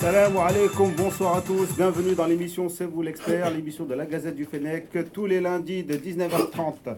Salam 0.00 0.34
alaikum, 0.38 0.90
bonsoir 0.96 1.36
à 1.36 1.42
tous, 1.42 1.76
bienvenue 1.76 2.14
dans 2.14 2.24
l'émission 2.24 2.70
C'est 2.70 2.86
vous 2.86 3.02
l'expert, 3.02 3.50
l'émission 3.50 3.84
de 3.84 3.92
la 3.92 4.06
Gazette 4.06 4.34
du 4.34 4.46
Fennec, 4.46 4.86
tous 5.12 5.26
les 5.26 5.42
lundis 5.42 5.84
de 5.84 5.92
19h30 5.92 6.96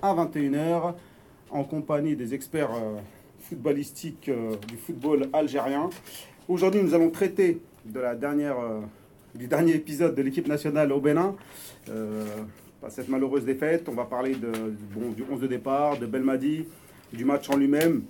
à 0.00 0.14
21h, 0.14 0.94
en 1.50 1.64
compagnie 1.64 2.14
des 2.14 2.32
experts 2.32 2.70
euh, 2.72 3.00
footballistiques 3.40 4.28
euh, 4.28 4.54
du 4.68 4.76
football 4.76 5.28
algérien. 5.32 5.90
Aujourd'hui, 6.46 6.80
nous 6.80 6.94
allons 6.94 7.10
traiter 7.10 7.60
de 7.84 7.98
la 7.98 8.14
dernière, 8.14 8.60
euh, 8.60 8.82
du 9.34 9.48
dernier 9.48 9.72
épisode 9.72 10.14
de 10.14 10.22
l'équipe 10.22 10.46
nationale 10.46 10.92
au 10.92 11.00
Bénin. 11.00 11.34
Cette 12.88 13.08
malheureuse 13.08 13.44
défaite, 13.44 13.88
on 13.88 13.94
va 13.94 14.04
parler 14.04 14.36
de, 14.36 14.52
bon, 14.94 15.10
du 15.10 15.24
11 15.28 15.40
de 15.40 15.48
départ, 15.48 15.98
de 15.98 16.06
Belmadi, 16.06 16.66
du 17.12 17.24
match 17.24 17.50
en 17.50 17.56
lui-même 17.56 18.04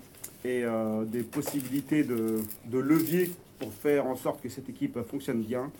et 0.44 0.64
des 1.06 1.22
possibilités 1.22 2.04
de 2.04 2.78
levier 2.78 3.30
pour 3.64 3.72
faire 3.72 4.06
en 4.06 4.14
sorte 4.14 4.42
que 4.42 4.48
cette 4.48 4.68
équipe 4.68 5.00
fonctionne 5.02 5.42
bien. 5.42 5.70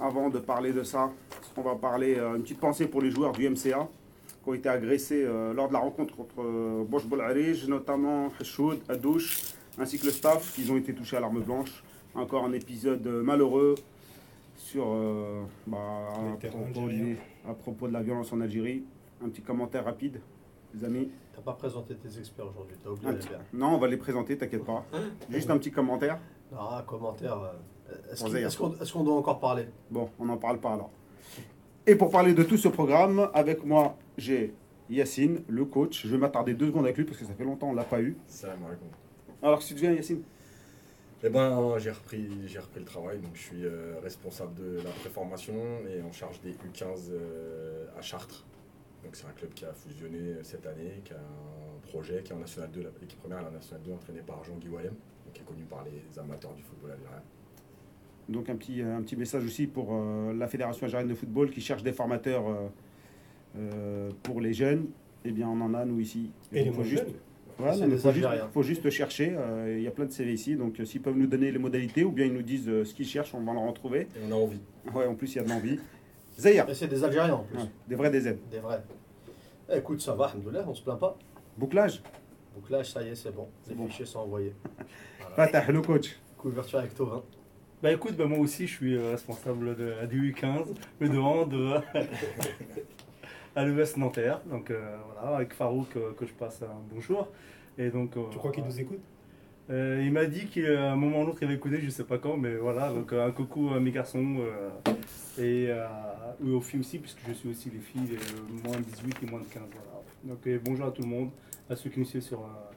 Avant 0.00 0.30
de 0.30 0.38
parler 0.38 0.72
de 0.72 0.82
ça, 0.82 1.12
on 1.56 1.62
va 1.62 1.76
parler 1.76 2.16
euh, 2.16 2.36
une 2.36 2.42
petite 2.42 2.58
pensée 2.58 2.86
pour 2.86 3.02
les 3.02 3.10
joueurs 3.10 3.32
du 3.32 3.48
MCA 3.48 3.88
qui 4.42 4.48
ont 4.48 4.54
été 4.54 4.68
agressés 4.68 5.22
euh, 5.24 5.52
lors 5.52 5.68
de 5.68 5.74
la 5.74 5.78
rencontre 5.78 6.16
contre 6.16 6.40
euh, 6.40 6.84
Bosch 6.84 7.06
Bolharij, 7.06 7.68
notamment 7.68 8.28
Hashoud, 8.40 8.80
Adouche, 8.88 9.54
ainsi 9.78 9.98
que 9.98 10.06
le 10.06 10.12
staff, 10.12 10.54
qui 10.54 10.68
ont 10.70 10.76
été 10.76 10.94
touchés 10.94 11.16
à 11.16 11.20
l'arme 11.20 11.40
blanche. 11.40 11.84
Encore 12.14 12.44
un 12.44 12.52
épisode 12.52 13.06
euh, 13.06 13.22
malheureux 13.22 13.76
sur, 14.56 14.86
euh, 14.88 15.42
bah, 15.66 15.78
à, 17.46 17.54
propos 17.54 17.86
à 17.86 17.88
de 17.88 17.92
la 17.92 18.02
violence 18.02 18.32
en 18.32 18.40
Algérie. 18.40 18.82
Un 19.24 19.28
petit 19.28 19.42
commentaire 19.42 19.84
rapide, 19.84 20.20
les 20.74 20.84
amis. 20.84 21.10
T'as 21.34 21.42
pas 21.42 21.52
présenté 21.52 21.94
tes 21.94 22.18
experts 22.18 22.46
aujourd'hui, 22.48 22.76
t'as 22.82 22.90
oublié 22.90 23.12
les. 23.12 23.58
Non, 23.58 23.74
on 23.74 23.78
va 23.78 23.86
les 23.86 23.98
présenter, 23.98 24.36
t'inquiète 24.36 24.64
pas. 24.64 24.84
Juste 25.30 25.50
un 25.50 25.58
petit 25.58 25.70
commentaire. 25.70 26.18
Ah, 26.56 26.78
un 26.78 26.82
commentaire. 26.82 27.38
euh, 27.38 28.12
Est-ce 28.12 28.56
qu'on 28.58 28.72
est-ce 28.80 28.92
qu'on 28.92 29.04
doit 29.04 29.14
encore 29.16 29.40
parler? 29.40 29.66
Bon, 29.90 30.10
on 30.18 30.24
n'en 30.26 30.36
parle 30.36 30.58
pas 30.60 30.72
alors. 30.74 30.90
Et 31.86 31.94
pour 31.96 32.10
parler 32.10 32.34
de 32.34 32.42
tout 32.42 32.56
ce 32.56 32.68
programme, 32.68 33.30
avec 33.34 33.64
moi, 33.64 33.96
j'ai 34.18 34.54
Yacine, 34.88 35.42
le 35.48 35.64
coach. 35.64 36.06
Je 36.06 36.10
vais 36.12 36.18
m'attarder 36.18 36.54
deux 36.54 36.66
secondes 36.66 36.84
avec 36.84 36.96
lui 36.96 37.04
parce 37.04 37.18
que 37.18 37.24
ça 37.24 37.32
fait 37.34 37.44
longtemps 37.44 37.66
qu'on 37.68 37.72
ne 37.72 37.78
l'a 37.78 37.84
pas 37.84 38.00
eu. 38.00 38.16
Salam 38.26 38.64
alaikum. 38.64 38.88
Alors, 39.42 39.62
si 39.62 39.74
tu 39.74 39.80
viens, 39.80 39.92
Yacine 39.92 40.22
Eh 41.22 41.28
ben, 41.30 41.78
j'ai 41.78 41.90
repris, 41.90 42.28
j'ai 42.46 42.58
repris 42.58 42.80
le 42.80 42.86
travail, 42.86 43.18
donc 43.18 43.30
je 43.34 43.40
suis 43.40 43.64
euh, 43.64 43.94
responsable 44.02 44.54
de 44.54 44.76
la 44.82 44.90
préformation 44.90 45.54
et 45.88 46.02
en 46.02 46.12
charge 46.12 46.40
des 46.42 46.52
U15 46.52 47.10
euh, 47.10 47.86
à 47.98 48.02
Chartres. 48.02 48.44
Donc 49.04 49.16
c'est 49.16 49.26
un 49.26 49.32
club 49.32 49.52
qui 49.54 49.64
a 49.64 49.72
fusionné 49.72 50.34
cette 50.42 50.66
année, 50.66 51.00
qui 51.04 51.12
a 51.14 51.16
un 51.16 51.88
projet 51.88 52.22
qui 52.22 52.32
est 52.32 52.34
en 52.34 52.38
National 52.38 52.70
2, 52.70 52.82
la- 52.82 52.90
l'équipe 53.00 53.18
première 53.18 53.38
est 53.40 53.46
en 53.46 53.50
National 53.50 53.82
2 53.82 53.92
entraînée 53.94 54.20
par 54.20 54.44
Jean-Guy 54.44 54.68
Wayem, 54.68 54.92
qui 55.32 55.40
est 55.40 55.44
connu 55.44 55.62
par 55.64 55.84
les 55.84 56.18
amateurs 56.18 56.52
du 56.54 56.62
football 56.62 56.92
algérien. 56.92 57.22
Donc, 58.28 58.48
un 58.48 58.56
petit, 58.56 58.80
un 58.82 59.02
petit 59.02 59.16
message 59.16 59.44
aussi 59.44 59.66
pour 59.66 59.88
euh, 59.92 60.32
la 60.34 60.46
Fédération 60.46 60.84
algérienne 60.84 61.08
de 61.08 61.14
football 61.14 61.50
qui 61.50 61.60
cherche 61.60 61.82
des 61.82 61.92
formateurs 61.92 62.48
euh, 62.48 62.54
euh, 63.58 64.10
pour 64.22 64.40
les 64.40 64.52
jeunes. 64.52 64.86
Eh 65.24 65.32
bien, 65.32 65.48
on 65.48 65.60
en 65.60 65.74
a, 65.74 65.84
nous, 65.84 66.00
ici. 66.00 66.30
Et 66.52 66.64
les 66.64 66.70
faut 66.70 66.76
moins 66.76 66.84
juste, 66.84 67.04
jeunes. 67.04 67.14
Ouais, 67.58 67.72
C'est 67.74 67.80
non, 67.80 67.86
mais 67.88 67.94
des 67.96 67.98
faut 68.00 68.12
juste, 68.12 68.24
Algériens. 68.26 68.48
faut 68.52 68.62
juste 68.62 68.90
chercher. 68.90 69.34
euh, 69.36 69.74
Il 69.78 69.82
y 69.82 69.86
a 69.88 69.90
plein 69.90 70.04
de 70.06 70.12
CV 70.12 70.32
ici. 70.32 70.54
Donc, 70.56 70.78
euh, 70.78 70.84
s'ils 70.84 71.02
peuvent 71.02 71.16
nous 71.16 71.26
donner 71.26 71.50
les 71.50 71.58
modalités 71.58 72.04
ou 72.04 72.12
bien 72.12 72.26
ils 72.26 72.32
nous 72.32 72.42
disent 72.42 72.68
euh, 72.68 72.84
ce 72.84 72.94
qu'ils 72.94 73.06
cherchent, 73.06 73.34
on 73.34 73.40
va 73.40 73.52
en 73.52 73.66
retrouver. 73.68 74.02
Et 74.02 74.20
on 74.28 74.32
a 74.32 74.36
envie. 74.36 74.60
Ouais, 74.94 75.06
en 75.06 75.14
plus, 75.14 75.34
il 75.34 75.36
y 75.36 75.40
a 75.40 75.44
de 75.44 75.48
l'envie. 75.48 75.78
Zahir, 76.38 76.68
Et 76.70 76.74
c'est 76.74 76.88
des 76.88 77.02
Algériens 77.04 77.34
en 77.34 77.42
plus, 77.44 77.58
ouais, 77.58 77.64
des 77.88 77.94
vrais 77.96 78.10
DZ. 78.10 78.36
des 78.50 78.60
vrais. 78.60 78.82
Eh, 79.70 79.76
Écoute, 79.78 80.00
ça 80.00 80.14
va, 80.14 80.32
on 80.66 80.74
se 80.74 80.82
plaint 80.82 80.98
pas. 80.98 81.18
Bouclage 81.58 82.00
là, 82.70 82.84
ça 82.84 83.02
y 83.02 83.08
est, 83.08 83.14
c'est 83.14 83.34
bon. 83.34 83.48
C'est 83.62 83.70
Les 83.70 83.76
bon. 83.76 83.86
fichiers 83.88 84.06
sont 84.06 84.20
envoyés. 84.20 84.54
Fatah, 85.36 85.70
le 85.70 85.80
coach. 85.80 86.16
Couverture 86.36 86.80
avec 86.80 86.94
Tovin. 86.94 87.22
Bah 87.82 87.92
écoute, 87.92 88.16
bah 88.16 88.26
moi 88.26 88.38
aussi 88.38 88.66
je 88.66 88.72
suis 88.74 88.94
euh, 88.96 89.12
responsable 89.12 89.76
de, 89.76 90.06
du 90.06 90.32
U15, 90.32 90.66
le 90.98 91.08
de 91.08 91.18
hand 91.18 91.52
euh, 91.54 91.80
à 93.56 93.64
l'ES 93.64 93.96
Nanterre. 93.96 94.40
Donc 94.50 94.70
euh, 94.70 94.96
voilà, 95.14 95.36
avec 95.36 95.54
Farouk 95.54 95.96
euh, 95.96 96.12
que 96.12 96.26
je 96.26 96.32
passe 96.32 96.62
un 96.62 96.80
bonjour. 96.92 97.28
Et 97.78 97.90
donc, 97.90 98.16
euh, 98.16 98.22
Tu 98.30 98.38
crois 98.38 98.50
qu'il 98.50 98.64
nous 98.64 98.80
écoute? 98.80 99.00
Euh, 99.70 100.02
Il 100.04 100.12
m'a 100.12 100.26
dit 100.26 100.46
qu'à 100.46 100.92
un 100.92 100.96
moment 100.96 101.22
ou 101.22 101.26
l'autre 101.26 101.38
il 101.42 101.48
va 101.48 101.54
écouter, 101.54 101.80
je 101.80 101.88
sais 101.90 102.04
pas 102.04 102.18
quand, 102.18 102.36
mais 102.36 102.56
voilà, 102.56 102.92
donc 102.92 103.12
un 103.12 103.30
coucou 103.30 103.70
à 103.74 103.78
mes 103.80 103.92
garçons 103.92 104.38
euh, 104.40 104.92
et 105.38 105.70
aux 106.44 106.60
filles 106.60 106.80
aussi, 106.80 106.98
puisque 106.98 107.20
je 107.28 107.32
suis 107.32 107.48
aussi 107.50 107.70
les 107.70 107.78
filles 107.78 108.18
moins 108.64 108.76
de 108.76 108.82
18 108.82 109.16
et 109.22 109.26
moins 109.30 109.40
de 109.40 109.44
15. 109.46 109.62
Voilà. 109.72 110.02
Donc 110.24 110.64
bonjour 110.64 110.86
à 110.86 110.90
tout 110.90 111.02
le 111.02 111.08
monde, 111.08 111.30
à 111.70 111.76
ceux 111.76 111.88
qui 111.88 112.00
nous 112.00 112.04
suivent 112.04 112.20
sur, 112.22 112.40
euh, 112.40 112.72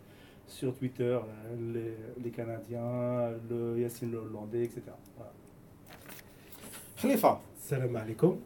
sur 0.53 0.75
Twitter, 0.75 1.03
euh, 1.03 1.21
les, 1.73 2.23
les 2.23 2.29
Canadiens, 2.31 3.31
le 3.49 3.79
Yacine 3.79 4.11
le 4.11 4.19
Hollandais, 4.19 4.63
etc. 4.63 4.81
Voilà. 5.17 5.31
Khalifa. 7.01 7.41
Salam 7.57 7.95
alaikum. 7.95 8.37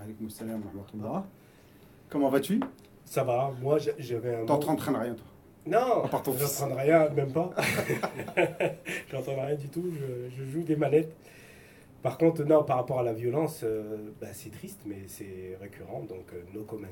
Alaykoum 0.00 0.28
salam 0.30 0.60
wa 0.62 0.70
rahmatullah. 0.82 1.26
Comment 2.08 2.28
vas-tu? 2.28 2.60
Ça 3.04 3.24
va, 3.24 3.52
moi 3.60 3.78
j'ai- 3.78 3.94
j'avais 3.98 4.34
un. 4.36 4.44
T'es 4.44 4.50
en 4.52 4.58
train 4.58 4.74
de 4.74 4.78
traîner 4.78 4.98
rien, 4.98 5.14
toi? 5.14 5.26
Non, 5.66 6.04
À 6.04 6.08
part 6.08 6.22
ton 6.22 6.32
fils. 6.32 6.58
j'entends 6.60 6.74
rien, 6.74 7.08
même 7.10 7.32
pas. 7.32 7.50
j'entends 9.10 9.34
rien 9.46 9.54
du 9.56 9.68
tout, 9.68 9.84
je, 9.92 10.30
je 10.30 10.44
joue 10.50 10.62
des 10.62 10.76
manettes. 10.76 11.14
Par 12.02 12.16
contre, 12.16 12.44
non, 12.44 12.64
par 12.64 12.76
rapport 12.78 13.00
à 13.00 13.02
la 13.02 13.12
violence, 13.12 13.60
euh, 13.62 14.10
bah, 14.20 14.28
c'est 14.32 14.50
triste, 14.50 14.80
mais 14.86 15.02
c'est 15.06 15.56
récurrent, 15.60 16.00
donc 16.08 16.32
euh, 16.32 16.42
no 16.54 16.62
comment. 16.64 16.86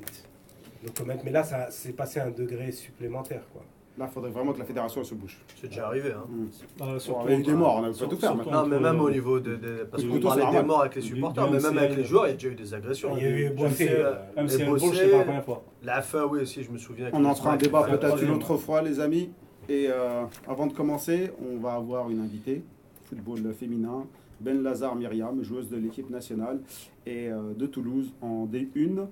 No 0.84 0.90
comment, 0.96 1.14
mais 1.24 1.30
là, 1.30 1.44
ça 1.44 1.70
c'est 1.70 1.92
passé 1.92 2.20
à 2.20 2.26
un 2.26 2.30
degré 2.30 2.70
supplémentaire, 2.72 3.42
quoi. 3.52 3.62
Là, 3.98 4.06
il 4.08 4.12
faudrait 4.14 4.30
vraiment 4.30 4.52
que 4.52 4.60
la 4.60 4.64
fédération 4.64 5.02
se 5.02 5.14
bouge. 5.14 5.38
C'est 5.60 5.66
déjà 5.66 5.88
arrivé. 5.88 6.12
Hein. 6.12 6.24
Mm. 6.28 6.42
Euh, 6.42 6.46
Bon, 6.78 6.98
surtout 7.00 7.20
il 7.26 7.32
y 7.32 7.34
a 7.34 7.38
eu 7.40 7.42
des 7.42 7.52
morts, 7.52 7.80
on 7.82 7.84
a 7.84 7.88
pas 7.92 8.06
tout 8.06 8.16
faire 8.16 8.36
Non, 8.36 8.66
mais 8.66 8.78
même 8.78 9.00
au 9.00 9.10
niveau 9.10 9.40
de. 9.40 9.56
de- 9.56 9.88
parce 9.90 10.04
qu'on 10.04 10.20
parlait 10.20 10.50
des 10.52 10.62
morts 10.62 10.80
avec 10.82 10.94
les 10.94 11.00
supporters, 11.02 11.50
mais 11.50 11.58
même 11.60 11.78
avec 11.78 11.96
les 11.96 12.04
joueurs, 12.04 12.26
il 12.26 12.30
y 12.30 12.32
a 12.32 12.34
déjà 12.34 12.48
eu 12.48 12.54
des 12.54 12.74
agressions. 12.74 13.16
Il 13.16 13.22
y 13.22 13.26
a 13.26 13.30
eu 13.30 13.52
si, 13.72 13.88
euh, 13.88 14.12
euh, 14.12 14.14
Même 14.36 14.48
si 14.48 14.64
Bossé, 14.64 14.86
c'est 14.94 15.08
pas 15.10 15.18
la 15.18 15.24
première 15.24 15.44
fois. 15.44 15.64
La 15.82 16.00
FA, 16.02 16.26
oui, 16.26 16.40
aussi, 16.42 16.62
je 16.62 16.70
me 16.70 16.78
souviens. 16.78 17.10
On 17.12 17.24
en 17.24 17.34
fera 17.34 17.52
un 17.52 17.56
débat 17.56 17.82
peut-être 17.82 18.22
une 18.22 18.30
autre 18.30 18.56
fois, 18.56 18.82
les 18.82 19.00
amis. 19.00 19.30
Et 19.68 19.88
euh, 19.90 20.24
avant 20.46 20.66
de 20.66 20.72
commencer, 20.72 21.30
on 21.44 21.58
va 21.58 21.72
avoir 21.74 22.08
une 22.08 22.20
invitée, 22.20 22.62
football 23.04 23.52
féminin, 23.52 24.06
Ben 24.40 24.62
Lazare 24.62 24.94
Myriam, 24.94 25.42
joueuse 25.42 25.68
de 25.68 25.76
l'équipe 25.76 26.08
nationale 26.08 26.60
et 27.04 27.28
euh, 27.28 27.52
de 27.54 27.66
Toulouse 27.66 28.12
en 28.22 28.46
D1. 28.46 29.06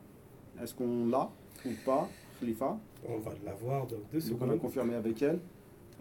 Est-ce 0.62 0.74
qu'on 0.74 1.06
l'a 1.10 1.28
ou 1.66 1.70
pas, 1.84 2.08
Khalifa? 2.40 2.78
On 3.08 3.18
va 3.18 3.32
la 3.44 3.52
voir 3.54 3.86
dans 3.86 3.96
deux 4.12 4.20
Donc 4.20 4.38
on 4.40 4.44
secondes. 4.46 4.58
confirmer 4.60 4.94
avec 4.94 5.20
elle. 5.22 5.38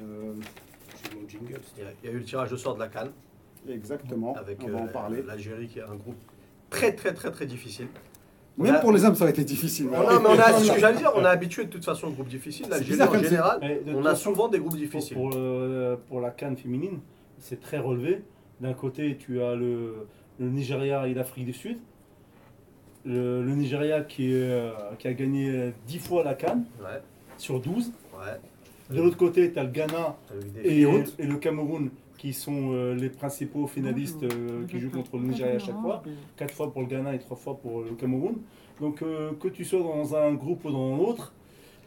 Euh, 0.01 0.33
J'ai 1.11 1.19
mon 1.19 1.27
jingle. 1.27 1.59
Il 1.77 1.83
y, 1.83 1.87
a, 1.87 1.89
il 2.03 2.09
y 2.09 2.11
a 2.11 2.15
eu 2.15 2.19
le 2.19 2.23
tirage 2.25 2.51
au 2.53 2.57
sort 2.57 2.75
de 2.75 2.79
la 2.79 2.87
Cannes 2.87 3.11
exactement, 3.67 4.35
avec 4.35 4.59
on 4.63 4.69
va 4.69 4.77
en 4.79 4.85
euh, 4.85 4.91
parler. 4.91 5.23
l'Algérie 5.25 5.67
qui 5.67 5.79
est 5.79 5.83
un 5.83 5.95
groupe 5.95 6.15
très 6.69 6.93
très 6.93 7.13
très 7.13 7.31
très 7.31 7.45
difficile. 7.45 7.87
Même 8.57 8.75
a- 8.75 8.79
pour 8.79 8.91
les 8.93 9.03
hommes, 9.03 9.15
ça 9.15 9.23
aurait 9.23 9.31
été 9.31 9.43
difficile. 9.43 9.87
On 9.91 10.07
a, 10.07 10.19
mais 10.19 10.29
on 10.29 10.39
a, 10.39 10.53
c'est 10.53 10.65
ce 10.65 10.71
que 10.71 10.79
j'allais 10.79 10.97
dire, 10.97 11.11
on 11.15 11.23
est 11.23 11.27
habitué 11.27 11.65
de 11.65 11.69
toute 11.69 11.83
façon 11.83 12.07
aux 12.07 12.11
groupes 12.11 12.27
difficiles. 12.29 12.67
L'Algérie 12.69 13.01
en 13.01 13.19
général, 13.21 13.59
de 13.85 13.93
on 13.93 14.05
a 14.05 14.15
souvent 14.15 14.47
des 14.47 14.59
groupes 14.59 14.77
difficiles. 14.77 15.17
pour, 15.17 15.31
euh, 15.35 15.97
pour 16.07 16.21
la 16.21 16.29
canne 16.31 16.55
féminine, 16.55 16.99
c'est 17.39 17.59
très 17.59 17.79
relevé. 17.79 18.21
D'un 18.61 18.73
côté, 18.73 19.17
tu 19.17 19.41
as 19.41 19.55
le, 19.55 20.07
le 20.39 20.49
Nigeria 20.49 21.07
et 21.07 21.13
l'Afrique 21.13 21.45
du 21.45 21.53
Sud. 21.53 21.77
Le, 23.05 23.43
le 23.43 23.55
Nigeria 23.55 24.01
qui, 24.01 24.31
euh, 24.33 24.71
qui 24.97 25.07
a 25.07 25.13
gagné 25.13 25.73
10 25.87 25.99
fois 25.99 26.23
la 26.23 26.33
canne 26.33 26.65
Ouais, 26.81 27.01
sur 27.37 27.59
12. 27.59 27.91
ouais. 28.13 28.95
De 28.95 29.01
l'autre 29.01 29.17
côté, 29.17 29.51
tu 29.51 29.57
as 29.59 29.63
le 29.63 29.69
Ghana 29.71 30.15
et, 30.63 30.83
le 30.83 31.35
Cameroun 31.37 31.89
qui 32.17 32.33
sont 32.33 32.71
euh, 32.73 32.93
les 32.95 33.09
principaux 33.09 33.67
finalistes 33.67 34.23
euh, 34.23 34.65
qui 34.67 34.79
jouent 34.79 34.89
contre 34.91 35.17
le 35.17 35.23
Nigeria 35.23 35.55
à 35.55 35.59
chaque 35.59 35.79
fois. 35.81 36.01
Quatre 36.37 36.53
fois 36.53 36.71
pour 36.71 36.81
le 36.81 36.87
Ghana 36.87 37.13
et 37.15 37.19
trois 37.19 37.35
fois 37.37 37.57
pour 37.57 37.81
le 37.81 37.91
Cameroun. 37.91 38.35
Donc 38.79 39.01
euh, 39.01 39.31
que 39.39 39.47
tu 39.47 39.65
sois 39.65 39.79
dans 39.79 40.15
un 40.15 40.33
groupe 40.33 40.65
ou 40.65 40.71
dans 40.71 40.97
l'autre, 40.97 41.33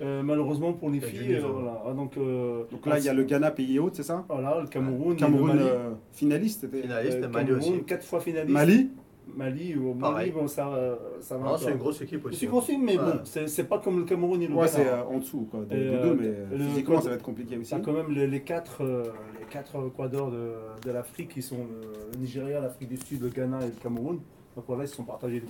euh, 0.00 0.22
malheureusement 0.22 0.72
pour 0.72 0.90
les 0.90 1.00
filles, 1.00 1.34
euh, 1.36 1.46
voilà. 1.46 1.82
Ah, 1.86 1.92
donc, 1.92 2.16
euh, 2.16 2.62
Donc 2.70 2.86
là, 2.86 2.98
il 2.98 3.04
y 3.04 3.08
a 3.08 3.14
le 3.14 3.24
Ghana 3.24 3.50
pays 3.50 3.78
haute, 3.78 3.94
c'est 3.96 4.02
ça? 4.04 4.24
Voilà, 4.28 4.60
le 4.60 4.66
Cameroun, 4.68 5.14
et 5.14 5.16
Cameroun 5.16 5.48
le 5.52 5.54
Mali. 5.56 5.68
euh, 5.68 5.90
finaliste. 6.12 6.68
Finaliste, 6.70 7.18
Euh, 7.22 7.28
Mali 7.28 7.46
Cameroun, 7.48 7.74
aussi. 7.74 7.84
quatre 7.84 8.04
fois 8.04 8.20
finaliste. 8.20 8.52
Mali? 8.52 8.90
Mali, 9.36 9.74
au 9.76 9.94
Mali, 9.94 10.00
Pareil. 10.00 10.30
bon, 10.32 10.46
ça, 10.48 10.68
euh, 10.68 10.96
ça 11.20 11.36
va. 11.38 11.56
C'est 11.58 11.70
une 11.70 11.76
grosse 11.78 12.00
équipe 12.00 12.22
Je 12.24 12.28
aussi. 12.28 12.36
suis 12.38 12.48
conscient, 12.48 12.78
mais 12.78 12.98
Ouais. 12.98 13.04
bon, 13.04 13.20
c'est 13.24 13.46
c'est 13.48 13.64
pas 13.64 13.78
comme 13.78 13.98
le 14.00 14.04
Cameroun 14.04 14.40
et 14.42 14.46
le 14.48 14.54
Ouais, 14.54 14.68
c'est 14.68 14.86
euh, 14.86 15.04
en 15.04 15.18
dessous 15.18 15.46
quoi, 15.50 15.60
de, 15.60 15.74
euh, 15.76 16.02
deux, 16.02 16.14
mais 16.14 16.56
le- 16.58 16.64
physiquement, 16.64 16.96
le- 16.96 17.02
ça 17.02 17.08
va 17.10 17.14
être 17.16 17.22
compliqué 17.22 17.56
aussi. 17.56 17.70
T'as 17.70 17.80
quand 17.80 17.92
même 17.92 18.10
les, 18.10 18.26
les 18.26 18.42
quatre, 18.42 18.82
euh, 18.82 19.04
les 19.38 19.46
quatre 19.46 19.78
quadors 19.96 20.30
de, 20.30 20.52
de 20.84 20.90
l'Afrique 20.90 21.28
qui 21.30 21.42
sont 21.42 21.56
le, 21.58 22.12
le 22.12 22.18
Nigeria, 22.18 22.60
l'Afrique 22.60 22.88
du 22.88 22.96
Sud, 22.96 23.22
le 23.22 23.28
Ghana 23.28 23.60
et 23.62 23.66
le 23.66 23.72
Cameroun. 23.82 24.20
Donc 24.56 24.64
voilà, 24.66 24.84
ils 24.84 24.88
se 24.88 24.96
sont 24.96 25.04
partagés. 25.04 25.42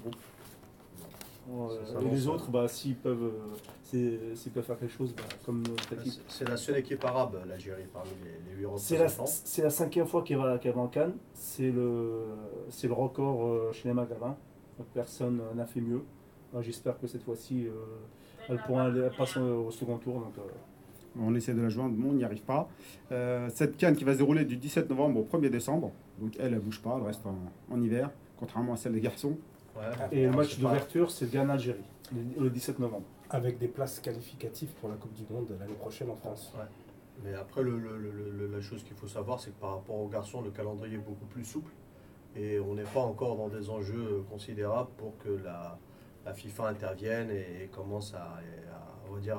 Euh, 1.50 1.69
Ça 1.84 1.98
et 2.00 2.10
les 2.14 2.26
euh, 2.28 2.30
autres, 2.30 2.50
bah, 2.50 2.69
s'ils 2.69 2.96
peuvent, 2.96 3.22
euh, 3.22 3.30
c'est- 3.56 3.77
s'ils 3.88 4.52
peuvent 4.52 4.64
faire 4.64 4.79
quelque 4.79 4.93
chose, 4.93 5.14
bah, 5.17 5.23
comme 5.46 5.62
équipe. 5.93 6.23
C'est- 6.29 6.49
la 6.49 6.56
seule 6.56 6.79
équipe 6.79 7.02
arabe, 7.05 7.38
l'Algérie, 7.49 7.85
parmi 7.93 8.11
les, 8.23 8.55
les 8.55 8.61
huit 8.61 8.67
C'est 8.76 8.96
la, 8.99 9.05
représentants. 9.05 9.31
c'est 9.44 9.62
la 9.62 9.70
cinquième 9.70 10.06
fois 10.06 10.23
qu'elle 10.23 10.37
va, 10.38 10.58
va 10.75 10.81
en 10.81 10.88
Cannes. 10.88 11.14
C'est 11.35 11.70
le, 11.70 12.25
record 12.93 13.44
euh, 13.46 13.73
chez 13.73 13.88
les. 13.88 14.37
Donc 14.79 14.87
personne 14.93 15.40
euh, 15.40 15.55
n'a 15.55 15.67
fait 15.67 15.81
mieux. 15.81 16.02
Euh, 16.55 16.62
J'espère 16.62 16.99
que 17.00 17.06
cette 17.06 17.23
fois-ci, 17.23 17.67
euh, 17.67 17.70
elle 18.49 18.58
pourra 18.67 18.85
aller, 18.85 19.00
elle 19.00 19.17
passe 19.17 19.37
au, 19.37 19.70
second 19.70 19.96
tour. 19.99 20.14
Donc, 20.20 20.35
euh, 20.38 20.43
On 21.20 21.35
essaie 21.35 21.55
de 21.55 21.62
la 21.62 21.69
joindre, 21.70 21.94
mais 21.96 22.08
on 22.08 22.12
n'y 22.12 22.25
arrive 22.25 22.43
pas. 22.43 22.69
Euh, 23.11 23.49
cette 23.55 23.76
canne 23.76 23.96
qui 23.96 24.05
va 24.05 24.12
se 24.12 24.19
dérouler 24.19 24.44
du 24.44 24.56
17 24.56 24.88
novembre 24.90 25.20
au 25.20 25.25
1er 25.25 25.49
décembre. 25.50 25.93
Donc 26.20 26.35
elle, 26.38 26.52
elle 26.52 26.61
bouge 26.61 26.81
pas, 26.82 26.94
elle 26.99 27.06
reste 27.06 27.25
en, 27.26 27.37
en 27.75 27.81
hiver, 27.81 28.11
contrairement 28.38 28.75
à 28.75 28.76
celle 28.76 28.93
des 28.93 29.00
garçons. 29.00 29.37
Ouais. 29.76 29.82
Et 30.12 30.25
le 30.25 30.31
Ouais, 30.31 30.37
match 30.37 30.58
d'ouverture, 30.58 31.11
c'est 31.11 31.31
Ghana-Algérie, 31.31 31.85
le 32.38 32.50
17 32.50 32.79
novembre. 32.81 33.05
Avec 33.30 33.58
des 33.58 33.69
places 33.69 34.00
qualificatives 34.00 34.70
pour 34.80 34.88
la 34.88 34.96
Coupe 34.96 35.12
du 35.12 35.25
Monde 35.30 35.54
l'année 35.60 35.75
prochaine 35.75 36.10
en 36.10 36.16
France. 36.16 36.52
Mais 37.22 37.34
après, 37.34 37.62
le, 37.62 37.78
le- 37.78 37.98
le- 37.98 38.46
la 38.46 38.60
chose 38.60 38.82
qu'il 38.84 38.96
faut 38.96 39.08
savoir, 39.08 39.38
c'est 39.40 39.50
que 39.50 39.60
par 39.60 39.72
rapport 39.75 39.96
aux 39.96 40.08
garçons, 40.08 40.40
le 40.40 40.50
calendrier 40.50 40.94
est 40.94 40.98
beaucoup 40.98 41.26
plus 41.26 41.44
souple. 41.44 41.72
Et 42.36 42.58
on 42.60 42.75
n'est 42.75 42.84
pas 42.84 43.00
encore 43.00 43.36
dans 43.36 43.48
des 43.48 43.69
enjeux 43.69 44.25
considérables 44.30 44.90
pour 44.96 45.19
que 45.19 45.28
la, 45.30 45.78
la 46.25 46.32
FIFA 46.32 46.69
intervienne 46.69 47.30
et, 47.30 47.66
commence 47.66 48.14
à, 48.14 48.22
à- 48.22 48.38
on 49.10 49.14
va 49.14 49.20
dire, 49.20 49.38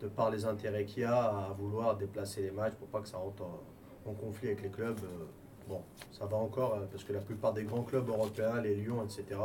de 0.00 0.08
par 0.08 0.30
les 0.30 0.46
intérêts 0.46 0.84
qu'il 0.86 1.02
y 1.02 1.06
a, 1.06 1.24
à 1.24 1.52
vouloir 1.58 1.96
déplacer 1.96 2.40
les 2.42 2.50
matchs 2.52 2.74
pour 2.74 2.88
pas 2.88 3.00
que 3.00 3.08
ça 3.08 3.18
rentre 3.18 3.42
en, 3.42 4.10
en 4.10 4.14
conflit 4.14 4.48
avec 4.48 4.62
les 4.62 4.70
clubs. 4.70 4.98
Euh, 5.04 5.24
Bon, 5.68 5.82
ça 6.10 6.26
va 6.26 6.36
encore, 6.36 6.74
euh, 6.74 6.86
parce 6.90 7.04
que 7.04 7.12
la 7.12 7.20
plupart 7.20 7.52
des 7.52 7.62
grands 7.62 7.84
clubs 7.84 8.08
européens, 8.08 8.60
les 8.60 8.74
Lyon, 8.74 9.04
etc., 9.04 9.38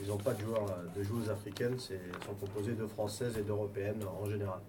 ils 0.00 0.08
n'ont 0.08 0.16
pas 0.16 0.34
de 0.34 0.40
joueurs, 0.40 0.66
euh, 0.70 0.98
de 0.98 1.02
joueuses 1.02 1.30
africaines, 1.30 1.78
c'est- 1.78 1.94
ils 2.06 2.24
sont 2.26 2.34
composés 2.34 2.74
de 2.74 2.86
françaises 2.86 3.36
et 3.38 3.42
d'européennes 3.42 4.02
en 4.22 4.26
général. 4.26 4.60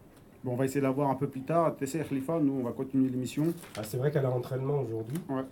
Bon, 0.44 0.54
on 0.54 0.56
va 0.56 0.66
essayer 0.66 0.80
de 0.80 0.86
la 0.86 0.92
voir 0.92 1.10
un 1.10 1.16
peu 1.16 1.28
plus 1.28 1.42
tard. 1.42 1.76
Tessé 1.76 2.00
Khalifa, 2.00 2.40
nous, 2.40 2.54
on 2.54 2.64
va 2.64 2.72
continuer 2.72 3.10
l'émission. 3.10 3.54
Ah, 3.78 3.84
c'est 3.84 3.98
vrai 3.98 4.10
qu'elle 4.12 4.26
a 4.26 4.30
l'entraînement 4.30 4.80
aujourd'hui. 4.82 5.18
Ouais. 5.30 5.44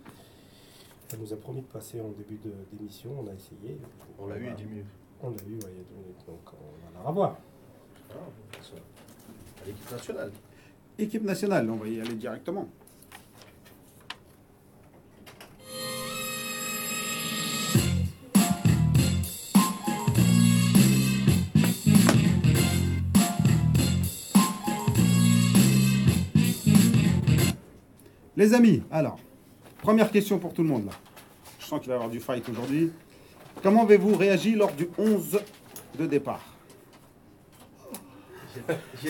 Elle 1.12 1.20
nous 1.20 1.32
a 1.32 1.36
promis 1.36 1.60
de 1.60 1.66
passer 1.66 2.00
en 2.00 2.08
début 2.08 2.38
d'émission. 2.72 3.10
On 3.20 3.26
a 3.28 3.34
essayé. 3.34 3.78
On 4.18 4.26
l'a 4.26 4.36
eu 4.36 4.40
il 4.40 4.44
y 4.44 4.48
a 4.48 4.50
Voilà. 4.52 4.56
10 4.56 4.64
minutes. 4.64 4.86
On 5.22 5.28
l'a 5.30 5.36
eu 5.36 5.54
ouais, 5.54 5.58
il 5.72 5.78
y 5.78 5.80
a 5.80 5.84
deux 5.84 5.96
minutes. 6.02 6.24
Donc 6.26 6.38
on 6.52 6.96
va 6.96 7.02
la 7.02 7.08
revoir. 7.08 7.36
Ah. 8.10 8.14
À 9.62 9.66
l'équipe 9.66 9.90
nationale. 9.90 10.30
Équipe 10.98 11.24
nationale, 11.24 11.70
on 11.70 11.76
va 11.76 11.88
y 11.88 12.00
aller 12.00 12.14
directement. 12.14 12.68
Les 28.38 28.54
amis, 28.54 28.82
alors, 28.92 29.18
première 29.82 30.12
question 30.12 30.38
pour 30.38 30.54
tout 30.54 30.62
le 30.62 30.68
monde 30.68 30.86
là. 30.86 30.92
Je 31.58 31.66
sens 31.66 31.80
qu'il 31.80 31.88
va 31.88 31.94
y 31.94 31.96
avoir 31.96 32.08
du 32.08 32.20
fight 32.20 32.48
aujourd'hui. 32.48 32.92
Comment 33.64 33.82
avez-vous 33.82 34.14
réagi 34.14 34.54
lors 34.54 34.70
du 34.72 34.88
11 34.96 35.40
de 35.98 36.06
départ? 36.06 36.40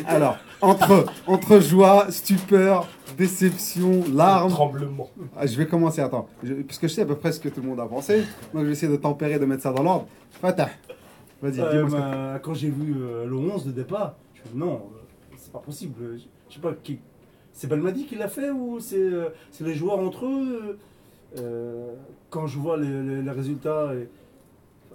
Alors, 0.06 0.38
entre, 0.62 1.04
entre 1.26 1.60
joie, 1.60 2.10
stupeur, 2.10 2.88
déception, 3.18 4.02
larmes. 4.10 4.50
Tremblement. 4.50 5.10
Ah, 5.36 5.46
je 5.46 5.58
vais 5.58 5.66
commencer, 5.66 6.00
attends. 6.00 6.26
Je- 6.42 6.54
parce 6.54 6.78
que 6.78 6.88
je 6.88 6.94
sais 6.94 7.02
à 7.02 7.06
peu 7.06 7.16
près 7.16 7.32
ce 7.32 7.38
que 7.40 7.50
tout 7.50 7.60
le 7.60 7.68
monde 7.68 7.80
a 7.80 7.86
pensé. 7.86 8.20
Donc 8.54 8.62
je 8.62 8.66
vais 8.66 8.72
essayer 8.72 8.90
de 8.90 8.96
tempérer, 8.96 9.38
de 9.38 9.44
mettre 9.44 9.62
ça 9.62 9.72
dans 9.74 9.82
l'ordre. 9.82 10.06
Fatah, 10.40 10.70
vas-y, 11.42 11.60
Euh, 11.60 11.84
dis-moi 11.84 12.00
bah, 12.00 12.38
quand 12.42 12.54
j'ai 12.54 12.70
vu 12.70 12.94
euh, 12.98 13.26
le 13.26 13.36
11 13.36 13.66
de 13.66 13.72
départ, 13.72 14.14
je 14.34 14.40
me 14.40 14.44
suis 14.46 14.54
dit 14.54 14.58
non, 14.58 14.72
euh, 14.94 15.34
c'est 15.36 15.52
pas 15.52 15.58
possible. 15.60 15.94
Je 16.16 16.22
je 16.48 16.54
sais 16.54 16.60
pas, 16.60 16.72
qui... 16.82 16.98
c'est 17.58 17.66
Belmadi 17.66 18.06
qui 18.06 18.14
l'a 18.14 18.28
fait 18.28 18.50
ou 18.50 18.78
c'est 18.78 18.96
euh, 18.96 19.30
les 19.60 19.74
joueurs 19.74 19.98
entre 19.98 20.26
eux 20.26 20.78
Euh, 21.36 21.92
Quand 22.30 22.46
je 22.46 22.58
vois 22.58 22.76
les, 22.78 23.02
les- 23.02 23.22
les 23.22 23.30
résultats, 23.30 23.92
et, 23.94 24.08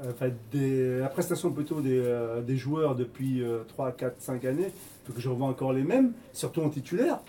enfin, 0.10 0.30
des, 0.52 0.98
la 1.00 1.08
prestation 1.10 1.52
plutôt 1.52 1.80
des, 1.82 2.00
euh, 2.04 2.42
des 2.42 2.58
joueurs 2.58 2.96
depuis 2.96 3.44
3, 3.68 3.92
4, 3.92 4.16
5 4.20 4.46
années, 4.46 4.72
il 4.72 5.08
faut 5.08 5.14
que 5.14 5.22
je 5.22 5.30
revoie 5.30 5.48
encore 5.48 5.74
les 5.74 5.84
mêmes, 5.84 6.14
surtout 6.32 6.62
en 6.62 6.70
titulaire, 6.70 7.20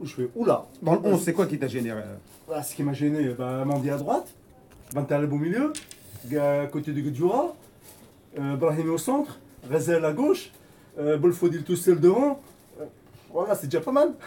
où 0.00 0.06
je 0.06 0.14
fais 0.14 0.28
oula. 0.36 0.66
Dans 0.82 0.94
le 0.94 1.00
11, 1.04 1.20
c'est 1.24 1.32
quoi 1.32 1.46
qui 1.46 1.58
t'a 1.58 1.66
généré 1.68 2.00
euh 2.00 2.14
Voilà, 2.46 2.62
ce 2.62 2.74
qui 2.76 2.82
m'a 2.84 2.92
gêné, 2.92 3.30
bah, 3.36 3.64
Mandi 3.64 3.90
à 3.90 3.96
droite, 3.96 4.28
Van 4.94 5.04
Taleb 5.04 5.32
au 5.32 5.38
milieu, 5.38 5.72
à 6.38 6.66
côté 6.66 6.92
de 6.92 7.00
Gudjura, 7.00 7.54
euh, 8.38 8.56
Brahimi 8.56 8.90
au 8.90 8.98
centre, 8.98 9.38
Rezel 9.68 10.04
à 10.04 10.12
gauche, 10.12 10.50
euh, 10.98 11.16
Bolfodil 11.16 11.64
tout 11.64 11.76
seul 11.76 11.98
devant. 11.98 12.40
Euh, 12.80 12.84
voilà, 13.32 13.54
c'est 13.56 13.66
déjà 13.66 13.80
pas 13.80 13.92
mal. 13.92 14.12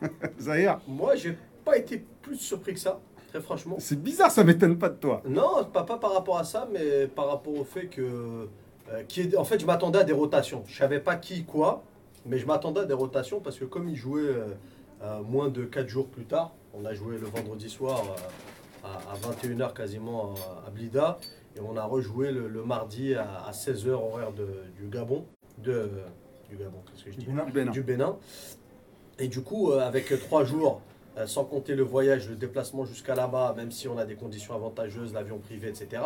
Zahir 0.40 0.78
Moi, 0.86 1.16
j'ai 1.16 1.36
pas 1.64 1.76
été 1.76 2.04
plus 2.22 2.36
surpris 2.36 2.74
que 2.74 2.80
ça, 2.80 3.00
très 3.28 3.40
franchement. 3.40 3.76
C'est 3.78 4.00
bizarre, 4.02 4.30
ça 4.30 4.44
m'étonne 4.44 4.78
pas 4.78 4.88
de 4.88 4.96
toi. 4.96 5.22
Non, 5.26 5.64
pas, 5.72 5.84
pas 5.84 5.98
par 5.98 6.12
rapport 6.14 6.38
à 6.38 6.44
ça, 6.44 6.68
mais 6.72 7.06
par 7.06 7.28
rapport 7.28 7.54
au 7.58 7.64
fait 7.64 7.86
que. 7.86 8.02
euh, 8.92 9.02
qu'il 9.08 9.26
y 9.26 9.28
ait- 9.34 9.36
en 9.36 9.44
fait, 9.44 9.58
je 9.60 9.66
m'attendais 9.66 9.98
à 9.98 10.04
des 10.04 10.12
rotations. 10.14 10.64
Je 10.66 10.76
savais 10.78 11.00
pas 11.00 11.16
qui, 11.16 11.44
quoi, 11.44 11.82
mais 12.26 12.38
je 12.38 12.46
m'attendais 12.46 12.80
à 12.80 12.84
des 12.84 12.94
rotations 12.94 13.40
parce 13.40 13.58
que 13.58 13.64
comme 13.66 13.88
il 13.88 13.96
jouait 13.96 14.22
euh, 14.22 14.46
euh, 15.02 15.20
moins 15.22 15.48
de 15.48 15.64
4 15.64 15.88
jours 15.88 16.08
plus 16.08 16.24
tard, 16.24 16.52
on 16.74 16.84
a 16.84 16.94
joué 16.94 17.18
le 17.18 17.26
vendredi 17.26 17.68
soir 17.68 18.02
à, 18.84 19.14
21h 19.28 19.74
quasiment 19.74 20.34
à, 20.64 20.68
à 20.68 20.70
Blida, 20.70 21.18
et 21.56 21.60
on 21.60 21.76
a 21.76 21.84
rejoué 21.84 22.30
le, 22.32 22.48
le 22.48 22.62
mardi 22.64 23.14
à, 23.14 23.50
16h 23.52 23.88
horaire 23.90 24.32
de, 24.32 24.46
du 24.76 24.88
Gabon. 24.88 25.26
De, 25.58 25.90
du 26.48 26.56
Gabon, 26.56 26.78
qu'est-ce 26.86 27.04
que 27.04 27.10
je 27.12 27.16
dis? 27.18 27.26
Du 27.26 27.52
Bénin. 27.52 27.70
du 27.72 27.82
Bénin. 27.82 28.16
Et 29.18 29.28
du 29.28 29.42
coup, 29.42 29.72
euh, 29.72 29.80
avec 29.80 30.12
trois 30.20 30.44
jours, 30.44 30.80
euh, 31.16 31.26
sans 31.26 31.44
compter 31.44 31.74
le 31.74 31.82
voyage, 31.82 32.28
le 32.28 32.36
déplacement 32.36 32.84
jusqu'à 32.84 33.14
là-bas, 33.14 33.54
même 33.56 33.72
si 33.72 33.88
on 33.88 33.98
a 33.98 34.04
des 34.04 34.14
conditions 34.14 34.54
avantageuses, 34.54 35.12
l'avion 35.12 35.38
privé, 35.38 35.68
etc., 35.68 36.02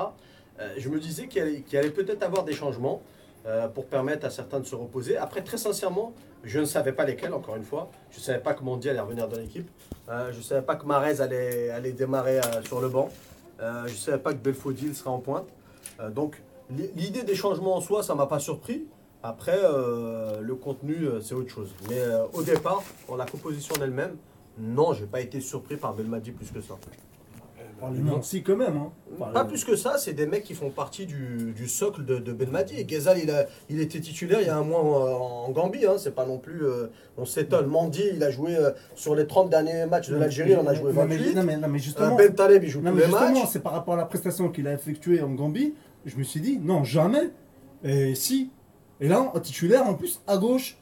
euh, 0.60 0.74
je 0.76 0.88
me 0.88 0.98
disais 0.98 1.28
qu'il 1.28 1.42
allait, 1.42 1.90
peut-être 1.90 2.22
avoir 2.22 2.44
des 2.44 2.52
changements 2.54 3.02
pour 3.74 3.86
permettre 3.86 4.24
à 4.24 4.30
certains 4.30 4.60
de 4.60 4.66
se 4.66 4.76
reposer. 4.76 5.16
Après, 5.16 5.42
très 5.42 5.56
sincèrement, 5.58 6.12
je 6.44 6.60
ne 6.60 6.64
savais 6.64 6.92
pas 6.92 7.04
lesquels, 7.04 7.34
encore 7.34 7.56
une 7.56 7.64
fois. 7.64 7.90
Je 8.12 8.18
ne 8.18 8.22
savais 8.22 8.38
pas 8.38 8.54
que 8.54 8.62
Mandy 8.62 8.88
allait 8.88 9.00
revenir 9.00 9.26
dans 9.26 9.36
l'équipe. 9.36 9.68
Je 10.08 10.36
ne 10.36 10.42
savais 10.42 10.62
pas 10.62 10.76
que 10.76 10.86
Marez 10.86 11.20
allait, 11.20 11.68
allait 11.70 11.90
démarrer 11.90 12.40
sur 12.64 12.80
le 12.80 12.88
banc. 12.88 13.10
Je 13.58 13.64
ne 13.82 13.88
savais 13.96 14.18
pas 14.18 14.32
que 14.32 14.38
Belfodil 14.38 14.94
serait 14.94 15.10
en 15.10 15.18
pointe. 15.18 15.48
Donc, 16.12 16.40
l'i- 16.70 16.92
l'idée 16.94 17.24
des 17.24 17.34
changements 17.34 17.74
en 17.74 17.80
soi, 17.80 18.04
ça 18.04 18.12
ne 18.12 18.18
m'a 18.18 18.26
pas 18.28 18.38
surpris. 18.38 18.84
Après, 19.22 19.58
euh, 19.62 20.40
le 20.40 20.54
contenu, 20.56 20.94
euh, 21.04 21.20
c'est 21.20 21.34
autre 21.34 21.50
chose. 21.50 21.72
Mais 21.88 21.98
euh, 22.00 22.24
au 22.32 22.42
départ, 22.42 22.82
pour 23.06 23.16
la 23.16 23.24
composition 23.24 23.74
en 23.78 23.82
elle-même, 23.84 24.16
non, 24.58 24.92
j'ai 24.92 25.06
pas 25.06 25.20
été 25.20 25.40
surpris 25.40 25.76
par 25.76 25.94
Belmadi 25.94 26.32
plus 26.32 26.50
que 26.50 26.60
ça. 26.60 26.74
non, 27.92 28.20
si, 28.22 28.42
quand 28.42 28.56
même. 28.56 28.76
Hein. 28.76 28.90
Pas 29.32 29.42
le- 29.42 29.48
plus 29.48 29.64
que 29.64 29.76
ça, 29.76 29.96
c'est 29.98 30.12
des 30.12 30.26
mecs 30.26 30.44
qui 30.44 30.54
font 30.54 30.70
partie 30.70 31.06
du, 31.06 31.52
du 31.52 31.68
socle 31.68 32.04
de, 32.04 32.18
de 32.18 32.32
Belmadi. 32.32 32.78
Et 32.78 32.84
Ghezal, 32.84 33.18
il, 33.22 33.30
a, 33.30 33.46
il 33.70 33.80
était 33.80 34.00
titulaire 34.00 34.40
il 34.40 34.46
y 34.46 34.50
a 34.50 34.56
un 34.56 34.62
mois 34.64 34.80
en, 34.80 35.46
en 35.46 35.50
Gambie. 35.50 35.86
Hein. 35.86 35.94
C'est 35.98 36.14
pas 36.14 36.26
non 36.26 36.38
plus. 36.38 36.64
euh, 36.64 36.88
on 37.16 37.24
s'étonne. 37.24 37.66
Mandi, 37.66 38.02
il 38.14 38.22
a 38.22 38.30
joué 38.30 38.56
euh, 38.56 38.70
sur 38.94 39.14
les 39.14 39.26
30 39.26 39.50
derniers 39.50 39.86
matchs 39.86 40.10
de 40.10 40.16
l'Algérie, 40.16 40.50
il 40.52 40.56
en 40.58 40.66
a 40.66 40.74
joué 40.74 40.92
Non, 40.92 41.04
mais- 41.06 41.16
28. 41.16 41.34
Non, 41.36 41.42
mais, 41.44 41.56
non, 41.56 41.68
mais 41.68 41.78
Euh, 41.78 41.82
justement. 41.82 42.16
ben 42.16 42.34
Taleb, 42.34 42.62
il 42.64 42.70
joue 42.70 42.80
Non, 42.80 42.90
tous 42.90 42.96
mais 42.96 43.02
les 43.02 43.08
justement, 43.08 43.32
matchs. 43.40 43.48
c'est 43.52 43.62
par 43.62 43.72
rapport 43.72 43.94
à 43.94 43.98
la 43.98 44.04
prestation 44.04 44.48
qu'il 44.50 44.66
a 44.68 44.72
effectuée 44.74 45.22
en 45.22 45.30
Gambie. 45.30 45.74
Je 46.04 46.16
me 46.16 46.24
suis 46.24 46.40
dit, 46.40 46.58
non, 46.58 46.82
jamais. 46.84 47.30
Et 47.84 48.14
si. 48.14 48.50
Et 49.02 49.08
là, 49.08 49.30
en 49.34 49.38
titulaire, 49.40 49.86
en 49.86 49.94
plus, 49.94 50.20
à 50.26 50.38
gauche, 50.38 50.78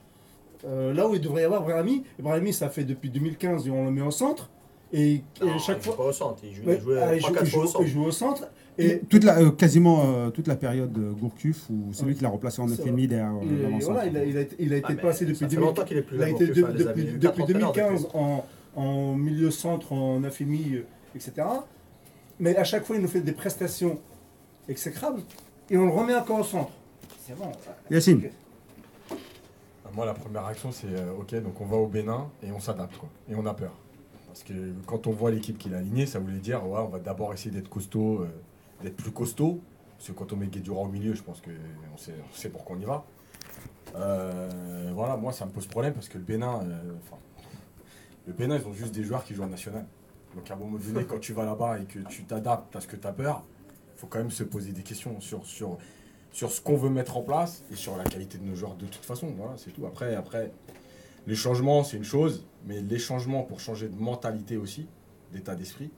euh, 0.67 0.93
là 0.95 1.09
où 1.09 1.15
il 1.15 1.21
devrait 1.21 1.43
y 1.43 1.45
avoir 1.47 1.63
Brahimi. 1.63 2.05
Brahimi, 2.19 2.53
ça 2.53 2.69
fait 2.69 2.85
depuis 2.85 3.09
2015 3.11 3.67
et 3.67 3.71
on 3.71 3.87
le 3.87 3.91
met 3.91 4.03
au 4.03 4.11
centre. 4.13 4.51
Et, 4.93 5.15
et 5.15 5.23
Non, 5.43 5.59
chaque 5.59 5.79
il 5.79 5.85
joue 5.85 5.93
fois. 5.93 5.97
pas 6.05 6.11
au 6.11 6.13
centre. 6.13 6.37
Il 6.45 6.55
joue, 6.55 6.63
Ouais, 6.65 6.77
il 6.77 6.81
jouait 6.83 7.01
ah, 7.03 7.15
il 7.17 7.23
3-4 7.23 7.25
joue- 7.25 7.33
il 7.33 7.41
au 7.41 7.45
joue- 7.63 7.67
centre. 7.67 7.85
il 7.85 7.89
joue 7.89 8.05
au 8.05 8.11
centre. 8.13 8.49
Et 8.79 8.87
Et, 8.87 8.99
toute 9.01 9.25
la, 9.25 9.39
euh, 9.41 9.51
quasiment 9.51 10.05
euh, 10.05 10.31
toute 10.31 10.47
la 10.49 10.57
période 10.57 10.93
de 10.93 11.11
Gourcuff, 11.13 11.69
où 11.71 11.93
c'est 11.93 12.05
lui 12.05 12.15
qui 12.15 12.23
l'a 12.23 12.29
remplacé 12.29 12.61
en 12.63 12.69
C'est 12.69 12.83
9,5 12.85 13.07
derrière 13.09 13.33
euh, 13.35 13.79
voilà, 13.83 14.07
il 14.07 14.17
a, 14.17 14.25
il 14.25 14.37
a 14.37 14.41
été, 14.43 14.57
il 14.59 14.73
a 14.73 14.77
été 14.77 14.87
Ah, 14.91 14.95
passé 15.03 15.25
depuis 15.25 15.39
ça 15.39 15.49
fait 15.49 15.55
2015. 15.57 15.69
longtemps 15.77 15.85
qu'il 15.89 15.97
est 15.97 16.03
plus 16.03 16.17
Il 16.17 16.23
a 16.23 16.27
là, 16.27 16.31
été 16.33 16.45
Gourcuff, 16.47 16.57
de- 16.63 16.65
hein, 16.65 16.73
les 16.77 16.85
depuis, 16.85 17.01
amis. 17.03 17.11
depuis 17.13 17.21
Quatre 17.21 17.41
entraîneurs 17.41 17.73
2015 17.73 18.09
en, 18.15 18.45
en 18.77 19.15
milieu 19.17 19.51
centre, 19.51 19.93
en 19.93 20.21
9,5, 20.21 20.75
euh, 20.77 20.85
etc. 21.15 21.33
Mais 22.39 22.57
à 22.57 22.65
chaque 22.65 22.85
fois, 22.85 22.97
il 22.97 23.03
nous 23.03 23.09
fait 23.09 23.21
des 23.21 23.33
prestations 23.33 23.99
exécrables 24.69 25.23
et 25.71 25.77
on 25.79 25.87
le 25.87 25.93
remet 25.93 26.15
encore 26.15 26.41
au 26.41 26.45
centre. 26.45 26.71
Bon. 27.37 27.53
Yacine. 27.91 28.31
Ah, 29.11 29.15
Moi, 29.95 30.07
la 30.07 30.15
première 30.15 30.45
réaction, 30.45 30.73
c'est 30.73 30.89
euh, 30.89 31.13
ok, 31.19 31.35
donc 31.43 31.61
on 31.61 31.67
va 31.67 31.77
au 31.77 31.87
Bénin 31.87 32.29
et 32.43 32.51
on 32.53 32.61
s'adapte, 32.61 32.97
quoi. 32.97 33.09
Et 33.29 33.35
on 33.35 33.47
a 33.47 33.55
peur. 33.55 33.73
Parce 34.27 34.43
que 34.43 34.53
quand 34.87 35.07
on 35.07 35.13
voit 35.13 35.31
l'équipe 35.31 35.59
qu'il 35.59 35.75
a 35.75 35.79
alignée, 35.79 36.07
ça 36.07 36.19
voulait 36.19 36.39
dire, 36.39 36.67
ouais, 36.67 36.81
on 36.81 36.89
va 36.89 36.99
d'abord 36.99 37.33
essayer 37.33 37.51
d'être 37.51 37.69
costaud, 37.69 38.21
euh, 38.21 38.29
d'être 38.83 38.97
plus 38.97 39.11
costaud. 39.11 39.61
Parce 39.97 40.09
que 40.09 40.13
quand 40.13 40.33
on 40.33 40.37
met 40.37 40.47
Guédura 40.47 40.83
au 40.83 40.89
milieu, 40.89 41.15
je 41.15 41.23
pense 41.23 41.41
qu'on 41.41 41.97
sait, 41.97 42.15
on 42.31 42.35
sait 42.35 42.49
pourquoi 42.49 42.77
on 42.77 42.81
y 42.81 42.85
va. 42.85 43.05
Euh, 43.97 44.91
voilà, 44.95 45.17
moi, 45.17 45.33
ça 45.33 45.45
me 45.45 45.51
pose 45.51 45.67
problème 45.67 45.93
parce 45.93 46.09
que 46.09 46.17
le 46.17 46.25
Bénin, 46.25 46.61
le 48.27 48.33
Bénin, 48.33 48.57
ils 48.57 48.67
ont 48.67 48.73
juste 48.73 48.95
des 48.95 49.03
joueurs 49.03 49.25
qui 49.25 49.35
jouent 49.35 49.43
en 49.43 49.49
national. 49.49 49.85
Donc 50.35 50.51
à 50.51 50.55
un 50.55 50.57
moment 50.57 50.79
donné, 50.79 51.05
quand 51.05 51.19
tu 51.19 51.33
vas 51.33 51.45
là-bas 51.45 51.81
et 51.81 51.85
que 51.85 51.99
tu 52.09 52.25
t'adaptes 52.25 52.75
à 52.77 52.81
ce 52.81 52.87
que 52.87 52.97
tu 52.97 53.07
as 53.07 53.13
peur, 53.13 53.45
il 53.97 54.01
faut 54.01 54.07
quand 54.07 54.19
même 54.19 54.31
se 54.31 54.45
poser 54.45 54.73
des 54.73 54.83
questions 54.83 55.21
sur, 55.21 55.45
sur, 55.45 55.77
sur 56.33 56.51
ce 56.51 56.61
qu'on 56.61 56.77
veut 56.77 56.91
mettre 56.91 57.17
en 57.17 57.23
place 57.23 57.65
et 57.73 57.77
sur 57.77 57.97
la 57.97 58.05
qualité 58.05 58.39
de 58.39 58.45
nos 58.45 58.55
joueurs 58.55 58.77
de 58.77 58.87
toute 58.87 59.05
façon. 59.05 59.33
Voilà, 59.37 59.55
c'est 59.57 59.71
tout. 59.71 59.87
Après, 59.87 60.15
après, 60.15 60.53
les 61.27 61.35
changements, 61.35 61.85
c'est 61.85 61.97
une 61.97 62.05
chose, 62.05 62.47
mais 62.67 62.81
les 62.81 62.99
changements 62.99 63.43
pour 63.43 63.61
changer 63.61 63.89
de 63.89 63.97
mentalité 63.97 64.57
aussi, 64.57 64.87
d'état 65.33 65.55
d'esprit, 65.55 65.91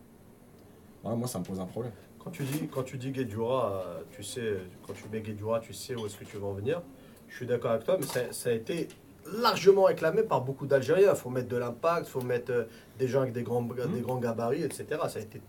voilà, 1.03 1.17
moi, 1.17 1.29
ça 1.29 1.39
me 1.39 1.45
pose 1.45 1.61
un 1.61 1.67
problème. 1.67 1.93
Quand 2.19 2.31
tu 2.31 2.45
dis, 2.45 2.69
quand 2.69 2.85
tu 2.85 2.97
dis 2.97 3.11
Guedjura, 3.11 3.73
euh, 3.73 4.01
tu 4.13 4.23
sais, 4.23 4.59
quand 4.87 4.93
tu 4.93 5.05
mets 5.11 5.21
Guedjura, 5.21 5.61
tu 5.61 5.73
sais 5.73 5.97
où 5.97 6.07
est-ce 6.07 6.17
que 6.17 6.25
tu 6.25 6.37
veux 6.37 6.45
en 6.45 6.53
venir. 6.53 6.83
Je 7.29 7.37
suis 7.37 7.47
d'accord 7.47 7.73
avec 7.73 7.85
toi, 7.85 7.97
mais 7.99 8.07
ça, 8.07 8.33
ça 8.33 8.51
a 8.51 8.53
été 8.53 8.89
largement 9.27 9.85
réclamé 9.85 10.23
par 10.23 10.43
beaucoup 10.43 10.67
d'Algériens. 10.67 11.11
Il 11.11 11.17
faut 11.17 11.31
mettre 11.31 11.49
de 11.49 11.57
l'impact, 11.57 12.07
il 12.07 12.11
faut 12.11 12.21
mettre 12.21 12.53
euh, 12.53 12.65
des 12.99 13.09
gens 13.09 13.23
avec 13.23 13.33
des 13.33 13.43
grands, 13.43 13.63
des 13.63 14.01
grands 14.01 14.19
gabarits, 14.19 14.63
etc. 14.63 14.87
Ça 15.09 15.19
a 15.19 15.23
été 15.23 15.41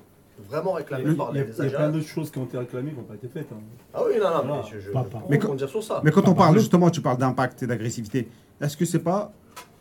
vraiment 0.49 0.73
réclamé 0.73 1.03
Il 1.05 1.09
y 1.09 1.13
a, 1.13 1.15
par 1.15 1.29
il 1.31 1.37
y 1.37 1.41
a- 1.41 1.43
les 1.43 1.51
il 1.57 1.63
y 1.63 1.67
a 1.67 1.77
plein 1.77 1.89
d'autres 1.89 2.07
choses 2.07 2.31
qui 2.31 2.37
ont 2.39 2.45
été 2.45 2.57
réclamées 2.57 2.91
qui 2.91 2.97
n'ont 2.97 3.03
pas 3.03 3.15
été 3.15 3.27
faites. 3.27 3.47
hein. 3.51 3.57
Ah 3.93 4.01
oui, 4.07 4.13
non, 4.17 4.23
non, 4.29 4.29
Voilà. 4.45 4.61
mais 4.63 4.69
je, 4.71 4.79
je, 4.79 4.91
Pas- 4.91 5.03
pas- 5.03 5.23
Mais 5.29 5.37
quand- 5.37 5.47
rebondir 5.47 5.69
sur 5.69 5.83
ça. 5.83 6.01
Mais 6.03 6.11
quand 6.11 6.27
on 6.27 6.33
parle 6.33 6.57
justement, 6.57 6.89
tu 6.89 7.01
parles 7.01 7.17
d'impact 7.17 7.63
et 7.63 7.67
d'agressivité, 7.67 8.29
est-ce 8.61 8.75
que 8.77 8.85
c'est 8.85 8.99
pas 8.99 9.31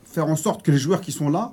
faire 0.04 0.26
en 0.26 0.36
sorte 0.36 0.62
que 0.62 0.70
les 0.70 0.78
joueurs 0.78 1.00
qui 1.00 1.12
sont 1.12 1.30
là 1.30 1.52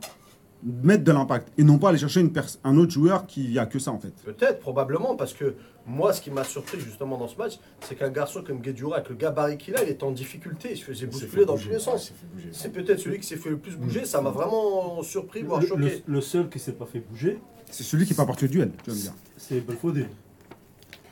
mettent 0.62 1.06
de 1.06 1.12
l'impact 1.14 1.54
et 1.58 1.64
non 1.64 1.78
pas 1.78 1.90
aller 1.90 1.98
chercher 1.98 2.20
une 2.20 2.34
pers- 2.34 2.58
un 2.66 2.76
autre 2.76 2.92
joueur 2.92 3.26
qui 3.26 3.58
a 3.58 3.66
que 3.66 3.80
ça 3.80 3.92
en 3.92 4.00
fait? 4.00 4.14
Peut-être, 4.26 4.60
probablement, 4.60 5.16
parce 5.16 5.34
que 5.34 5.56
moi, 5.88 6.12
ce 6.12 6.20
qui 6.22 6.30
m'a 6.30 6.44
surpris 6.44 6.80
justement 6.82 7.18
dans 7.18 7.30
ce 7.30 7.38
match, 7.38 7.58
c'est 7.80 7.96
qu'un 7.96 8.10
garçon 8.10 8.44
comme 8.46 8.60
Guedjura, 8.60 8.98
avec 8.98 9.08
le 9.10 9.16
gabarit 9.16 9.58
qu'il 9.58 9.76
a, 9.78 9.84
il 9.84 9.90
était 9.90 10.04
en 10.04 10.12
difficulté, 10.12 10.70
il 10.74 10.78
se 10.78 10.84
faisait 10.84 11.06
bousculer 11.08 11.46
dans 11.46 11.58
tous 11.58 11.70
les 11.70 11.80
sens. 11.80 12.14
C'est 12.52 12.74
peut-être 12.74 13.00
celui 13.00 13.20
qui 13.20 13.26
s'est 13.28 13.38
fait 13.38 13.50
le 13.50 13.58
plus 13.58 13.78
bouger, 13.78 14.02
Mm. 14.02 14.06
ça 14.06 14.20
m'a 14.22 14.32
vraiment 14.32 15.02
surpris, 15.02 15.42
voire 15.44 15.62
choqué. 15.62 15.82
le- 15.82 16.14
le 16.14 16.22
seul 16.22 16.50
qui 16.50 16.60
s'est 16.60 16.74
pas 16.74 16.86
fait 16.86 17.00
bouger, 17.00 17.40
C'est 17.70 17.84
celui 17.84 18.06
qui 18.06 18.14
peut 18.14 18.22
apporter 18.22 18.46
le 18.48 18.52
duel, 18.52 18.72
tu 18.84 18.90
vas 18.90 18.96
me 18.96 19.02
dire. 19.02 19.14
c'est 19.38 19.60
Belfodil. 19.62 20.08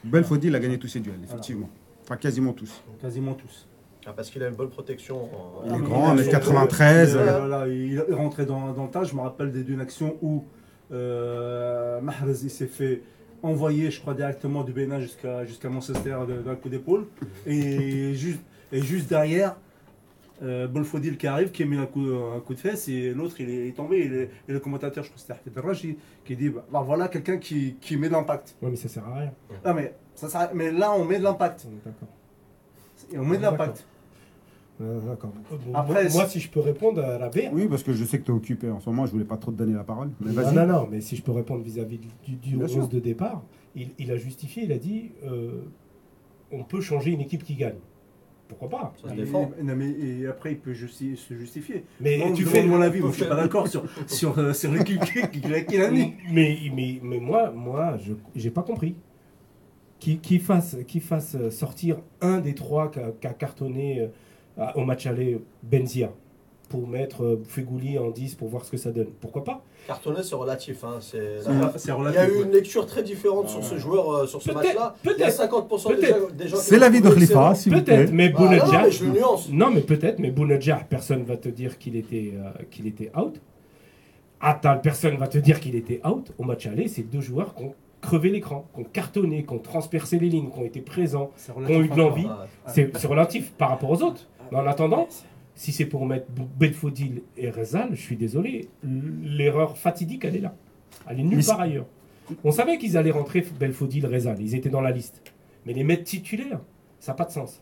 Belfodil 0.03 0.55
a 0.55 0.59
gagné 0.59 0.77
tous 0.77 0.87
ses 0.87 0.99
duels, 0.99 1.19
effectivement. 1.23 1.69
Enfin, 2.03 2.17
quasiment 2.17 2.53
tous. 2.53 2.81
Quasiment 3.01 3.33
tous. 3.33 3.67
Ah, 4.05 4.13
parce 4.15 4.29
qu'il 4.29 4.41
a 4.41 4.47
une 4.47 4.55
bonne 4.55 4.69
protection. 4.69 5.23
en- 5.25 5.63
Il 5.65 5.69
est 5.69 5.73
en- 5.73 5.79
grand, 5.79 6.03
en- 6.11 6.15
1m93. 6.15 7.11
Il, 7.11 7.17
euh, 7.17 7.73
il 7.75 7.97
est 8.09 8.13
rentré 8.13 8.45
dans, 8.45 8.71
dans 8.71 8.85
le 8.85 8.89
tas. 8.89 9.03
Je 9.03 9.13
me 9.13 9.19
rappelle 9.21 9.51
d'une 9.51 9.81
action 9.81 10.15
où 10.21 10.45
euh, 10.93 11.99
Mahrez 12.01 12.37
il 12.43 12.49
s'est 12.49 12.67
fait 12.67 13.01
envoyer, 13.43 13.91
je 13.91 13.99
crois, 13.99 14.13
directement 14.13 14.63
du 14.63 14.71
Bénin 14.71 14.99
jusqu'à 15.01 15.45
jusqu'à 15.45 15.69
Manchester 15.69 16.15
d'un 16.45 16.55
coup 16.55 16.69
d'épaule. 16.69 17.07
Et 17.45 18.13
juste, 18.15 18.39
et 18.71 18.81
juste 18.81 19.09
derrière, 19.09 19.57
euh, 20.43 20.67
Bolfodil 20.67 21.17
qui 21.17 21.27
arrive, 21.27 21.51
qui 21.51 21.63
a 21.63 21.65
mis 21.65 21.77
un 21.77 21.85
coup, 21.85 22.05
un 22.35 22.39
coup 22.39 22.53
de 22.53 22.59
fesse, 22.59 22.87
et 22.89 23.11
l'autre 23.13 23.39
il 23.41 23.49
est 23.49 23.75
tombé. 23.75 23.97
Et 23.97 24.07
le, 24.07 24.21
et 24.47 24.51
le 24.53 24.59
commentateur, 24.59 25.03
je 25.03 25.09
crois 25.09 25.15
que 25.15 25.21
c'était 25.21 25.59
Hafid 25.59 25.75
qui, 25.79 25.97
qui 26.25 26.35
dit 26.35 26.49
bah, 26.49 26.65
bah, 26.71 26.83
voilà 26.85 27.07
quelqu'un 27.07 27.37
qui, 27.37 27.75
qui 27.81 27.97
met 27.97 28.07
de 28.07 28.13
l'impact. 28.13 28.55
Ouais, 28.61 28.69
mais 28.69 28.75
ça 28.75 28.87
sert 28.89 29.07
à 29.07 29.15
rien. 29.15 29.31
Ah, 29.65 29.73
mais, 29.73 29.93
ça, 30.15 30.29
sert 30.29 30.41
à- 30.41 30.53
mais 30.53 30.71
là, 30.71 30.91
on 30.93 31.05
met 31.05 31.17
de 31.19 31.23
l'impact. 31.23 31.67
D'accord. 31.85 32.07
Et 33.13 33.17
on 33.17 33.25
met 33.25 33.37
de 33.37 33.41
l'impact. 33.43 33.85
Euh, 34.79 34.99
D'accord. 35.01 35.33
Bon, 35.49 35.73
Après, 35.73 36.03
moi, 36.03 36.13
moi, 36.13 36.27
si- 36.27 36.39
je 36.39 36.51
peux 36.51 36.59
répondre 36.59 37.03
à 37.03 37.17
la 37.17 37.29
BR. 37.29 37.49
Oui, 37.51 37.67
parce 37.67 37.81
que 37.81 37.93
je 37.93 38.05
sais 38.05 38.19
que 38.19 38.25
tu 38.25 38.31
es 38.31 38.33
occupé 38.35 38.69
en 38.69 38.79
ce 38.79 38.87
moment, 38.87 39.07
je 39.07 39.11
voulais 39.11 39.25
pas 39.25 39.37
trop 39.37 39.51
te 39.51 39.57
donner 39.57 39.73
la 39.73 39.83
parole. 39.83 40.11
Mais 40.21 40.31
Non, 40.33 40.51
non, 40.51 40.67
non, 40.67 40.87
mais 40.91 41.01
si 41.01 41.15
je 41.15 41.23
peux 41.23 41.31
répondre 41.31 41.63
vis-à-vis 41.63 41.97
du, 41.97 42.35
du 42.35 42.55
Bien 42.57 42.65
11 42.65 42.71
sûr. 42.71 42.87
de 42.87 42.99
départ, 42.99 43.41
il, 43.75 43.89
il 43.97 44.11
a 44.11 44.17
justifié, 44.17 44.65
il 44.65 44.71
a 44.71 44.77
dit 44.77 45.13
euh, 45.25 45.63
on 46.51 46.63
peut 46.63 46.79
changer 46.81 47.09
une 47.11 47.21
équipe 47.21 47.43
qui 47.43 47.55
gagne. 47.55 47.77
Pourquoi 48.47 48.69
pas 48.69 48.93
Ça 49.01 49.09
se 49.09 49.21
Et- 49.21 49.63
non, 49.63 49.75
mais, 49.75 49.89
et 49.89 50.25
après, 50.27 50.53
il 50.53 50.57
peut 50.59 50.73
justi- 50.73 51.17
se 51.17 51.33
justifier. 51.35 51.83
Mais 51.99 52.31
tu 52.33 52.45
fais 52.45 52.63
mon 52.63 52.81
avis, 52.81 52.99
moi 53.01 53.09
je 53.11 53.15
suis 53.17 53.25
pas 53.25 53.35
d'accord 53.35 53.67
sur, 53.67 53.83
sur, 54.07 54.37
euh, 54.39 54.53
sur 54.53 54.71
l'équipe 54.71 55.01
qui- 55.01 55.29
qu'il 55.65 55.81
a, 55.81 55.91
mis. 55.91 56.13
Mais, 56.31 56.57
mais, 56.73 56.99
mais 57.03 57.19
moi, 57.19 57.51
moi 57.51 57.97
je 57.97 58.13
j'ai 58.35 58.51
pas 58.51 58.63
compris. 58.63 58.95
Qui, 59.99 60.19
qui, 60.19 60.37
fasse, 60.37 60.77
qui 60.87 60.99
fasse 60.99 61.35
sortir 61.49 61.97
un 62.21 62.37
des 62.39 62.53
trois 62.53 62.91
qui 62.91 62.99
a, 62.99 63.11
qui 63.19 63.25
a 63.25 63.33
cartonné 63.33 64.07
euh, 64.59 64.65
au 64.75 64.85
match 64.85 65.07
aller, 65.07 65.39
Benzia, 65.63 66.11
pour 66.69 66.87
mettre 66.87 67.23
euh, 67.23 67.41
Fegouli 67.47 67.97
en 67.97 68.09
10 68.09 68.35
pour 68.35 68.47
voir 68.49 68.65
ce 68.65 68.71
que 68.71 68.77
ça 68.77 68.91
donne. 68.91 69.07
Pourquoi 69.21 69.43
pas? 69.43 69.63
Cartonnet, 69.87 70.21
c'est 70.23 70.35
relatif. 70.35 70.83
hein, 70.83 70.97
c'est- 70.99 71.39
C'est 71.77 71.91
Il 71.91 72.13
y 72.13 72.17
a 72.17 72.27
eu 72.27 72.31
ouais. 72.31 72.41
une 72.43 72.51
lecture 72.51 72.85
très 72.85 73.03
différente 73.03 73.47
sur 73.49 73.63
ce 73.63 73.77
joueur, 73.77 74.11
euh, 74.11 74.27
sur 74.27 74.41
ce 74.41 74.49
Peut-être, 74.51 74.63
match-là. 74.65 74.95
Il 75.03 75.07
y 75.07 75.11
a 75.11 75.15
peut-être, 75.15 75.37
50% 75.37 75.89
des 75.89 75.95
peut-être. 75.95 76.19
gens, 76.19 76.35
des 76.35 76.47
gens 76.49 76.57
qui 76.57 76.63
C'est 76.63 76.79
l'avis 76.79 76.99
de 77.01 77.07
Khalifa, 77.09 77.23
excellent. 77.23 77.55
s'il 77.55 77.73
vous 77.73 77.81
Peut-être, 77.81 78.05
plaît. 78.07 78.11
mais 78.13 78.33
Ah, 78.35 78.41
non, 78.41 78.81
mais 78.83 78.91
je 78.91 79.05
le 79.05 79.11
nuance. 79.11 79.49
Non, 79.51 79.71
mais 79.71 79.81
peut-être, 79.81 80.19
mais 80.19 80.31
Bounedjah, 80.31 80.81
personne 80.89 81.23
va 81.23 81.37
te 81.37 81.47
dire 81.49 81.77
qu'il 81.77 81.95
était, 81.95 82.33
euh, 82.35 82.63
qu'il 82.69 82.85
était 82.87 83.11
out. 83.17 83.39
Attal, 84.39 84.81
personne 84.81 85.17
va 85.17 85.27
te 85.27 85.37
dire 85.37 85.59
qu'il 85.59 85.75
était 85.75 85.99
out. 86.05 86.31
Au 86.37 86.43
match 86.43 86.67
aller, 86.67 86.87
c'est 86.87 87.01
deux 87.03 87.21
joueurs 87.21 87.55
qui 87.55 87.63
ont 87.63 87.73
crevé 88.01 88.29
l'écran, 88.29 88.67
qui 88.75 88.81
ont 88.81 88.83
cartonné, 88.83 89.43
qui 89.43 89.53
ont 89.53 89.57
transpercé 89.59 90.19
les 90.19 90.29
lignes, 90.29 90.51
qui 90.51 90.59
ont 90.59 90.65
été 90.65 90.81
présents. 90.81 91.31
Qui 91.65 91.73
ont 91.75 91.81
eu 91.81 91.87
de 91.87 91.95
l'envie. 91.97 92.27
Ah, 92.29 92.45
C'est 92.67 92.95
c'est 92.97 93.07
relatif 93.07 93.51
par 93.53 93.69
rapport 93.69 93.89
aux 93.89 94.03
autres. 94.03 94.27
Mais 94.51 94.57
en 94.59 94.67
attendant, 94.67 95.07
si 95.57 95.71
c'est 95.71 95.87
pour 95.87 96.05
mettre 96.05 96.27
Belfodil 96.59 97.23
et 97.35 97.49
Rezal, 97.49 97.89
je 97.95 98.01
suis 98.01 98.15
désolé, 98.15 98.69
l'erreur 98.83 99.75
fatidique, 99.75 100.23
elle 100.23 100.35
est 100.35 100.41
là. 100.41 100.55
Elle 101.09 101.19
est 101.19 101.23
nulle 101.23 101.43
part 101.43 101.59
ailleurs. 101.59 101.87
On 102.43 102.51
savait 102.51 102.77
qu'ils 102.77 102.95
allaient 102.95 103.11
rentrer 103.11 103.43
Belfodil, 103.59 104.05
Rezal, 104.05 104.39
ils 104.39 104.53
étaient 104.53 104.69
dans 104.69 104.81
la 104.81 104.91
liste. 104.91 105.23
Mais 105.65 105.73
les 105.73 105.83
mettre 105.83 106.03
titulaires, 106.03 106.61
ça 106.99 107.11
n'a 107.11 107.15
pas 107.15 107.25
de 107.25 107.31
sens. 107.31 107.61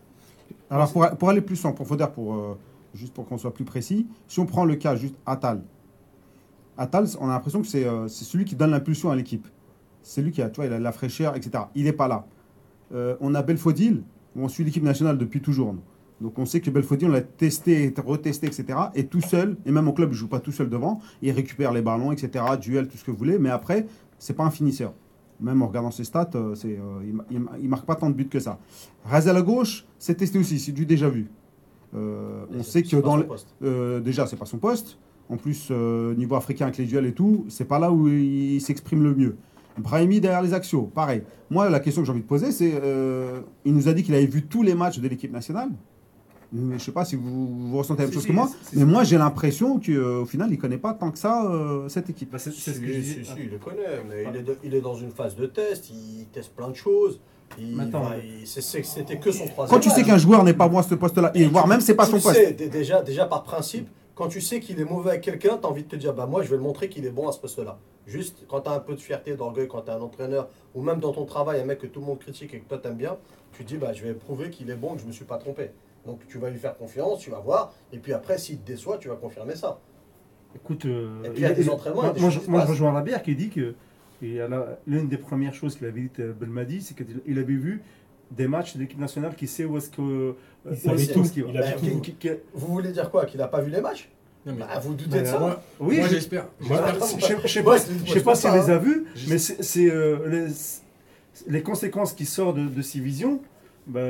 Alors 0.70 0.92
pour, 0.92 1.10
pour 1.18 1.30
aller 1.30 1.40
plus 1.40 1.64
en 1.64 1.72
profondeur, 1.72 2.12
pour, 2.12 2.36
euh, 2.36 2.58
juste 2.94 3.14
pour 3.14 3.26
qu'on 3.26 3.38
soit 3.38 3.54
plus 3.54 3.66
précis, 3.66 4.08
si 4.28 4.42
on 4.42 4.46
prend 4.46 4.66
le 4.66 4.76
cas 4.76 4.98
juste 4.98 5.16
Atal, 5.26 5.64
Atal, 6.78 7.08
on 7.22 7.30
a 7.30 7.32
l'impression 7.32 7.62
que 7.62 7.68
c'est 7.68 7.86
euh, 7.86 8.10
celui 8.10 8.44
qui 8.44 8.56
donne 8.56 8.72
l'impulsion 8.72 9.10
à 9.10 9.16
l'équipe. 9.16 9.48
C'est 10.02 10.22
lui 10.22 10.32
qui 10.32 10.42
a, 10.42 10.50
tu 10.50 10.58
vois, 10.58 10.66
il 10.66 10.74
a 10.74 10.78
de 10.78 10.84
la 10.84 10.92
fraîcheur, 10.92 11.38
etc. 11.38 11.64
Il 11.76 11.86
n'est 11.86 11.94
pas 11.94 12.10
là. 12.10 12.28
Euh, 12.94 13.16
on 13.22 13.34
a 13.36 13.42
Belfodil, 13.42 14.04
où 14.36 14.44
on 14.44 14.50
suit 14.50 14.66
l'équipe 14.66 14.84
nationale 14.84 15.18
depuis 15.18 15.42
toujours. 15.42 15.74
nous. 15.74 15.82
Donc 16.22 16.40
on 16.40 16.46
sait 16.46 16.62
que 16.62 16.70
Belfodil, 16.70 17.08
on 17.10 17.12
l'a 17.12 17.22
testé, 17.22 17.94
retesté, 17.98 18.48
etc. 18.48 18.66
Et 18.96 19.06
tout 19.08 19.22
seul, 19.22 19.58
et 19.66 19.72
même 19.72 19.88
au 19.88 19.94
club, 19.94 20.10
il 20.12 20.16
joue 20.16 20.28
pas 20.30 20.40
tout 20.40 20.52
seul 20.54 20.70
devant. 20.70 21.02
Il 21.22 21.32
récupère 21.32 21.74
les 21.74 21.82
ballons, 21.82 22.12
etc. 22.14 22.44
Duel, 22.60 22.88
tout 22.88 22.98
ce 22.98 23.04
que 23.04 23.12
vous 23.12 23.18
voulez. 23.18 23.38
Mais 23.38 23.50
après, 23.50 23.86
c'est 24.18 24.34
pas 24.34 24.44
un 24.46 24.50
finisseur. 24.52 24.94
Même 25.42 25.62
en 25.62 25.68
regardant 25.68 25.92
ses 25.92 26.06
stats, 26.06 26.30
euh, 26.36 26.56
c'est, 26.56 26.78
euh, 26.80 27.02
il, 27.04 27.14
il 27.30 27.40
ma- 27.42 27.52
il 27.62 27.68
marque 27.68 27.86
pas 27.86 27.96
tant 27.96 28.10
de 28.10 28.16
buts 28.16 28.30
que 28.30 28.40
ça. 28.40 28.58
Razel 29.04 29.36
à 29.36 29.42
gauche, 29.42 29.86
c'est 30.00 30.16
testé 30.16 30.40
aussi, 30.40 30.58
c'est 30.60 30.72
du 30.72 30.86
déjà 30.86 31.10
vu. 31.10 31.28
Euh, 31.94 32.46
on 32.58 32.64
sait 32.64 32.84
que 32.84 32.96
dans 32.96 33.18
le, 33.18 33.28
euh, 33.64 34.00
déjà, 34.00 34.26
c'est 34.28 34.38
pas 34.38 34.46
son 34.46 34.58
poste. 34.58 34.98
En 35.30 35.36
plus, 35.36 35.68
euh, 35.72 36.16
niveau 36.16 36.36
africain 36.36 36.68
avec 36.68 36.78
les 36.78 36.86
duels 36.86 37.06
et 37.08 37.12
tout, 37.14 37.46
c'est 37.50 37.66
pas 37.66 37.80
là 37.80 37.92
où 37.92 38.08
il 38.08 38.62
s'exprime 38.62 39.04
le 39.04 39.14
mieux. 39.14 39.36
Brahimi 39.78 40.22
derrière 40.22 40.42
les 40.42 40.54
axiaux, 40.54 40.84
pareil. 40.84 41.24
Moi, 41.50 41.70
la 41.70 41.82
question 41.82 42.02
que 42.02 42.06
j'ai 42.06 42.12
envie 42.14 42.22
de 42.22 42.28
poser, 42.28 42.54
c'est 42.54 42.82
il 43.66 43.74
nous 43.74 43.90
a 43.90 43.94
dit 43.94 44.04
qu'il 44.04 44.16
avait 44.16 44.26
vu 44.26 44.44
tous 44.44 44.64
les 44.64 44.74
matchs 44.74 45.00
de 45.00 45.08
l'équipe 45.10 45.34
nationale. 45.34 45.70
Je 46.78 46.84
sais 46.84 46.92
pas 46.92 47.06
si 47.06 47.16
vous, 47.16 47.70
vous 47.70 47.78
ressentez 47.78 48.04
la 48.04 48.08
même 48.08 48.12
Si, 48.12 48.16
chose 48.16 48.24
si, 48.24 48.30
que 48.30 48.34
moi, 48.34 48.50
mais 48.74 48.86
moi 48.86 49.04
j'ai 49.04 49.18
l'impression 49.18 49.80
qu'au 49.80 50.26
final 50.26 50.52
il 50.52 50.58
connaît 50.58 50.78
pas 50.78 50.94
tant 50.94 51.12
que 51.12 51.18
ça 51.18 51.46
euh, 51.46 51.90
cette 51.90 52.10
équipe. 52.10 52.32
Bah, 52.32 52.40
c'est 52.40 52.52
ce 52.52 52.66
que 52.72 52.72
Si, 53.02 53.20
je 53.20 53.24
si, 53.24 53.32
il 53.40 53.50
le 53.50 53.58
connaît, 53.58 54.04
mais 54.08 54.26
il, 54.32 54.36
est 54.40 54.44
de- 54.44 54.58
il 54.64 54.74
est 54.76 54.82
dans 54.82 54.96
une 54.96 55.12
phase 55.12 55.36
de 55.36 55.46
test, 55.46 55.90
il 55.90 56.28
teste 56.32 56.54
plein 56.56 56.70
de 56.70 56.76
choses. 56.76 57.20
C'était 58.46 59.20
que 59.20 59.32
son 59.32 59.46
troisième 59.48 59.76
Quand 59.78 59.80
tu 59.80 59.90
sais 59.90 60.04
qu'un 60.04 60.18
joueur 60.18 60.44
n'est 60.44 60.54
pas 60.54 60.68
bon 60.68 60.80
à 60.80 60.84
ce 60.84 60.96
poste-là, 60.96 61.32
et 61.36 61.46
voire 61.46 61.68
même 61.68 61.82
c'est 61.82 61.96
pas 61.96 62.06
son 62.06 62.20
poste. 62.20 62.36
sais, 62.36 62.54
déjà, 62.54 63.02
déjà 63.02 63.26
par 63.26 63.44
principe, 63.44 63.88
quand 64.16 64.28
tu 64.28 64.42
sais 64.42 64.60
qu'il 64.60 64.80
est 64.80 64.86
mauvais 64.86 65.12
avec 65.12 65.22
quelqu'un, 65.22 65.58
tu 65.58 65.66
as 65.66 65.70
envie 65.70 65.84
de 65.84 65.88
te 65.90 65.96
dire 65.96 66.14
bah 66.14 66.26
moi 66.26 66.42
je 66.44 66.50
vais 66.50 66.56
le 66.56 66.62
montrer 66.64 66.90
qu'il 66.90 67.06
est 67.06 67.10
bon 67.12 67.28
à 67.28 67.32
ce 67.32 67.40
poste-là. 67.40 67.78
Juste 68.08 68.46
quand 68.48 68.62
tu 68.62 68.70
as 68.70 68.74
un 68.74 68.80
peu 68.80 68.94
de 68.94 69.00
fierté, 69.02 69.36
d'orgueil, 69.36 69.68
quand 69.68 69.82
tu 69.82 69.90
es 69.90 69.94
un 69.94 70.02
entraîneur 70.02 70.48
ou 70.74 70.82
même 70.82 71.00
dans 71.00 71.12
ton 71.12 71.26
travail, 71.26 71.60
un 71.60 71.66
mec 71.66 71.80
que 71.80 71.88
tout 71.88 72.00
le 72.00 72.06
monde 72.06 72.20
critique 72.20 72.54
et 72.54 72.60
que 72.60 72.68
toi 72.68 72.78
t'aimes 72.78 72.96
bien, 72.96 73.18
tu 73.58 73.64
dis 73.64 73.78
bah 73.78 73.94
je 73.94 74.04
vais 74.04 74.14
prouver 74.14 74.50
qu'il 74.50 74.70
est 74.70 74.76
bon, 74.76 74.96
que 74.96 75.02
je 75.02 75.06
me 75.08 75.12
suis 75.12 75.26
pas 75.26 75.38
trompé. 75.38 75.72
Donc 76.06 76.26
tu 76.28 76.38
vas 76.38 76.50
lui 76.50 76.60
faire 76.60 76.78
confiance, 76.78 77.20
tu 77.20 77.30
vas 77.32 77.40
voir, 77.40 77.74
et 77.92 77.98
puis 77.98 78.14
après 78.14 78.38
s'il 78.38 78.60
te 78.60 78.68
déçoit, 78.68 78.98
tu 78.98 79.08
vas 79.08 79.16
confirmer 79.16 79.56
ça. 79.56 79.80
Écoute, 80.56 80.86
euh, 80.86 81.24
Et 81.24 81.30
puis, 81.30 81.40
il 81.40 81.42
y 81.42 81.46
a 81.46 81.52
des 81.54 81.70
entraînements, 81.70 82.04
moi, 82.04 82.12
des 82.14 82.22
moi, 82.22 82.30
choses 82.30 82.44
je, 82.46 82.50
moi, 82.52 82.64
rejoins 82.64 82.94
la 82.94 83.02
bière 83.02 83.22
qui 83.24 83.36
dit 83.36 83.50
que 83.50 83.74
l'une 84.88 85.08
des 85.10 85.18
premières 85.18 85.54
choses 85.54 85.76
qu'il 85.76 85.86
avait 85.88 86.02
dit 86.02 86.22
à 86.22 86.28
Belmadi, 86.28 86.82
c'est 86.82 86.96
qu'il 86.96 87.22
il 87.26 87.38
avait 87.40 87.54
vu 87.54 87.82
des 88.32 88.48
matchs 88.48 88.76
de 88.76 88.80
l'équipe 88.82 89.00
nationale 89.00 89.36
qui 89.36 89.48
sait 89.48 89.66
où 89.66 89.78
est-ce 89.78 89.90
que 89.90 90.36
savait 90.78 91.06
tout, 91.08 91.24
va. 91.24 91.50
il 91.50 91.54
tout. 91.96 92.02
qui- 92.02 92.14
qui- 92.14 92.30
Vous 92.54 92.68
voulez 92.68 92.92
dire 92.92 93.12
quoi 93.12 93.26
Qu'il 93.26 93.40
n'a 93.40 93.48
pas 93.48 93.62
vu 93.62 93.70
les 93.72 93.82
matchs? 93.82 94.10
Non, 94.46 94.54
mais- 94.54 94.60
Bah, 94.60 94.80
Vous 94.80 94.94
doutez 94.94 95.22
de 95.22 95.26
ça? 95.26 95.40
moi, 95.40 95.62
Oui, 95.80 96.00
j'espère. 96.10 96.48
Ah, 96.72 96.94
Je 96.94 97.48
sais- 97.48 97.64
pas, 97.64 97.78
sais 98.14 98.22
pas 98.24 98.36
s'il 98.36 98.50
pas, 98.52 98.58
les 98.58 98.70
a 98.70 98.76
hein. 98.76 98.78
vus, 98.78 99.06
Je- 99.16 99.30
mais 99.30 99.38
c'est 99.40 99.62
c'est, 99.64 99.90
euh, 99.92 100.28
les, 100.30 100.48
les 101.48 101.62
conséquences 101.64 102.14
qui 102.14 102.26
sortent 102.26 102.58
de, 102.58 102.68
de 102.68 102.82
ces 102.82 103.00
visions. 103.00 103.42
Bah, 103.88 104.02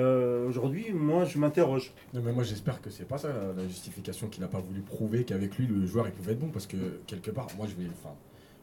Aujourd'hui, 0.47 0.85
moi, 0.93 1.25
je 1.25 1.37
m'interroge. 1.37 1.93
Non, 2.13 2.21
mais 2.23 2.31
moi 2.31 2.43
j'espère 2.43 2.81
que 2.81 2.89
c'est 2.89 3.07
pas 3.07 3.17
ça 3.17 3.27
la, 3.57 3.67
justification 3.67 4.27
qu'il 4.27 4.41
n'a 4.41 4.47
pas 4.47 4.59
voulu 4.59 4.79
prouver 4.81 5.23
qu'avec 5.25 5.57
lui 5.57 5.67
le 5.67 5.85
joueur 5.85 6.07
il 6.07 6.13
pouvait 6.13 6.31
être 6.33 6.39
bon 6.39 6.47
parce 6.47 6.65
que 6.65 6.77
quelque 7.07 7.29
part 7.31 7.47
moi 7.57 7.67
je 7.69 7.81
vais 7.81 7.89
enfin 8.01 8.13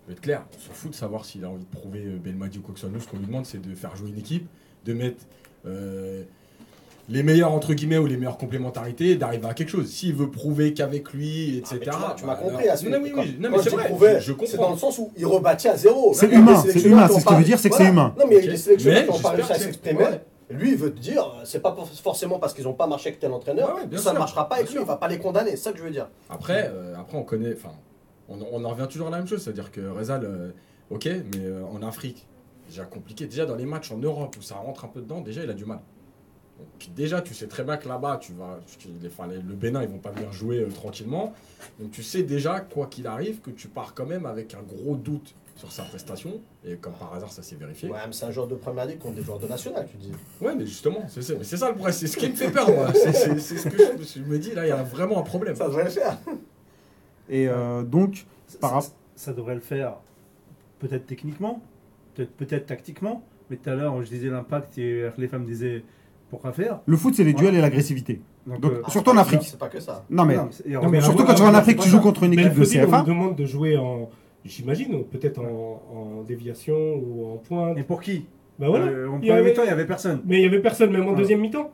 je 0.05 0.09
vais 0.09 0.13
être 0.15 0.23
clair 0.23 0.45
on 0.57 0.59
s'en 0.69 0.73
fout 0.73 0.91
de 0.91 0.97
savoir 0.97 1.25
s'il 1.27 1.45
a 1.45 1.51
envie 1.51 1.65
de 1.65 1.71
prouver 1.71 2.01
euh, 2.07 2.17
Belmadi 2.19 2.59
ou 2.59 2.63
quoi 2.63 2.73
que 2.73 2.81
ce 2.81 2.87
soit 2.87 2.95
nous 2.95 3.01
ce 3.01 3.09
qu'on 3.09 3.19
lui 3.19 3.27
demande 3.27 3.45
c'est 3.45 3.61
de 3.61 3.75
faire 3.75 3.95
jouer 3.95 4.09
une 4.09 4.19
équipe 4.19 4.47
de 4.87 4.95
mettre 4.95 5.25
euh, 5.67 6.23
les 7.11 7.23
meilleurs 7.23 7.53
entre 7.53 7.75
guillemets 7.75 7.99
ou 7.99 8.07
les 8.07 8.17
meilleures 8.17 8.39
complémentarités 8.39 9.17
d'arriver 9.17 9.47
à 9.49 9.55
quelque 9.55 9.69
chose 9.71 9.91
s'il 9.91 10.15
veut 10.15 10.31
prouver 10.31 10.73
qu'avec 10.73 11.13
lui 11.13 11.59
etc 11.59 11.69
Ah, 11.71 11.75
mais 11.75 11.81
tu 11.81 11.91
m'as- 11.91 12.15
tu 12.15 12.23
bah, 12.25 12.27
m'as 12.29 12.37
compris 12.37 12.69
à 12.69 12.77
ce 12.77 12.89
non, 12.89 12.99
oui, 13.03 13.13
quand- 13.15 13.21
oui, 13.23 13.37
non, 13.39 13.51
quand 13.51 13.57
mais 13.59 13.63
c'est 13.63 13.71
je 13.71 13.77
vrai 13.77 14.21
je, 14.21 14.33
je 14.33 14.33
C'est 14.47 14.57
dans 14.57 14.63
comprends 14.63 14.73
le 14.73 14.79
sens 14.79 14.99
où 14.99 15.11
il 15.17 15.27
rebâtit 15.27 15.69
à 15.69 15.77
zéro. 15.77 16.15
C'est 16.15 16.31
humain, 16.33 16.63
c'est 16.67 16.81
humain, 16.85 17.07
qui 17.07 17.13
ont 17.13 17.15
c'est 17.17 17.21
ce 17.21 17.27
que 17.27 17.35
veut 17.35 17.45
dire, 17.45 17.59
c'est 17.59 17.69
que 17.71 17.77
c'est 17.77 17.89
humain. 17.89 18.15
Non, 18.19 18.25
mais 18.29 18.37
Ok. 18.39 18.45
les 18.45 18.57
sélectionneurs 18.57 19.01
Mais 19.03 19.07
qui 19.09 19.13
n'ont 19.13 19.19
pas 19.21 19.31
réussi 19.31 19.53
à 19.53 19.59
s'exprimer, 19.59 19.99
ouais. 20.01 20.21
Lui, 20.53 20.71
il 20.73 20.77
veut 20.77 20.93
te 20.95 21.01
dire, 21.01 21.25
c'est 21.45 21.61
pas 21.61 21.75
forcément 22.03 22.39
parce 22.39 22.55
qu'ils 22.55 22.65
n'ont 22.65 22.75
pas 22.75 22.87
marché 22.87 23.09
avec 23.09 23.21
tel 23.21 23.33
entraîneur, 23.33 23.75
Ouais, 23.77 23.99
ça 23.99 24.13
ne 24.13 24.19
marchera 24.19 24.49
pas 24.49 24.57
avec 24.57 24.71
lui, 24.71 24.79
il 24.81 24.87
va 24.87 24.97
pas 24.97 25.09
les 25.09 25.19
condamner, 25.19 25.51
c'est 25.53 25.57
ça 25.57 25.73
que 25.73 25.79
je 25.79 25.83
veux 25.85 25.91
dire. 25.91 26.09
Après, 26.31 26.71
euh, 26.73 26.95
après 26.97 27.17
on 27.19 27.23
connaît, 27.25 27.55
enfin, 27.55 27.73
on, 28.29 28.39
on 28.53 28.65
en 28.65 28.69
revient 28.71 28.87
toujours 28.89 29.09
à 29.09 29.11
la 29.11 29.19
même 29.19 29.27
chose, 29.27 29.43
c'est-à-dire 29.43 29.71
que 29.71 29.81
Rezal, 29.89 30.25
euh, 30.25 30.51
ok, 30.91 31.07
mais 31.07 31.45
euh, 31.45 31.65
en 31.67 31.83
Afrique, 31.83 32.27
déjà 32.69 32.85
compliqué. 32.85 33.27
Déjà 33.27 33.47
dans 33.47 33.57
les 33.57 33.67
matchs 33.67 33.91
en 33.93 33.99
Europe 33.99 34.37
où 34.39 34.43
ça 34.43 34.55
rentre 34.57 34.85
un 34.85 34.89
peu 34.89 35.01
dedans, 35.01 35.21
déjà 35.21 35.43
il 35.45 35.51
a 35.51 35.55
du 35.55 35.65
mal. 35.65 35.81
Donc, 36.59 36.95
déjà, 36.95 37.21
tu 37.23 37.35
sais 37.35 37.49
très 37.49 37.65
bien 37.65 37.77
que 37.77 37.89
là-bas, 37.89 38.19
tu 38.19 38.33
vas, 38.35 38.61
tu- 38.79 38.89
les- 39.01 39.09
enfin, 39.09 39.27
les- 39.27 39.37
le 39.37 39.55
Bénin, 39.55 39.83
ils 39.83 39.89
vont 39.89 39.99
pas 39.99 40.11
venir 40.11 40.33
jouer 40.33 40.59
euh, 40.61 40.69
tranquillement. 40.69 41.33
Donc 41.81 41.91
tu 41.91 42.03
sais 42.03 42.23
déjà, 42.23 42.61
quoi 42.61 42.87
qu'il 42.87 43.07
arrive, 43.07 43.41
que 43.41 43.51
tu 43.51 43.67
pars 43.69 43.95
quand 43.95 44.07
même 44.07 44.27
avec 44.27 44.55
un 44.55 44.63
gros 44.63 44.95
doute 44.95 45.35
sur 45.63 45.71
sa 45.71 45.85
prestation. 45.85 46.41
Et 46.65 46.75
comme 46.77 46.95
par 46.95 47.15
hasard, 47.15 47.31
ça 47.31 47.43
s'est 47.43 47.55
vérifié. 47.55 47.89
Ouais, 47.89 47.99
mais 48.07 48.13
c'est 48.13 48.25
un 48.27 48.31
joueur 48.33 48.49
de 48.49 48.57
première 48.57 48.85
ligue 48.87 48.99
contre 48.99 49.15
des 49.15 49.23
joueurs 49.23 49.39
de 49.39 49.47
national, 49.47 49.87
tu 49.91 49.97
dis. 49.97 50.11
Ouais, 50.41 50.55
mais 50.57 50.67
justement, 50.67 50.99
c'est 51.09 51.23
ça, 51.23 51.35
mais 51.39 51.45
c'est 51.45 51.57
ça 51.57 51.69
le 51.69 51.75
problème, 51.75 51.95
c'est 51.95 52.07
ce 52.09 52.17
qui 52.17 52.29
me 52.29 52.35
fait 52.35 52.51
peur, 52.51 52.69
moi. 52.69 52.89
C'est 52.93 53.13
ce 53.39 53.69
que 53.69 53.77
je, 53.79 54.19
je 54.21 54.25
me 54.25 54.39
dis, 54.39 54.53
là, 54.55 54.67
il 54.67 54.71
y 54.71 54.73
a 54.73 54.83
vraiment 54.83 55.19
un 55.21 55.23
problème. 55.23 55.55
Ça 55.55 55.67
devrait 55.67 55.85
le 55.85 55.91
faire. 55.91 56.19
Et 57.29 57.49
euh, 57.49 57.83
donc, 57.85 58.27
par 58.61 58.83
ça, 58.83 58.91
ça 59.15 59.33
devrait 59.33 59.55
le 59.55 59.61
faire 59.61 59.95
peut-être 60.81 61.07
techniquement, 61.07 61.63
peut-être 62.15 62.33
peut-être 62.33 62.67
tactiquement, 62.67 63.23
mais 63.49 63.57
tout 63.57 63.71
à 63.71 63.75
l'heure 63.75 64.03
je 64.03 64.09
disais 64.09 64.29
l'impact 64.29 64.77
et 64.79 65.09
les 65.17 65.29
femmes 65.29 65.45
disaient 65.45 65.85
pourquoi 66.29 66.53
faire? 66.53 66.81
Le 66.87 66.97
foot, 66.97 67.15
c'est 67.15 67.25
les 67.25 67.35
duels 67.35 67.55
et 67.55 67.61
l'agressivité. 67.61 68.21
Donc, 68.47 68.65
euh, 68.65 68.83
Ah, 68.85 68.91
surtout 68.91 69.11
en 69.11 69.15
pas- 69.15 69.21
Afrique. 69.21 69.43
C'est 69.45 69.59
pas 69.59 69.69
que 69.69 69.79
ça. 69.79 70.05
Non, 70.11 70.25
mais 70.25 70.35
non, 70.37 70.49
c'est- 70.51 70.67
et 70.67 70.73
Non, 70.73 70.89
mais 70.89 71.01
surtout 71.01 71.25
quand 71.25 71.35
tu 71.35 71.43
vas 71.43 71.51
en 71.51 71.55
Afrique, 71.55 71.79
tu 71.79 71.89
joues 71.89 72.01
contre 72.01 72.25
une 72.25 72.35
Mais 72.35 72.43
équipe 72.43 72.55
de 72.59 72.63
on 72.63 72.65
CFA. 72.87 72.99
nous 73.01 73.07
demande 73.07 73.37
de 73.37 73.45
jouer 73.47 73.77
en, 73.77 74.11
j'imagine, 74.45 75.05
peut-être 75.05 75.41
en, 75.41 75.83
en 76.19 76.23
déviation 76.23 76.75
ou 76.95 77.33
en 77.33 77.37
pointe. 77.37 77.79
Et 77.79 77.83
pour 77.83 78.01
qui? 78.01 78.27
Bah 78.59 78.69
voilà. 78.69 78.87
Euh, 78.87 79.09
En 79.09 79.19
Il 79.19 79.25
y 79.25 79.29
premier 79.29 79.31
avait- 79.33 79.51
mi-temps, 79.51 79.63
il 79.63 79.67
n'y 79.67 79.73
avait 79.73 79.87
personne. 79.87 80.21
Mais 80.27 80.39
il 80.39 80.43
y 80.43 80.47
avait 80.47 80.61
personne, 80.61 80.91
même 80.91 81.07
en 81.07 81.11
Ouais. 81.13 81.17
deuxième 81.17 81.41
mi-temps. 81.41 81.71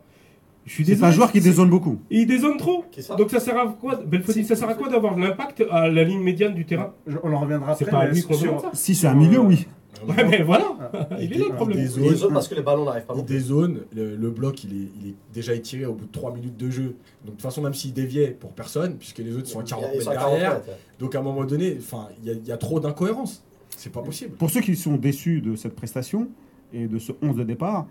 Je 0.65 0.73
suis 0.75 0.85
C'est 0.85 1.03
un 1.03 1.11
joueur 1.11 1.33
qui 1.33 1.41
dézone 1.41 1.71
beaucoup. 1.71 1.99
Il 2.11 2.27
dézone 2.27 2.59
trop. 2.59 2.85
Ça? 2.99 3.15
Donc 3.17 3.31
ça 3.31 3.41
sert 3.41 3.57
à 3.59 3.69
quoi 3.81 3.97
Belfodil, 4.05 4.45
ça 4.45 4.55
sert 4.55 4.69
à 4.69 4.75
quoi 4.75 4.91
d'avoir 4.91 5.17
l'impact 5.19 5.65
à 5.71 5.89
la 5.89 6.05
ligne 6.05 6.21
médiane 6.21 6.53
du 6.55 6.67
terrain? 6.67 6.93
Je- 7.07 7.17
on 7.23 7.33
en 7.33 7.39
reviendra 7.41 7.75
C'est 7.75 7.85
après. 7.85 7.97
pas 7.97 8.03
à 8.03 8.09
mais 8.09 8.15
lui 8.15 8.23
qu'on 8.23 8.35
sur- 8.35 8.49
demande 8.49 8.63
ça. 8.65 8.71
Si 8.75 8.95
c'est 8.95 9.07
un 9.07 9.15
milieu, 9.15 9.41
oui. 9.41 9.67
Ouais, 10.07 10.25
mais 10.29 10.43
voilà. 10.43 10.77
Il 11.21 11.33
est 11.33 11.39
là 11.39 11.47
le 11.49 11.55
problème. 11.55 11.79
Des 11.79 11.87
zones, 11.87 12.15
zone 12.15 12.33
parce 12.33 12.49
que 12.49 12.55
les 12.55 12.63
ballons 12.63 12.85
n'arrivent 12.85 13.07
pas 13.07 13.15
il 13.17 13.25
plus. 13.25 13.35
dézone, 13.35 13.81
le, 13.95 14.17
le 14.17 14.31
bloc, 14.31 14.65
il 14.65 14.73
est, 14.73 14.89
il 15.01 15.09
est 15.11 15.15
déjà 15.33 15.55
étiré 15.55 15.87
au 15.87 15.95
bout 15.95 16.07
de 16.07 16.13
3 16.13 16.35
minutes 16.35 16.57
de 16.57 16.71
jeu. 16.71 16.83
Donc 16.85 16.95
de 17.25 17.31
toute 17.31 17.43
façon, 17.43 17.63
même 17.63 17.75
s'il 17.75 17.93
déviait 17.93 18.29
pour 18.29 18.53
personne, 18.53 18.97
puisque 18.97 19.19
les 19.19 19.37
autres 19.37 19.49
sont 19.49 19.61
à 19.61 19.65
40 19.65 19.85
Ils 19.85 19.99
mètres 19.99 20.05
sont 20.05 20.11
à 20.11 20.15
40 20.15 20.31
derrière, 20.33 20.55
mètres, 20.55 20.69
ouais. 20.69 20.77
donc 20.99 21.15
à 21.15 21.19
un 21.19 21.23
moment 21.23 21.45
donné, 21.45 21.77
enfin, 21.79 22.09
il 22.23 22.33
y, 22.33 22.49
y 22.49 22.53
a 22.53 22.57
trop 22.57 22.81
d'incohérences. 22.81 23.43
C'est 23.77 23.93
pas 23.93 24.03
possible. 24.03 24.33
Pour 24.37 24.51
ceux 24.51 24.61
qui 24.61 24.77
sont 24.77 24.97
déçus 24.97 25.41
de 25.41 25.57
cette 25.57 25.75
prestation 25.75 26.29
et 26.73 26.87
de 26.87 26.99
ce 26.99 27.13
11 27.23 27.37
de 27.37 27.45
départ, 27.45 27.87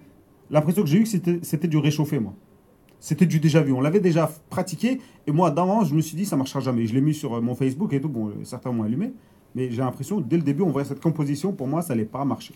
l'impression 0.50 0.84
que 0.84 0.90
j'ai 0.90 1.00
eue 1.00 1.06
c'était 1.06 1.40
c'était 1.44 1.68
du 1.68 1.78
réchauffé, 1.78 2.20
moi. 2.20 2.34
C'était 3.00 3.26
du 3.28 3.40
déjà 3.40 3.62
vu. 3.62 3.74
On 3.74 3.82
l'avait 3.82 4.00
déjà 4.00 4.30
pratiqué. 4.50 5.00
Et 5.28 5.32
moi, 5.32 5.52
d'avant, 5.52 5.84
je 5.84 5.94
me 5.94 6.02
suis 6.02 6.18
dit, 6.18 6.26
ça 6.26 6.36
marchera 6.36 6.60
jamais. 6.62 6.88
Je 6.88 6.96
l'ai 6.96 7.02
mis 7.02 7.14
sur 7.14 7.36
euh, 7.36 7.42
mon 7.42 7.54
Facebook 7.54 7.94
et 7.94 8.02
tout. 8.02 8.10
Bon, 8.10 8.30
euh, 8.30 8.32
certains 8.44 8.72
m'ont 8.72 8.84
allumé. 8.84 9.12
Mais 9.56 9.70
j'ai 9.72 9.82
l'impression, 9.82 10.22
dès 10.22 10.38
le 10.38 10.44
début, 10.44 10.62
on 10.62 10.70
voyait 10.70 10.88
cette 10.88 11.01
composition. 11.01 11.51
Pour 11.51 11.68
moi, 11.68 11.82
ça 11.82 11.94
n'allait 11.94 12.06
pas 12.06 12.24
marcher. 12.25 12.54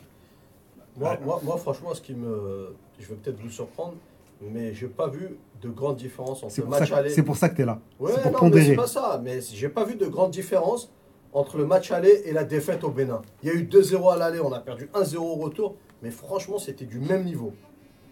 Moi, 0.98 1.18
moi, 1.26 1.42
moi, 1.44 1.58
franchement, 1.58 1.94
ce 1.94 2.02
qui 2.02 2.14
me. 2.14 2.74
Je 3.00 3.08
vais 3.08 3.16
peut-être 3.16 3.40
vous 3.42 3.50
surprendre, 3.50 3.94
mais 4.42 4.74
j'ai 4.74 4.88
pas 4.88 5.08
vu 5.08 5.38
de 5.62 5.70
grande 5.70 5.96
différence 5.96 6.44
entre 6.44 6.60
le 6.62 6.68
match 6.68 6.92
aller. 6.92 7.10
c'est 7.10 7.24
pour 7.24 7.38
ça 7.38 7.50
que 7.50 7.56
tu 7.56 7.62
es 7.62 7.66
là. 7.66 7.80
Ouais, 8.00 8.12
pour 8.22 8.44
non, 8.44 8.50
mais 8.50 8.66
c'est 8.66 8.76
pas 8.76 8.88
ça. 8.88 9.20
Mais 9.24 9.40
j'ai 9.42 9.70
pas 9.70 9.84
vu 9.86 9.96
de 9.96 10.06
grande 10.06 10.32
différence 10.32 10.92
entre 11.34 11.58
le 11.58 11.66
match 11.66 11.92
aller 11.92 12.24
et 12.26 12.34
la 12.34 12.44
défaite 12.44 12.84
au 12.84 12.90
Bénin. 12.90 13.22
Il 13.42 13.50
y 13.50 13.52
a 13.52 13.56
eu 13.56 13.64
2-0 13.64 14.14
à 14.14 14.18
l'aller, 14.18 14.40
on 14.40 14.52
a 14.52 14.60
perdu 14.60 14.90
1-0 14.94 15.18
au 15.18 15.36
retour, 15.36 15.76
mais 16.04 16.12
franchement, 16.12 16.60
c'était 16.60 16.86
du 16.86 17.00
même 17.00 17.24
niveau. 17.24 17.54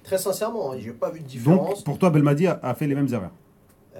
Très 0.04 0.18
sincèrement, 0.18 0.72
hein, 0.72 0.78
j'ai 0.80 0.94
pas 0.94 1.10
vu 1.10 1.20
de 1.20 1.26
différence. 1.26 1.76
Donc, 1.76 1.84
pour 1.84 2.00
toi, 2.00 2.10
Belmadi 2.10 2.48
a, 2.48 2.60
a 2.64 2.74
fait 2.74 2.88
les 2.88 2.96
mêmes 2.96 3.14
erreurs. 3.14 3.34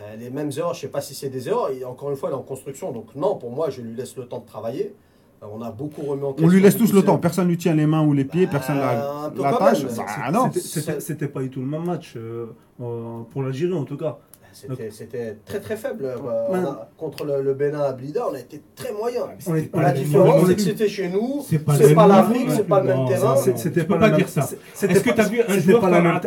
Euh, 0.02 0.16
les 0.16 0.30
mêmes 0.30 0.50
erreurs, 0.58 0.74
je 0.74 0.80
sais 0.82 0.88
pas 0.88 1.02
si 1.02 1.14
c'est 1.14 1.30
des 1.30 1.50
erreurs. 1.50 1.72
Et 1.72 1.84
encore 1.84 2.10
une 2.10 2.16
fois, 2.16 2.30
il 2.30 2.34
est 2.34 2.36
en 2.38 2.42
construction. 2.44 2.92
Donc 2.92 3.14
non, 3.16 3.36
pour 3.36 3.52
moi, 3.52 3.70
je 3.70 3.82
lui 3.82 3.94
laisse 3.96 4.16
le 4.16 4.26
temps 4.26 4.40
de 4.40 4.46
travailler. 4.46 4.96
Euh, 5.44 5.48
on 5.54 5.62
a 5.62 5.72
beaucoup 5.72 6.02
remis 6.04 6.24
en 6.24 6.32
question. 6.32 6.48
On 6.48 6.50
lui 6.50 6.62
laisse 6.62 6.78
tous 6.78 6.94
le 6.94 7.02
temps. 7.04 7.18
Personne 7.18 7.48
lui 7.48 7.58
tient 7.58 7.74
les 7.74 7.86
mains 7.86 8.04
ou 8.06 8.14
les 8.14 8.24
pieds. 8.26 8.46
Bah, 8.46 8.52
personne 8.54 8.78
la, 8.78 9.32
la 9.44 9.52
tâche. 9.58 9.84
Bah, 9.86 10.32
non. 10.32 10.46
C'était- 10.54 10.60
C'était 10.68 11.00
c'était 11.02 11.28
pas 11.28 11.42
du 11.42 11.50
tout 11.50 11.60
le 11.60 11.66
même 11.68 11.86
match 11.86 12.14
euh, 12.16 12.46
pour 12.78 13.44
l'Algérie 13.44 13.74
en 13.74 13.84
tout 13.86 13.98
cas. 13.98 14.18
C'était 14.92 15.38
très 15.46 15.60
très 15.60 15.78
faible. 15.78 16.06
euh, 16.06 16.18
Ouais. 16.52 16.60
a- 16.60 16.90
contre 16.98 17.26
le, 17.26 17.42
le 17.42 17.54
Bénin 17.54 17.82
à 17.82 17.94
Blida, 17.94 18.22
on 18.30 18.34
a 18.36 18.40
été 18.40 18.62
très 18.76 18.92
moyen. 18.94 19.22
Est- 19.38 19.76
La 19.76 19.92
différence, 19.92 20.46
c'est 20.46 20.52
est- 20.52 20.56
que 20.56 20.62
c'était 20.62 20.88
chez 20.90 21.10
nous. 21.10 21.42
C'est 21.48 21.60
pas, 21.60 21.74
pas 21.96 22.08
l'Afrique, 22.08 22.48
c'est 22.52 22.68
pas 22.68 22.82
le 22.82 22.88
même 22.88 23.08
terrain. 23.08 23.36
C'était 23.36 23.82
tu 23.82 23.88
pas, 23.88 23.96
pas 23.96 24.00
la 24.02 24.08
même- 24.10 24.18
dire 24.18 24.30
ça. 24.30 24.50
Est-ce 24.88 25.00
que 25.02 25.10
pas- 25.10 25.16
t'as 25.16 25.30
vu 25.30 25.42
un 25.48 25.60
joueur 25.60 25.82
pas 25.82 25.90
la 25.90 26.02
même- 26.02 26.20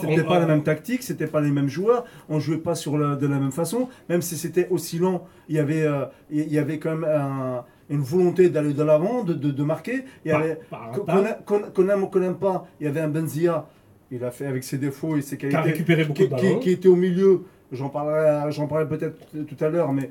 C'était 0.00 0.22
pas 0.24 0.38
la 0.38 0.46
même 0.46 0.62
tactique, 0.62 1.02
c'était 1.02 1.26
pas 1.26 1.40
les 1.40 1.50
mêmes 1.50 1.68
joueurs. 1.68 2.04
On 2.28 2.38
jouait 2.40 2.58
pas 2.58 2.74
sur 2.74 2.92
de 2.98 3.26
la 3.26 3.38
même 3.38 3.52
façon, 3.52 3.88
même 4.08 4.22
si 4.22 4.36
c'était 4.36 4.68
aussi 4.70 4.98
lent. 4.98 5.24
Il 5.48 5.56
y 5.56 5.58
avait, 5.58 5.82
euh, 5.82 6.04
il 6.30 6.52
y 6.52 6.58
avait 6.58 6.78
quand 6.78 6.94
même 6.96 7.04
un- 7.04 7.64
une 7.90 8.00
volonté 8.00 8.48
d'aller 8.48 8.72
de 8.72 8.82
l'avant, 8.82 9.24
de, 9.24 9.34
de, 9.34 9.50
de 9.50 9.62
marquer. 9.62 10.04
Il 10.24 10.28
y 10.28 10.30
Par- 10.32 10.40
avait 10.40 10.58
par 10.70 10.90
qu'on 10.92 11.18
aime- 11.18 11.36
qu'on- 11.44 11.60
qu'on 11.74 11.88
aime 11.90 12.02
ou 12.04 12.06
qu'on 12.06 12.20
n'aime 12.20 12.36
pas. 12.36 12.66
Il 12.80 12.86
y 12.86 12.88
avait 12.88 13.00
un 13.00 13.08
Benzia. 13.08 13.66
Il 14.10 14.22
a 14.24 14.30
fait 14.30 14.46
avec 14.46 14.64
ses 14.64 14.78
défauts 14.78 15.16
et 15.16 15.22
ses 15.22 15.36
qui 15.36 15.46
a 15.46 15.50
qualités 15.50 15.70
récupéré 15.72 16.04
beaucoup 16.04 16.22
qui, 16.22 16.28
de 16.28 16.34
qui- 16.36 16.60
qui 16.60 16.70
était 16.70 16.88
au 16.88 16.96
milieu. 16.96 17.42
J'en 17.72 17.88
parlerai, 17.88 18.50
j'en 18.52 18.66
parlerai 18.66 18.88
peut-être 18.88 19.18
tout 19.46 19.64
à 19.64 19.68
l'heure, 19.68 19.92
mais 19.92 20.10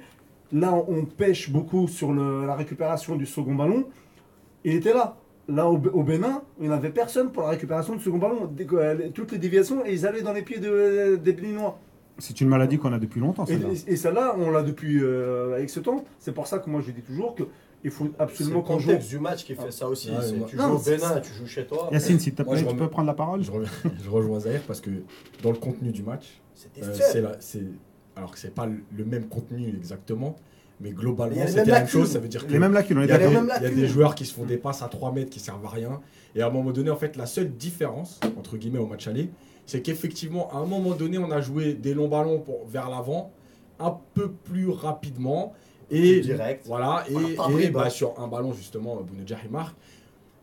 là, 0.52 0.74
on 0.88 1.06
pêche 1.06 1.50
beaucoup 1.50 1.88
sur 1.88 2.12
le- 2.12 2.46
la 2.46 2.56
récupération 2.56 3.16
du 3.16 3.26
second 3.26 3.56
ballon. 3.56 3.86
Il 4.64 4.74
était 4.76 4.94
là. 4.94 5.18
Là, 5.50 5.68
au, 5.70 5.74
au 5.78 6.04
Bénin, 6.04 6.42
il 6.62 6.68
n'y 6.70 6.74
avait 6.74 6.90
personne 6.90 7.32
pour 7.32 7.44
la 7.44 7.50
récupération 7.50 7.96
du 7.96 8.02
second 8.02 8.18
ballon. 8.18 8.48
Que, 8.58 8.76
euh, 8.76 9.10
toutes 9.14 9.32
les 9.34 9.38
déviations, 9.38 9.86
et 9.86 9.92
ils 9.94 10.06
allaient 10.08 10.22
dans 10.22 10.32
les 10.34 10.42
pieds 10.42 10.60
de- 10.60 11.18
des 11.18 11.34
Béninois. 11.34 11.78
C'est 12.18 12.40
une 12.42 12.48
maladie 12.48 12.78
qu'on 12.78 12.94
a 12.94 13.00
depuis 13.00 13.20
longtemps. 13.20 13.44
Et, 13.46 13.54
celle-là. 13.54 13.68
et- 13.88 13.92
et 13.94 13.96
celle-là, 13.98 14.36
on 14.38 14.52
l'a 14.52 14.62
depuis 14.64 15.00
euh, 15.04 15.56
avec 15.56 15.70
ce 15.70 15.80
temps. 15.82 16.06
C'est 16.20 16.32
pour 16.34 16.48
ça 16.48 16.60
que 16.60 16.70
moi, 16.70 16.80
je 16.86 16.92
dis 16.92 17.02
toujours 17.02 17.36
qu'il 17.36 17.92
faut 17.92 18.06
C'est 18.16 18.22
absolument 18.22 18.58
le 18.60 18.64
qu'on 18.64 18.80
joue. 18.80 18.88
contexte 18.92 19.10
du 19.10 19.20
match 19.20 19.44
qui 19.44 19.56
fait 19.56 19.72
ça 19.72 19.88
aussi. 19.90 20.12
Ouais, 20.12 20.18
C'est- 20.22 20.46
tu 20.46 20.56
Non, 20.56 20.70
joues 20.70 20.76
au 20.76 20.78
c'est- 20.78 20.96
Bénin, 20.98 21.20
tu 21.20 21.34
joues 21.34 21.48
chez 21.48 21.66
toi. 21.66 21.90
Yacine, 21.92 22.20
je 22.20 22.24
tu 22.24 22.32
peux 22.32 22.88
prendre 22.88 23.08
la 23.08 23.14
parole 23.14 23.42
Je, 24.04 24.10
rejoins 24.10 24.40
Zahir 24.40 24.62
parce 24.66 24.80
que 24.80 24.92
dans 25.42 25.52
le 25.52 25.58
contenu 25.58 25.92
du 25.92 26.04
match. 26.04 26.40
C'est 26.56 27.22
la- 27.22 27.36
c'est 27.40 27.64
alors 28.16 28.32
que 28.32 28.38
c'est 28.40 28.54
pas 28.54 28.66
le- 28.68 29.06
même 29.06 29.28
contenu 29.28 29.68
exactement, 29.70 30.36
mais 30.80 30.92
globalement 30.92 31.48
c'était 31.48 31.62
mêmes 31.62 31.70
la 31.70 31.80
même 31.80 31.88
chose. 31.88 32.12
Ça 32.12 32.20
veut 32.20 32.28
dire 32.28 32.46
que 32.46 32.52
Les 32.52 32.60
mêmes 32.60 32.74
lacunes, 32.74 32.98
on 32.98 33.02
est 33.02 33.06
il 33.06 33.10
y, 33.10 33.12
a 33.12 33.18
des, 33.18 33.24
d'accord. 33.26 33.42
mêmes 33.42 33.52
il 33.52 33.54
y 33.54 33.66
a 33.66 33.70
lacunes. 33.70 33.80
des 33.80 33.88
joueurs 33.88 34.16
qui 34.16 34.26
se 34.26 34.34
font 34.34 34.46
des 34.46 34.58
passes 34.58 34.82
à 34.82 34.88
3 34.88 35.12
mètres 35.12 35.30
qui 35.32 35.40
servent 35.40 35.66
à 35.66 35.70
rien. 35.70 36.00
Et 36.36 36.42
à 36.42 36.48
un 36.48 36.50
moment 36.52 36.72
donné, 36.72 36.90
en 36.90 36.96
fait, 36.96 37.16
la 37.16 37.26
seule 37.26 37.52
différence 37.52 38.20
entre 38.38 38.58
guillemets 38.58 38.80
au 38.80 38.88
match 38.88 39.08
aller, 39.08 39.30
c'est 39.66 39.82
qu'effectivement, 39.82 40.52
à 40.52 40.58
un 40.58 40.66
moment 40.66 40.92
donné, 40.96 41.18
on 41.18 41.32
a 41.32 41.42
joué 41.42 41.74
des 41.74 41.94
longs 41.94 42.08
ballons 42.10 42.40
pour, 42.40 42.68
vers 42.68 42.90
l'avant, 42.90 43.32
un 43.80 43.96
peu 44.14 44.30
plus 44.32 44.70
rapidement. 44.70 45.54
Et 45.92 46.22
direct. 46.22 46.64
voilà, 46.66 47.06
et, 47.10 47.64
et, 47.66 47.70
bah, 47.70 47.90
sur 47.90 48.20
un 48.20 48.28
ballon, 48.28 48.52
justement, 48.54 48.96
Bounedjah 49.02 49.38
il 49.46 49.52
marque. 49.52 49.76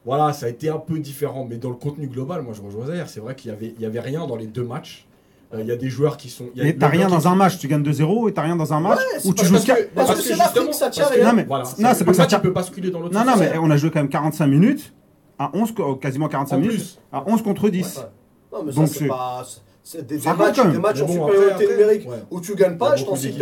Voilà, 0.05 0.33
ça 0.33 0.47
a 0.47 0.49
été 0.49 0.69
un 0.69 0.79
peu 0.79 0.99
différent, 0.99 1.45
mais 1.49 1.57
dans 1.57 1.71
le 1.71 1.75
contenu 1.77 2.07
global, 2.07 2.43
moi 2.43 2.55
je 2.55 2.63
rejoins 2.63 2.87
Zahir, 2.87 3.09
c'est 3.09 3.21
vrai 3.21 3.35
qu'il 3.35 3.51
y 3.51 3.55
avait, 3.55 3.75
il 3.77 3.81
y 3.81 3.85
avait 3.85 4.01
rien 4.01 4.27
dans 4.27 4.37
les 4.37 4.47
deux 4.47 4.63
matchs. 4.65 5.07
Euh, 5.53 5.59
Il 5.63 5.67
y 5.67 5.73
a 5.73 5.77
des 5.77 5.89
joueurs 5.91 6.17
qui 6.17 6.29
sont. 6.31 6.45
y 6.55 6.61
a 6.61 6.65
Mais 6.65 6.75
t'as 6.75 6.87
rien 6.89 7.09
dans 7.09 7.27
un 7.27 7.35
match, 7.35 7.59
tu 7.59 7.67
gagnes 7.67 7.83
2-0 7.83 8.29
et 8.29 8.33
t'as 8.33 8.43
rien 8.43 8.55
dans 8.55 8.73
un 8.73 8.79
match 8.81 9.01
où 9.25 9.35
tu 9.35 9.45
joues 9.45 9.55
parce 9.55 9.67
Parce 9.95 10.11
que 10.13 10.17
que 10.17 10.23
c'est 10.23 10.37
l'Afrique, 10.37 10.75
ça 10.75 10.91
tient 10.91 11.03
parce 11.05 11.15
que- 11.17 11.21
rien. 11.21 11.29
Non, 11.31 11.37
mais- 11.37 11.45
Voilà, 11.45 11.65
non, 11.65 11.71
ça- 11.71 11.95
c'est 11.95 12.01
le 12.01 12.05
pas 12.07 12.11
que 12.13 12.17
ça 12.17 12.23
match, 12.23 12.29
tient- 12.29 12.39
il 12.39 12.43
peut 12.43 12.51
basculer 12.53 12.91
dans 12.91 13.01
l'autre 13.01 13.15
Non, 13.15 13.25
non, 13.25 13.33
mais 13.37 13.53
on 13.61 13.69
a 13.71 13.77
joué 13.77 13.91
quand 13.91 13.99
même 13.99 14.09
45 14.09 14.47
minutes, 14.47 14.93
à 15.41 15.51
11, 15.55 15.73
co- 15.73 15.97
quasiment 15.97 16.29
45 16.29 16.57
En 16.57 16.61
minutes, 16.61 16.75
plus. 16.77 16.99
à 17.13 17.25
11 17.27 17.43
contre 17.43 17.69
10. 17.69 17.97
Ouais, 17.97 18.03
ouais. 18.03 18.09
Non, 18.53 18.65
mais 18.67 18.73
Donc 18.73 18.89
ça, 18.89 18.95
c'est- 19.01 19.07
pas. 19.09 19.43
C'est 19.83 20.07
des, 20.07 20.19
matchs, 20.19 20.61
des 20.71 20.79
matchs 20.79 21.01
en 21.01 21.09
supériorité 21.09 21.51
après, 21.53 21.65
après, 21.65 21.67
numérique 21.77 22.09
ouais. 22.09 22.17
où 22.31 22.41
tu 22.41 22.55
gagnes 22.55 22.77
pas. 22.77 22.95
Je 22.95 23.05
t'en 23.05 23.17
cite 23.17 23.35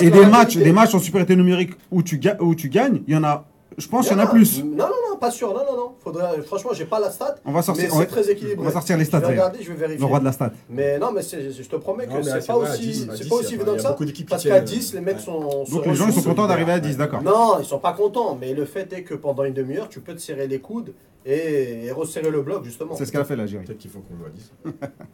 Et 0.00 0.10
des 0.10 0.26
matchs, 0.26 0.52
qualité- 0.54 0.62
des 0.64 0.72
matchs 0.72 0.94
en 0.94 0.98
supériorité 1.00 1.34
numérique 1.34 1.72
où 1.90 2.02
tu, 2.02 2.18
ga- 2.18 2.36
où 2.40 2.54
tu 2.54 2.68
gagnes, 2.68 3.00
il 3.08 3.14
y 3.14 3.16
en 3.16 3.24
a. 3.24 3.44
Je 3.78 3.88
pense 3.88 4.08
qu'il 4.08 4.16
y 4.16 4.20
en 4.20 4.24
a 4.24 4.26
plus. 4.26 4.62
Non, 4.62 4.70
non, 4.86 4.88
non, 5.10 5.16
pas 5.20 5.30
sûr. 5.30 5.48
Non, 5.54 5.60
non, 5.64 5.76
non. 5.76 5.92
Faudrait... 6.02 6.42
Franchement, 6.42 6.72
j'ai 6.74 6.84
pas 6.84 6.98
la 6.98 7.10
stat. 7.10 7.36
On 7.44 7.52
va 7.52 7.62
sortir, 7.62 7.90
c'est 7.92 8.06
très 8.06 8.28
équilibré. 8.30 8.56
on 8.60 8.64
va 8.64 8.72
sortir 8.72 8.96
les 8.98 9.04
Je 9.04 9.08
stats, 9.08 9.20
vais 9.20 9.26
Zahir. 9.26 9.38
regarder, 9.44 9.62
je 9.62 9.68
vais 9.70 9.78
vérifier. 9.78 10.00
le 10.00 10.04
roi 10.06 10.18
de 10.20 10.24
la 10.24 10.32
stat. 10.32 10.50
Mais 10.68 10.98
non, 10.98 11.12
mais 11.12 11.22
c'est- 11.22 11.50
je 11.52 11.62
te 11.68 11.76
promets 11.76 12.06
que 12.06 12.20
c'est 12.22 12.40
c'est 12.40 12.46
pas 12.48 12.56
aussi, 12.56 12.80
10, 12.80 13.08
à 13.10 13.16
c'est 13.16 13.22
10, 13.22 13.28
pas 13.28 13.36
aussi 13.36 13.52
a- 13.52 13.56
évident 13.56 13.72
il 13.72 13.74
y 13.74 13.76
que 13.76 13.80
a 13.80 13.82
ça. 13.84 13.90
beaucoup 13.90 14.04
d'équipes 14.04 14.26
qui 14.26 14.30
Parce 14.30 14.42
qu'à 14.42 14.60
tiennent, 14.60 14.64
10, 14.64 14.92
les 14.94 14.98
ouais. 14.98 15.04
mecs 15.04 15.20
sont. 15.20 15.64
Donc 15.70 15.86
les 15.86 15.94
gens 15.94 16.06
ils 16.08 16.12
sont 16.12 16.22
contents 16.22 16.46
d'arriver 16.48 16.72
à 16.72 16.74
Ouais. 16.74 16.80
10, 16.80 16.96
d'accord. 16.96 17.22
Non, 17.22 17.58
ils 17.60 17.64
sont 17.64 17.78
pas 17.78 17.92
contents, 17.92 18.36
mais 18.40 18.52
le 18.52 18.64
fait 18.64 18.92
est 18.92 19.02
que 19.04 19.14
pendant 19.14 19.44
une 19.44 19.54
demi-heure, 19.54 19.88
tu 19.88 20.00
peux 20.00 20.14
te 20.14 20.20
serrer 20.20 20.48
les 20.48 20.58
coudes 20.60 20.92
et, 21.24 21.84
et 21.86 21.92
resserrer 21.92 22.30
le 22.30 22.42
bloc, 22.42 22.64
justement. 22.64 22.96
C'est 22.96 23.04
ce 23.06 23.12
qu'elle 23.12 23.20
a 23.20 23.24
fait 23.24 23.36
l'Algérie. 23.36 23.64
Peut-être 23.64 23.78
qu'il 23.78 23.90
faut 23.90 24.00
qu'on 24.00 24.16
joue 24.16 24.26
à 24.26 24.30
10. 24.30 24.52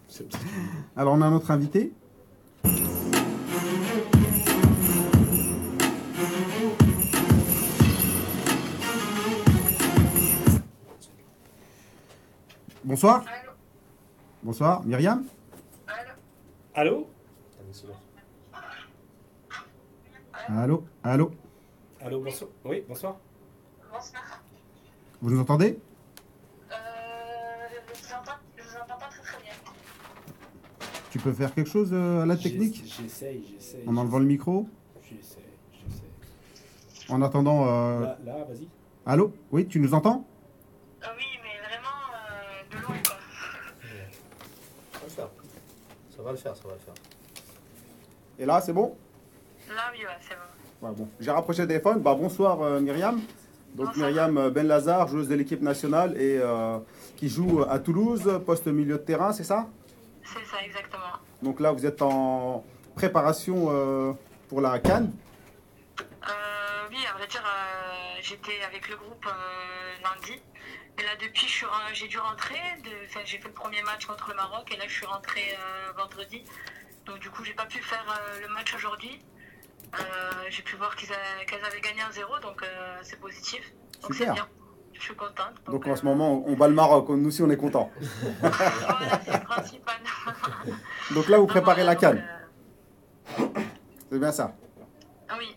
C'est 0.09 0.27
peut-être- 0.29 0.43
Alors 0.97 1.15
on 1.15 1.21
a 1.21 1.27
un 1.27 1.35
autre 1.35 1.51
invité. 1.51 1.93
Bonsoir. 12.85 13.25
Bonsoir, 14.43 14.85
Myriam. 14.85 15.25
Allô? 16.75 17.07
Allô, 20.49 20.85
allô. 21.03 21.31
Allô, 22.03 22.21
bonsoir. 22.21 22.51
Oui, 22.65 22.85
bonsoir. 22.87 23.17
Bonsoir. 23.91 24.43
Vous 25.23 25.31
nous 25.31 25.41
entendez? 25.41 25.79
Euh, 26.71 26.75
je 27.71 27.93
vous 27.95 28.13
entends, 28.13 28.33
je 28.59 28.63
vous 28.63 28.77
entends 28.77 28.99
pas 28.99 29.07
très 29.09 29.23
très 29.23 29.43
bien. 29.43 29.53
Tu 31.11 31.19
peux 31.19 31.33
faire 31.33 31.55
quelque 31.55 31.71
chose 31.71 31.91
euh, 31.93 32.23
à 32.23 32.27
la 32.27 32.37
technique? 32.37 32.83
J'essaye, 32.85 33.47
j'essaye. 33.55 33.89
en 33.89 33.97
enlevant 33.97 34.19
le 34.19 34.27
micro 34.27 34.69
J'essaye, 35.03 35.45
j'essaye. 35.73 37.07
En 37.09 37.23
attendant, 37.23 37.67
euh, 37.67 38.01
Là, 38.03 38.19
là, 38.27 38.45
vas-y. 38.45 38.69
allô? 39.07 39.33
Oui, 39.51 39.67
tu 39.67 39.81
nous 39.81 39.95
entends 39.95 40.27
Euh, 41.03 41.07
oui, 41.17 41.25
mais 41.43 41.59
vraiment 41.67 41.89
euh, 42.13 42.77
de 42.77 42.83
loin 42.83 42.97
quoi. 43.07 43.17
On 44.95 44.99
va 44.99 45.05
le 45.05 45.11
faire. 45.11 45.29
Va 46.25 46.33
le 46.33 46.39
faire, 46.39 46.57
ça 46.57 46.63
va 46.67 46.75
le 46.75 46.81
faire. 46.81 46.95
Et 48.39 48.47
là, 48.47 48.61
c'est 48.61 48.73
bon? 48.73 48.97
Là, 49.69 49.93
oui, 49.93 50.05
ouais, 50.05 50.11
c'est 50.21 50.35
bon. 50.35 50.87
Ouais, 50.89 50.95
bon. 50.95 51.09
J'ai 51.21 51.31
rapproché 51.31 51.63
le 51.63 51.69
téléphone. 51.69 52.01
Bah, 52.01 52.15
bonsoir 52.15 52.61
euh, 52.63 52.81
Myriam. 52.81 53.21
Donc 53.75 53.87
Bonsoir. 53.89 54.09
Myriam 54.09 54.39
euh, 54.39 54.51
Ben 54.51 54.67
Lazare, 54.67 55.09
joueuse 55.09 55.29
de 55.29 55.35
l'équipe 55.35 55.61
nationale 55.61 56.17
et 56.21 56.39
euh, 56.39 56.79
qui 57.17 57.29
joue 57.29 57.65
à 57.69 57.79
Toulouse, 57.79 58.41
poste 58.47 58.67
milieu 58.67 58.95
de 58.95 59.03
terrain, 59.03 59.33
c'est 59.33 59.45
ça? 59.45 59.67
C'est 60.23 60.45
ça, 60.45 60.63
exactement. 60.65 61.03
Donc 61.43 61.61
là, 61.61 61.73
vous 61.73 61.85
êtes 61.85 62.01
en 62.03 62.65
préparation 62.95 63.67
euh, 63.71 64.13
pour 64.49 64.61
la 64.61 64.79
Cannes? 64.79 65.13
Euh, 66.01 66.05
oui, 66.91 66.99
à 67.13 67.19
vrai 67.19 67.27
dire, 67.27 67.43
euh, 67.45 68.19
j'étais 68.23 68.63
avec 68.67 68.89
le 68.89 68.97
groupe 68.97 69.27
euh, 69.27 70.03
lundi. 70.03 70.41
Et 70.99 71.03
là, 71.03 71.11
depuis, 71.21 71.47
j'ai 71.93 72.09
dû 72.09 72.19
rentrer. 72.19 72.59
enfin, 73.07 73.21
j'ai 73.25 73.39
fait 73.39 73.49
le 73.49 73.55
premier 73.55 73.83
match 73.83 74.07
contre 74.07 74.29
le 74.31 74.37
Maroc 74.37 74.71
et 74.73 74.77
là, 74.77 74.85
je 74.87 74.93
suis 74.93 75.07
rentrée 75.07 75.53
euh, 75.53 75.93
vendredi. 75.97 76.45
Donc, 77.07 77.19
du 77.19 77.31
coup, 77.31 77.45
j'ai 77.45 77.53
pas 77.55 77.67
pu 77.67 77.79
faire 77.83 78.05
euh, 78.09 78.41
le 78.41 78.49
match 78.55 78.75
aujourd'hui. 78.75 79.21
Euh, 79.95 80.33
j'ai 80.51 80.63
pu 80.63 80.77
voir 80.77 80.95
qu'elles 80.97 81.65
avaient 81.65 81.81
gagné 81.81 82.01
un 82.01 82.11
0 82.11 82.41
donc 82.41 82.63
euh, 82.63 82.99
c'est 83.03 83.21
positif. 83.21 83.73
Donc, 84.03 84.13
c'est 84.15 84.19
Super. 84.21 84.35
bien. 84.35 84.49
Je 84.93 85.01
suis 85.01 85.15
contente. 85.15 85.55
Donc 85.67 85.87
en 85.89 85.97
ce 85.97 86.05
moment, 86.05 86.45
on 86.47 86.55
bat 86.55 86.69
le 86.69 86.75
Maroc. 86.75 87.09
Nous 87.11 87.29
aussi, 87.29 87.43
on 87.43 87.51
est 87.51 87.57
contents. 87.57 87.91
voilà, 88.41 89.21
c'est 89.25 89.33
le 89.33 89.45
principal. 89.45 89.97
Donc 91.15 91.29
là, 91.29 91.39
vous 91.39 91.47
préparez 91.47 91.83
la 91.85 91.93
euh, 91.93 93.47
C'est 94.11 94.19
bien 94.19 94.33
ça. 94.33 94.55
ah 95.29 95.35
oui, 95.39 95.57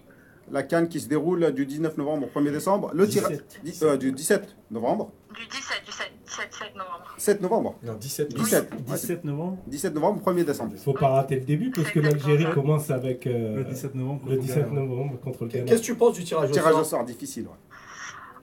La 0.51 0.63
Cannes 0.63 0.89
qui 0.89 0.99
se 0.99 1.07
déroule 1.07 1.51
du 1.51 1.65
19 1.67 1.97
novembre 1.97 2.27
au 2.35 2.39
1er 2.39 2.51
décembre. 2.51 2.91
Le 2.93 3.07
tirage 3.07 3.37
17. 3.37 3.63
di- 3.63 3.79
euh, 3.83 3.97
du 3.97 4.11
17 4.11 4.55
novembre. 4.71 5.11
Du 5.33 5.45
17, 5.45 5.85
du 5.85 5.91
7, 5.91 6.11
7, 6.25 6.53
7 6.53 6.75
novembre. 6.75 7.13
7 7.17 7.41
novembre. 7.41 7.75
Non, 7.83 7.93
17. 7.95 8.33
17. 8.33 8.83
17 8.85 9.23
novembre. 9.25 9.57
17 9.67 9.93
novembre, 9.93 10.21
1er 10.31 10.43
décembre. 10.45 10.75
Faut 10.83 10.93
pas 10.93 11.09
rater 11.09 11.35
le 11.35 11.41
début 11.45 11.71
parce 11.71 11.89
que 11.91 11.99
l'Algérie 11.99 12.49
commence 12.53 12.89
avec 12.89 13.27
euh, 13.27 13.57
Le 13.57 13.63
17 13.65 13.95
novembre. 13.95 14.29
le 14.29 14.37
17 14.37 14.71
novembre 14.71 15.19
contre 15.19 15.43
le 15.43 15.49
Ghana. 15.49 15.65
Qu'est-ce 15.65 15.81
que 15.81 15.85
tu 15.87 15.95
penses 15.95 16.15
du 16.15 16.23
tirage 16.23 16.49
au 16.49 16.53
Tirage 16.53 16.73
au 16.73 16.77
sort 16.77 16.85
sort 16.85 17.03
difficile. 17.05 17.45
ouais. 17.47 17.53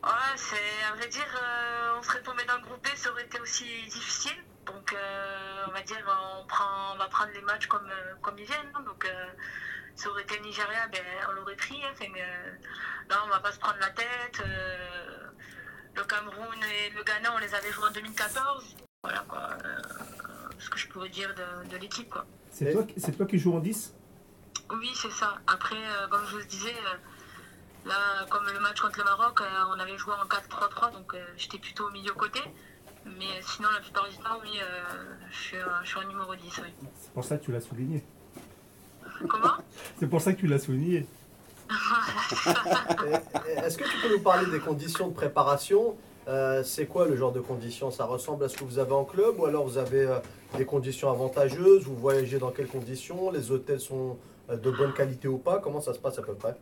Ouais, 0.05 0.11
c'est 0.37 0.57
à 0.93 0.95
vrai 0.97 1.09
dire, 1.09 1.23
euh, 1.43 1.99
on 1.99 2.03
serait 2.03 2.21
tombé 2.23 2.43
dans 2.47 2.57
le 2.59 2.63
groupe 2.63 2.83
B, 2.85 2.89
ça 2.95 3.11
aurait 3.11 3.25
été 3.25 3.41
aussi 3.41 3.65
difficile. 3.89 4.37
Donc, 4.67 4.93
euh, 4.93 5.65
on 5.69 5.73
va 5.73 5.81
dire, 5.83 5.97
on, 6.07 6.47
prend, 6.47 6.93
on 6.95 6.99
va 6.99 7.07
prendre 7.09 7.31
les 7.35 7.41
matchs 7.43 7.67
comme, 7.69 7.89
euh, 7.89 8.15
comme 8.21 8.35
ils 8.39 8.45
viennent. 8.45 8.71
hein. 8.75 8.83
Donc, 8.85 9.05
euh, 9.07 9.27
ça 9.97 10.11
aurait 10.11 10.23
été 10.23 10.39
Nigeria, 10.41 10.89
ben, 10.93 11.01
on 11.31 11.33
l'aurait 11.33 11.57
pris. 11.57 11.81
hein. 11.83 11.95
Mais, 12.01 12.21
euh, 12.21 12.51
là, 13.09 13.17
on 13.25 13.31
va 13.31 13.41
pas 13.41 13.53
se 13.53 13.59
prendre 13.59 13.79
la 13.81 13.91
tête. 13.91 14.43
Le 15.97 16.05
Cameroun 16.05 16.59
et 16.63 16.91
le 16.91 17.03
Ghana, 17.05 17.33
on 17.35 17.39
les 17.39 17.55
avait 17.55 17.71
joués 17.73 17.89
en 17.89 17.93
2014. 17.93 18.77
Voilà 19.03 19.25
quoi. 19.29 19.49
euh, 19.65 19.79
ce 20.59 20.71
que 20.71 20.79
je 20.79 20.89
pourrais 20.89 21.09
dire 21.09 21.35
de, 21.35 21.69
de 21.69 21.77
l'équipe, 21.77 22.09
quoi. 22.09 22.25
C'est 22.51 22.73
toi, 22.73 22.85
qui- 22.85 23.01
c'est 23.01 23.13
toi 23.13 23.27
qui 23.27 23.39
joues 23.39 23.55
en 23.55 23.59
10 23.61 23.93
Oui, 24.71 24.91
c'est 24.95 25.11
ça. 25.11 25.39
Après, 25.47 25.77
euh, 25.77 26.09
comme 26.09 26.25
je 26.27 26.31
vous 26.33 26.39
le 26.39 26.45
disais, 26.45 26.75
euh, 26.75 27.89
là, 27.89 28.25
comme 28.31 28.47
le 28.47 28.59
match 28.61 28.81
contre 28.81 28.99
le 28.99 29.05
Maroc, 29.05 29.41
on 29.69 29.79
avait 29.81 29.99
joué 29.99 30.15
en 30.15 30.27
4-3-3, 30.27 30.93
donc 30.93 31.15
j'étais 31.37 31.59
plutôt 31.59 31.89
au 31.89 31.91
milieu 31.91 32.13
côté. 32.13 32.41
Mais 33.05 33.43
sinon, 33.43 33.69
la 33.71 33.81
plupart 33.81 34.09
du 34.09 34.17
temps, 34.17 34.39
oui, 34.43 34.59
je, 35.31 35.37
suis, 35.37 35.57
je 35.83 35.89
suis 35.89 35.99
en 35.99 36.05
numéro 36.09 36.35
10, 36.35 36.61
oui. 36.65 36.73
C'est 37.03 37.13
pour 37.13 37.25
ça 37.25 37.37
que 37.37 37.45
tu 37.45 37.53
l'as 37.53 37.61
souligné. 37.61 38.03
Comment? 39.29 39.57
C'est 40.01 40.09
pour 40.09 40.21
ça 40.23 40.33
que 40.33 40.41
tu 40.41 40.47
l'as 40.47 40.59
souligné. 40.59 41.07
Et 43.47 43.51
Est-ce 43.65 43.79
que 43.79 43.85
tu 43.85 43.97
peux 44.03 44.11
nous 44.17 44.23
parler 44.23 44.47
des 44.51 44.61
conditions 44.61 45.09
de 45.09 45.15
préparation? 45.15 45.97
Euh, 46.29 46.63
C'est 46.65 46.87
quoi 46.87 47.07
le 47.07 47.17
genre 47.17 47.33
de 47.33 47.41
conditions? 47.41 47.91
Ça 47.91 48.05
ressemble 48.05 48.45
à 48.45 48.49
ce 48.49 48.57
que 48.57 48.65
vous 48.65 48.79
avez 48.79 48.93
en 48.93 49.05
club 49.05 49.39
ou 49.39 49.47
alors 49.47 49.65
vous 49.65 49.79
avez 49.79 50.07
euh, 50.07 50.19
des 50.57 50.65
conditions 50.65 51.11
avantageuses? 51.11 51.85
Vous 51.85 51.97
voyagez 51.97 52.39
dans 52.39 52.51
quelles 52.51 52.69
conditions? 52.69 53.31
Les 53.31 53.51
hôtels 53.51 53.81
sont 53.81 54.19
euh, 54.51 54.57
de 54.57 54.71
bonne 54.71 54.93
qualité 54.93 55.29
ou 55.29 55.39
pas? 55.39 55.59
Comment 55.59 55.81
ça 55.81 55.93
se 55.93 55.99
passe 55.99 56.19
à 56.19 56.23
peu 56.23 56.35
près? 56.35 56.57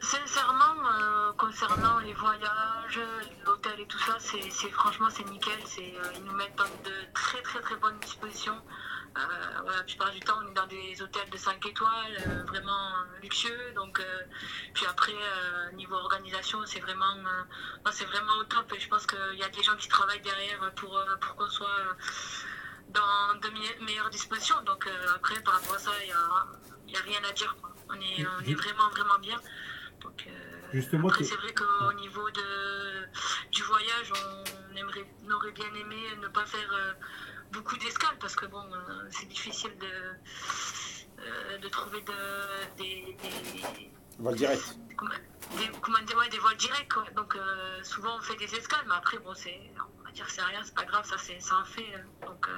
Sincèrement, 0.00 0.78
euh, 0.84 1.32
concernant 1.36 1.98
les 1.98 2.14
voyages, 2.14 3.00
l'hôtel 3.44 3.80
et 3.80 3.86
tout 3.86 3.98
ça, 3.98 4.16
c'est 4.20 4.70
franchement 4.70 5.08
c'est 5.10 5.28
nickel. 5.28 5.58
Euh, 5.58 6.12
ils 6.16 6.24
nous 6.24 6.36
mettent 6.36 6.56
dans 6.56 6.64
de 6.64 6.94
très 7.14 7.42
très 7.42 7.60
très 7.60 7.76
bonnes 7.76 7.98
dispositions. 8.00 8.54
Voilà, 9.14 9.76
la 9.78 9.82
plupart 9.82 10.10
du 10.12 10.20
temps, 10.20 10.38
on 10.44 10.48
est 10.50 10.54
dans 10.54 10.66
des 10.66 11.00
hôtels 11.02 11.28
de 11.30 11.36
5 11.36 11.64
étoiles, 11.66 12.16
euh, 12.26 12.44
vraiment 12.44 12.88
euh, 12.88 13.20
luxueux. 13.22 13.72
Donc, 13.74 13.98
euh, 14.00 14.22
puis 14.74 14.86
après, 14.86 15.12
niveau 15.74 15.96
organisation, 15.96 16.64
c'est 16.66 16.80
vraiment, 16.80 17.16
c'est 17.90 18.04
vraiment 18.04 18.32
au 18.40 18.44
top. 18.44 18.72
Et 18.74 18.80
je 18.80 18.88
pense 18.88 19.06
qu'il 19.06 19.38
y 19.38 19.42
a 19.42 19.48
des 19.48 19.62
gens 19.62 19.76
qui 19.76 19.88
travaillent 19.88 20.20
derrière 20.22 20.72
pour, 20.74 21.00
pour 21.20 21.36
qu'on 21.36 21.48
soit 21.48 21.68
dans 22.90 23.34
de 23.40 23.48
me- 23.50 23.84
meilleures 23.84 24.10
dispositions. 24.10 24.60
Donc 24.64 24.86
euh, 24.86 25.14
après, 25.14 25.40
par 25.42 25.54
rapport 25.54 25.74
à 25.74 25.78
ça, 25.78 25.90
il 26.02 26.06
n'y 26.06 26.12
a, 26.12 26.46
il 26.86 26.94
y 26.94 26.96
a 26.96 27.00
rien 27.02 27.28
à 27.28 27.32
dire. 27.32 27.56
quoi. 27.60 27.74
On 27.90 27.94
est, 27.94 28.26
on 28.26 28.40
est 28.44 28.54
vraiment 28.54 28.88
vraiment 28.90 29.18
bien. 29.18 29.40
Donc, 30.02 30.24
euh, 30.26 30.30
Justement, 30.72 31.08
c'est 31.10 31.34
vrai 31.36 31.52
qu'au 31.54 31.92
niveau 31.94 32.30
de, 32.30 33.06
du 33.50 33.62
voyage, 33.62 34.12
on, 34.14 34.76
aimerait, 34.76 35.06
on 35.26 35.30
aurait 35.32 35.50
bien 35.52 35.72
aimé 35.74 35.96
ne 36.20 36.28
pas 36.28 36.44
faire 36.44 36.70
euh, 36.72 36.92
beaucoup 37.52 37.76
d'escales 37.76 38.16
parce 38.20 38.36
que 38.36 38.46
bon, 38.46 38.62
euh, 38.72 39.08
c'est 39.10 39.28
difficile 39.28 39.70
de, 39.80 39.86
euh, 41.22 41.58
de 41.58 41.68
trouver 41.68 42.00
de, 42.02 42.76
des, 42.76 43.16
des, 43.22 43.90
Vol 44.18 44.34
direct. 44.34 44.76
comment, 44.96 45.10
des, 45.56 45.68
comment 45.80 45.98
dire, 46.04 46.16
ouais, 46.18 46.28
des 46.28 46.38
vols 46.38 46.56
directs. 46.56 46.92
quoi. 46.92 47.04
Donc 47.16 47.36
euh, 47.36 47.82
souvent 47.82 48.16
on 48.18 48.20
fait 48.22 48.36
des 48.36 48.52
escales, 48.54 48.84
mais 48.88 48.94
après, 48.96 49.18
bon, 49.18 49.32
c'est, 49.34 49.58
on 50.00 50.04
va 50.04 50.10
dire 50.12 50.26
que 50.26 50.32
c'est 50.32 50.42
rien, 50.42 50.60
c'est 50.64 50.74
pas 50.74 50.84
grave, 50.84 51.04
ça 51.06 51.16
c'est 51.18 51.40
ça 51.40 51.56
en 51.60 51.64
fait. 51.64 51.86
Donc 52.26 52.46
euh, 52.48 52.52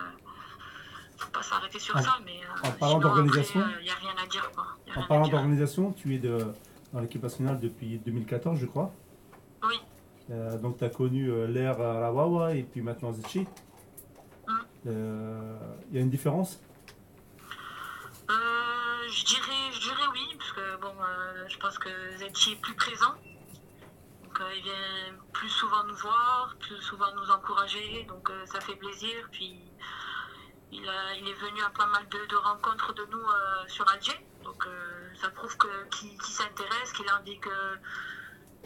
faut 1.18 1.30
pas 1.30 1.42
s'arrêter 1.42 1.78
sur 1.78 1.96
En- 1.96 2.02
ça. 2.02 2.16
Mais, 2.24 2.40
euh, 2.42 2.68
en 2.68 2.72
parlant 2.72 2.98
d'organisation- 2.98 3.62
Il 3.78 3.84
n'y 3.84 3.90
a 3.90 3.94
rien 3.94 4.14
à 4.22 4.26
dire. 4.26 4.50
Quoi. 4.52 4.66
En 4.96 5.06
parlant 5.06 5.28
d'organisation, 5.28 5.92
tu 5.92 6.14
es 6.14 6.18
de, 6.18 6.38
dans 6.92 7.00
l'équipe 7.00 7.22
nationale 7.22 7.60
depuis 7.60 7.98
2014, 7.98 8.58
je 8.58 8.66
crois. 8.66 8.90
Oui. 9.62 9.78
Euh, 10.30 10.56
donc, 10.58 10.78
tu 10.78 10.84
as 10.84 10.88
connu 10.88 11.28
euh, 11.30 11.46
l'ère 11.46 11.78
à 11.80 12.00
la 12.00 12.10
Wawa 12.12 12.54
et 12.54 12.62
puis 12.62 12.80
maintenant 12.80 13.12
Zetchi. 13.12 13.46
Il 14.86 14.92
y 15.92 15.98
a 15.98 16.00
une 16.00 16.10
différence? 16.10 16.58
Euh, 18.30 19.08
je 19.08 19.24
dirais, 19.24 19.72
je 19.72 19.80
dirais 19.80 20.06
oui, 20.12 20.36
parce 20.38 20.52
que 20.52 20.76
bon, 20.80 20.94
euh, 21.02 21.44
je 21.48 21.58
pense 21.58 21.78
que 21.78 21.88
Zetchi 22.16 22.52
est 22.52 22.60
plus 22.60 22.74
présent. 22.74 23.14
Donc 24.24 24.40
euh, 24.40 24.54
il 24.54 24.62
vient 24.62 25.18
plus 25.32 25.48
souvent 25.48 25.82
nous 25.84 25.96
voir, 25.96 26.54
plus 26.60 26.76
souvent 26.80 27.12
nous 27.16 27.30
encourager, 27.30 28.04
donc 28.08 28.30
euh, 28.30 28.46
ça 28.46 28.60
fait 28.60 28.76
plaisir. 28.76 29.28
Puis 29.32 29.60
il, 30.72 30.88
a- 30.88 31.14
il 31.16 31.28
est 31.28 31.34
venu 31.34 31.60
à 31.62 31.70
pas 31.70 31.86
mal 31.86 32.08
de, 32.08 32.36
rencontres 32.36 32.94
de 32.94 33.04
nous 33.10 33.18
euh, 33.18 33.68
sur 33.68 33.88
Alger, 33.90 34.24
donc 34.44 34.64
euh, 34.66 35.10
ça 35.20 35.28
prouve 35.30 35.56
qu'il 35.90 36.22
s'intéresse, 36.22 36.92
qu'il 36.92 37.08
a 37.08 37.18
envie 37.18 37.38
que 37.40 37.50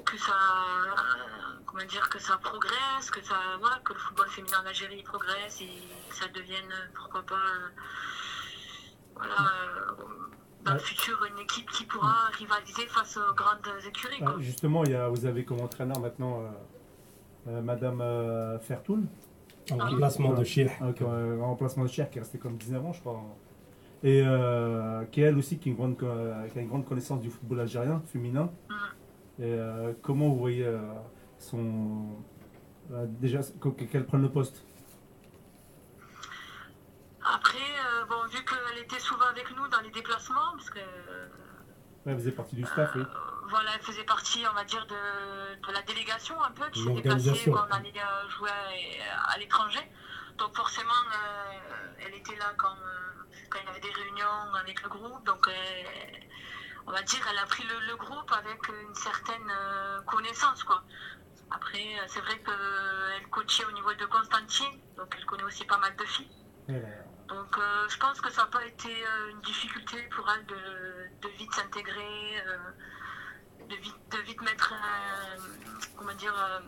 que 0.04 0.18
ça, 0.18 0.32
comment 1.66 1.84
dire, 1.84 2.08
que 2.08 2.18
ça 2.18 2.36
progresse, 2.38 3.10
que 3.10 3.22
ça, 3.24 3.34
voilà, 3.60 3.76
que 3.84 3.92
le 3.92 3.98
football 3.98 4.28
féminin 4.28 4.58
en 4.62 4.66
Algérie 4.66 5.02
progresse 5.02 5.60
et 5.60 5.68
que 6.08 6.14
ça 6.16 6.26
devienne, 6.28 6.72
pourquoi 6.94 7.22
pas, 7.22 7.34
euh, 7.34 7.68
voilà, 9.16 9.32
euh, 9.32 9.92
dans 10.64 10.72
le 10.74 10.78
futur, 10.78 11.24
une 11.30 11.38
équipe 11.42 11.70
qui 11.70 11.84
pourra 11.84 12.26
rivaliser 12.38 12.86
face 12.86 13.16
aux 13.18 13.34
grandes 13.34 13.66
écuries. 13.86 14.20
Ah. 14.24 14.34
Justement, 14.38 14.84
il 14.84 14.92
y 14.92 14.94
a, 14.94 15.08
vous 15.08 15.26
avez 15.26 15.44
comme 15.44 15.60
entraîneur 15.60 15.98
maintenant 16.00 16.40
euh, 16.40 16.48
euh, 17.48 17.60
Madame 17.62 18.00
euh, 18.00 18.58
Fertoul, 18.58 19.04
En 19.70 19.76
remplacement 19.76 20.32
de 20.32 20.42
euh, 20.42 21.40
en 21.40 21.46
remplacement 21.48 21.84
de 21.84 21.88
Cher, 21.90 22.10
qui 22.10 22.18
est 22.18 22.22
restée 22.22 22.38
comme 22.38 22.56
19 22.56 22.84
ans, 22.84 22.92
je 22.92 23.00
crois. 23.00 23.22
Et 24.02 24.22
euh, 24.26 25.04
qui 25.06 25.22
elle 25.22 25.36
aussi 25.38 25.58
qui 25.58 25.68
a, 25.68 25.72
une 25.72 25.76
grande, 25.76 25.96
co- 25.96 26.06
qui 26.52 26.58
a 26.58 26.62
une 26.62 26.68
grande 26.68 26.86
connaissance 26.86 27.20
du 27.20 27.30
football 27.30 27.60
algérien 27.60 28.02
féminin. 28.12 28.50
Mhm. 28.68 28.76
Et 29.40 29.52
euh, 29.52 29.92
comment 30.02 30.28
vous 30.28 30.38
voyez 30.38 30.64
euh, 30.64 30.80
son. 31.38 32.22
euh, 32.92 33.06
déjà, 33.08 33.40
qu- 33.60 33.86
qu'elle 33.86 34.06
prenne 34.06 34.22
le 34.22 34.30
poste? 34.30 34.64
Après, 37.24 37.58
bon, 38.08 38.26
vu 38.30 38.44
qu'elle 38.44 38.78
était 38.84 39.00
souvent 39.00 39.26
avec 39.26 39.50
nous 39.56 39.66
dans 39.68 39.80
les 39.80 39.90
déplacements, 39.90 40.52
parce 40.56 40.70
que 40.70 40.78
vous 42.04 42.14
faisait 42.14 42.32
partie 42.32 42.54
du 42.56 42.64
staff, 42.64 42.94
oui. 42.96 43.02
Voilà, 43.48 43.70
elle 43.74 43.82
faisait 43.82 44.04
partie, 44.04 44.44
on 44.50 44.54
va 44.54 44.64
dire, 44.64 44.86
de, 44.86 45.66
de 45.66 45.72
la 45.72 45.82
délégation 45.82 46.40
un 46.42 46.50
peu 46.50 46.68
qui 46.70 46.82
s'est 46.84 46.92
déplacée 46.92 47.50
quand 47.50 47.66
on 47.68 47.74
allait 47.74 47.92
jouer 48.28 48.50
à, 48.50 49.32
à 49.32 49.38
l'étranger. 49.38 49.80
Donc 50.38 50.54
forcément, 50.56 50.90
euh, 50.90 52.04
elle 52.06 52.14
était 52.14 52.36
là 52.36 52.52
quand, 52.56 52.72
euh, 52.72 53.22
quand 53.50 53.58
il 53.62 53.66
y 53.66 53.68
avait 53.70 53.80
des 53.80 53.90
réunions 53.92 54.54
avec 54.60 54.82
le 54.82 54.88
groupe. 54.88 55.24
Donc 55.26 55.46
euh, 55.48 55.52
on 56.86 56.92
va 56.92 57.02
dire, 57.02 57.26
elle 57.30 57.38
a 57.38 57.46
pris 57.46 57.64
le, 57.64 57.86
le 57.86 57.96
groupe 57.96 58.30
avec 58.32 58.68
une 58.68 58.94
certaine 58.94 59.50
euh, 59.50 60.00
connaissance, 60.02 60.62
quoi. 60.64 60.82
Après, 61.50 61.78
euh, 61.98 62.04
c'est 62.08 62.20
vrai 62.20 62.38
qu'elle 62.40 63.28
coachait 63.30 63.64
au 63.64 63.72
niveau 63.72 63.92
de 63.94 64.06
Constantine, 64.06 64.80
donc 64.96 65.14
elle 65.16 65.24
connaît 65.26 65.44
aussi 65.44 65.64
pas 65.64 65.78
mal 65.78 65.94
de 65.96 66.04
filles. 66.04 66.30
Donc 67.28 67.56
euh, 67.58 67.88
je 67.88 67.96
pense 67.98 68.20
que 68.20 68.30
ça 68.30 68.42
n'a 68.42 68.48
pas 68.48 68.64
été 68.66 68.88
euh, 69.06 69.30
une 69.30 69.40
difficulté 69.40 70.02
pour 70.14 70.28
elle 70.30 70.44
de, 70.46 70.56
de 71.22 71.28
vite 71.36 71.52
s'intégrer, 71.54 72.42
euh, 72.46 73.66
de, 73.68 73.76
vite, 73.76 73.96
de 74.10 74.18
vite 74.18 74.42
mettre 74.42 74.72
euh, 74.74 75.38
comment 75.96 76.12
dire, 76.14 76.34
euh, 76.36 76.60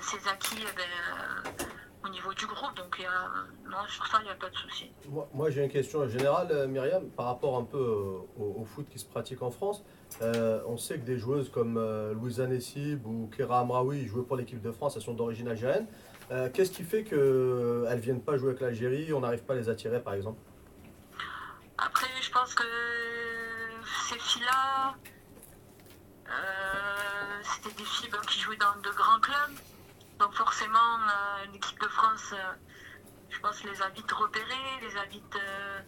ses 0.00 0.26
acquis 0.28 0.64
eh 0.68 0.72
ben, 0.76 0.88
euh, 1.18 1.64
au 2.04 2.08
niveau 2.08 2.32
du 2.34 2.46
groupe. 2.46 2.74
Donc 2.76 2.94
il 2.98 3.02
y 3.02 3.06
a, 3.06 3.30
non, 3.70 3.86
sur 3.88 4.06
ça, 4.06 4.18
il 4.20 4.24
n'y 4.24 4.30
a 4.30 4.34
pas 4.34 4.48
de 4.50 4.56
souci. 4.56 4.90
Moi, 5.08 5.28
moi, 5.34 5.50
j'ai 5.50 5.62
une 5.64 5.70
question 5.70 6.06
générale, 6.08 6.48
euh, 6.50 6.66
Myriam, 6.66 7.08
par 7.10 7.26
rapport 7.26 7.56
un 7.56 7.64
peu 7.64 7.78
euh, 7.78 8.42
au, 8.42 8.60
au 8.60 8.64
foot 8.64 8.86
qui 8.90 8.98
se 8.98 9.04
pratique 9.06 9.42
en 9.42 9.50
France. 9.50 9.84
Euh, 10.22 10.60
on 10.66 10.76
sait 10.76 10.98
que 10.98 11.04
des 11.04 11.18
joueuses 11.18 11.50
comme 11.50 11.76
euh, 11.76 12.12
Louisa 12.14 12.46
Nessib 12.46 13.06
ou 13.06 13.30
Kera 13.36 13.60
Amraoui 13.60 14.06
jouaient 14.06 14.24
pour 14.24 14.36
l'équipe 14.36 14.60
de 14.60 14.72
France, 14.72 14.96
elles 14.96 15.02
sont 15.02 15.14
d'origine 15.14 15.48
algérienne. 15.48 15.86
Euh, 16.30 16.48
Qu'est-ce 16.52 16.70
qui 16.70 16.84
fait 16.84 17.04
qu'elles 17.04 17.18
ne 17.18 18.00
viennent 18.00 18.22
pas 18.22 18.36
jouer 18.36 18.50
avec 18.50 18.60
l'Algérie 18.60 19.12
On 19.12 19.20
n'arrive 19.20 19.42
pas 19.42 19.54
à 19.54 19.56
les 19.56 19.68
attirer, 19.68 20.00
par 20.00 20.14
exemple? 20.14 20.38
Après, 21.78 22.06
je 22.20 22.30
pense 22.30 22.54
que 22.54 22.62
ces 24.08 24.18
filles-là, 24.18 24.94
c'était 27.42 27.74
des 27.74 27.84
filles 27.84 28.10
ben, 28.12 28.20
qui 28.28 28.38
jouaient 28.38 28.56
dans 28.56 28.76
de 28.82 28.94
grands 28.94 29.18
clubs. 29.20 29.56
Donc 30.20 30.34
forcément, 30.34 30.78
euh, 30.78 31.46
l'équipe 31.52 31.80
de 31.80 31.88
France, 31.88 32.32
euh, 32.34 32.52
je 33.30 33.38
pense, 33.40 33.64
les 33.64 33.80
a 33.82 33.88
vite 33.88 34.10
repérées, 34.12 34.78
les 34.82 34.96
a 34.96 35.04
vite... 35.06 35.34
euh, 35.36 35.80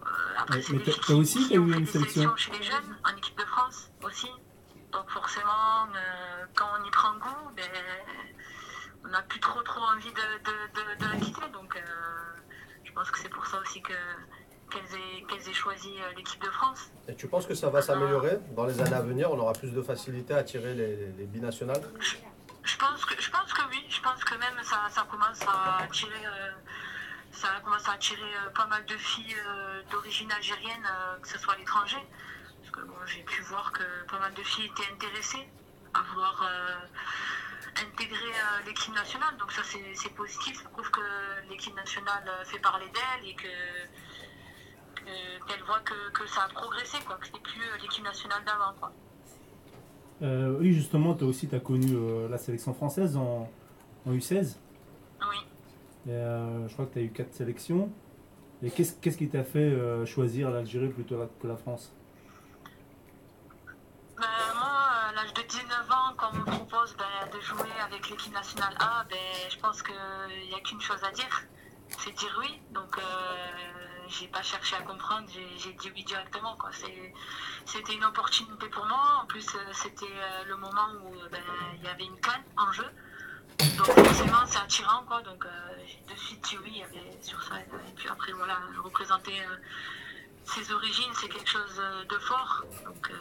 euh, 0.00 0.04
après, 0.38 0.62
c'est 0.62 0.72
mais 0.72 0.82
t'as- 0.82 1.14
aussi 1.14 1.46
qui 1.48 1.58
ont 1.58 1.66
eu 1.68 1.74
une 1.76 1.86
sélection. 1.86 2.34
chez 2.36 2.52
les 2.52 2.62
jeunes, 2.62 2.96
en 3.04 3.16
équipe 3.16 3.38
de 3.38 3.44
France 3.44 3.90
aussi. 4.02 4.30
Donc 4.92 5.08
forcément, 5.10 5.86
euh, 5.94 6.46
quand 6.56 6.66
on 6.80 6.84
y 6.84 6.90
prend 6.90 7.12
goût, 7.18 7.50
ben, 7.54 7.70
on 9.04 9.08
n'a 9.08 9.22
plus 9.22 9.40
trop 9.40 9.62
trop 9.62 9.82
envie 9.84 10.10
de, 10.12 10.14
de, 10.46 10.50
de, 10.74 11.04
de 11.04 11.12
la 11.12 11.20
quitter. 11.24 11.48
Donc 11.52 11.76
euh, 11.76 11.80
je 12.84 12.92
pense 12.92 13.10
que 13.10 13.18
c'est 13.18 13.28
pour 13.28 13.46
ça 13.46 13.58
aussi 13.60 13.82
que 13.82 13.92
qu'elles 14.70 14.94
aient, 14.94 15.22
qu'elles 15.28 15.48
aient 15.48 15.52
choisi 15.52 15.90
euh, 16.00 16.12
l'équipe 16.16 16.42
de 16.42 16.50
France. 16.50 16.90
Et 17.08 17.14
tu 17.14 17.26
penses 17.28 17.46
que 17.46 17.54
ça 17.54 17.68
va 17.70 17.82
s'améliorer? 17.82 18.38
Dans 18.56 18.64
les 18.66 18.80
années 18.80 18.94
à 18.94 19.00
venir 19.02 19.30
On 19.32 19.38
aura 19.38 19.52
plus 19.52 19.72
de 19.72 19.82
facilité 19.82 20.32
à 20.32 20.38
attirer 20.38 20.74
les, 20.74 20.96
les- 20.96 21.12
les 21.18 21.26
binationales? 21.26 21.82
Je 22.00 22.14
pense 22.76 23.04
que, 23.04 23.20
je 23.20 23.30
pense 23.30 23.52
que 23.52 23.62
oui, 23.70 23.84
je 23.88 24.00
pense 24.00 24.22
que 24.24 24.34
même 24.36 24.62
ça, 24.62 24.88
ça 24.90 25.02
commence 25.10 25.40
à 25.42 25.78
attirer, 25.78 26.26
euh, 26.26 26.52
ça 27.32 27.48
commence 27.64 27.88
à 27.88 27.92
attirer 27.92 28.22
euh, 28.36 28.50
pas 28.50 28.66
mal 28.66 28.84
de 28.86 28.96
filles 28.96 29.36
euh, 29.46 29.82
d'origine 29.90 30.30
algérienne, 30.32 30.86
que 31.22 31.28
ce 31.28 31.38
soit 31.38 31.54
à 31.54 31.56
l'étranger. 31.56 32.02
Parce 32.60 32.70
que 32.72 32.80
bon, 32.82 32.96
j'ai 33.06 33.22
pu 33.22 33.42
voir 33.42 33.72
que 33.72 33.82
pas 34.10 34.18
mal 34.18 34.32
de 34.34 34.42
filles 34.42 34.66
étaient 34.66 34.90
intéressées 34.92 35.48
à 35.94 36.02
vouloir 36.02 36.46
intégrer 37.82 38.32
l'équipe 38.66 38.94
nationale. 38.94 39.36
Donc 39.38 39.50
ça 39.52 39.62
c'est 39.64 40.14
positif, 40.14 40.62
ça 40.62 40.68
prouve 40.68 40.90
que 40.90 41.00
l'équipe 41.48 41.74
nationale 41.74 42.30
fait 42.44 42.58
parler 42.58 42.88
d'elle 42.90 43.28
et 43.28 43.34
que 43.34 43.48
que- 44.96 45.46
qu'elle 45.46 45.62
voit 45.64 45.80
que, 45.80 46.10
que 46.10 46.26
ça 46.26 46.42
a 46.44 46.48
progressé, 46.48 46.98
quoi, 47.06 47.16
que 47.16 47.26
c'est 47.26 47.42
plus 47.42 47.78
l'équipe 47.80 48.04
nationale 48.04 48.44
d'avant. 48.44 48.74
quoi. 48.74 48.92
Euh, 50.22 50.56
oui, 50.58 50.72
justement, 50.72 51.14
toi 51.14 51.28
aussi, 51.28 51.48
tu 51.48 51.54
as 51.54 51.60
connu 51.60 51.94
euh, 51.94 52.28
la 52.28 52.38
sélection 52.38 52.74
française 52.74 53.16
en, 53.16 53.48
en 54.06 54.12
U16. 54.12 54.56
Oui. 55.22 55.36
Et, 56.06 56.10
euh, 56.10 56.68
je 56.68 56.72
crois 56.74 56.86
que 56.86 56.94
tu 56.94 56.98
as 56.98 57.02
eu 57.02 57.10
quatre 57.10 57.32
sélections. 57.32 57.90
Et 58.62 58.70
qu'est-ce 58.70 58.94
qu'est-ce 59.00 59.16
qui 59.16 59.28
t'a 59.28 59.42
fait 59.42 59.74
choisir 60.04 60.50
l'Algérie 60.50 60.88
plutôt 60.88 61.16
que 61.40 61.46
la 61.46 61.56
France? 61.56 61.94
Ben, 64.20 64.26
moi, 64.54 64.68
à 65.08 65.12
l'âge 65.14 65.32
de 65.32 65.40
19 65.40 65.90
ans, 65.90 66.12
quand 66.18 66.28
on 66.34 66.36
me 66.36 66.44
propose 66.44 66.94
ben, 66.98 67.04
de 67.32 67.40
jouer 67.40 67.70
avec 67.82 68.10
l'équipe 68.10 68.34
nationale 68.34 68.74
A, 68.78 69.06
ben, 69.08 69.16
je 69.48 69.58
pense 69.58 69.82
qu'il 69.82 69.94
n'y 69.94 70.54
a 70.54 70.60
qu'une 70.60 70.80
chose 70.80 71.02
à 71.02 71.10
dire, 71.10 71.48
c'est 71.88 72.14
dire 72.14 72.38
oui. 72.38 72.60
Donc, 72.74 72.98
euh, 72.98 73.02
j'ai 74.10 74.28
pas 74.28 74.42
cherché 74.42 74.76
à 74.76 74.82
comprendre, 74.82 75.28
j'ai 75.58 75.72
dit 75.72 75.90
oui 75.94 76.04
directement. 76.04 76.56
C'était 77.64 77.94
une 77.94 78.04
opportunité 78.04 78.68
pour 78.68 78.84
moi. 78.86 79.20
En 79.22 79.26
plus, 79.26 79.46
euh, 79.54 79.58
c'était 79.72 80.06
euh, 80.06 80.44
le 80.48 80.56
moment 80.56 80.88
où 81.02 81.14
euh, 81.14 81.28
ben, 81.30 81.42
il 81.76 81.84
y 81.84 81.88
avait 81.88 82.04
une 82.04 82.18
canne 82.20 82.42
en 82.56 82.72
jeu. 82.72 82.86
Donc, 83.76 83.86
forcément, 83.86 84.46
c'est 84.46 84.58
attirant. 84.58 85.04
Quoi. 85.04 85.22
Donc, 85.22 85.46
j'ai 85.86 86.14
de 86.14 86.18
suite 86.18 86.42
dit 86.44 86.58
oui 86.58 86.82
sur 87.20 87.42
ça. 87.42 87.60
Et 87.60 87.92
puis 87.94 88.08
après, 88.08 88.32
voilà, 88.32 88.58
représenter 88.82 89.38
euh, 89.42 89.56
ses 90.44 90.72
origines, 90.72 91.12
c'est 91.14 91.28
quelque 91.28 91.50
chose 91.50 91.82
de 92.08 92.18
fort. 92.18 92.64
Donc, 92.84 93.12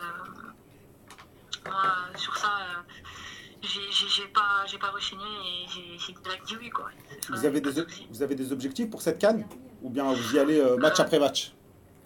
moi, 1.65 1.93
sur 2.15 2.38
ça, 2.38 2.58
j'ai- 3.61 4.27
pas, 4.27 4.65
j'ai 4.65 4.77
pas 4.77 4.89
rechigné 4.89 5.23
et 5.25 5.97
j'ai 5.99 6.13
direct 6.13 6.45
dit 6.47 6.57
oui. 6.59 6.69
Quoi. 6.69 6.89
Vous 7.29 7.45
avez, 7.45 7.61
des, 7.61 7.71
de 7.73 7.83
souci. 7.83 8.07
vous 8.09 8.21
avez 8.23 8.35
des 8.35 8.51
objectifs 8.51 8.89
pour 8.89 9.01
cette 9.01 9.19
canne 9.19 9.45
Ou 9.81 9.89
bien 9.89 10.11
vous 10.11 10.35
y 10.35 10.39
allez 10.39 10.59
euh, 10.59 10.77
match 10.77 10.99
après 10.99 11.19
match? 11.19 11.53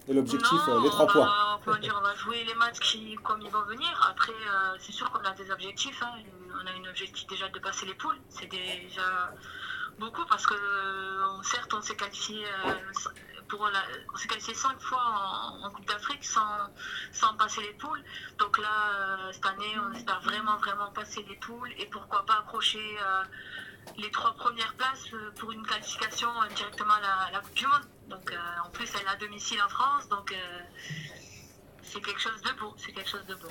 Et 0.06 0.12
l'objectif, 0.12 0.58
euh, 0.68 0.80
les 0.82 0.90
trois 0.90 1.04
on 1.04 1.06
va- 1.06 1.12
points 1.12 1.60
comment 1.64 1.78
dire, 1.78 1.96
on 1.98 2.02
va 2.04 2.14
jouer 2.16 2.44
les 2.44 2.54
matchs 2.56 2.78
qui, 2.80 3.14
comme 3.22 3.40
ils 3.40 3.50
vont 3.50 3.62
venir. 3.62 3.88
Après, 4.10 4.32
euh, 4.32 4.76
c'est 4.78 4.92
sûr 4.92 5.10
qu'on 5.10 5.20
a 5.24 5.32
des 5.32 5.50
objectifs. 5.50 6.02
hein. 6.02 6.12
On 6.62 6.66
a 6.66 6.70
un 6.70 6.90
objectif 6.90 7.26
déjà 7.26 7.48
de 7.48 7.58
passer 7.58 7.86
les 7.86 7.94
poules. 7.94 8.18
C'est 8.28 8.46
déjà 8.50 9.32
beaucoup 9.98 10.24
parce 10.28 10.46
que 10.46 10.52
euh, 10.54 11.42
certes, 11.42 11.72
on 11.72 11.80
s'est 11.80 11.96
qualifié, 11.96 12.44
euh, 12.44 12.74
on 13.60 14.16
s'est 14.16 14.28
qualifié 14.28 14.54
cinq 14.54 14.80
fois 14.80 15.02
en, 15.62 15.70
Coupe 15.70 15.86
d'Afrique 15.86 16.24
sans, 16.24 16.70
sans 17.12 17.34
passer 17.36 17.62
les 17.62 17.72
poules. 17.74 18.02
Donc 18.38 18.58
là, 18.58 18.68
euh, 18.68 19.32
cette 19.32 19.46
année, 19.46 19.74
on 19.88 19.92
espère 19.94 20.20
vraiment, 20.22 20.56
vraiment 20.58 20.90
passer 20.92 21.24
les 21.28 21.36
poules 21.36 21.70
et 21.78 21.86
pourquoi 21.86 22.24
pas 22.26 22.40
accrocher 22.40 22.78
euh, 22.78 23.22
les 23.98 24.10
trois 24.10 24.34
premières 24.34 24.74
places 24.74 25.12
euh, 25.12 25.30
pour 25.38 25.52
une 25.52 25.64
qualification 25.66 26.28
directement 26.54 26.94
à 26.94 27.00
la, 27.32 27.38
à 27.38 27.40
Coupe 27.40 27.54
du 27.54 27.66
Monde. 27.66 27.86
Donc 28.08 28.34
en 28.62 28.68
plus, 28.68 28.90
elle 29.00 29.08
a 29.08 29.16
domicile 29.16 29.58
en 29.64 29.68
France, 29.70 30.06
donc 30.10 30.34
c'est 31.82 32.02
quelque 32.02 32.20
chose 32.20 32.42
de 32.42 32.60
beau. 32.60 32.74
C'est 32.76 32.92
quelque 32.92 33.08
chose 33.08 33.24
de 33.26 33.34
beau. 33.34 33.48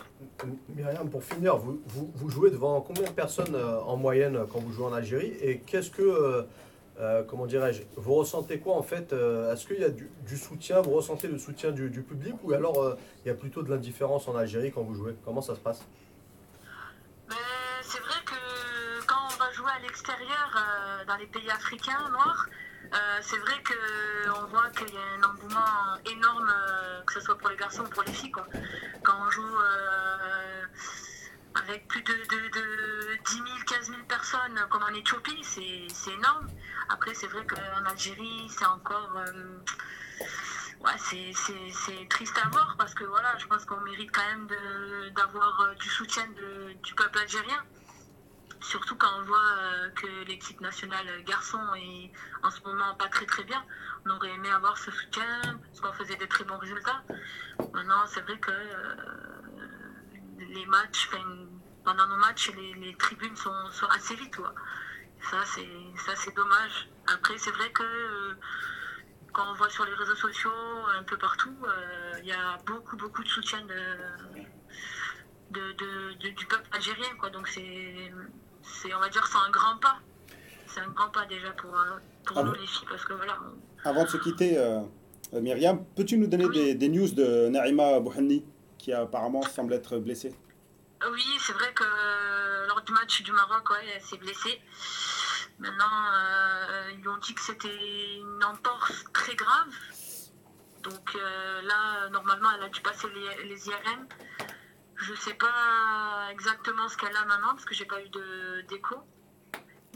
Myriam, 0.69 1.09
pour 1.09 1.23
finir, 1.23 1.57
vous, 1.57 1.81
vous, 1.87 2.11
vous 2.13 2.29
jouez 2.29 2.51
devant 2.51 2.79
combien 2.81 3.01
de 3.09 3.15
personnes 3.15 3.55
en 3.55 3.97
moyenne 3.97 4.45
quand 4.51 4.59
vous 4.59 4.71
jouez 4.71 4.85
en 4.85 4.93
Algérie? 4.93 5.33
Et 5.41 5.61
qu'est-ce 5.61 5.89
que, 5.89 6.45
euh, 6.99 7.23
comment 7.23 7.47
dirais-je, 7.47 7.81
vous 7.95 8.13
ressentez 8.13 8.59
quoi 8.59 8.75
en 8.75 8.83
fait 8.83 9.13
euh, 9.13 9.51
Est-ce 9.51 9.65
qu'il 9.65 9.79
y 9.79 9.83
a 9.83 9.89
du, 9.89 10.37
soutien 10.37 10.81
Vous 10.81 10.91
ressentez 10.91 11.27
le 11.27 11.39
soutien 11.39 11.71
du, 11.71 11.89
public 12.03 12.35
ou 12.43 12.53
alors 12.53 12.83
euh, 12.83 12.97
il 13.25 13.29
y 13.29 13.31
a 13.31 13.33
plutôt 13.33 13.63
de 13.63 13.71
l'indifférence 13.71 14.27
en 14.27 14.35
Algérie 14.35 14.71
quand 14.71 14.83
vous 14.83 14.93
jouez? 14.93 15.15
Comment 15.25 15.41
ça 15.41 15.55
se 15.55 15.59
passe? 15.59 15.81
Mais 17.29 17.35
c'est 17.81 17.99
vrai 17.99 18.19
que 18.25 19.05
quand 19.07 19.25
on 19.25 19.37
va 19.37 19.51
jouer 19.53 19.71
à 19.75 19.79
l'extérieur, 19.79 20.63
dans 21.07 21.15
les 21.15 21.25
pays 21.25 21.49
africains 21.49 22.09
noirs, 22.11 22.47
c'est 23.21 23.37
vrai 23.37 23.55
qu'on 23.63 24.45
voit 24.45 24.69
qu'il 24.69 24.93
y 24.93 24.97
a 24.97 25.17
un 25.17 25.31
engouement 25.31 25.97
énorme, 26.11 26.53
que 27.07 27.13
ce 27.13 27.21
soit 27.21 27.37
pour 27.37 27.49
les 27.49 27.57
garçons 27.57 27.83
ou 27.83 27.89
pour 27.89 28.03
les 28.03 28.13
filles. 28.13 28.31
Quand 29.01 29.13
on 29.19 29.31
joue 29.31 29.57
avec 31.55 31.87
plus 31.87 32.01
de, 32.01 32.13
de, 32.13 32.49
de 32.49 33.15
10 33.25 33.33
000, 33.35 33.45
15 33.67 33.89
000 33.89 34.01
personnes 34.07 34.59
comme 34.69 34.83
en 34.83 34.89
Éthiopie, 34.93 35.43
c'est 35.43 36.11
énorme. 36.11 36.47
Après, 36.89 37.13
c'est 37.13 37.27
vrai 37.27 37.45
qu'en 37.45 37.85
Algérie, 37.85 38.47
c'est 38.49 38.65
encore... 38.65 39.13
euh, 39.17 39.57
Ouais, 40.81 40.91
c'est- 40.97 42.09
triste 42.09 42.37
à 42.43 42.49
voir 42.49 42.75
parce 42.77 42.93
que 42.93 43.05
voilà, 43.05 43.37
je 43.37 43.45
pense 43.47 43.63
qu'on 43.63 43.79
mérite 43.81 44.11
quand 44.11 44.25
même 44.25 44.47
d'avoir 45.15 45.61
euh, 45.61 45.73
du 45.75 45.87
soutien 45.87 46.27
du 46.83 46.93
peuple 46.95 47.19
algérien. 47.19 47.63
Surtout 48.59 48.95
quand 48.97 49.07
on 49.19 49.23
voit 49.23 49.37
euh, 49.59 49.89
que 49.91 50.07
l'équipe 50.27 50.59
nationale 50.59 51.05
garçon 51.23 51.59
est 51.75 52.11
en 52.43 52.49
ce 52.49 52.59
moment 52.63 52.93
pas 52.95 53.07
très 53.07 53.25
très 53.25 53.45
bien. 53.45 53.63
On 54.05 54.09
aurait 54.09 54.31
aimé 54.31 54.49
avoir 54.51 54.77
ce 54.77 54.91
soutien 54.91 55.25
parce 55.67 55.79
qu'on 55.79 55.93
faisait 55.93 56.17
des 56.17 56.27
très 56.27 56.43
bons 56.43 56.57
résultats. 56.57 57.01
Maintenant, 57.73 58.05
c'est 58.07 58.21
vrai 58.21 58.37
que 58.39 58.51
euh, 58.51 58.95
les 60.39 60.65
matchs, 60.65 61.09
pendant 61.83 62.07
nos 62.07 62.17
matchs, 62.17 62.51
les, 62.55 62.73
les 62.75 62.95
tribunes 62.95 63.35
sont, 63.35 63.51
sont 63.71 63.87
assez 63.87 64.15
vides. 64.15 64.35
quoi. 64.35 64.53
Ça, 65.31 65.37
c'est 65.45 65.67
ça, 66.05 66.13
c'est 66.15 66.35
dommage. 66.35 66.89
Après, 67.13 67.37
c'est 67.37 67.51
vrai 67.51 67.71
que 67.71 67.83
euh, 67.83 68.33
quand 69.31 69.49
on 69.51 69.53
voit 69.55 69.69
sur 69.69 69.85
les 69.85 69.93
réseaux 69.93 70.15
sociaux, 70.15 70.51
un 70.99 71.03
peu 71.03 71.17
partout, 71.17 71.55
euh, 71.65 72.13
il 72.21 72.27
y 72.27 72.31
a 72.31 72.57
beaucoup, 72.65 72.97
beaucoup 72.97 73.23
de 73.23 73.27
soutien 73.29 73.61
de, 73.65 74.41
de, 75.51 75.71
de- 75.73 76.13
de- 76.19 76.29
du 76.35 76.45
peuple 76.45 76.67
algérien. 76.71 77.15
Quoi. 77.19 77.29
Donc, 77.29 77.47
c'est, 77.47 78.11
c'est, 78.63 78.93
on 78.93 78.99
va 78.99 79.09
dire, 79.09 79.25
c'est 79.27 79.37
un 79.37 79.49
grand 79.51 79.77
pas. 79.77 79.99
C'est 80.67 80.79
un 80.81 80.89
grand 80.89 81.09
pas 81.09 81.25
déjà 81.25 81.51
pour, 81.51 81.73
euh, 81.75 81.97
pour 82.25 82.37
Ah 82.39 82.43
nous, 82.43 82.53
les 82.53 82.65
filles, 82.67 82.87
parce 82.89 83.05
que 83.05 83.13
voilà. 83.13 83.37
on- 83.43 83.87
Avant 83.89 84.03
de 84.03 84.09
se 84.09 84.17
quitter, 84.17 84.57
euh, 84.57 84.81
Myriam, 85.33 85.83
peux-tu 85.95 86.17
nous 86.17 86.27
donner 86.27 86.45
Oui. 86.45 86.53
des, 86.55 86.75
des 86.75 86.89
news 86.89 87.09
de 87.13 87.49
Naïma 87.49 87.99
Bouhanni, 87.99 88.45
qui 88.83 88.91
apparemment 88.91 89.41
semble 89.43 89.73
être 89.73 89.97
blessée 89.97 90.35
Oui, 91.09 91.25
c'est 91.39 91.53
vrai 91.53 91.73
que 91.73 91.85
euh, 91.85 92.67
lors 92.67 92.81
du 92.81 92.91
match 92.91 93.23
du 93.23 93.31
Maroc, 93.31 93.69
ouais, 93.69 93.87
elle 93.95 94.01
s'est 94.01 94.17
blessée. 94.17 94.61
Maintenant, 95.57 96.11
euh, 96.13 96.91
ils 96.99 97.07
ont 97.07 97.15
dit 97.17 97.33
que 97.33 97.39
c'était 97.39 98.17
une 98.17 98.43
entorse 98.43 99.05
très 99.13 99.35
grave. 99.35 99.73
Donc 100.81 101.15
euh, 101.15 101.61
là, 101.61 102.09
normalement, 102.09 102.49
elle 102.57 102.63
a 102.63 102.69
dû 102.69 102.81
passer 102.81 103.07
les, 103.45 103.69
IRM. 103.69 104.05
Je 104.97 105.13
sais 105.15 105.35
pas 105.35 106.27
exactement 106.31 106.89
ce 106.89 106.97
qu'elle 106.97 107.15
a 107.15 107.23
maintenant 107.23 107.53
parce 107.53 107.63
que 107.63 107.73
j'ai 107.73 107.85
pas 107.85 108.01
eu 108.01 108.09
d'écho. 108.67 108.97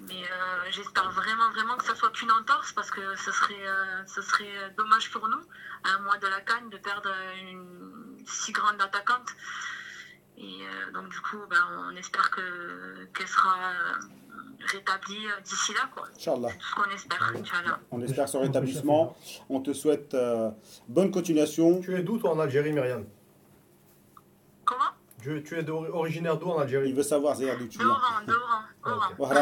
Mais 0.07 0.23
j'espère 0.69 1.11
vraiment, 1.11 1.49
vraiment 1.51 1.75
que 1.75 1.83
ça 1.83 1.95
soit 1.95 2.11
qu'une 2.11 2.31
entorse 2.31 2.71
parce 2.71 2.91
que 2.91 3.15
ce 3.15 3.31
serait, 3.31 3.65
ce 4.05 4.21
serait 4.21 4.73
dommage 4.77 5.11
pour 5.11 5.27
nous, 5.27 5.41
à 5.83 5.95
un 5.95 5.99
mois 5.99 6.17
de 6.17 6.27
la 6.27 6.39
canne, 6.41 6.69
de 6.69 6.77
perdre 6.77 7.11
une 7.41 8.06
si 8.27 8.51
grande 8.51 8.81
attaquante. 8.81 9.29
Et 10.37 10.43
euh, 10.43 10.91
donc 10.93 11.09
du 11.09 11.19
coup, 11.21 11.37
ben, 11.49 11.57
on 11.91 11.95
espère 11.95 12.29
que 12.29 13.05
qu'elle 13.13 13.27
sera, 13.27 13.57
rétabli 14.65 15.27
euh, 15.27 15.41
d'ici 15.43 15.73
là, 15.73 15.89
quoi. 15.93 16.07
C'est 16.13 16.25
ce 16.25 16.75
qu'on 16.75 16.89
espère, 16.93 17.33
Inch'Allah. 17.35 17.79
On 17.91 18.01
espère 18.01 18.29
son 18.29 18.41
rétablissement. 18.41 19.15
On 19.49 19.61
te 19.61 19.73
souhaite 19.73 20.13
euh, 20.13 20.49
bonne 20.87 21.11
continuation. 21.11 21.79
Tu 21.81 21.95
es 21.95 22.03
d'où 22.03 22.17
toi 22.17 22.31
en 22.31 22.39
Algérie, 22.39 22.71
Myriam? 22.71 23.05
Comment? 24.65 24.91
Tu, 25.21 25.43
tu 25.43 25.57
es 25.57 25.69
originaire 25.69 26.37
d'où 26.37 26.49
en 26.49 26.59
Il 26.59 26.63
Algérie 26.63 26.93
veut 26.93 27.03
savoir 27.03 27.35
Zéhir 27.35 27.57
d'où 27.57 27.67
tu 27.67 27.79
viens. 27.79 27.87
D'Oran, 27.87 29.01
d'Oran, 29.17 29.39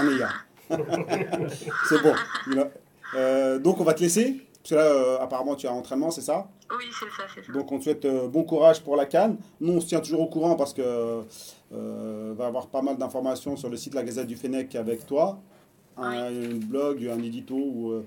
c'est 1.86 2.02
bon. 2.02 2.16
Il 2.48 2.72
Euh, 3.14 3.60
donc 3.60 3.80
on 3.80 3.84
va 3.84 3.94
te 3.94 4.02
laisser? 4.02 4.46
Parce 4.66 4.72
que 4.72 4.76
là, 4.78 4.82
euh, 4.82 5.20
apparemment, 5.20 5.56
tu 5.56 5.68
as 5.68 5.74
entraînement, 5.74 6.10
c'est 6.10 6.22
ça? 6.22 6.48
Oui, 6.72 6.86
c'est 6.92 7.06
ça, 7.16 7.28
c'est 7.32 7.46
ça. 7.46 7.52
Donc 7.52 7.72
on 7.72 7.78
te 7.78 7.84
souhaite 7.84 8.04
euh, 8.06 8.28
bon 8.28 8.44
courage 8.44 8.82
pour 8.82 8.96
la 8.96 9.06
canne. 9.06 9.38
Nous, 9.62 9.74
on 9.74 9.80
se 9.80 9.86
tient 9.86 10.00
toujours 10.00 10.22
au 10.22 10.26
courant 10.26 10.56
parce 10.56 10.74
que 10.74 10.82
euh, 10.82 12.34
va 12.36 12.48
avoir 12.48 12.66
pas 12.70 12.82
mal 12.82 12.98
d'informations 12.98 13.56
sur 13.58 13.70
le 13.70 13.78
site 13.78 13.94
La 13.94 14.02
Gazette 14.02 14.26
du 14.26 14.36
Fennec 14.36 14.74
avec 14.74 15.06
toi. 15.06 15.38
Un, 15.98 16.56
blog, 16.56 17.08
un 17.08 17.22
édito 17.22 18.04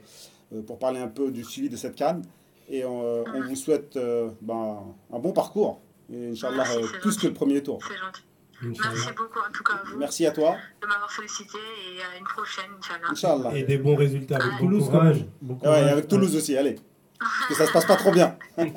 euh, 0.50 0.62
pour 0.62 0.80
parler 0.80 0.98
un 0.98 1.06
peu 1.06 1.30
du 1.30 1.44
suivi 1.44 1.68
de 1.68 1.76
cette 1.76 1.94
canne. 1.94 2.24
Et 2.68 2.84
on 2.84 3.24
vous 3.46 3.54
souhaite 3.54 3.96
ben, 4.42 4.82
un 5.12 5.18
bon 5.20 5.30
parcours. 5.30 5.80
Et 6.12 6.32
Inch'Allah, 6.32 6.64
plus 6.64 7.12
gentil. 7.12 7.20
que 7.20 7.26
le 7.28 7.34
premier 7.34 7.62
tour. 7.62 7.78
C'est 7.86 7.96
gentil. 7.96 8.22
Merci 8.60 9.08
beaucoup, 9.16 9.38
en 9.38 9.52
tout 9.52 9.62
cas, 9.62 9.74
à 9.74 9.82
vous, 9.88 9.98
Merci 9.98 10.26
à 10.26 10.32
toi. 10.32 10.56
de 10.82 10.86
m'avoir 10.86 11.10
sollicité 11.10 11.58
et 11.58 12.02
à 12.02 12.18
une 12.18 12.24
prochaine, 12.24 12.64
Inch'Allah. 12.78 13.08
Inch'Allah. 13.10 13.56
Et 13.56 13.62
des 13.62 13.78
bons 13.78 13.94
résultats 13.96 14.36
avec 14.36 14.50
Ah. 14.54 14.58
Toulouse, 14.58 14.84
Bon 14.86 14.90
quand 14.92 14.98
courage. 14.98 15.16
même. 15.16 15.28
Bon 15.42 15.54
ouais, 15.54 15.60
et 15.60 15.64
courage. 15.64 15.92
avec 15.92 16.08
Toulouse 16.08 16.36
aussi, 16.36 16.56
allez. 16.56 16.76
Parce 17.20 17.46
que 17.48 17.54
ça 17.54 17.66
se 17.66 17.72
passe 17.72 17.86
pas 17.86 17.96
trop 17.96 18.10
bien. 18.12 18.36
Ça 18.56 18.64
va. 18.64 18.70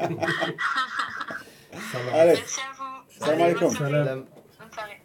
Allez, 2.13 2.33
Merci 2.33 2.59
à 2.59 2.73
vous. 2.77 3.25
Salam 3.25 3.41
alaikum. 3.41 3.69
Salam. 3.71 3.91
Salam. 4.05 4.25
Bonne 4.59 4.71
soirée. 4.71 4.97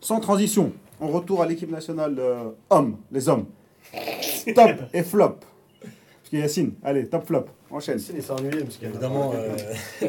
sans 0.00 0.20
transition, 0.20 0.72
on 1.00 1.08
retourne 1.08 1.42
à 1.42 1.46
l'équipe 1.46 1.70
nationale 1.70 2.16
euh, 2.18 2.50
hommes, 2.70 2.96
les 3.12 3.28
hommes. 3.28 3.46
Top 4.54 4.70
et 4.92 5.02
flop. 5.02 5.36
Parce 5.80 6.30
que 6.30 6.36
Yacine, 6.36 6.74
allez, 6.84 7.08
top 7.08 7.26
flop, 7.26 7.46
enchaîne. 7.70 7.98
Yacine, 7.98 8.16
il 8.16 8.22
s'est 8.22 8.30
ennuyé, 8.32 8.62
parce 8.62 8.76
qu'il 8.76 8.84
y 8.84 8.86
a- 8.86 8.90
Évidemment, 8.90 9.32
euh, 9.34 9.56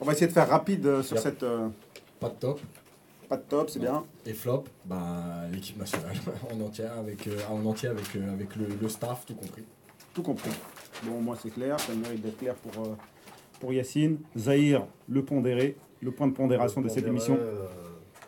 On 0.00 0.04
va 0.06 0.12
essayer 0.12 0.26
de 0.28 0.32
faire 0.32 0.48
rapide 0.48 0.86
euh, 0.86 1.02
sur 1.02 1.16
Yep. 1.16 1.22
cette. 1.22 1.42
euh, 1.42 1.68
pas 2.18 2.30
de 2.30 2.34
top. 2.34 2.60
pas 3.28 3.36
de 3.36 3.42
top, 3.42 3.68
c'est 3.68 3.78
bien. 3.78 4.04
Et 4.24 4.32
flop, 4.32 4.64
bah, 4.86 5.44
l'équipe 5.52 5.76
nationale 5.78 6.14
en 6.50 6.60
entier 6.62 6.84
avec, 6.86 7.26
euh, 7.26 7.36
en 7.50 7.64
entier 7.66 7.90
avec, 7.90 8.04
euh, 8.16 8.32
avec 8.32 8.56
le, 8.56 8.68
le 8.80 8.88
staff, 8.88 9.26
tout 9.26 9.34
compris. 9.34 9.64
Tout 10.14 10.22
compris. 10.22 10.50
Bon, 11.04 11.20
moi 11.20 11.36
c'est 11.40 11.50
clair, 11.50 11.78
ça 11.78 11.92
mérite 11.94 12.22
d'être 12.22 12.38
clair 12.38 12.54
pour, 12.54 12.82
euh, 12.84 12.94
pour 13.60 13.72
Yacine. 13.74 14.18
Zahir, 14.38 14.86
le 15.08 15.22
pondéré, 15.24 15.76
le 16.00 16.10
point 16.10 16.26
de 16.26 16.32
pondération 16.32 16.80
de 16.80 16.88
cette 16.88 17.06
émission. 17.06 17.36
euh, 17.38 17.66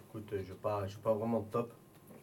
écoute, 0.09 0.29
je 0.33 0.37
n'ai 0.37 0.59
pas, 0.63 0.85
pas 1.03 1.15
vraiment 1.15 1.41
de 1.41 1.47
top. 1.51 1.73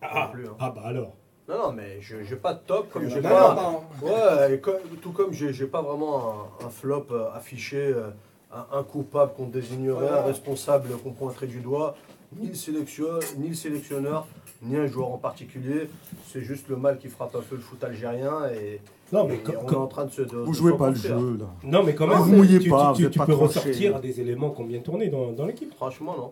Ah, 0.02 0.26
non 0.28 0.32
plus, 0.34 0.48
hein. 0.48 0.56
ah 0.60 0.70
bah 0.70 0.84
alors. 0.86 1.16
Non, 1.50 1.58
non, 1.58 1.72
mais 1.74 1.98
je 2.00 2.18
n'ai 2.18 2.36
pas 2.36 2.54
de 2.54 2.60
top, 2.60 2.92
comme 2.92 3.10
j'ai 3.10 3.22
pas... 3.22 3.82
Ouais, 4.04 4.54
et 4.54 4.60
comme- 4.60 4.76
tout 5.02 5.12
comme 5.12 5.34
j'ai 5.34 5.52
j'ai 5.52 5.66
pas 5.66 5.82
vraiment 5.82 6.48
un, 6.62 6.68
un 6.68 6.70
flop 6.70 7.08
euh, 7.12 7.26
affiché, 7.34 7.78
euh, 7.78 8.10
un, 8.54 8.78
un 8.80 8.84
coupable 8.84 9.32
qu'on 9.36 9.48
désignerait, 9.48 10.10
un 10.10 10.22
responsable 10.22 10.90
qu'on 11.04 11.12
pointerait 11.12 11.48
du 11.48 11.60
doigt, 11.62 11.96
ni 12.38 12.50
le, 12.50 12.54
sélection- 12.54 13.20
ni 13.38 13.50
le 13.50 13.56
sélectionneur, 13.56 14.28
ni 14.62 14.76
un 14.76 14.86
joueur 14.86 15.12
en 15.12 15.18
particulier. 15.18 15.90
C'est 16.32 16.42
juste 16.42 16.70
le 16.70 16.76
mal 16.76 17.00
qui 17.00 17.08
frappe 17.08 17.36
un 17.36 17.42
peu 17.42 17.56
le 17.56 17.62
foot 17.62 17.84
algérien 17.84 18.48
et, 18.54 18.80
Non, 19.12 19.26
mais 19.28 19.40
on 19.66 19.72
est 19.72 19.76
en 19.76 19.88
train 19.88 20.06
de 20.06 20.12
se. 20.12 20.22
de- 20.22 20.36
Vous 20.38 20.52
de 20.52 20.56
jouez 20.58 20.78
pas 20.78 20.90
le 20.92 20.96
jeu 20.96 21.38
là. 21.40 21.46
Non, 21.64 21.82
mais 21.84 21.96
quand 21.96 22.06
Non, 22.06 22.14
même, 22.14 22.24
vous 22.26 22.36
mouillez 22.36 22.60
tu, 22.60 22.70
pas, 22.70 22.94
tu- 22.96 23.06
vous 23.06 23.10
tu 23.10 23.18
pas 23.18 23.26
peux 23.26 23.34
tranché. 23.34 23.60
ressortir 23.60 24.00
des 24.00 24.22
éléments 24.22 24.52
qui 24.52 24.62
ont 24.62 24.66
bien 24.66 24.82
tourné 24.82 25.08
dans, 25.08 25.32
dans 25.32 25.48
l'équipe. 25.48 25.74
Franchement, 25.76 26.16
non. 26.16 26.32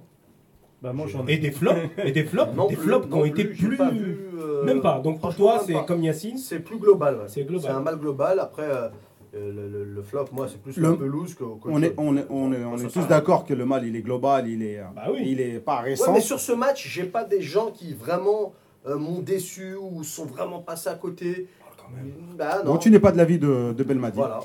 Bah, 0.82 0.94
moi, 0.94 1.08
j'en 1.08 1.26
Et 1.28 1.38
des 1.38 1.52
flops, 1.52 1.76
et 2.04 2.12
des 2.12 2.24
flops, 2.24 2.56
Non 2.56 2.68
des 2.68 2.76
plus, 2.76 2.86
flops 2.86 3.06
qui 3.08 3.12
non 3.12 3.22
ont 3.22 3.26
été 3.26 3.46
plus. 3.46 3.78
pas 3.78 3.90
vu, 3.90 4.18
euh, 4.38 4.64
Même 4.64 4.82
pas. 4.82 5.00
Donc 5.00 5.20
pour 5.20 5.36
toi, 5.36 5.56
même 5.56 5.64
c'est 5.66 5.86
comme 5.88 6.04
Yacine. 6.04 6.38
C'est 6.38 6.60
plus 6.60 6.78
global. 6.78 7.16
ouais. 7.16 7.24
C'est 7.28 7.44
global. 7.44 7.62
C'est 7.72 7.76
un 7.76 7.80
mal 7.82 7.96
global. 7.98 8.40
Après, 8.40 8.64
euh, 8.70 8.88
le, 9.34 9.68
le- 9.68 9.84
le 9.86 10.02
flop, 10.04 10.26
moi, 10.34 10.48
c'est 10.48 10.62
plus 10.62 10.78
Le- 10.78 10.96
pelouse 10.96 11.34
que. 11.34 11.40
qu'autre 11.44 11.66
On 11.66 11.82
est, 11.82 11.88
chose. 11.88 11.96
on 11.98 12.16
est, 12.18 12.26
on 12.30 12.54
est, 12.54 12.64
on 12.64 12.78
Ça, 12.78 12.84
est 12.86 12.90
ça 12.90 13.02
tous 13.02 13.08
d'accord 13.08 13.46
que 13.46 13.54
le 13.56 13.66
mal 13.66 13.86
il 13.88 13.96
est 13.96 14.02
global, 14.02 14.48
il 14.48 14.62
est, 14.64 14.80
Bah 14.96 15.08
oui. 15.12 15.24
il 15.26 15.42
est 15.42 15.60
pas 15.60 15.78
Ouais, 15.82 15.90
récent. 15.90 16.14
mais 16.14 16.22
sur 16.22 16.40
ce 16.40 16.52
match, 16.54 16.88
j'ai 16.88 17.04
pas 17.06 17.24
des 17.24 17.42
gens 17.42 17.72
qui 17.72 17.94
vraiment 17.96 18.54
euh, 18.88 18.98
m'ont 18.98 19.20
déçu 19.20 19.74
ou 19.76 20.04
sont 20.04 20.26
vraiment 20.26 20.60
passés 20.60 20.90
à 20.90 20.96
côté. 20.96 21.48
Quand 21.76 21.90
même. 21.96 22.12
Bah 22.38 22.62
non. 22.64 22.74
Bon, 22.74 22.78
tu 22.78 22.92
n'es 22.92 23.00
pas 23.00 23.12
de 23.12 23.18
l'avis 23.18 23.40
de, 23.40 23.74
de 23.74 23.84
Belmadi. 23.84 24.16
Voilà. 24.18 24.42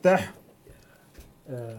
Tah, 0.00 0.18
Euh, 1.50 1.74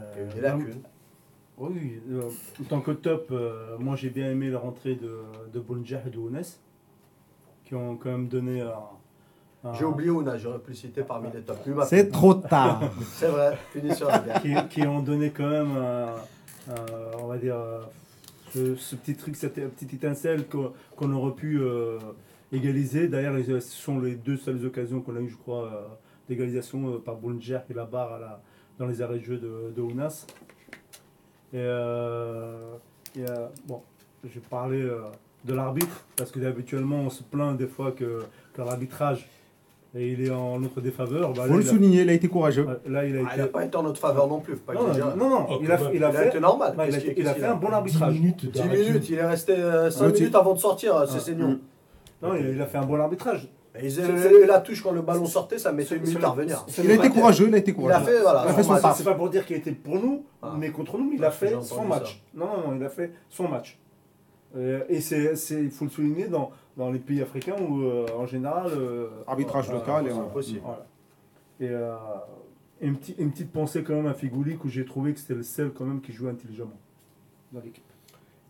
Oui, 1.70 2.02
euh, 2.10 2.22
en 2.60 2.64
tant 2.64 2.82
que 2.82 2.90
top, 2.92 3.28
euh, 3.32 3.78
moi 3.78 3.96
j'ai 3.96 4.10
bien 4.10 4.32
aimé 4.32 4.50
la 4.50 4.58
rentrée 4.58 4.96
de, 4.96 5.20
de 5.54 5.60
Bounjah 5.60 6.02
et 6.08 6.10
de 6.10 6.18
Ounes, 6.18 6.42
qui 7.66 7.76
ont 7.76 7.96
quand 7.98 8.10
même 8.10 8.28
donné 8.28 8.62
un. 8.62 8.74
un- 9.70 9.74
J'ai 9.76 9.86
oublié 9.86 10.10
Ouna, 10.10 10.38
j'aurais 10.38 10.58
pu 10.58 10.72
le 10.72 10.76
citer 10.76 11.04
parmi 11.04 11.30
les 11.32 11.42
top. 11.42 11.58
Lui 11.66 11.74
m'a 11.76 11.86
C'est 11.86 12.10
trop 12.10 12.34
tard. 12.34 12.82
C'est 13.14 13.28
vrai, 13.28 13.58
punition 13.72 14.08
la 14.08 14.20
gars. 14.20 14.40
qui, 14.40 14.56
qui 14.70 14.88
ont 14.88 15.02
donné 15.04 15.30
quand 15.30 15.48
même, 15.50 15.78
un- 15.78 16.16
un- 16.74 17.18
on 17.20 17.28
va 17.28 17.38
dire, 17.38 17.58
euh, 17.58 17.82
ce, 18.54 18.76
ce 18.76 18.96
petit 18.96 19.16
truc, 19.16 19.36
cette 19.36 19.54
petite 19.76 19.94
étincelle 19.94 20.48
qu'on 20.48 20.74
qu'on 20.96 21.12
aurait 21.14 21.36
pu 21.36 21.60
euh, 21.62 22.00
égaliser. 22.52 23.08
D'ailleurs, 23.08 23.36
ce 23.46 23.60
sont 23.60 24.00
les 24.00 24.16
deux 24.16 24.38
seules 24.38 24.66
occasions 24.66 25.00
qu'on 25.02 25.16
a 25.16 25.20
eu, 25.20 25.30
je 25.30 25.38
crois, 25.38 25.66
euh, 25.66 25.82
d'égalisation 26.28 26.96
euh, 26.96 26.98
par 26.98 27.18
Boulger 27.18 27.60
et 27.70 27.74
la 27.76 27.86
barre 27.86 28.14
à 28.14 28.20
la, 28.20 28.42
dans 28.80 28.88
les 28.88 29.02
arrêts 29.04 29.20
de 29.20 29.24
jeu 29.24 29.38
de, 29.38 29.72
de 29.76 29.82
Ounas. 29.82 30.26
Et, 31.54 31.58
euh, 31.58 32.74
et, 33.16 33.22
euh, 33.30 33.48
bon, 33.68 33.82
je 34.24 34.40
parlais 34.40 34.82
euh, 34.82 35.02
de 35.46 35.54
l'arbitre, 35.54 36.06
parce 36.16 36.32
que 36.32 36.40
habituellement 36.46 37.00
on 37.02 37.10
se 37.10 37.24
plaint 37.24 37.58
des 37.58 37.68
fois 37.68 37.92
que, 37.92 38.20
que 38.54 38.62
l'arbitrage 38.62 39.28
et 39.94 40.14
il 40.14 40.26
est 40.26 40.30
en 40.30 40.58
notre 40.60 40.80
défaveur. 40.80 41.34
Bah, 41.34 41.44
Faut 41.44 41.50
là, 41.50 41.56
le 41.58 41.62
il 41.64 41.68
a- 41.68 41.70
souligner, 41.72 42.02
il 42.04 42.10
a 42.10 42.14
été 42.14 42.30
courageux. 42.30 42.64
Ouais, 42.66 42.80
Là, 42.90 43.06
il 43.06 43.18
a 43.18 43.22
Ah, 43.28 43.34
été. 43.34 43.42
n'a 43.42 43.48
pas 43.48 43.66
été 43.66 43.76
en 43.76 43.84
notre 43.84 44.00
faveur 44.00 44.26
non 44.30 44.40
plus, 44.40 44.54
faut 44.56 44.62
pas 44.62 44.74
non, 44.76 44.88
non, 45.18 45.30
non, 45.30 45.46
Oh, 45.50 45.58
il 45.62 45.70
a, 45.70 45.78
il 45.78 45.84
a 45.84 45.94
Il 45.94 46.04
a 46.06 46.12
fait, 46.14 46.28
été 46.30 46.40
normal. 46.40 46.74
il 46.78 46.82
a, 46.82 46.86
il 46.88 47.26
fait 47.26 47.44
un 47.46 47.56
bon 47.56 47.68
10 47.68 47.74
arbitrage. 47.74 48.14
minutes 48.14 48.46
10 48.46 48.52
d'arrêt 48.58 48.78
de 48.78 48.84
jeu. 48.84 48.90
minutes, 48.94 49.10
il 49.10 49.16
est 49.18 49.26
resté 49.26 49.56
5 49.58 50.06
Ouais, 50.06 50.14
tu- 50.14 50.20
minutes 50.22 50.36
avant 50.36 50.54
de 50.54 50.60
sortir, 50.60 51.04
c'est 51.10 51.18
Ah. 51.18 51.20
Seignon. 51.20 51.60
Non, 52.24 52.36
il 52.36 52.46
a, 52.46 52.50
il 52.52 52.62
a 52.62 52.66
fait 52.68 52.78
un 52.78 52.86
bon 52.86 53.00
arbitrage. 53.02 53.50
Et 53.80 53.88
ils 53.88 54.02
avaient 54.02 54.46
la 54.46 54.60
touche 54.60 54.82
quand 54.84 54.92
le 54.92 55.02
ballon 55.02 55.26
sortait, 55.26 55.58
ça 55.58 55.72
mettait 55.72 55.96
une 55.96 56.04
minute 56.04 56.24
à 56.24 56.30
revenir. 56.30 56.66
Il 56.84 56.92
a 56.92 56.96
été 56.96 57.10
courageux, 57.10 57.48
il 57.48 57.56
a 57.56 57.58
été 57.58 57.72
Il 57.72 57.74
a 57.74 57.78
courageux. 57.78 58.06
fait, 58.06 58.22
voilà, 58.22 58.44
Il 58.44 58.48
a 58.48 58.52
son 58.52 58.58
fait 58.58 58.64
son 58.64 58.72
match. 58.74 58.82
taf. 58.82 58.98
C'est 58.98 59.04
pas 59.06 59.14
pour 59.16 59.30
dire 59.30 59.46
qu'il 59.46 59.56
était 59.56 59.72
pour 59.72 59.96
nous, 59.96 60.26
Ah. 60.42 60.54
mais 60.58 60.72
contre 60.72 60.98
nous, 60.98 61.12
il 61.14 61.22
Ouais, 61.22 61.26
a 61.28 61.32
fait 61.32 61.56
son 61.62 61.86
match. 61.86 62.22
Non, 62.34 62.46
non, 62.48 62.68
non, 62.72 62.76
il 62.76 62.84
a 62.84 62.90
fait 62.90 63.12
son 63.30 63.48
match. 63.48 63.80
Euh, 64.58 64.84
et 64.90 65.00
c'est, 65.00 65.36
c'est- 65.38 65.64
il 65.64 65.72
faut 65.72 65.86
le 65.86 65.92
souligner 65.92 66.28
dans, 66.28 66.52
dans 66.76 66.92
les 66.92 67.00
pays 67.00 67.22
africains 67.22 67.56
où, 67.62 67.84
euh, 67.84 68.06
en 68.18 68.26
général, 68.26 68.68
euh, 68.76 69.08
Arbitrage 69.26 69.70
euh, 69.70 69.74
local 69.76 70.12
en- 70.12 70.22
impossible. 70.24 70.60
Voilà. 70.66 70.86
Et, 71.62 71.70
euh, 71.70 71.96
et 72.82 72.88
une, 72.88 72.98
petite, 72.98 73.20
une 73.20 73.32
petite 73.32 73.54
pensée 73.54 73.84
quand 73.84 73.94
même 73.94 74.08
à 74.08 74.14
Figoulik 74.14 74.66
où 74.66 74.68
j'ai 74.68 74.84
trouvé 74.84 75.14
que 75.14 75.20
c'était 75.22 75.36
le 75.36 75.44
seul 75.44 75.72
quand 75.72 75.86
même 75.86 76.02
qui 76.02 76.12
jouait 76.12 76.32
intelligemment 76.32 76.78
dans 77.54 77.62
l'équipe. 77.62 77.86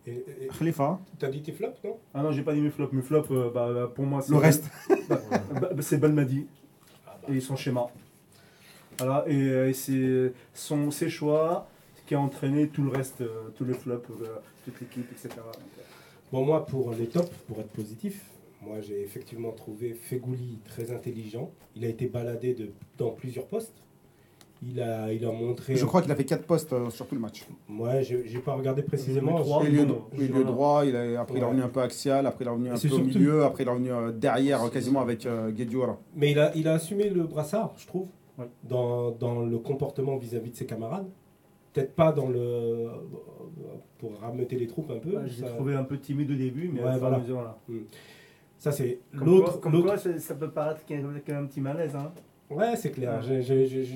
Et- 0.06 0.10
et- 0.44 0.48
Khalifa, 0.58 0.98
T'as 1.18 1.28
dit 1.28 1.42
tes 1.42 1.52
flops, 1.52 1.78
non? 1.84 1.96
Ah 2.12 2.22
non, 2.22 2.32
j'ai 2.32 2.42
pas 2.42 2.54
dit 2.54 2.60
mes 2.60 2.70
flops. 2.70 2.92
Mes 2.92 3.02
flops, 3.02 3.30
euh, 3.30 3.50
bah, 3.54 3.72
bah, 3.72 3.92
pour 3.94 4.04
moi, 4.04 4.20
c'est 4.20 4.32
le 4.32 4.38
reste. 4.38 4.64
Bah, 5.08 5.20
bah, 5.60 5.68
c'est 5.82 5.98
Balmadi 5.98 6.46
Ah 7.06 7.18
bah. 7.26 7.34
et 7.34 7.40
son 7.40 7.54
schéma. 7.56 7.86
Voilà, 8.98 9.24
et, 9.28 9.70
et 9.70 9.72
c'est 9.72 10.32
son, 10.54 10.90
ses 10.90 11.08
choix 11.08 11.68
qui 12.06 12.14
a 12.14 12.20
entraîné 12.20 12.68
tout 12.68 12.82
le 12.82 12.90
reste, 12.90 13.20
euh, 13.20 13.48
tous 13.56 13.64
les 13.64 13.74
flops, 13.74 14.08
euh, 14.10 14.26
toute 14.64 14.80
l'équipe, 14.80 15.10
etc. 15.12 15.30
Bon, 16.32 16.44
moi, 16.44 16.66
pour 16.66 16.92
les 16.92 17.06
tops, 17.06 17.30
pour 17.46 17.60
être 17.60 17.70
positif, 17.70 18.24
moi, 18.60 18.80
j'ai 18.80 19.00
effectivement 19.02 19.52
trouvé 19.52 19.94
Fegouli 19.94 20.58
très 20.64 20.90
intelligent. 20.92 21.50
Il 21.76 21.84
a 21.84 21.88
été 21.88 22.06
baladé 22.06 22.54
de, 22.54 22.70
dans 22.98 23.10
plusieurs 23.10 23.46
postes. 23.46 23.74
Il 24.64 24.80
a, 24.80 25.12
il 25.12 25.24
a 25.24 25.32
montré. 25.32 25.74
Je 25.74 25.84
crois 25.84 26.02
qu'il 26.02 26.12
a 26.12 26.14
fait 26.14 26.24
4 26.24 26.44
postes 26.46 26.72
euh, 26.72 26.88
sur 26.90 27.06
tout 27.08 27.16
le 27.16 27.20
match. 27.20 27.44
Moi, 27.68 28.00
j'ai 28.02 28.26
j'ai 28.28 28.38
pas 28.38 28.54
regardé 28.54 28.82
précisément. 28.82 29.40
Milieu 29.62 29.84
voilà. 30.30 30.44
droit, 30.44 30.84
il 30.86 30.94
a, 30.94 31.20
après 31.20 31.34
il 31.34 31.38
est 31.38 31.42
Ouais. 31.42 31.48
revenu 31.48 31.62
un 31.64 31.68
peu 31.68 31.80
axial, 31.80 32.26
après 32.26 32.44
il 32.44 32.48
est 32.48 32.50
revenu 32.52 32.68
un 32.70 32.78
peu 32.78 32.94
au 32.94 32.98
milieu, 33.00 33.42
après 33.44 33.64
il 33.64 33.66
est 33.66 33.72
revenu 33.72 33.90
euh, 33.92 34.12
derrière, 34.12 34.62
euh, 34.62 34.68
quasiment 34.68 35.00
avec 35.00 35.26
euh, 35.26 35.50
Guedioura. 35.50 35.98
Mais 36.14 36.30
il 36.30 36.38
a, 36.38 36.54
il 36.56 36.68
a 36.68 36.74
assumé 36.74 37.10
le 37.10 37.24
brassard, 37.24 37.74
je 37.76 37.86
trouve, 37.88 38.06
Ouais. 38.38 38.46
dans, 38.62 39.10
dans 39.10 39.40
le 39.44 39.58
comportement 39.58 40.16
vis-à-vis 40.16 40.50
de 40.52 40.56
ses 40.56 40.64
camarades. 40.66 41.06
Peut-être 41.72 41.94
pas 41.94 42.12
dans 42.12 42.28
le. 42.28 42.86
pour 43.98 44.12
rameuter 44.20 44.56
les 44.56 44.66
troupes 44.68 44.90
un 44.90 44.98
peu. 44.98 45.16
Ouais, 45.16 45.22
j'ai 45.26 45.42
ça, 45.42 45.48
trouvé 45.48 45.74
un 45.74 45.84
peu 45.84 45.98
timide 45.98 46.30
au 46.30 46.34
début, 46.34 46.70
mais 46.72 46.80
Ouais, 46.82 46.88
à 46.90 46.98
voilà. 46.98 47.18
mesure, 47.18 47.42
là. 47.42 47.58
ça, 48.58 48.70
c'est 48.72 49.00
Comme 49.18 49.26
l'autre. 49.26 49.60
quoi- 49.60 49.70
Comme 49.72 49.82
quoi, 49.82 49.96
ça, 49.98 50.18
ça 50.18 50.34
peut 50.34 50.50
paraître 50.50 50.84
qu'il 50.84 51.00
y 51.00 51.02
a 51.02 51.18
qu'il 51.20 51.34
y 51.34 51.36
a 51.36 51.40
un 51.40 51.46
petit 51.46 51.60
malaise. 51.60 51.96
Hein. 51.96 52.12
Ouais, 52.50 52.76
c'est 52.76 52.90
clair. 52.90 53.20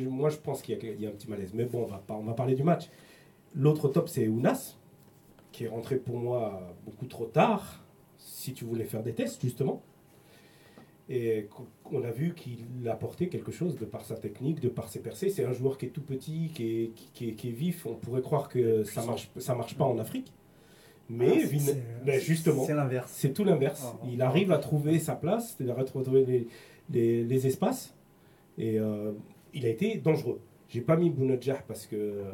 Moi, 0.08 0.30
je 0.30 0.36
pense 0.36 0.62
qu'il 0.62 0.76
y, 0.76 0.86
a- 0.86 0.92
il 0.92 1.00
y 1.00 1.06
a 1.06 1.10
un 1.10 1.12
petit 1.12 1.28
malaise. 1.28 1.52
Mais 1.54 1.64
bon, 1.64 1.82
on 1.82 1.86
va, 1.86 2.02
on 2.08 2.32
parler 2.32 2.54
du 2.54 2.62
match. 2.62 2.88
L'autre 3.54 3.88
top, 3.88 4.08
c'est 4.08 4.28
Ounas, 4.28 4.76
qui 5.52 5.64
est 5.64 5.68
rentré 5.68 5.96
pour 5.96 6.16
moi 6.18 6.74
beaucoup 6.84 7.06
trop 7.06 7.26
tard, 7.26 7.84
si 8.18 8.52
tu 8.54 8.64
voulais 8.64 8.84
faire 8.84 9.02
des 9.02 9.12
tests, 9.14 9.42
justement. 9.42 9.82
Et 11.08 11.48
qu'on 11.84 12.02
a 12.02 12.10
vu 12.10 12.34
qu'il 12.34 12.88
apportait 12.88 13.28
quelque 13.28 13.52
chose 13.52 13.76
de 13.76 13.84
par 13.84 14.04
sa 14.04 14.16
technique, 14.16 14.58
de 14.60 14.68
par 14.68 14.88
ses 14.88 15.00
percées. 15.00 15.30
C'est 15.30 15.44
un 15.44 15.52
joueur 15.52 15.78
qui 15.78 15.86
est 15.86 15.90
tout 15.90 16.02
petit, 16.02 16.50
qui 16.52 16.64
est, 16.82 16.90
qui 17.14 17.28
est- 17.28 17.32
qui 17.34 17.48
est 17.50 17.52
vif. 17.52 17.86
On 17.86 17.94
pourrait 17.94 18.22
croire 18.22 18.48
que 18.48 18.82
ça 18.84 19.04
marche, 19.04 19.30
ça 19.38 19.54
marche 19.54 19.76
pas 19.76 19.84
en 19.84 19.98
Afrique. 19.98 20.32
Mais 21.08 21.42
Ah, 21.44 21.46
Vin- 21.46 21.72
ben, 22.04 22.20
justement, 22.20 22.64
C'est 22.64 22.74
l'inverse. 22.74 23.12
c'est 23.14 23.32
tout 23.32 23.44
l'inverse. 23.44 23.80
Ah, 24.02 24.06
Il 24.10 24.20
arrive 24.20 24.50
à 24.50 24.58
trouver 24.58 24.98
sa 24.98 25.14
place, 25.14 25.54
c'est-à-dire 25.56 25.78
à 25.78 25.84
trouver 25.84 26.24
les, 26.24 26.48
les- 26.90 27.22
les 27.22 27.46
espaces. 27.46 27.94
Et 28.58 28.78
euh, 28.80 29.12
il 29.54 29.66
a 29.66 29.68
été 29.68 29.96
dangereux. 29.96 30.40
J'ai 30.68 30.80
pas 30.80 30.96
mis 30.96 31.10
Bounadjah 31.10 31.62
parce 31.68 31.86
que 31.86 31.96
euh, 31.96 32.24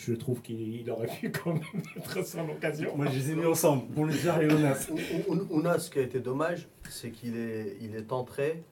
je 0.00 0.14
trouve 0.14 0.40
qu'il 0.42 0.60
il 0.80 0.90
aurait 0.90 1.06
pu 1.08 1.30
quand 1.30 1.52
même 1.54 1.62
être 1.96 2.24
son 2.26 2.48
occasion. 2.48 2.96
Moi, 2.96 3.06
je 3.10 3.18
les 3.18 3.30
ai 3.32 3.34
mis 3.34 3.46
ensemble. 3.46 3.84
Jar 4.12 4.40
et 4.40 4.48
Jonas. 4.48 4.88
Ou- 4.90 5.32
ou- 5.32 5.46
Ounas, 5.58 5.78
ce 5.80 5.90
qui 5.90 5.98
a 5.98 6.02
été 6.02 6.20
dommage, 6.20 6.68
c'est 6.88 7.10
qu'il 7.10 7.36
est, 7.36 7.76
il 7.80 7.94
est 7.96 8.12
entré 8.12 8.62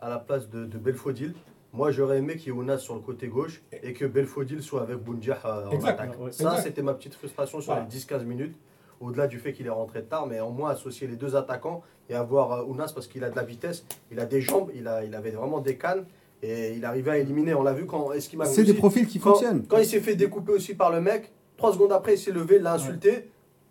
à 0.00 0.08
la 0.08 0.18
place 0.18 0.48
de, 0.50 0.64
de 0.64 0.78
Belfodil. 0.78 1.34
Moi, 1.72 1.90
j'aurais 1.90 2.18
aimé 2.18 2.36
qu'il 2.36 2.46
y 2.52 2.56
ait 2.56 2.58
Ounas 2.58 2.78
sur 2.78 2.94
le 2.94 3.00
côté 3.00 3.28
gauche 3.28 3.62
et 3.82 3.92
que 3.92 4.04
Belfodil 4.06 4.62
soit 4.62 4.82
avec 4.82 4.96
Boundiah 4.98 5.38
euh, 5.44 5.66
en 5.66 5.70
Exact, 5.72 6.00
attaque. 6.00 6.20
ouais. 6.20 6.32
Ça, 6.32 6.56
c'était 6.58 6.82
ma 6.82 6.94
petite 6.94 7.14
frustration 7.14 7.60
sur 7.60 7.72
Voilà. 7.72 7.86
les 7.90 7.98
10-15 7.98 8.24
minutes. 8.24 8.56
Au-delà 9.00 9.26
du 9.26 9.38
fait 9.38 9.52
qu'il 9.52 9.66
est 9.66 9.70
rentré 9.70 10.02
tard, 10.02 10.26
mais 10.26 10.40
au 10.40 10.50
moins 10.50 10.70
associer 10.70 11.06
les 11.06 11.16
deux 11.16 11.36
attaquants 11.36 11.82
et 12.08 12.14
avoir 12.14 12.52
euh, 12.52 12.64
Ounas 12.64 12.92
parce 12.94 13.06
qu'il 13.06 13.22
a 13.24 13.30
de 13.30 13.36
la 13.36 13.42
vitesse, 13.42 13.84
il 14.10 14.18
a 14.20 14.24
des 14.26 14.40
jambes, 14.40 14.70
il, 14.74 14.88
a, 14.88 15.04
il 15.04 15.14
avait 15.14 15.30
vraiment 15.30 15.60
des 15.60 15.76
cannes 15.76 16.04
et 16.42 16.72
il 16.74 16.84
arrivait 16.84 17.10
à 17.10 17.18
éliminer. 17.18 17.54
On 17.54 17.62
l'a 17.62 17.72
vu 17.74 17.84
quand 17.86 18.12
est-ce 18.12 18.28
qu'il 18.28 18.38
m'a 18.38 18.46
C'est 18.46 18.64
des 18.64 18.74
profils 18.74 19.06
qui 19.06 19.18
quand, 19.18 19.32
fonctionnent. 19.32 19.64
quand 19.68 19.78
il 19.78 19.86
s'est 19.86 20.00
fait 20.00 20.14
découper 20.16 20.52
aussi 20.52 20.74
par 20.74 20.90
le 20.90 21.00
mec, 21.00 21.30
trois 21.56 21.72
secondes 21.72 21.92
après, 21.92 22.14
il 22.14 22.18
s'est 22.18 22.32
levé, 22.32 22.56
il 22.56 22.62
l'a 22.62 22.74
insulté. 22.74 23.28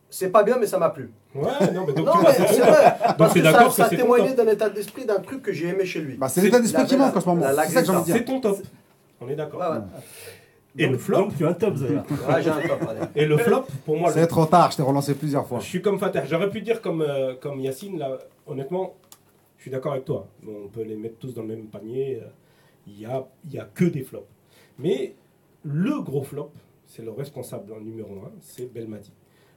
C'est 0.10 0.30
pas 0.30 0.44
bien, 0.44 0.58
mais 0.60 0.68
ça 0.68 0.78
m'a 0.78 0.90
plu. 0.92 1.12
Ouais, 1.34 1.44
non, 1.74 1.84
mais 1.88 1.94
donc 1.94 2.06
Non, 2.06 2.14
c'est 2.28 2.48
c'est 2.48 2.62
vrai. 2.62 2.96
Parce 3.18 3.34
t'es 3.34 3.40
que 3.40 3.46
ça, 3.46 3.52
d'accord 3.52 3.74
ça 3.74 3.90
témoignait 3.90 4.34
d'un 4.34 4.48
état 4.48 4.70
d'esprit, 4.70 5.06
d'un 5.06 5.20
truc 5.20 5.42
que 5.42 5.52
j'ai 5.52 5.68
aimé 5.70 5.86
chez 5.86 6.00
lui. 6.00 6.16
Bah, 6.16 6.30
c'est 6.30 6.42
l'état 6.42 6.60
d'esprit 6.60 6.86
qui 6.86 6.96
manque 6.96 7.16
en 7.18 7.20
ce 7.20 7.26
moment. 7.26 7.46
C'est 7.50 7.72
ça 7.74 7.82
que 7.82 7.86
j'ai 7.88 7.92
envie 7.92 8.00
de 8.02 8.06
dire. 8.06 8.16
c'est 8.18 8.26
ton 8.26 8.40
top. 8.40 8.60
On 9.20 9.28
est 9.28 9.36
d'accord. 9.36 9.60
Ouais, 9.60 9.78
ouais. 9.78 9.84
Et 10.78 10.84
Donc- 10.84 10.92
le 10.94 10.98
flop, 10.98 11.18
Donc, 11.18 11.38
tu 11.38 11.46
as 11.46 11.50
un 11.50 11.54
top, 11.54 11.76
Zaya. 11.76 12.04
Ouais, 12.28 12.42
j'ai 12.44 12.50
un 12.50 12.62
top. 12.68 12.82
allez. 12.90 13.02
et 13.16 13.26
le 13.26 13.38
flop, 13.38 13.64
pour 13.86 13.98
moi, 13.98 14.10
le 14.10 14.16
C'est 14.22 14.28
trop 14.28 14.46
tard, 14.46 14.72
je 14.72 14.78
t'ai 14.78 14.84
relancé 14.84 15.16
plusieurs 15.16 15.48
fois. 15.48 15.60
Je 15.60 15.66
suis 15.66 15.82
comme 15.82 15.98
Fater. 16.00 16.22
J'aurais 16.26 16.50
pu 16.50 16.62
dire 16.62 16.82
comme, 16.82 17.02
euh, 17.02 17.36
comme 17.36 17.60
Yacine, 17.62 17.98
là, 17.98 18.18
honnêtement, 18.46 18.96
je 19.58 19.62
suis 19.64 19.72
d'accord 19.72 19.94
avec 19.94 20.06
toi. 20.06 20.28
On 20.46 20.68
peut 20.68 20.84
les 20.84 20.96
mettre 20.98 21.18
tous 21.18 21.34
dans 21.34 21.44
le 21.44 21.48
même 21.50 21.68
panier. 21.68 22.20
euh, 22.22 22.28
Il 22.88 22.94
n'y 22.98 23.06
a, 23.06 23.26
il 23.46 23.54
y 23.54 23.58
a 23.60 23.66
que 23.74 23.86
des 23.86 24.04
flops. 24.04 24.28
Mais 24.78 25.16
le 25.64 26.02
gros 26.02 26.24
flop, 26.24 26.52
c'est 26.86 27.04
le 27.04 27.12
responsable 27.12 27.72
en 27.74 27.80
numéro 27.80 28.14
un, 28.26 28.32
c'est 28.42 28.72
Belmadi. 28.72 29.12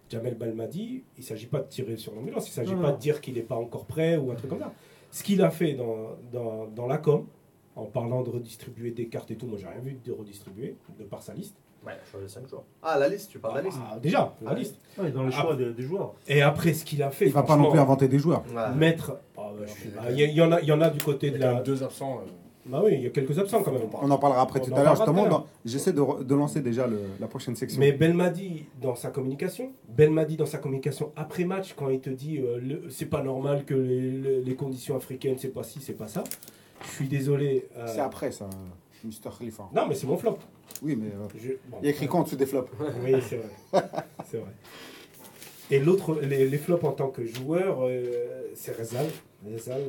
Jamel 0.08 0.34
Belmadi, 0.36 1.02
il 1.18 1.20
ne 1.20 1.24
s'agit 1.24 1.46
pas 1.46 1.58
de 1.60 1.66
tirer 1.68 1.96
sur 1.96 2.14
l'ambulance, 2.14 2.46
il 2.46 2.50
ne 2.52 2.54
s'agit 2.66 2.74
Non, 2.74 2.80
pas 2.82 2.92
de 2.92 2.98
dire 2.98 3.20
qu'il 3.20 3.34
n'est 3.34 3.42
pas 3.42 3.56
encore 3.56 3.84
prêt 3.84 4.16
ou 4.16 4.30
un 4.30 4.34
truc 4.34 4.48
comme 4.48 4.60
ça. 4.60 4.72
Ce 5.10 5.22
qu'il 5.22 5.42
a 5.42 5.50
fait 5.50 5.74
dans, 5.74 6.16
dans, 6.32 6.66
dans 6.68 6.86
la 6.86 6.96
com, 6.96 7.26
en 7.78 7.84
parlant 7.84 8.22
de 8.22 8.30
redistribuer 8.30 8.90
des 8.90 9.06
cartes 9.06 9.30
et 9.30 9.36
tout, 9.36 9.46
moi 9.46 9.56
j'ai 9.60 9.66
rien 9.66 9.80
vu 9.80 9.96
de 10.04 10.12
redistribuer, 10.12 10.76
de 10.98 11.04
par 11.04 11.22
sa 11.22 11.32
liste. 11.34 11.54
Ouais, 11.86 11.92
je 12.12 12.18
les 12.18 12.28
5 12.28 12.48
jours. 12.48 12.64
Ah, 12.82 12.98
la 12.98 13.08
liste, 13.08 13.30
tu 13.30 13.38
parles 13.38 13.54
de 13.54 13.58
la 13.60 13.64
liste 13.66 13.78
Ah, 13.90 13.98
déjà, 14.00 14.34
la 14.42 14.50
Ah, 14.50 14.54
liste. 14.54 14.74
Ouais, 14.98 15.10
dans 15.12 15.22
les 15.24 15.30
choix 15.30 15.54
des, 15.54 15.72
des 15.72 15.82
joueurs. 15.84 16.12
Et 16.26 16.42
après 16.42 16.74
ce 16.74 16.84
qu'il 16.84 17.02
a 17.04 17.10
fait, 17.10 17.26
Il 17.26 17.32
va 17.32 17.44
pas 17.44 17.56
non 17.56 17.70
plus 17.70 17.78
inventer 17.78 18.08
des 18.08 18.18
joueurs. 18.18 18.42
Ouais. 18.54 18.74
mettre. 18.76 19.12
Ah, 19.36 19.52
bah, 19.56 19.64
bah, 19.96 20.02
il 20.10 20.18
Il 20.18 20.30
y 20.32 20.42
en 20.42 20.50
a, 20.52 20.60
il 20.60 20.66
y 20.66 20.72
en 20.72 20.80
a 20.80 20.90
du 20.90 21.02
côté 21.02 21.28
Il 21.28 21.34
y 21.34 21.36
de 21.36 21.38
la. 21.40 21.60
deux 21.62 21.82
absents. 21.84 22.18
euh, 22.26 22.30
Bah 22.66 22.82
oui, 22.84 22.94
il 22.94 23.02
y 23.02 23.06
a 23.06 23.10
quelques 23.10 23.38
absents 23.38 23.62
quand 23.62 23.70
même. 23.72 23.82
On 24.02 24.10
en 24.10 24.18
parlera 24.18 24.42
après 24.42 24.60
On 24.60 24.64
tout 24.64 24.74
à 24.74 24.82
l'heure, 24.82 24.96
justement. 24.96 25.46
J'essaie 25.64 25.92
de, 25.92 26.22
de 26.24 26.34
lancer 26.34 26.60
déjà 26.60 26.86
le- 26.88 27.00
la 27.20 27.28
prochaine 27.28 27.54
section. 27.56 27.78
Mais 27.80 27.92
Belmadi 27.92 28.66
dans 28.82 28.96
sa 28.96 29.10
communication, 29.10 29.70
Belmadi 29.88 30.36
dans 30.36 30.46
sa 30.46 30.58
communication 30.58 31.12
après 31.16 31.44
match, 31.44 31.74
quand 31.76 31.88
il 31.90 32.00
te 32.00 32.10
dit 32.10 32.38
euh, 32.38 32.58
le- 32.60 32.90
c'est 32.90 33.06
pas 33.06 33.22
normal 33.22 33.64
que 33.64 33.72
les, 33.74 34.10
les- 34.10 34.40
les 34.42 34.54
conditions 34.56 34.96
africaines, 34.96 35.36
c'est 35.38 35.48
pas 35.54 35.62
ci, 35.62 35.78
c'est 35.80 35.94
pas 35.96 36.08
ça. 36.08 36.24
Je 36.84 36.88
suis 36.90 37.08
désolé. 37.08 37.66
euh, 37.76 37.86
C'est 37.86 38.00
après 38.00 38.30
ça, 38.32 38.48
Mr. 39.04 39.30
Khalifa. 39.38 39.68
Non, 39.74 39.86
mais 39.86 39.94
c'est 39.94 40.06
mon 40.06 40.16
flop. 40.16 40.38
Oui, 40.82 40.96
mais 40.96 41.08
euh, 41.08 41.26
Je- 41.40 41.52
bon, 41.68 41.78
il 41.82 41.86
y 41.86 41.88
a 41.88 41.90
écrit 41.90 42.06
quoi 42.06 42.20
en 42.20 42.22
dessous 42.24 42.36
des 42.36 42.46
flops? 42.46 42.70
Oui, 43.04 43.14
c'est 43.28 43.36
vrai. 43.36 43.82
c'est 44.30 44.38
vrai. 44.38 44.50
Et 45.70 45.78
l'autre, 45.80 46.18
les, 46.22 46.48
les 46.48 46.58
flops 46.58 46.84
en 46.84 46.92
tant 46.92 47.08
que 47.08 47.24
joueur, 47.26 47.78
euh, 47.82 48.48
c'est 48.54 48.76
Rezal. 48.76 49.06
Rezal. 49.46 49.82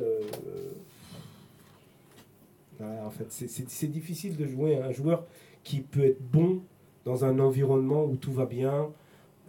en 2.80 3.10
fait, 3.10 3.26
c'est- 3.30 3.86
difficile 3.86 4.36
de 4.36 4.46
jouer 4.46 4.76
un 4.76 4.92
joueur 4.92 5.24
qui 5.64 5.80
peut 5.80 6.04
être 6.04 6.20
bon 6.20 6.60
dans 7.04 7.24
un 7.24 7.38
environnement 7.38 8.04
où 8.04 8.16
tout 8.16 8.32
va 8.32 8.46
bien. 8.46 8.88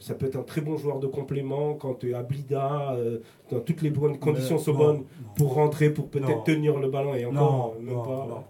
Ça 0.02 0.16
peut 0.16 0.26
être 0.26 0.36
un 0.36 0.42
très 0.44 0.62
bon 0.62 0.78
joueur 0.78 1.00
de 1.00 1.06
complément 1.06 1.76
quand 1.76 1.94
tu 1.94 2.10
es 2.10 2.14
à 2.16 2.24
Blida, 2.24 2.94
euh, 2.94 3.20
dans 3.52 3.60
toutes 3.60 3.84
les 3.84 3.92
bonnes 3.92 4.18
conditions 4.18 4.58
sont 4.58 4.74
bonnes 4.74 5.04
pour 5.36 5.54
rentrer, 5.54 5.92
pour 5.92 6.08
peut-être 6.10 6.44
tenir 6.44 6.78
le 6.80 6.90
ballon 6.90 7.14
et 7.14 7.24
encore, 7.26 7.76
Non, 7.78 7.82
même 7.84 7.94
non, 7.96 8.02
pas. 8.04 8.28
non. 8.28 8.44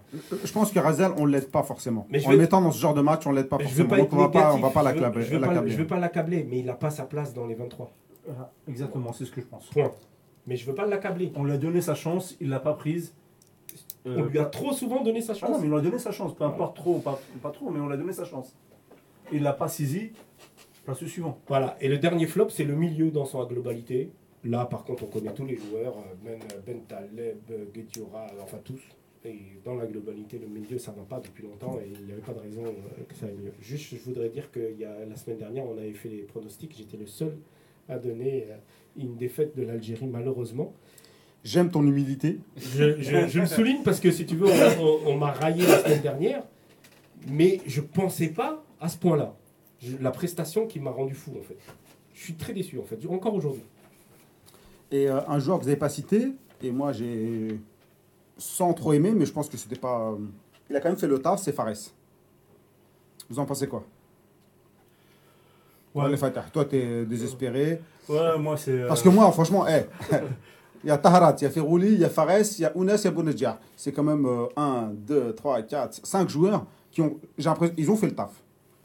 Je 0.46 0.52
pense 0.54 0.72
que 0.72 0.80
Razel, 0.80 1.12
on 1.18 1.26
l'aide 1.26 1.52
pas 1.52 1.64
forcément. 1.64 2.08
Mais 2.10 2.26
en 2.26 2.32
le 2.32 2.38
mettant 2.38 2.62
dans 2.62 2.72
ce 2.72 2.80
genre 2.80 2.94
de 2.94 3.02
match, 3.02 3.28
on 3.28 3.34
l'aide 3.34 3.50
pas 3.50 3.60
forcément. 3.60 3.90
pas 3.90 3.98
Donc 3.98 4.14
on 4.14 4.28
négatif, 4.28 4.62
va 4.62 4.70
pas 4.70 4.82
l'accabler. 4.84 5.24
je 5.24 5.32
veux 5.34 5.40
pas- 5.42 5.48
l'accabler. 5.48 5.72
Je 5.72 5.78
veux 5.78 5.88
pas 5.88 6.00
l'accabler, 6.00 6.48
mais 6.50 6.60
il 6.60 6.66
n'a 6.66 6.74
pas 6.74 6.90
sa 6.90 7.04
place 7.04 7.34
dans 7.34 7.46
les 7.46 7.56
23. 7.56 7.92
Voilà, 8.26 8.52
Exactement, 8.70 9.12
c'est 9.12 9.26
ce 9.26 9.32
que 9.32 9.42
je 9.42 9.46
pense. 9.48 9.66
Point. 9.72 9.92
Mais 10.48 10.56
je 10.56 10.66
veux 10.66 10.74
pas 10.76 10.86
l'accabler. 10.86 11.34
On 11.36 11.44
lui 11.44 11.52
a 11.52 11.58
donné 11.58 11.82
sa 11.82 11.96
chance, 11.96 12.38
il 12.40 12.50
l'a 12.50 12.60
pas 12.62 12.74
prise. 12.74 13.14
Euh, 14.08 14.16
On 14.20 14.24
lui 14.24 14.40
a 14.40 14.46
trop 14.46 14.72
souvent 14.72 15.04
donné 15.04 15.22
sa 15.22 15.34
Ah 15.34 15.36
chance. 15.36 15.50
non, 15.52 15.60
mais 15.60 15.68
on 15.68 15.72
lui 15.72 15.78
a 15.80 15.82
donné 15.82 16.00
sa 16.00 16.12
chance, 16.12 16.34
peu 16.34 16.44
importe 16.46 16.76
trop, 16.78 17.00
pas, 17.00 17.20
pas 17.44 17.50
trop, 17.52 17.70
mais 17.70 17.80
on 17.82 17.88
lui 17.88 17.94
a 17.94 17.98
donné 17.98 18.14
sa 18.14 18.24
chance. 18.26 18.56
Il 19.34 19.44
l'a 19.44 19.54
pas 19.54 19.68
saisi, 19.68 20.12
suivant. 20.96 21.40
Voilà. 21.48 21.78
Et 21.82 21.88
le 21.88 21.98
dernier 21.98 22.26
flop, 22.28 22.50
c'est 22.50 22.64
le 22.64 22.76
milieu 22.76 23.12
dans 23.12 23.26
sa 23.26 23.46
globalité. 23.46 24.10
Là, 24.44 24.66
par 24.66 24.84
contre, 24.84 25.04
on 25.04 25.08
connaît 25.08 25.34
tous 25.34 25.46
les 25.46 25.56
joueurs. 25.58 25.98
euh, 25.98 26.14
Ben, 26.26 26.40
ben 26.66 26.82
Taleb, 26.88 27.38
euh, 27.52 27.66
Guedioura, 27.74 28.28
euh, 28.34 28.42
enfin 28.44 28.58
tous. 28.64 28.80
Et 29.24 29.38
dans 29.64 29.76
la 29.76 29.86
globalité, 29.86 30.40
le 30.40 30.48
milieu, 30.48 30.80
ça 30.80 30.92
va 30.92 31.04
pas 31.04 31.20
depuis 31.20 31.44
longtemps 31.44 31.78
et 31.80 31.88
il 31.94 32.06
n'y 32.08 32.12
avait 32.12 32.22
pas 32.22 32.34
de 32.34 32.40
raison 32.40 32.64
euh, 32.66 33.04
que 33.08 33.14
ça 33.16 33.28
aille 33.28 33.36
mieux. 33.36 33.54
Juste, 33.62 33.92
je 33.94 33.98
voudrais 34.04 34.30
dire 34.30 34.50
y 34.80 34.84
a 34.84 35.06
la 35.08 35.16
semaine 35.16 35.38
dernière, 35.38 35.64
on 35.66 35.78
avait 35.78 35.94
fait 35.94 36.10
les 36.10 36.24
pronostics. 36.24 36.74
J'étais 36.76 36.98
le 36.98 37.06
seul 37.06 37.38
à 37.88 38.00
donner 38.00 38.48
euh, 38.50 38.56
une 38.98 39.16
défaite 39.18 39.56
de 39.56 39.62
l'Algérie, 39.62 40.08
malheureusement. 40.08 40.74
J'aime 41.44 41.70
ton 41.70 41.84
humilité. 41.84 42.40
Je, 42.58 43.00
je- 43.00 43.28
je 43.28 43.40
le 43.42 43.46
souligne 43.46 43.84
parce 43.84 44.00
que 44.00 44.10
si 44.10 44.26
tu 44.26 44.36
veux, 44.36 44.48
on, 44.48 44.84
on- 44.84 45.12
on 45.14 45.18
m'a 45.18 45.32
raillé 45.32 45.68
la 45.68 45.84
semaine 45.84 46.02
dernière, 46.02 46.44
mais 47.28 47.60
je 47.68 47.82
pensais 47.82 48.30
pas 48.30 48.64
à 48.80 48.90
ce 48.90 48.98
point-là. 48.98 49.36
Je- 49.82 49.98
La 50.00 50.12
prestation 50.12 50.68
qui 50.68 50.80
m'a 50.80 50.92
rendu 50.92 51.16
fou 51.16 51.32
en 51.40 51.44
fait. 51.44 51.58
Je 52.14 52.22
suis 52.24 52.34
très 52.36 52.54
déçu 52.54 52.80
en 52.80 52.84
fait, 52.84 53.00
encore 53.10 53.34
aujourd'hui. 53.34 53.64
Et 54.92 55.10
euh, 55.10 55.22
un 55.28 55.40
joueur 55.40 55.58
que 55.58 55.64
vous 55.64 55.70
n'avez 55.70 55.80
pas 55.80 55.90
cité, 55.90 56.34
et 56.62 56.72
moi 56.72 56.92
j'ai 56.92 57.60
sans 58.38 58.74
trop 58.74 58.94
aimer, 58.94 59.12
mais 59.12 59.26
je 59.26 59.32
pense 59.34 59.50
que 59.50 59.58
c'était 59.58 59.76
pas. 59.80 60.10
euh, 60.12 60.18
Il 60.70 60.76
a 60.76 60.80
quand 60.82 60.90
même 60.90 60.98
fait 60.98 61.08
le 61.08 61.20
taf, 61.20 61.42
c'est 61.42 61.52
Fares. 61.54 61.74
Vous 63.30 63.40
en 63.40 63.46
pensez 63.46 63.68
quoi? 63.68 63.84
Ouais. 65.96 66.10
Les 66.10 66.18
Fatah, 66.18 66.46
toi 66.54 66.66
t'es 66.66 67.06
désespéré. 67.06 67.82
Ouais, 68.08 68.38
moi 68.38 68.58
c'est. 68.58 68.72
euh, 68.72 68.88
Parce 68.88 69.02
que 69.02 69.10
moi, 69.10 69.32
franchement, 69.32 69.66
eh, 69.68 69.86
il 70.84 70.88
y 70.88 70.92
a 70.92 70.98
Taharat, 70.98 71.36
il 71.40 71.44
y 71.44 71.48
a 71.48 71.50
Ferouli, 71.50 71.94
il 71.94 72.00
y 72.00 72.06
a 72.06 72.10
Fares, 72.10 72.40
il 72.58 72.62
y 72.62 72.66
a 72.66 72.76
Ounas, 72.76 72.98
il 72.98 73.06
y 73.06 73.08
a 73.08 73.12
Bounedjah. 73.12 73.60
C'est 73.76 73.92
quand 73.92 74.04
même 74.04 74.28
1, 74.56 74.92
2, 74.94 75.34
3, 75.36 75.62
4, 75.64 76.06
5 76.06 76.30
joueurs 76.30 76.66
qui 76.92 77.02
ont, 77.02 77.20
j'ai 77.38 77.50
l'impression, 77.50 77.76
ils 77.78 77.90
ont 77.92 77.96
fait 77.96 78.08
le 78.08 78.16
taf. 78.16 78.32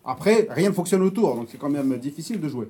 Après, 0.07 0.47
rien 0.51 0.69
ne 0.69 0.75
fonctionne 0.75 1.03
autour, 1.03 1.35
donc 1.35 1.49
c'est 1.51 1.59
quand 1.59 1.69
même 1.71 1.97
difficile 1.99 2.41
de 2.41 2.49
jouer. 2.49 2.69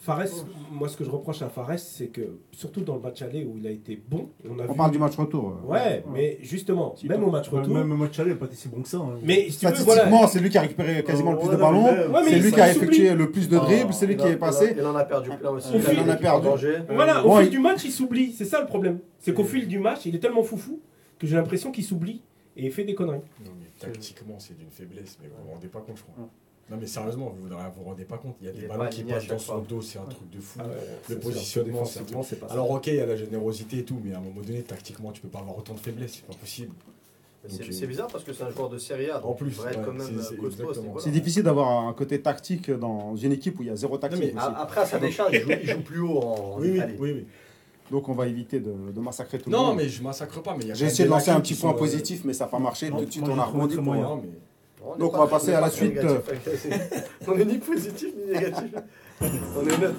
Fares, 0.00 0.22
moi 0.70 0.88
ce 0.88 0.96
que 0.96 1.02
je 1.02 1.10
reproche 1.10 1.42
à 1.42 1.48
Fares, 1.48 1.76
c'est 1.76 2.06
que 2.06 2.38
surtout 2.52 2.82
dans 2.82 2.94
le 2.94 3.00
match 3.00 3.20
aller 3.20 3.44
où 3.44 3.58
il 3.58 3.66
a 3.66 3.70
été 3.70 4.00
bon, 4.08 4.28
on 4.48 4.56
a 4.60 4.64
On 4.64 4.70
vu. 4.70 4.76
parle 4.76 4.92
du 4.92 4.98
match 4.98 5.16
retour. 5.16 5.56
euh. 5.64 5.66
Ouais, 5.72 6.04
mais 6.14 6.38
justement, 6.40 6.94
si, 6.96 7.08
même 7.08 7.24
au 7.24 7.30
match 7.32 7.48
retour. 7.48 7.74
Même 7.74 7.90
au 7.90 7.96
match 7.96 8.16
aller, 8.20 8.30
il 8.30 8.34
n'a 8.34 8.38
pas 8.38 8.46
été 8.46 8.54
si 8.54 8.68
bon 8.68 8.80
que 8.82 8.88
ça. 8.88 8.98
hein. 8.98 9.18
Mais 9.24 9.46
si 9.50 9.52
Statistiquement, 9.54 10.08
voilà. 10.08 10.26
c'est 10.28 10.38
lui 10.38 10.50
qui 10.50 10.56
a 10.56 10.60
récupéré 10.60 11.02
quasiment 11.02 11.32
le 11.32 11.38
plus 11.38 11.48
Ouais, 11.48 11.56
de 11.56 11.60
ballons. 11.60 11.84
Ouais, 11.84 12.22
c'est 12.28 12.38
lui 12.38 12.52
qui 12.52 12.60
a 12.60 12.70
effectué 12.70 13.12
le 13.12 13.30
plus 13.32 13.48
de 13.48 13.58
dribbles, 13.58 13.92
c'est 13.92 14.06
lui 14.06 14.16
qui 14.16 14.26
est 14.28 14.36
passé. 14.36 14.74
Il 14.78 14.84
en 14.86 14.94
a 14.94 15.04
perdu 15.04 15.30
plein 15.30 15.50
aussi. 15.50 15.72
Il 15.74 15.82
il 15.92 16.00
en 16.00 16.08
a 16.08 16.16
perdu. 16.16 16.46
danger. 16.46 16.78
Voilà, 16.94 17.26
au 17.26 17.36
fil 17.38 17.46
il- 17.46 17.50
du 17.50 17.58
match, 17.58 17.84
il 17.84 17.90
s'oublie. 17.92 18.32
C'est 18.32 18.44
ça 18.44 18.60
le 18.60 18.66
problème. 18.68 19.00
C'est 19.18 19.34
qu'au 19.34 19.44
fil 19.44 19.66
du 19.66 19.80
match, 19.80 20.06
il 20.06 20.14
est 20.14 20.20
tellement 20.20 20.44
foufou 20.44 20.80
que 21.18 21.26
j'ai 21.26 21.34
l'impression 21.34 21.72
qu'il 21.72 21.82
s'oublie 21.84 22.22
et 22.56 22.66
il 22.66 22.70
fait 22.70 22.84
des 22.84 22.94
conneries. 22.94 23.18
Non, 23.44 23.50
mais 23.58 23.66
tactiquement, 23.80 24.36
c'est 24.38 24.56
d'une 24.56 24.70
faiblesse, 24.70 25.18
mais 25.20 25.28
vous 25.28 25.44
vous 25.44 25.54
rendez 25.54 25.66
pas 25.66 25.80
compte, 25.80 25.96
je 25.96 26.02
crois. 26.04 26.28
Non, 26.70 26.76
mais 26.78 26.86
sérieusement, 26.86 27.34
vous 27.40 27.48
ne 27.48 27.54
vous 27.54 27.82
rendez 27.84 28.04
pas 28.04 28.18
compte. 28.18 28.36
Il 28.42 28.46
y 28.46 28.50
a 28.50 28.52
Il 28.54 28.60
des 28.60 28.66
ballons 28.66 28.80
pas 28.84 28.88
qui 28.88 29.02
passent 29.04 29.26
dans 29.26 29.38
son 29.38 29.52
fois. 29.54 29.64
dos, 29.66 29.80
c'est 29.80 29.98
un 29.98 30.02
truc 30.04 30.28
de 30.30 30.38
fou. 30.40 30.58
Ah 30.62 30.66
ouais, 30.66 30.74
le 31.08 31.18
positionnement, 31.18 31.84
c'est 31.84 32.38
pas 32.38 32.48
ça. 32.48 32.52
Alors, 32.54 32.70
ok, 32.70 32.86
il 32.88 32.94
y 32.96 33.00
a 33.00 33.06
la 33.06 33.16
générosité 33.16 33.78
et 33.78 33.84
tout, 33.84 33.98
mais 34.04 34.12
à 34.12 34.18
un 34.18 34.20
moment 34.20 34.42
donné, 34.42 34.62
tactiquement, 34.62 35.10
tu 35.12 35.20
peux 35.22 35.28
pas 35.28 35.38
avoir 35.38 35.56
autant 35.56 35.72
de 35.74 35.78
faiblesse, 35.80 36.14
c'est 36.16 36.26
pas 36.26 36.34
possible. 36.38 36.72
C'est 37.48 37.84
euh, 37.84 37.86
bizarre 37.86 38.08
parce 38.08 38.24
que 38.24 38.32
c'est 38.34 38.42
un 38.42 38.50
joueur 38.50 38.68
de 38.68 38.76
Série 38.78 39.08
A. 39.10 39.24
En 39.24 39.32
plus, 39.32 39.58
ouais, 39.60 39.74
même 39.76 40.02
c'est- 40.98 41.10
difficile 41.10 41.44
d'avoir 41.44 41.86
un 41.86 41.92
côté 41.94 42.20
tactique 42.20 42.68
dans 42.70 43.14
une 43.16 43.32
équipe 43.32 43.58
où 43.60 43.62
il 43.62 43.68
y 43.68 43.70
a 43.70 43.76
zéro 43.76 43.96
tactique. 43.96 44.20
mais- 44.20 44.28
aussi. 44.30 44.38
A- 44.38 44.60
Après, 44.60 44.80
à 44.82 44.86
sa 44.86 44.98
décharge, 44.98 45.30
il 45.32 45.40
joue, 45.42 45.50
il 45.62 45.68
joue 45.70 45.80
plus 45.80 46.00
haut 46.00 46.18
en, 46.18 46.58
Oui, 46.58 46.70
oui, 46.72 46.76
Italie. 46.76 46.94
oui, 46.98 47.12
oui. 47.14 47.26
Donc 47.92 48.08
on 48.08 48.12
va 48.12 48.26
éviter 48.26 48.60
de, 48.60 48.74
de 48.94 49.00
massacrer 49.00 49.38
tout 49.38 49.48
le 49.48 49.56
Non, 49.56 49.66
monde. 49.68 49.76
mais 49.76 49.88
je 49.88 50.02
massacre 50.02 50.42
pas, 50.42 50.54
mais 50.56 50.64
il 50.64 50.68
y 50.68 50.72
a 50.72 50.74
J'ai 50.74 50.86
essayé 50.86 51.04
de 51.04 51.10
lancer 51.10 51.30
un 51.30 51.40
petit 51.40 51.54
point 51.54 51.70
euh, 51.72 51.78
positif, 51.78 52.22
mais 52.24 52.34
ça 52.34 52.44
n'a 52.44 52.50
pas 52.50 52.58
marché. 52.58 52.90
Non, 52.90 52.98
Tout 52.98 53.04
de 53.06 53.10
suite, 53.12 53.24
on 53.26 53.38
a 53.38 53.44
rebondi 53.44 53.76
pour 53.76 53.94
donc 54.98 55.14
on 55.14 55.18
va 55.18 55.26
passer 55.26 55.52
à 55.52 55.60
la 55.60 55.70
suite. 55.70 55.98
on 57.26 57.34
n'est 57.34 57.44
ni 57.44 57.58
positif 57.58 58.14
ni 58.16 58.32
négatif. 58.32 58.74
on 59.20 59.66
est 59.66 59.78
neutre. 59.78 59.94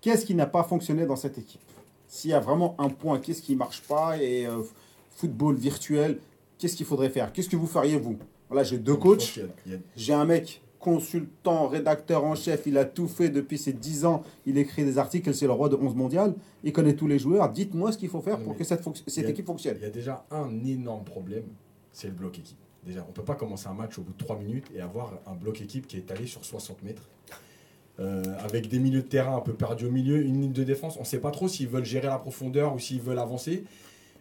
Qu'est-ce 0.00 0.24
qui 0.24 0.34
n'a 0.34 0.46
pas 0.46 0.64
fonctionné 0.64 1.04
dans 1.06 1.16
cette 1.16 1.38
équipe? 1.38 1.60
S'il 2.08 2.30
y 2.30 2.34
a 2.34 2.40
vraiment 2.40 2.74
un 2.78 2.88
point, 2.88 3.18
qu'est-ce 3.20 3.42
qui 3.42 3.52
ne 3.52 3.58
marche 3.58 3.82
pas 3.82 4.16
Et 4.16 4.46
euh, 4.46 4.62
football 5.10 5.54
virtuel, 5.56 6.18
qu'est-ce 6.58 6.74
qu'il 6.74 6.86
faudrait 6.86 7.10
faire? 7.10 7.32
Qu'est-ce 7.32 7.48
que 7.48 7.56
vous 7.56 7.66
feriez 7.66 7.98
vous? 7.98 8.18
Voilà, 8.48 8.64
j'ai 8.64 8.78
deux 8.78 8.96
coachs, 8.96 9.38
j'ai 9.96 10.12
un 10.12 10.24
mec 10.24 10.60
consultant, 10.80 11.68
rédacteur 11.68 12.24
en 12.24 12.34
chef, 12.34 12.62
il 12.66 12.76
a 12.78 12.84
tout 12.84 13.06
fait 13.06 13.28
depuis 13.28 13.58
ses 13.58 13.72
10 13.72 14.04
ans, 14.06 14.22
il 14.46 14.58
écrit 14.58 14.84
des 14.84 14.98
articles, 14.98 15.32
c'est 15.34 15.46
le 15.46 15.52
roi 15.52 15.68
de 15.68 15.76
11 15.76 15.94
mondial, 15.94 16.34
il 16.64 16.72
connaît 16.72 16.94
tous 16.96 17.06
les 17.06 17.18
joueurs. 17.18 17.48
Dites-moi 17.50 17.92
ce 17.92 17.98
qu'il 17.98 18.08
faut 18.08 18.20
faire 18.22 18.38
pour 18.38 18.56
que 18.56 18.64
cette, 18.64 18.82
fonc- 18.82 18.96
cette 19.06 19.16
il 19.18 19.22
y 19.22 19.26
a- 19.26 19.30
équipe 19.30 19.46
fonctionne. 19.46 19.76
Il 19.78 19.82
y 19.82 19.86
a 19.86 19.90
déjà 19.90 20.24
un 20.30 20.64
énorme 20.64 21.04
problème, 21.04 21.44
c'est 21.92 22.08
le 22.08 22.14
bloc 22.14 22.38
équipe. 22.38 22.56
Déjà, 22.84 23.04
on 23.08 23.12
peut 23.12 23.22
pas 23.22 23.34
commencer 23.34 23.68
un 23.68 23.74
match 23.74 23.98
au 23.98 24.02
bout 24.02 24.12
de 24.12 24.18
3 24.24 24.38
minutes 24.38 24.66
et 24.74 24.80
avoir 24.80 25.12
un 25.26 25.34
bloc 25.34 25.60
équipe 25.60 25.86
qui 25.86 25.96
est 25.96 26.00
étalé 26.00 26.26
sur 26.26 26.44
60 26.44 26.82
mètres. 26.82 27.08
Euh, 27.98 28.22
avec 28.42 28.68
des 28.70 28.78
milieux 28.78 29.02
de 29.02 29.06
terrain 29.08 29.36
un 29.36 29.40
peu 29.42 29.52
perdus 29.52 29.84
au 29.84 29.90
milieu, 29.90 30.22
une 30.22 30.40
ligne 30.40 30.52
de 30.52 30.64
défense, 30.64 30.96
on 30.96 31.00
ne 31.00 31.04
sait 31.04 31.18
pas 31.20 31.30
trop 31.30 31.48
s'ils 31.48 31.68
veulent 31.68 31.84
gérer 31.84 32.06
la 32.06 32.18
profondeur 32.18 32.74
ou 32.74 32.78
s'ils 32.78 33.02
veulent 33.02 33.18
avancer. 33.18 33.64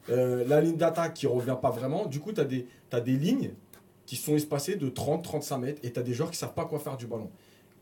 Euh, 0.10 0.44
la 0.48 0.60
ligne 0.60 0.76
d'attaque 0.76 1.14
qui 1.14 1.28
revient 1.28 1.56
pas 1.62 1.70
vraiment. 1.70 2.06
Du 2.06 2.20
coup, 2.20 2.34
tu 2.34 2.42
as 2.42 3.00
des 3.02 3.16
lignes 3.16 3.52
qui 4.10 4.16
sont 4.16 4.36
espacées 4.36 4.76
de 4.76 4.90
30-35 4.90 5.60
mètres 5.60 5.80
et 5.84 5.94
tu 5.94 6.00
as 6.00 6.02
des 6.02 6.16
joueurs 6.16 6.32
qui 6.32 6.38
savent 6.38 6.56
pas 6.56 6.66
quoi 6.66 6.80
faire 6.80 6.98
du 6.98 7.06
ballon. 7.06 7.30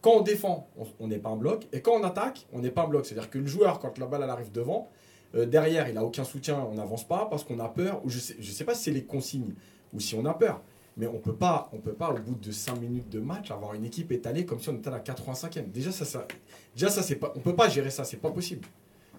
Quand 0.02 0.12
on 0.12 0.22
défend, 0.22 0.68
on- 1.00 1.08
n'est 1.08 1.20
pas 1.20 1.30
un 1.30 1.38
bloc. 1.38 1.66
Et 1.72 1.80
quand 1.80 1.94
on 1.94 2.04
attaque, 2.04 2.48
on 2.52 2.60
n'est 2.60 2.70
pas 2.70 2.84
un 2.84 2.90
bloc. 2.90 3.06
C'est-à-dire 3.06 3.30
que 3.30 3.38
le 3.38 3.48
joueur, 3.48 3.80
quand 3.80 3.98
la 3.98 4.08
balle 4.08 4.24
arrive 4.24 4.52
devant, 4.52 4.90
euh, 5.36 5.46
derrière, 5.46 5.88
il 5.88 5.94
n'a 5.96 6.04
aucun 6.04 6.26
soutien, 6.26 6.68
on 6.70 6.74
n'avance 6.74 7.08
pas 7.08 7.28
parce 7.30 7.46
qu'on 7.46 7.60
a 7.60 7.70
peur. 7.70 8.04
Ou 8.04 8.10
je 8.10 8.18
ne 8.18 8.44
sais, 8.44 8.66
pas 8.66 8.76
si 8.76 8.84
c'est 8.84 8.92
les 8.92 9.06
consignes 9.06 9.54
ou 9.94 10.02
si 10.02 10.16
on 10.16 10.26
a 10.26 10.34
peur. 10.34 10.62
Mais 10.98 11.08
on 11.08 11.18
peut 11.20 11.36
pas, 11.36 11.70
on 11.72 11.78
peut 11.78 11.94
pas 11.94 12.10
au 12.12 12.18
bout 12.20 12.36
de 12.36 12.52
5 12.52 12.76
minutes 12.78 13.08
de 13.08 13.22
match 13.22 13.50
avoir 13.50 13.74
une 13.74 13.86
équipe 13.86 14.12
étalée 14.12 14.46
comme 14.46 14.60
si 14.60 14.68
on 14.68 14.76
était 14.76 14.90
à 14.90 14.92
la 14.92 15.00
85e. 15.00 15.72
Déjà 15.72 15.94
ça, 15.94 16.04
ça 16.04 16.28
déjà 16.76 16.90
ça 16.90 17.04
c'est 17.04 17.16
pas, 17.16 17.32
on 17.38 17.40
peut 17.40 17.56
pas 17.56 17.70
gérer 17.70 17.90
ça, 17.90 18.04
c'est 18.04 18.18
pas 18.18 18.32
possible. 18.32 18.68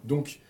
Donc 0.04 0.40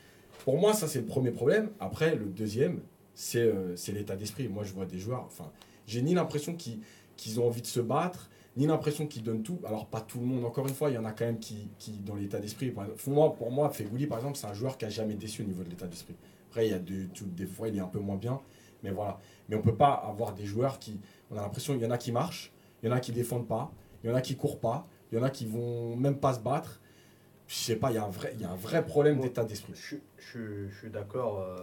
pour 0.45 0.59
moi 0.59 0.73
ça 0.75 0.89
c'est 0.89 0.99
le 0.99 1.07
premier 1.07 1.31
problème. 1.31 1.71
Après 1.79 2.17
le 2.17 2.25
deuxième 2.25 2.81
c'est 3.15 3.43
euh, 3.43 3.77
l'état 3.93 4.17
d'esprit. 4.17 4.49
Moi 4.49 4.65
je 4.65 4.73
vois 4.73 4.87
des 4.87 4.99
joueurs, 4.99 5.23
enfin 5.27 5.53
j'ai 5.89 6.03
ni 6.03 6.15
l'impression 6.15 6.55
qu'ils 6.55 7.41
ont 7.41 7.47
envie 7.49 7.63
de 7.63 7.67
se 7.67 7.81
battre, 7.81 8.31
ni 8.57 8.67
l'impression 8.67 9.07
qu'ils 9.09 9.23
donnent 9.25 9.43
tout. 9.43 9.59
Alors 9.65 9.87
pas 9.87 10.01
tout 10.01 10.21
le 10.21 10.27
monde 10.27 10.45
encore 10.45 10.69
une 10.69 10.75
fois, 10.75 10.91
il 10.91 10.95
y 10.95 10.99
en 10.99 11.05
a 11.05 11.13
quand 11.13 11.25
même 11.25 11.41
qui, 11.41 11.69
qui 11.79 11.93
dans 11.99 12.15
l'état 12.15 12.39
d'esprit. 12.39 12.71
Pour 12.71 13.13
moi, 13.13 13.35
pour 13.35 13.51
moi 13.51 13.71
Fegouli 13.71 14.07
par 14.07 14.19
exemple 14.19 14.37
c'est 14.37 14.47
un 14.47 14.55
joueur 14.55 14.79
qui 14.79 14.85
a 14.85 14.89
jamais 14.91 15.15
déçu 15.15 15.43
au 15.43 15.47
niveau 15.47 15.65
de 15.65 15.71
l'état 15.71 15.87
d'esprit. 15.89 16.15
Après 16.51 16.67
il 16.67 16.71
y 16.71 16.75
a 16.75 16.79
de, 16.79 17.07
tout- 17.15 17.27
des 17.27 17.47
fois 17.47 17.69
il 17.69 17.77
est 17.77 17.81
un 17.81 17.89
peu 17.89 17.99
moins 18.01 18.17
bien, 18.17 18.41
mais 18.83 18.91
voilà. 18.91 19.19
Mais 19.49 19.57
on 19.57 19.63
peut 19.63 19.75
pas 19.77 19.93
avoir 19.93 20.35
des 20.35 20.45
joueurs 20.47 20.79
qui 20.79 21.01
on 21.31 21.37
a 21.37 21.41
l'impression 21.43 21.75
qu'il 21.75 21.83
y 21.83 21.87
en 21.87 21.91
a 21.91 21.99
qui 21.99 22.13
marchent, 22.13 22.53
il 22.83 22.89
y 22.89 22.93
en 22.93 22.95
a 22.95 23.01
qui 23.01 23.13
défendent 23.13 23.49
pas, 23.49 23.73
il 24.05 24.11
y 24.11 24.13
en 24.13 24.17
a 24.17 24.21
qui 24.21 24.37
courent 24.37 24.61
pas, 24.61 24.87
il 25.11 25.19
y 25.19 25.21
en 25.21 25.25
a 25.25 25.31
qui 25.31 25.47
vont 25.47 25.97
même 25.97 26.19
pas 26.19 26.35
se 26.35 26.41
battre. 26.41 26.81
Je 27.47 27.55
sais 27.57 27.77
pas, 27.77 27.91
il 27.91 27.95
y 27.95 27.99
a 27.99 28.05
un 28.05 28.11
vrai, 28.11 28.33
il 28.35 28.43
y 28.43 28.45
a 28.45 28.51
un 28.51 28.57
vrai 28.57 28.85
problème 28.85 29.21
d'état 29.21 29.43
d'esprit. 29.43 29.73
Je 30.19 30.69
suis 30.79 30.91
d'accord 30.91 31.41
euh, 31.41 31.57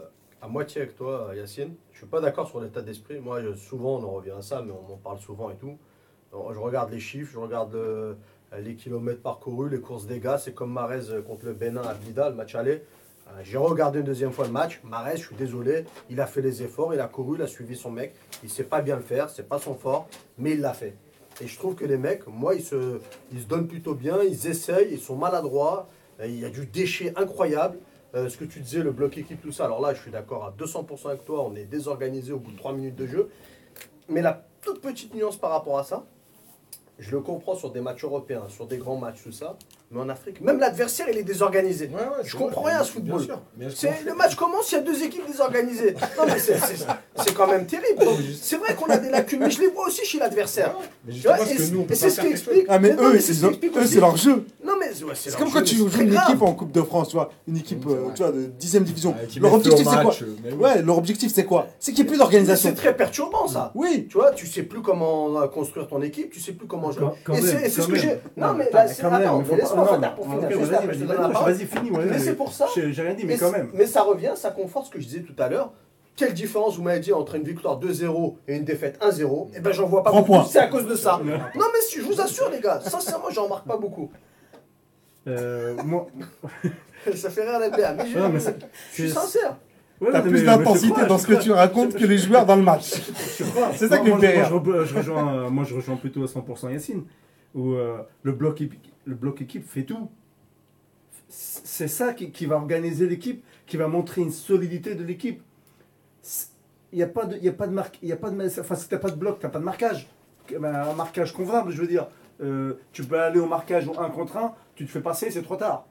à 0.46 0.48
moitié 0.48 0.82
avec 0.82 0.96
toi, 0.96 1.32
Yacine. 1.36 1.74
Je 1.92 1.98
suis 1.98 2.08
pas 2.08 2.22
d'accord 2.22 2.48
sur 2.48 2.62
l'état 2.62 2.82
d'esprit. 2.82 3.20
Moi, 3.20 3.42
souvent, 3.56 3.98
on 3.98 4.04
en 4.04 4.12
revient 4.12 4.36
à 4.38 4.42
ça, 4.44 4.62
mais 4.64 4.72
on 4.72 4.94
en 4.94 4.98
parle 4.98 5.18
souvent 5.20 5.50
et 5.50 5.56
tout. 5.56 5.78
Je 6.32 6.60
regarde 6.60 6.92
les 6.92 7.00
chiffres, 7.00 7.32
je 7.34 7.40
regarde 7.40 7.74
euh, 7.76 8.14
les 8.60 8.76
kilomètres 8.76 9.22
parcourus, 9.22 9.70
les 9.70 9.80
courses 9.80 10.06
des 10.06 10.20
gars. 10.20 10.38
C'est 10.38 10.54
comme 10.54 10.72
Marez 10.72 11.10
euh, 11.10 11.22
contre 11.22 11.46
le 11.46 11.54
Bénin 11.54 11.82
à 11.82 11.94
Blida, 11.94 12.30
le 12.30 12.36
match 12.36 12.54
aller. 12.54 12.84
Euh, 13.28 13.32
J'ai 13.42 13.58
regardé 13.58 14.00
une 14.00 14.06
deuxième 14.06 14.32
fois 14.32 14.46
le 14.46 14.52
match. 14.52 14.82
Marez, 14.84 15.18
je 15.18 15.26
suis 15.26 15.36
désolé, 15.36 15.86
il 16.10 16.20
a 16.22 16.28
fait 16.28 16.42
les 16.42 16.62
efforts, 16.62 16.94
il 16.94 17.00
a 17.00 17.08
couru, 17.08 17.38
il 17.38 17.42
a 17.42 17.48
suivi 17.48 17.76
son 17.76 17.90
mec. 17.90 18.14
Il 18.44 18.50
sait 18.50 18.66
pas 18.66 18.82
bien 18.82 18.98
le 18.98 19.02
faire, 19.02 19.30
c'est 19.30 19.48
pas 19.48 19.58
son 19.60 19.74
fort, 19.74 20.08
mais 20.38 20.52
il 20.52 20.62
l'a 20.62 20.74
fait. 20.74 20.96
Et 21.42 21.48
je 21.48 21.58
trouve 21.58 21.76
que 21.76 21.86
les 21.86 21.98
mecs, 21.98 22.28
moi, 22.28 22.54
ils 22.54 22.64
se, 22.64 23.00
ils 23.32 23.42
se 23.42 23.48
donnent 23.48 23.68
plutôt 23.68 23.96
bien, 23.96 24.22
ils 24.22 24.46
essayent, 24.48 24.90
ils 24.92 25.00
sont 25.00 25.16
maladroits. 25.16 25.88
Euh, 26.20 26.28
Il 26.28 26.40
y 26.40 26.46
a 26.46 26.50
du 26.50 26.66
déchet 26.66 27.14
incroyable. 27.16 27.78
Euh, 28.16 28.30
ce 28.30 28.38
que 28.38 28.46
tu 28.46 28.62
disais, 28.62 28.82
le 28.82 28.92
bloc 28.92 29.18
équipe, 29.18 29.42
tout 29.42 29.52
ça. 29.52 29.66
Alors 29.66 29.82
là, 29.82 29.94
je 29.94 30.02
suis 30.02 30.12
d'accord 30.12 30.46
à 30.46 30.54
200% 30.58 31.10
avec 31.10 31.26
toi. 31.26 31.44
On 31.44 31.56
est 31.56 31.66
désorganisé 31.66 32.32
au 32.32 32.40
bout 32.40 32.52
de 32.52 32.58
3 32.58 32.72
minutes 32.74 32.96
de 32.96 33.08
jeu. 33.08 33.30
Mais 34.08 34.22
la 34.22 34.46
toute 34.62 34.82
petite 34.82 35.14
nuance 35.14 35.36
par 35.36 35.52
rapport 35.52 35.78
à 35.78 35.84
ça, 35.84 36.06
je 36.98 37.12
le 37.12 37.20
comprends 37.20 37.56
sur 37.56 37.72
des 37.72 37.82
matchs 37.82 38.06
européens, 38.06 38.44
sur 38.48 38.68
des 38.68 38.78
grands 38.78 38.96
matchs, 38.96 39.22
tout 39.24 39.34
ça. 39.34 39.58
Mais 39.96 40.02
en 40.02 40.10
Afrique, 40.10 40.42
même 40.42 40.60
l'adversaire, 40.60 41.08
il 41.10 41.18
est 41.18 41.24
désorganisé. 41.24 41.86
Ouais, 41.88 42.02
ouais, 42.02 42.24
Je 42.24 42.36
comprends 42.36 42.62
vrai, 42.64 42.74
rien 42.74 42.82
à 42.82 42.84
ce 42.84 43.00
bien 43.00 43.18
football. 43.18 43.38
C'est- 43.74 44.04
le 44.06 44.14
match 44.14 44.36
commence, 44.36 44.72
il 44.72 44.76
y 44.76 44.78
a 44.78 44.82
deux 44.82 45.02
équipes 45.04 45.26
désorganisées. 45.26 45.96
Non, 46.18 46.24
mais 46.28 46.38
c'est- 46.40 46.58
c'est 46.58 46.86
c'est 47.16 47.34
quand 47.34 47.48
même 47.48 47.66
terrible. 47.66 48.04
C'est 48.42 48.58
vrai 48.58 48.76
qu'on 48.76 48.88
a 48.88 48.98
des 48.98 49.10
lacunes, 49.10 49.40
mais 49.40 49.50
je 49.52 49.62
les 49.62 49.68
vois 49.68 49.88
aussi 49.88 50.06
chez 50.06 50.20
l'adversaire. 50.20 50.76
Tu 51.10 51.20
vois, 51.22 51.40
et 51.40 51.58
nous, 51.72 51.86
et 51.90 51.96
c'est 51.96 52.10
ce 52.10 52.20
qui 52.22 52.28
explique. 52.28 52.66
Ah, 52.68 52.78
mais 52.80 52.94
non, 52.94 53.04
eux, 53.10 53.20
c'est 53.20 53.34
ce 53.34 53.46
eux, 53.46 54.00
leur 54.00 54.18
jeu. 54.18 54.46
Non, 54.66 54.74
mais 54.80 54.88
ouais, 55.04 55.14
C'est 55.16 55.30
leur 55.30 55.40
comme 55.40 55.48
jeu, 55.48 55.54
quand 55.54 55.64
tu 55.64 55.76
joues 55.76 55.90
une 56.00 56.10
grave. 56.10 56.30
équipe 56.30 56.42
en 56.42 56.54
Coupe 56.54 56.72
de 56.72 56.82
France, 56.82 57.10
tu 57.10 57.16
vois, 57.16 57.32
une 57.48 57.58
équipe, 57.58 57.86
euh, 57.88 58.08
tu 58.16 58.24
vois, 58.24 58.32
de 58.32 58.46
10 58.46 58.82
division. 58.82 59.16
Leur 59.40 59.54
objectif, 59.54 59.88
c'est 59.90 60.02
quoi. 60.02 60.14
Ouais, 60.60 60.82
leur 60.82 60.98
objectif, 60.98 61.32
c'est 61.34 61.46
quoi? 61.46 61.68
C'est 61.80 61.92
qu'il 61.94 62.04
n'y 62.04 62.08
ait 62.08 62.12
plus 62.12 62.18
d'organisation. 62.18 62.70
C'est 62.70 62.76
très 62.76 62.96
perturbant 62.96 63.48
ça. 63.48 63.72
Oui, 63.76 64.08
Tu 64.10 64.18
vois, 64.18 64.32
tu 64.32 64.46
sais 64.48 64.64
plus 64.64 64.82
comment 64.82 65.48
construire 65.48 65.88
ton 65.88 66.02
équipe, 66.02 66.32
tu 66.32 66.40
sais 66.40 66.52
plus 66.54 66.68
comment 66.68 66.92
jouer. 66.92 67.08
Et 67.34 67.42
c'est 67.42 67.70
ce 67.70 67.88
que 67.88 67.96
j'ai. 67.96 68.20
Non, 68.38 68.54
mais 68.54 68.66
attends, 68.68 68.78
là, 68.78 68.88
c'est. 68.88 69.85
Non, 69.92 70.10
pour 70.16 70.26
finir. 70.26 70.42
vas-y, 70.42 70.60
juste 70.60 70.74
après, 70.74 70.84
je 70.84 70.88
vas-y, 70.88 71.00
te 71.00 71.04
donne 71.06 71.16
la 71.18 71.22
vas-y, 71.24 71.34
parole. 71.34 71.54
Vas-y, 71.54 71.66
finis. 71.66 71.92
ouais, 71.92 72.06
Mais 72.10 72.20
c'est 72.20 72.36
pour 72.36 72.54
ça. 72.54 72.68
J'ai 72.76 73.02
rien 73.02 73.14
dit, 73.14 73.26
mais 73.26 73.38
quand 73.38 73.52
même. 73.52 73.70
Mais 73.74 73.86
ça 73.86 74.04
revient, 74.04 74.32
ça 74.36 74.52
conforte 74.52 74.88
ce 74.88 74.92
que 74.92 75.00
je 75.00 75.06
disais 75.08 75.22
tout 75.22 75.36
à 75.42 75.50
l'heure. 75.50 75.72
Quelle 76.16 76.34
différence 76.34 76.78
vous 76.78 76.84
m'avez 76.84 77.02
dit 77.02 77.12
entre 77.12 77.36
une 77.36 77.44
victoire 77.44 77.78
2-0 77.80 78.36
et 78.48 78.56
une 78.56 78.64
défaite 78.64 78.98
1-0 79.02 79.50
Eh 79.56 79.60
ben 79.60 79.74
j'en 79.74 79.86
vois 79.86 80.02
pas 80.02 80.12
beaucoup. 80.14 80.44
C'est 80.50 80.60
à 80.60 80.68
cause 80.68 80.88
de 80.88 80.96
ça. 80.96 81.20
Non 81.24 81.66
mais 81.74 81.82
si, 81.82 82.00
je 82.00 82.04
vous 82.06 82.22
assure 82.22 82.50
les 82.50 82.62
gars, 82.62 82.80
sincèrement 82.80 83.30
j'en 83.32 83.44
remarque 83.46 83.68
pas 83.68 83.78
beaucoup. 83.78 84.10
Euh, 85.28 85.76
moi, 85.84 86.08
Ça 87.16 87.30
fait 87.30 87.42
rire 87.48 87.60
la 87.60 87.70
mais 87.94 88.06
je, 88.08 88.18
Non, 88.18 88.30
mais 88.30 88.40
je 88.40 88.52
suis 88.94 89.10
sincère. 89.10 89.58
Ouais, 90.02 90.10
t'as 90.12 90.22
plus 90.22 90.44
d'intensité 90.44 91.06
dans 91.08 91.18
ce 91.18 91.28
que 91.28 91.34
tu 91.36 91.52
racontes 91.52 91.96
que 91.96 92.06
les 92.06 92.18
joueurs 92.18 92.46
dans 92.46 92.56
le 92.56 92.64
match. 92.64 92.94
Je 93.38 93.44
crois. 93.44 93.72
C'est 93.76 93.88
ça 93.88 93.98
Moi- 93.98 94.06
qui 94.06 94.06
me 94.06 94.10
moi, 94.12 94.20
fait 94.20 94.36
je- 94.36 94.42
rire. 94.54 94.62
moi, 94.64 94.74
je, 94.84 94.86
je 94.86 94.96
rejoins, 94.98 95.34
euh, 95.36 95.50
moi, 95.50 95.64
je 95.64 95.76
rejoins 95.76 95.96
plutôt 95.96 96.24
à 96.24 96.28
100% 96.28 96.72
Yacine, 96.72 97.04
où 97.54 97.74
euh, 97.74 97.98
le, 98.24 98.32
bloc 98.34 98.60
le 99.06 99.16
bloc 99.16 99.42
équipe 99.42 99.66
fait 99.68 99.84
tout. 99.84 100.10
C'est 101.28 101.88
ça 101.88 102.14
qui, 102.14 102.46
va 102.46 102.56
organiser 102.56 103.08
l'équipe, 103.08 103.44
qui 103.66 103.78
va 103.78 103.88
montrer 103.88 104.22
une 104.22 104.32
solidité 104.32 104.96
de 104.96 105.04
l'équipe. 105.04 105.42
Il 106.92 106.98
n'y 106.98 107.04
a 107.04 107.08
pas 107.08 107.26
de, 107.26 107.38
y 107.38 107.50
a 107.50 107.54
pas 107.54 107.68
de 107.68 107.74
marque, 107.74 107.98
il 108.02 108.12
a 108.12 108.16
pas 108.16 108.30
de, 108.30 108.60
enfin, 108.60 108.76
si 108.76 108.88
t'as 108.88 109.00
pas 109.00 109.10
de 109.10 109.16
bloc, 109.16 109.40
t'as 109.40 109.50
pas 109.50 109.60
de 109.60 109.64
marquage. 109.64 110.08
Un 110.54 110.94
marquage 110.94 111.34
convenable, 111.34 111.72
je 111.72 111.82
veux 111.82 111.88
dire. 111.88 112.08
Euh, 112.42 112.74
tu 112.92 113.04
peux 113.04 113.20
aller 113.20 113.40
au 113.40 113.48
marquage 113.48 113.88
au 113.88 114.00
1 114.00 114.10
contre 114.10 114.38
1, 114.38 114.54
tu 114.76 114.86
te 114.86 114.92
fais 114.92 115.02
passer, 115.02 115.32
c'est 115.32 115.42
trop 115.42 115.56
tard. 115.56 115.88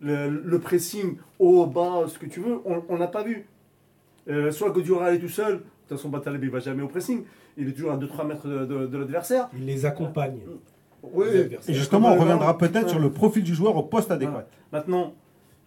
Le, 0.00 0.58
pressing 0.58 1.16
haut, 1.38 1.66
bas, 1.66 2.04
ce 2.08 2.18
que 2.18 2.26
tu 2.26 2.40
veux, 2.40 2.60
on 2.64 2.98
n'a 2.98 3.08
pas 3.08 3.22
vu. 3.22 3.46
Euh, 4.28 4.50
soit 4.50 4.70
Godura 4.70 5.12
est 5.12 5.18
tout 5.18 5.28
seul, 5.28 5.54
de 5.54 5.58
toute 5.58 5.96
façon 5.98 6.08
Bataleb 6.08 6.42
il 6.42 6.50
va 6.50 6.60
jamais 6.60 6.82
au 6.82 6.88
pressing, 6.88 7.24
il 7.56 7.68
est 7.68 7.72
toujours 7.72 7.92
à 7.92 7.98
2-3 7.98 8.26
mètres 8.26 8.48
de 8.48 8.96
l'adversaire. 8.96 9.48
Il 9.54 9.66
les 9.66 9.84
accompagne. 9.84 10.40
Oui. 11.02 11.26
Et 11.68 11.74
justement, 11.74 12.12
on 12.12 12.18
reviendra 12.18 12.56
peut-être 12.58 12.88
sur 12.88 12.98
le 12.98 13.10
profil 13.10 13.42
du 13.42 13.54
joueur 13.54 13.76
au 13.76 13.82
poste 13.82 14.10
adéquat. 14.10 14.46
Maintenant, 14.72 15.14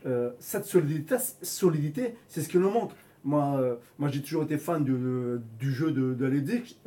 euh, 0.05 0.29
cette 0.39 0.65
solidité, 0.65 1.15
solidité 1.41 2.15
c'est 2.27 2.41
ce 2.41 2.49
qui 2.49 2.57
nous 2.57 2.69
manque. 2.69 2.91
Moi, 3.23 3.55
euh, 3.57 3.75
moi 3.97 4.09
j'ai 4.11 4.21
toujours 4.21 4.43
été 4.43 4.57
fan 4.57 4.83
du, 4.83 4.93
du 5.59 5.71
jeu 5.73 5.91
de, 5.91 6.13
de 6.13 6.25
Leipzig. 6.25 6.77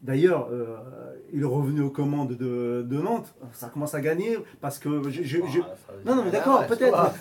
D'ailleurs, 0.00 0.48
euh, 0.52 0.76
il 1.32 1.42
est 1.42 1.44
revenu 1.44 1.80
aux 1.80 1.90
commandes 1.90 2.36
de, 2.36 2.86
de 2.88 2.98
Nantes. 3.00 3.34
Ça 3.52 3.68
commence 3.68 3.94
à 3.96 4.00
gagner 4.00 4.38
parce 4.60 4.78
que 4.78 4.88
Ah, 4.88 5.74
Non, 6.06 6.14
non, 6.16 6.24
mais 6.24 6.30
d'accord, 6.30 6.60
Ouais, 6.60 6.66
peut-être. 6.68 7.12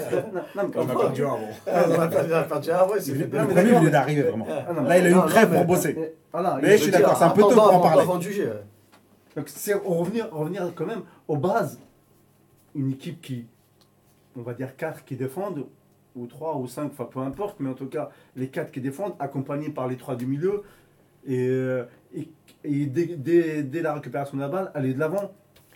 mais- 0.55 0.61
On 0.75 0.89
a 0.89 0.95
perdu 0.95 1.23
un 1.23 1.27
avant. 1.27 1.39
Ah, 1.65 1.85
on 1.89 1.99
a 2.01 2.07
perdu- 2.07 2.31
on 2.33 2.35
a 2.35 2.43
perdu 2.43 2.69
un 2.71 2.75
c'est 2.99 3.13
Le 3.13 3.27
premier 3.29 3.47
d'accord, 3.63 3.79
venait 3.79 3.89
d'arriver 3.91 4.21
vraiment. 4.21 4.47
Ah, 4.47 4.73
Là, 4.87 4.97
il 4.99 5.05
a 5.07 5.09
eu 5.09 5.13
une 5.13 5.25
trêve 5.25 5.51
non, 5.51 5.57
pour 5.57 5.65
bosser. 5.75 5.95
mais- 5.97 6.13
il- 6.61 6.77
je 6.77 6.83
suis 6.83 6.91
d'accord, 6.91 7.17
c'est 7.17 7.23
un 7.23 7.29
peu 7.29 7.41
tôt 7.41 7.49
pour 7.49 7.73
en 7.73 7.79
parler. 7.79 8.03
Donc 9.37 9.47
c'est 9.49 9.73
revenir, 9.75 10.29
revenir 10.33 10.69
quand 10.75 10.85
même 10.87 11.03
aux 11.29 11.37
bases. 11.37 11.79
Une 12.75 12.91
équipe 12.91 13.21
qui, 13.21 13.45
on 14.35 14.41
va 14.41 14.53
dire 14.53 14.75
4 14.75 15.05
qui 15.05 15.15
défendent, 15.15 15.65
ou 16.15 16.25
3 16.25 16.57
ou 16.57 16.67
5, 16.67 16.91
enfin 16.91 17.05
peu 17.05 17.19
importe, 17.19 17.57
mais 17.59 17.69
en 17.69 17.73
tout 17.75 17.85
cas 17.85 18.09
les 18.35 18.49
4 18.49 18.71
qui 18.71 18.81
défendent, 18.81 19.13
accompagnés 19.19 19.69
par 19.69 19.87
les 19.87 19.95
3 19.95 20.15
du 20.15 20.25
milieu, 20.25 20.63
et, 21.27 21.49
et, 22.15 22.29
et 22.63 22.85
dès, 22.87 23.05
dès- 23.15 23.63
dès 23.63 23.81
la 23.81 23.93
récupération 23.93 24.35
de 24.37 24.41
la 24.41 24.47
balle, 24.49 24.71
aller 24.73 24.93
de 24.93 24.99
l'avant. 24.99 25.31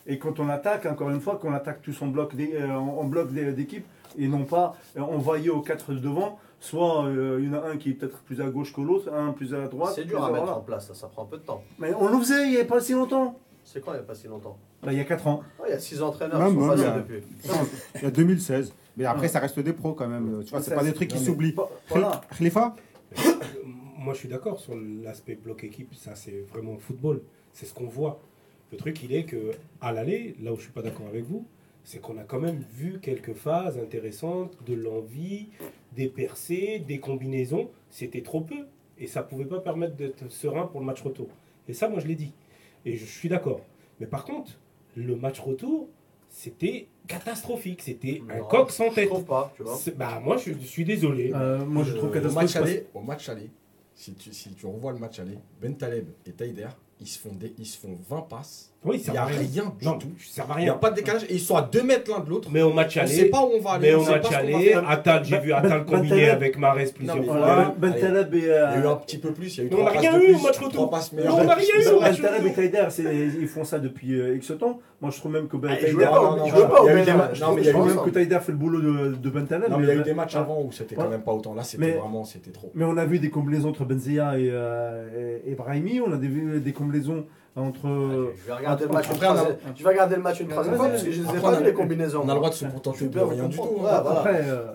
Et 0.07 0.17
quand 0.17 0.39
on 0.39 0.49
attaque, 0.49 0.87
encore 0.87 1.11
une 1.11 1.21
fois, 1.21 1.35
qu'on 1.37 1.53
attaque 1.53 1.81
tous 1.83 2.01
en 2.01 2.07
bloc 2.07 2.33
euh, 2.39 2.71
en 2.73 3.03
bloc 3.03 3.31
d'é- 3.31 3.53
d'équipe, 3.53 3.85
et 4.17 4.27
non 4.27 4.45
pas 4.45 4.75
euh, 4.97 5.01
envoyer 5.01 5.51
aux 5.51 5.61
4 5.61 5.93
de 5.93 5.99
devant, 5.99 6.39
soit 6.59 7.05
euh, 7.05 7.39
il 7.41 7.47
y 7.47 7.55
en 7.55 7.61
a 7.61 7.67
un 7.69 7.77
qui 7.77 7.91
est 7.91 7.93
peut-être 7.93 8.17
plus 8.23 8.41
à 8.41 8.49
gauche 8.49 8.73
que 8.73 8.81
l'autre, 8.81 9.13
un 9.13 9.31
plus 9.33 9.53
à 9.53 9.67
droite. 9.67 9.93
C'est 9.95 10.05
dur 10.05 10.23
à 10.23 10.31
mettre 10.31 10.45
en 10.57 10.61
place, 10.61 10.87
ça, 10.87 10.95
ça 10.95 11.07
prend 11.07 11.23
un 11.23 11.27
peu 11.27 11.37
de 11.37 11.43
temps. 11.43 11.61
Mais 11.77 11.93
on 11.93 12.07
le 12.09 12.17
faisait 12.17 12.45
il 12.47 12.51
n'y 12.51 12.57
a 12.57 12.65
pas 12.65 12.79
si 12.79 12.93
longtemps. 12.93 13.37
C'est 13.63 13.83
quand 13.83 13.91
il 13.91 13.95
n'y 13.95 13.99
a 14.01 14.03
pas 14.03 14.15
si 14.15 14.27
longtemps 14.27 14.57
Bah, 14.83 14.91
il 14.91 14.97
y 14.97 15.01
a 15.01 15.05
4 15.05 15.27
ans. 15.27 15.43
Il 15.67 15.71
y 15.71 15.73
a 15.73 15.79
6 15.79 16.01
entraîneurs 16.01 16.39
Même, 16.39 16.53
qui 16.53 16.59
sont 16.59 16.67
même, 16.67 16.69
passés 16.69 16.81
il 16.81 16.85
y 16.85 16.89
a- 16.89 16.97
depuis. 16.99 17.23
Il 17.95 18.01
y 18.01 18.05
a 18.05 18.11
2016. 18.11 18.73
Mais 18.97 19.05
après, 19.05 19.21
Ouais. 19.23 19.27
ça 19.27 19.39
reste 19.39 19.59
des 19.59 19.73
pros 19.73 19.93
quand 19.93 20.07
même. 20.07 20.43
Tu 20.43 20.51
vois, 20.51 20.61
c'est 20.61 20.75
pas 20.75 20.83
des 20.83 20.93
trucs 20.93 21.09
qui 21.09 21.19
s'oublient. 21.19 21.55
Voilà. 21.89 22.21
Khalifa 22.37 22.75
Moi, 23.97 24.13
je 24.13 24.19
suis 24.19 24.29
d'accord 24.29 24.59
sur 24.59 24.75
l'aspect 25.03 25.35
bloc 25.35 25.63
équipe. 25.63 25.93
Ça, 25.95 26.15
c'est 26.15 26.43
vraiment 26.51 26.73
le 26.73 26.79
football. 26.79 27.21
C'est 27.53 27.65
ce 27.65 27.73
qu'on 27.73 27.85
voit. 27.87 28.19
Le 28.71 28.77
truc, 28.77 29.01
il 29.03 29.13
est 29.13 29.23
que 29.25 29.51
à 29.79 29.91
l'aller, 29.91 30.35
là 30.41 30.51
où 30.53 30.55
je 30.55 30.61
suis 30.63 30.71
pas 30.71 30.81
d'accord 30.81 31.05
avec 31.07 31.23
vous, 31.25 31.45
c'est 31.83 31.99
qu'on 31.99 32.17
a 32.17 32.23
quand 32.23 32.39
même 32.39 32.63
vu 32.73 32.99
quelques 33.01 33.33
phases 33.33 33.77
intéressantes, 33.77 34.57
de 34.65 34.73
l'envie, 34.73 35.49
des 35.95 36.07
percées, 36.07 36.83
des 36.87 36.99
combinaisons. 36.99 37.69
C'était 37.89 38.21
trop 38.21 38.41
peu. 38.41 38.65
Et 38.97 39.07
ça 39.07 39.21
ne 39.21 39.25
pouvait 39.27 39.45
pas 39.45 39.59
permettre 39.59 39.95
d'être 39.95 40.29
serein 40.31 40.67
pour 40.67 40.79
le 40.79 40.85
match 40.85 41.01
retour. 41.01 41.27
Et 41.67 41.73
ça, 41.73 41.87
moi, 41.89 41.99
je 41.99 42.07
l'ai 42.07 42.15
dit. 42.15 42.33
Et 42.85 42.97
je 42.97 43.05
suis 43.05 43.29
d'accord. 43.29 43.61
Mais 43.99 44.07
par 44.07 44.25
contre, 44.25 44.51
le 44.95 45.15
match 45.15 45.39
retour, 45.39 45.87
c'était 46.29 46.87
catastrophique. 47.07 47.81
C'était 47.81 48.21
un 48.29 48.37
Non, 48.39 48.45
coq 48.45 48.71
sans 48.71 48.89
Je 48.89 48.95
tête. 48.95 49.09
trouve 49.09 49.25
pas, 49.25 49.53
tu 49.55 49.63
vois. 49.63 49.77
Bah, 49.97 50.19
moi, 50.23 50.37
je, 50.37 50.53
je 50.53 50.65
suis 50.65 50.85
désolé. 50.85 51.31
Euh, 51.33 51.65
moi, 51.65 51.83
je 51.83 51.93
trouve 51.93 52.09
au 52.09 52.13
catastrophique. 52.13 52.55
match 52.55 52.67
aller, 52.67 52.87
au 52.93 53.01
match 53.01 53.29
aller, 53.29 53.49
si 53.93 54.13
tu, 54.15 54.33
si 54.33 54.53
tu 54.53 54.65
revois 54.65 54.91
le 54.93 54.99
match 54.99 55.19
aller, 55.19 55.37
Ben 55.61 55.75
Taleb 55.75 56.07
et 56.25 56.31
Taider, 56.31 56.69
ils 56.99 57.07
se 57.07 57.19
font, 57.19 57.33
des, 57.33 57.53
ils 57.57 57.65
se 57.65 57.77
font 57.77 57.97
20 58.09 58.21
passes. 58.21 58.70
Oui, 58.83 58.99
Il 59.05 59.11
n'y 59.11 59.17
a 59.17 59.25
rien. 59.25 59.37
rien 59.37 59.73
du 59.79 59.85
Non, 59.85 59.99
tout. 59.99 60.07
ça 60.27 60.43
va 60.43 60.55
Il 60.57 60.63
n'y 60.63 60.69
a 60.69 60.71
rien. 60.71 60.79
pas 60.79 60.89
de 60.89 60.95
décalage 60.95 61.23
et 61.29 61.33
ils 61.35 61.39
sont 61.39 61.55
à 61.55 61.61
2 61.61 61.83
mètres 61.83 62.09
l'un 62.09 62.19
de 62.23 62.29
l'autre. 62.31 62.49
Mais 62.51 62.63
au 62.63 62.73
match 62.73 62.97
On 62.97 63.03
ne 63.03 63.07
sait 63.07 63.21
aller, 63.21 63.29
pas 63.29 63.41
où 63.41 63.51
on 63.55 63.61
va 63.61 63.71
aller. 63.73 63.89
mais 63.89 63.95
on 63.95 64.03
match 64.03 64.31
aller. 64.33 64.73
Attal, 64.87 65.23
j'ai 65.23 65.37
vu 65.39 65.53
Attal 65.53 65.69
Ben- 65.69 65.97
combiner 65.97 66.15
Ben- 66.25 66.29
avec 66.31 66.57
Marès 66.57 66.91
plusieurs 66.91 67.23
fois. 67.23 67.75
Ben 67.77 67.93
et. 67.93 68.29
Il 68.33 68.39
y 68.39 68.49
a 68.51 68.77
eu 68.79 68.83
euh, 68.85 68.91
un 68.91 68.95
petit 68.95 69.19
peu 69.19 69.33
plus, 69.33 69.55
il 69.55 69.57
y 69.59 69.61
a 69.61 69.63
eu 69.65 69.69
Mais 69.69 69.75
on 69.75 69.79
trois 69.85 69.93
n'a 69.93 69.99
rien 69.99 70.19
eu 70.19 70.33
au 70.33 70.39
match 70.39 70.57
retour. 70.57 70.89
on 70.91 71.43
n'a 71.43 71.53
rien 71.53 71.67
eu 71.79 71.83
Ben 71.85 71.93
au 71.93 71.99
match 71.99 72.21
Taleb 72.21 72.39
et 72.45 72.49
retour. 72.49 72.55
Taider, 72.55 72.87
ils 73.39 73.47
font 73.47 73.63
ça 73.63 73.77
depuis 73.77 74.19
euh, 74.19 74.35
X 74.35 74.51
temps. 74.57 74.79
Moi, 74.99 75.11
je 75.11 75.17
trouve 75.19 75.31
même 75.31 75.47
que 75.47 75.57
Ben 75.57 75.69
Ah, 75.73 75.75
Taider. 75.75 76.03
pas 76.03 76.21
au- 76.21 76.47
Je 76.47 77.71
trouve 77.71 77.85
même 77.87 78.03
que 78.03 78.09
fait 78.39 78.51
le 78.51 78.57
boulot 78.57 78.81
de, 78.81 79.15
de 79.15 79.29
Ben 79.29 79.45
Taleb. 79.45 79.69
Non, 79.69 79.77
mais 79.77 79.83
il 79.85 79.87
y 79.89 79.91
a 79.91 79.93
eu 79.93 79.97
Ben- 79.97 80.03
des 80.05 80.13
matchs 80.15 80.35
avant 80.35 80.59
où 80.59 80.71
c'était 80.71 80.95
quand 80.95 81.07
même 81.07 81.21
pas 81.21 81.33
autant. 81.33 81.53
Là, 81.53 81.63
c'était 81.63 81.85
Mais- 81.85 81.91
vraiment 81.91 82.23
c'était 82.23 82.49
trop. 82.49 82.71
Mais 82.73 82.85
on 82.85 82.97
a 82.97 83.05
vu 83.05 83.19
des 83.19 83.29
combinaisons 83.29 83.69
entre 83.69 83.85
Benzia 83.85 84.39
et, 84.39 84.49
euh, 84.51 85.39
et, 85.45 85.51
et 85.51 85.55
Brahimi. 85.55 86.01
On 86.01 86.11
a 86.11 86.17
vu 86.17 86.59
des 86.59 86.73
combinaisons 86.73 87.25
entre. 87.55 87.87
Je 87.87 88.47
vais 88.47 88.53
regarder 88.53 88.85
le 88.85 88.91
match 88.91 89.05
une 89.07 89.11
Après, 89.15 89.25
a- 89.27 89.33
troisième 89.33 89.57
je 89.75 89.83
vais 89.83 89.89
regarder 89.89 90.15
le 90.15 90.21
match 90.21 90.39
une 90.39 90.47
troisième 90.47 90.75
fois 90.75 90.87
parce 90.89 91.03
que 91.03 91.11
je 91.11 91.21
les 91.21 91.29
ai 91.37 91.39
pas 91.41 91.51
vu 91.51 91.63
les 91.65 91.73
combinaisons. 91.73 92.21
On 92.25 92.29
a 92.29 92.33
le 92.33 92.37
droit 92.39 92.49
de 92.49 92.55
se 92.55 92.65
contenter 92.65 93.05
de 93.05 93.09
peux 93.09 93.23
rien 93.25 93.43
du 93.45 93.55
tout. 93.57 93.63
Ouais. 93.63 93.89
Après, 93.89 94.41
euh, 94.47 94.65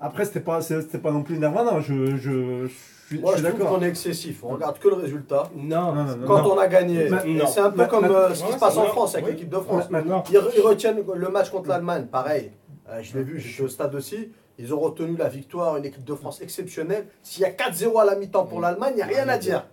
après 0.00 0.24
c'était 0.24 0.40
pas, 0.40 0.60
pas 1.02 1.10
non 1.10 1.22
plus 1.22 1.38
Nirvana. 1.38 1.80
Je, 1.80 2.16
je, 2.16 2.66
je 2.66 2.72
suis, 3.06 3.20
Moi, 3.20 3.32
je 3.32 3.38
je 3.38 3.42
suis 3.42 3.48
trouve 3.50 3.60
d'accord. 3.60 3.78
qu'on 3.78 3.84
est 3.84 3.88
excessif. 3.88 4.42
On 4.44 4.48
regarde 4.48 4.78
que 4.78 4.88
le 4.88 4.94
résultat. 4.94 5.50
Non, 5.54 5.92
Non, 5.92 6.04
non, 6.04 6.16
non. 6.16 6.26
Quand 6.26 6.46
on 6.46 6.58
a 6.58 6.66
gagné, 6.66 7.08
Mais- 7.10 7.46
c'est 7.46 7.60
un 7.60 7.70
peu 7.70 7.82
Mais- 7.82 7.88
comme 7.88 8.06
mais- 8.06 8.14
euh, 8.14 8.34
ce 8.34 8.40
qui 8.42 8.46
ouais, 8.48 8.52
se 8.54 8.58
passe 8.58 8.76
en. 8.76 8.84
France 8.86 9.14
avec 9.14 9.26
Oui. 9.26 9.32
l'équipe 9.32 9.48
de 9.48 9.58
France. 9.58 9.90
Maintenant, 9.90 10.24
Ils, 10.30 10.38
re- 10.38 10.50
ils 10.56 10.60
retiennent 10.62 11.02
le 11.14 11.28
match 11.28 11.50
contre 11.50 11.68
l'Allemagne, 11.68 12.06
pareil. 12.10 12.50
Euh, 12.88 12.98
je 13.02 13.16
l'ai 13.16 13.22
vu, 13.24 13.38
j'étais 13.38 13.62
au 13.62 13.68
stade 13.68 13.94
aussi. 13.94 14.30
Ils 14.58 14.72
ont 14.72 14.80
retenu 14.80 15.16
la 15.16 15.28
victoire, 15.28 15.76
une 15.76 15.84
équipe 15.84 16.04
de 16.04 16.14
France 16.14 16.40
exceptionnelle. 16.40 17.06
S'il 17.22 17.42
y 17.42 17.44
a 17.44 17.50
4-0 17.50 17.98
à 18.00 18.04
la 18.06 18.16
mi-temps 18.16 18.44
pour 18.46 18.60
l'Allemagne, 18.60 18.92
il 18.94 18.96
n'y 18.96 19.02
a 19.02 19.06
rien 19.06 19.28
à 19.28 19.36
dire. 19.38 19.66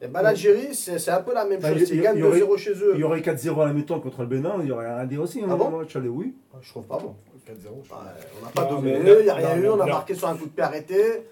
Et 0.00 0.08
ben 0.08 0.22
l'Algérie, 0.22 0.74
c'est 0.74 0.98
c'est 0.98 1.10
un 1.10 1.20
peu 1.20 1.34
la 1.34 1.44
même 1.44 1.60
Bah, 1.60 1.70
chose. 1.72 1.82
il- 1.82 1.86
S'ils 1.86 1.96
il- 1.96 2.02
gagnent 2.02 2.16
il 2.16 2.20
y 2.20 2.24
aurait- 2.24 2.40
2-0 2.40 2.56
chez 2.56 2.72
eux, 2.72 2.92
il 2.94 3.00
y 3.00 3.04
aurait 3.04 3.20
4-0 3.20 3.60
à 3.60 3.66
la 3.66 3.72
mi-temps 3.72 4.00
contre 4.00 4.22
le 4.22 4.26
Bénin. 4.28 4.54
Il 4.60 4.66
y 4.68 4.72
aurait 4.72 4.86
rien 4.86 4.96
à 4.96 5.06
dire 5.06 5.20
aussi. 5.20 5.40
Ah 5.46 5.52
hein, 5.52 5.56
bon? 5.56 5.70
Match, 5.78 5.94
allez, 5.96 6.08
oui. 6.08 6.34
je 6.62 6.70
trouve 6.70 6.86
pas 6.86 6.98
bon. 6.98 7.14
4-0, 7.46 7.58
je 7.62 7.68
Ouais, 7.68 7.82
crois. 7.88 8.00
on 8.40 8.44
n'a 8.46 8.50
pas 8.52 8.64
dominé, 8.64 8.98
il 9.18 9.24
n'y 9.24 9.28
a 9.30 9.34
rien 9.34 9.56
non, 9.56 9.62
eu, 9.62 9.68
on 9.68 9.74
a 9.74 9.84
non. 9.86 9.92
marqué 9.92 10.14
sur 10.14 10.28
un 10.28 10.34
coup 10.36 10.46
de 10.46 10.50
pied 10.50 10.62
arrêté. 10.64 11.26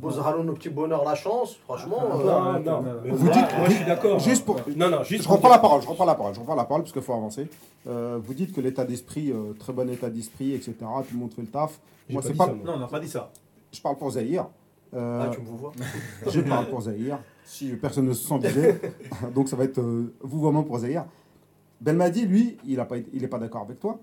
Bozaralo, 0.00 0.42
nos 0.42 0.54
petits 0.54 0.70
bonheurs, 0.70 1.04
la 1.04 1.14
chance, 1.14 1.56
franchement. 1.64 2.02
Ah, 2.10 2.14
euh, 2.16 2.18
non, 2.18 2.24
non, 2.24 2.52
non. 2.60 2.82
non. 2.82 3.00
Mais 3.04 3.10
Vous 3.10 3.24
moi, 3.26 3.34
dites- 3.34 3.58
moi, 3.58 3.68
je 3.68 3.74
suis 3.74 3.84
d'accord. 3.84 4.18
Juste 4.18 4.44
pour. 4.46 4.56
Non, 4.76 4.88
non, 4.90 5.02
juste 5.02 5.24
Je 5.24 5.28
reprends 5.28 5.50
la 5.50 5.58
parole, 5.58 5.82
je 5.82 5.86
reprends 5.86 6.04
la 6.06 6.14
parole, 6.14 6.34
je 6.34 6.40
reprends 6.40 6.54
la 6.54 6.64
parole 6.64 6.82
parce 6.82 6.92
qu'il 6.92 7.02
faut 7.02 7.12
avancer. 7.12 7.48
Euh, 7.86 8.18
vous 8.22 8.32
dites 8.34 8.54
que 8.54 8.60
l'état 8.62 8.84
d'esprit, 8.84 9.30
euh, 9.30 9.52
très 9.58 9.72
bon 9.74 9.88
état 9.90 10.08
d'esprit, 10.08 10.54
etc. 10.54 10.72
Tout 10.80 11.14
le 11.14 11.18
monde 11.18 11.32
fait 11.34 11.42
le 11.42 11.48
taf. 11.48 11.78
J'ai 12.08 12.14
Moi, 12.14 12.22
pas 12.22 12.26
c'est 12.28 12.32
dit 12.32 12.38
pas. 12.38 12.46
ça, 12.46 12.52
moi. 12.52 12.62
Non, 12.66 12.72
on 12.76 12.78
n'a 12.78 12.86
pas 12.86 13.00
dit 13.00 13.08
ça. 13.08 13.30
Je 13.72 13.80
parle 13.82 13.96
pour 13.96 14.10
Zahir. 14.10 14.46
Euh, 14.94 15.22
Ah, 15.26 15.30
tu 15.34 15.40
me 15.40 15.46
vois 15.46 15.72
je 16.28 16.40
parle 16.40 16.66
pour 16.68 16.80
Zahir. 16.82 17.18
Si 17.44 17.68
personne 17.76 18.06
ne 18.06 18.12
se 18.12 18.26
sent 18.26 18.38
visé, 18.38 18.74
donc 19.34 19.48
ça 19.48 19.56
va 19.56 19.64
être 19.64 19.78
euh, 19.80 20.14
vous 20.20 20.40
vraiment 20.40 20.62
pour 20.62 20.78
Zahir. 20.78 21.04
Belmadi, 21.80 22.26
lui, 22.26 22.56
il 22.64 22.78
n'est 22.78 22.84
pas, 22.84 22.96
il 23.12 23.22
est 23.22 23.28
pas 23.28 23.38
d'accord 23.38 23.62
avec 23.62 23.78
toi. 23.78 24.00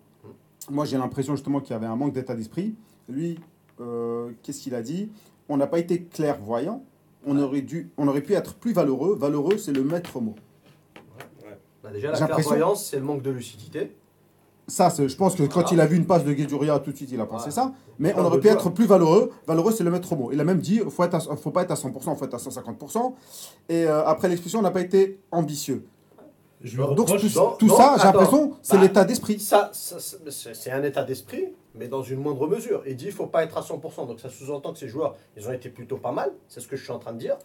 Moi, 0.69 0.85
j'ai 0.85 0.97
l'impression 0.97 1.35
justement 1.35 1.59
qu'il 1.59 1.71
y 1.71 1.75
avait 1.75 1.87
un 1.87 1.95
manque 1.95 2.13
d'état 2.13 2.35
d'esprit. 2.35 2.75
Lui, 3.09 3.39
euh, 3.79 4.29
qu'est-ce 4.43 4.61
qu'il 4.61 4.75
a 4.75 4.81
dit? 4.81 5.11
On 5.49 5.57
n'a 5.57 5.67
pas 5.67 5.79
été 5.79 6.03
clairvoyant. 6.03 6.83
On 7.25 7.37
aurait, 7.37 7.61
dû, 7.61 7.89
on 7.97 8.07
aurait 8.07 8.21
pu 8.21 8.33
être 8.33 8.55
plus 8.55 8.73
valeureux. 8.73 9.15
Valeureux, 9.15 9.57
c'est 9.57 9.71
le 9.71 9.83
maître 9.83 10.19
mot. 10.21 10.35
Bah, 11.83 11.91
Déjà, 11.91 12.11
la 12.11 12.27
clairvoyance, 12.27 12.85
c'est 12.85 12.97
le 12.97 13.03
manque 13.03 13.21
de 13.23 13.31
lucidité. 13.31 13.95
Ça, 14.67 14.89
je 14.95 15.15
pense 15.15 15.35
que 15.35 15.43
quand 15.43 15.61
Voilà. 15.61 15.69
il 15.73 15.79
a 15.81 15.85
vu 15.87 15.97
une 15.97 16.05
passe 16.05 16.23
de 16.23 16.33
Guéduria, 16.33 16.79
tout 16.79 16.91
de 16.91 16.95
suite, 16.95 17.11
il 17.11 17.19
a 17.19 17.25
pensé 17.25 17.51
ça. 17.51 17.73
Mais 18.01 18.13
on 18.17 18.25
aurait 18.25 18.39
pu 18.39 18.47
être 18.49 18.69
plus 18.71 18.85
valeureux. 18.85 19.31
Valeureux, 19.47 19.71
c'est 19.71 19.83
le 19.83 19.91
maître 19.91 20.15
mot. 20.15 20.31
Il 20.33 20.39
a 20.41 20.43
même 20.43 20.59
dit, 20.59 20.81
il 20.83 20.89
faut, 20.91 21.03
être 21.03 21.13
à- 21.15 21.35
faut 21.37 21.51
pas 21.51 21.61
être 21.63 21.71
à 21.71 21.75
100%, 21.75 22.13
il 22.13 22.17
faut 22.17 22.25
être 22.25 22.33
à 22.33 22.37
150%. 22.37 23.15
Et 23.69 23.85
euh, 23.85 24.03
après 24.05 24.27
l'expression, 24.27 24.59
on 24.59 24.63
n'a 24.63 24.71
pas 24.71 24.81
été 24.81 25.19
ambitieux. 25.31 25.85
Je 26.63 26.77
Donc 26.77 26.89
reproche. 27.09 27.21
tout, 27.33 27.39
non, 27.39 27.55
tout 27.57 27.65
non, 27.67 27.77
ça, 27.77 27.95
j'ai 27.97 28.03
l'impression, 28.03 28.51
c'est 28.61 28.75
Bah, 28.77 28.83
l'état 28.83 29.03
d'esprit. 29.03 29.39
Ça, 29.39 29.71
c'est 29.73 30.71
un 30.71 30.83
état 30.83 31.03
d'esprit, 31.03 31.45
mais 31.73 31.87
dans 31.87 32.03
une 32.03 32.19
moindre 32.19 32.47
mesure. 32.47 32.83
Il 32.85 32.95
dit 32.95 33.05
il 33.05 33.11
faut 33.11 33.25
pas 33.27 33.43
être 33.43 33.57
à 33.57 33.61
100%. 33.61 34.05
Donc 34.07 34.19
ça 34.19 34.29
sous-entend 34.29 34.73
que 34.73 34.77
ces 34.79 34.87
joueurs, 34.87 35.15
ils 35.37 35.47
ont 35.47 35.51
été 35.53 35.69
plutôt 35.69 35.97
pas 35.97 36.11
mal. 36.11 36.31
C'est 36.47 36.59
ce 36.59 36.67
que 36.67 36.75
je 36.75 36.83
suis 36.83 36.91
en 36.91 36.99
train 36.99 37.13
de 37.13 37.19
dire. 37.19 37.37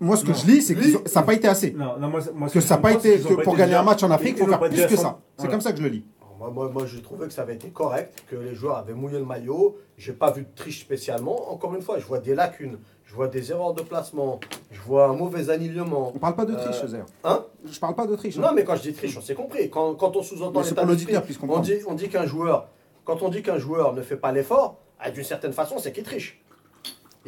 Moi, 0.00 0.16
ce 0.16 0.24
que 0.24 0.30
Non. 0.30 0.34
je 0.34 0.46
lis, 0.48 0.62
c'est 0.62 0.74
que 0.74 1.08
ça 1.08 1.20
n'a 1.20 1.26
pas 1.26 1.34
été 1.34 1.46
assez. 1.46 1.70
Non, 1.70 1.96
non, 2.00 2.08
moi, 2.08 2.20
moi, 2.34 2.48
ce 2.48 2.54
Que 2.54 2.60
ça 2.60 2.74
n'a 2.74 2.80
pas 2.82 2.92
été, 2.92 3.20
que 3.20 3.28
pas 3.34 3.42
pour 3.44 3.52
été 3.52 3.58
gagner 3.60 3.66
déjà- 3.72 3.80
un 3.80 3.84
match 3.84 4.02
en 4.02 4.10
Afrique, 4.10 4.34
il 4.36 4.44
faut 4.44 4.50
faire 4.50 4.58
plus 4.60 4.86
que 4.86 4.96
ça. 4.96 5.20
C'est 5.38 5.48
comme 5.48 5.60
ça 5.60 5.70
que 5.70 5.78
je 5.78 5.82
le 5.84 5.88
lis. 5.90 6.04
Moi, 6.38 6.50
moi, 6.50 6.68
moi, 6.68 6.86
j'ai 6.86 7.02
trouvé 7.02 7.26
que 7.26 7.32
ça 7.32 7.42
avait 7.42 7.54
été 7.54 7.68
correct, 7.70 8.22
que 8.28 8.36
les 8.36 8.54
joueurs 8.54 8.76
avaient 8.76 8.94
mouillé 8.94 9.18
le 9.18 9.24
maillot. 9.24 9.76
J'ai 9.96 10.12
pas 10.12 10.30
vu 10.30 10.42
de 10.42 10.48
triche 10.54 10.80
spécialement. 10.80 11.50
Encore 11.52 11.74
une 11.74 11.82
fois, 11.82 11.98
je 11.98 12.04
vois 12.06 12.18
des 12.20 12.34
lacunes, 12.34 12.78
je 13.04 13.14
vois 13.14 13.26
des 13.26 13.50
erreurs 13.50 13.74
de 13.74 13.82
placement, 13.82 14.38
je 14.70 14.80
vois 14.80 15.06
un 15.06 15.14
mauvais 15.14 15.50
alignement. 15.50 16.12
On 16.14 16.18
parle 16.18 16.36
pas 16.36 16.44
de 16.44 16.52
Euh, 16.54 16.64
triche, 16.64 16.86
Zer. 16.86 17.04
Hein 17.24 17.44
Je 17.64 17.78
parle 17.80 17.96
pas 17.96 18.06
de 18.06 18.14
triche. 18.14 18.38
hein. 18.38 18.42
Non, 18.42 18.52
mais 18.54 18.62
quand 18.64 18.76
je 18.76 18.82
dis 18.82 18.92
triche, 18.92 19.16
on 19.18 19.20
s'est 19.20 19.34
compris. 19.34 19.68
Quand, 19.68 19.94
quand 19.94 20.14
on 20.16 20.22
sous-entend 20.22 20.52
l'état 20.70 20.82
pour 20.82 20.94
d'esprit, 20.94 21.12
on 21.48 21.58
dit, 21.60 21.78
on 21.88 21.94
dit 21.94 22.08
qu'un 22.08 22.26
joueur, 22.26 22.68
quand 23.04 23.22
on 23.22 23.30
dit 23.30 23.42
qu'un 23.42 23.58
joueur 23.58 23.92
ne 23.94 24.02
fait 24.02 24.16
pas 24.16 24.30
l'effort, 24.30 24.76
ah, 25.00 25.10
d'une 25.10 25.24
certaine 25.24 25.52
façon, 25.52 25.78
c'est 25.78 25.90
qu'il 25.92 26.04
triche. 26.04 26.40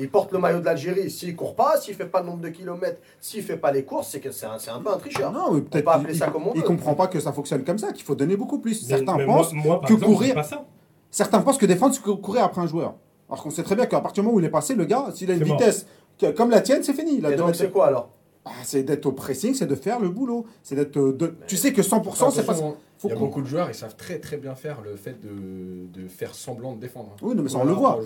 Il 0.01 0.11
porte 0.11 0.33
le 0.33 0.39
maillot 0.39 0.61
de 0.61 0.65
l'Algérie. 0.65 1.11
S'il 1.11 1.37
court 1.37 1.55
pas, 1.55 1.77
s'il 1.79 1.95
fait 1.95 2.07
pas 2.07 2.21
le 2.21 2.27
nombre 2.27 2.41
de 2.41 2.49
kilomètres, 2.49 3.01
s'il 3.21 3.43
fait 3.43 3.57
pas 3.57 3.71
les 3.71 3.85
courses, 3.85 4.09
c'est 4.09 4.21
que 4.21 4.31
c'est 4.33 4.47
un, 4.47 4.59
c'est 4.59 4.71
un 4.71 4.81
peu 4.81 4.91
un 4.91 4.97
tricheur. 4.97 5.31
Non, 5.31 5.53
mais 5.53 5.61
peut-être 5.61 5.85
peut 5.85 5.91
appeler 5.91 6.11
qu'il 6.13 6.19
ça 6.19 6.29
comme 6.29 6.49
on 6.49 6.53
il 6.55 6.61
veut. 6.63 6.67
comprend 6.67 6.95
pas 6.95 7.07
que 7.07 7.21
ça 7.21 7.33
fonctionne 7.33 7.63
comme 7.65 7.79
ça, 7.79 7.93
qu'il 7.93 8.05
faut 8.05 8.15
donner 8.15 8.37
beaucoup 8.37 8.59
plus. 8.59 8.75
Certains 8.75 9.17
mais 9.17 9.27
pensent 9.27 9.53
moi, 9.53 9.81
par 9.81 9.89
que 9.89 9.95
exemple, 9.95 10.13
courir- 10.13 10.29
c'est 10.31 10.35
pas 10.35 10.43
ça. 10.43 10.65
Certains 11.11 11.41
pensent 11.43 11.59
que 11.59 11.67
défendre, 11.67 11.95
c'est 11.95 12.03
cou- 12.03 12.17
courir 12.17 12.45
après 12.45 12.61
un 12.63 12.67
joueur. 12.67 12.95
Alors 13.29 13.43
qu'on 13.43 13.51
sait 13.51 13.63
très 13.63 13.77
bien 13.77 13.87
qu'à 13.87 14.01
partir 14.01 14.23
du 14.23 14.27
moment 14.27 14.37
où 14.37 14.41
il 14.41 14.47
est 14.47 14.51
passé, 14.51 14.75
le 14.75 14.85
gars, 14.87 15.07
s'il 15.15 15.31
a 15.31 15.35
une 15.35 15.41
C'est 15.41 15.45
vitesse 15.45 15.87
que- 16.19 16.31
comme 16.33 16.51
la 16.51 16.61
tienne, 16.61 16.83
c'est 16.83 16.95
fini. 16.95 17.17
Il 17.19 17.27
a 17.27 17.29
Et 17.29 17.33
de 17.33 17.37
donc, 17.39 17.47
mettre- 17.49 17.59
c'est 17.59 17.71
quoi 17.71 17.87
alors? 17.89 18.11
Ah, 18.53 18.63
c'est 18.65 18.83
d'être 18.83 19.07
au 19.07 19.13
pressing, 19.13 19.55
c'est 19.55 19.67
de 19.67 19.75
faire 19.77 20.01
le 20.01 20.09
boulot. 20.09 20.45
C'est 20.63 20.75
d'être. 20.75 20.97
euh, 20.99 21.13
de- 21.13 21.35
Tu 21.47 21.57
sais 21.57 21.73
que 21.73 21.83
100%, 21.83 22.31
c'est 22.31 22.45
pas. 22.45 22.55
Faut 22.55 23.09
Il 23.09 23.13
y 23.13 23.15
a 23.15 23.19
beaucoup 23.19 23.41
de 23.41 23.47
joueurs, 23.47 23.69
ils 23.71 23.75
savent 23.75 23.97
très 23.97 24.19
très 24.19 24.37
bien 24.37 24.55
faire 24.55 24.83
le 24.85 24.95
fait 24.95 25.17
de, 25.23 26.03
de 26.03 26.07
faire 26.07 26.35
semblant 26.35 26.75
de 26.75 26.81
défendre. 26.81 27.17
Oui, 27.23 27.35
non, 27.35 27.43
mais 27.43 27.49
ça, 27.49 27.57
on 27.57 27.65
le 27.65 27.73
voit. 27.73 27.99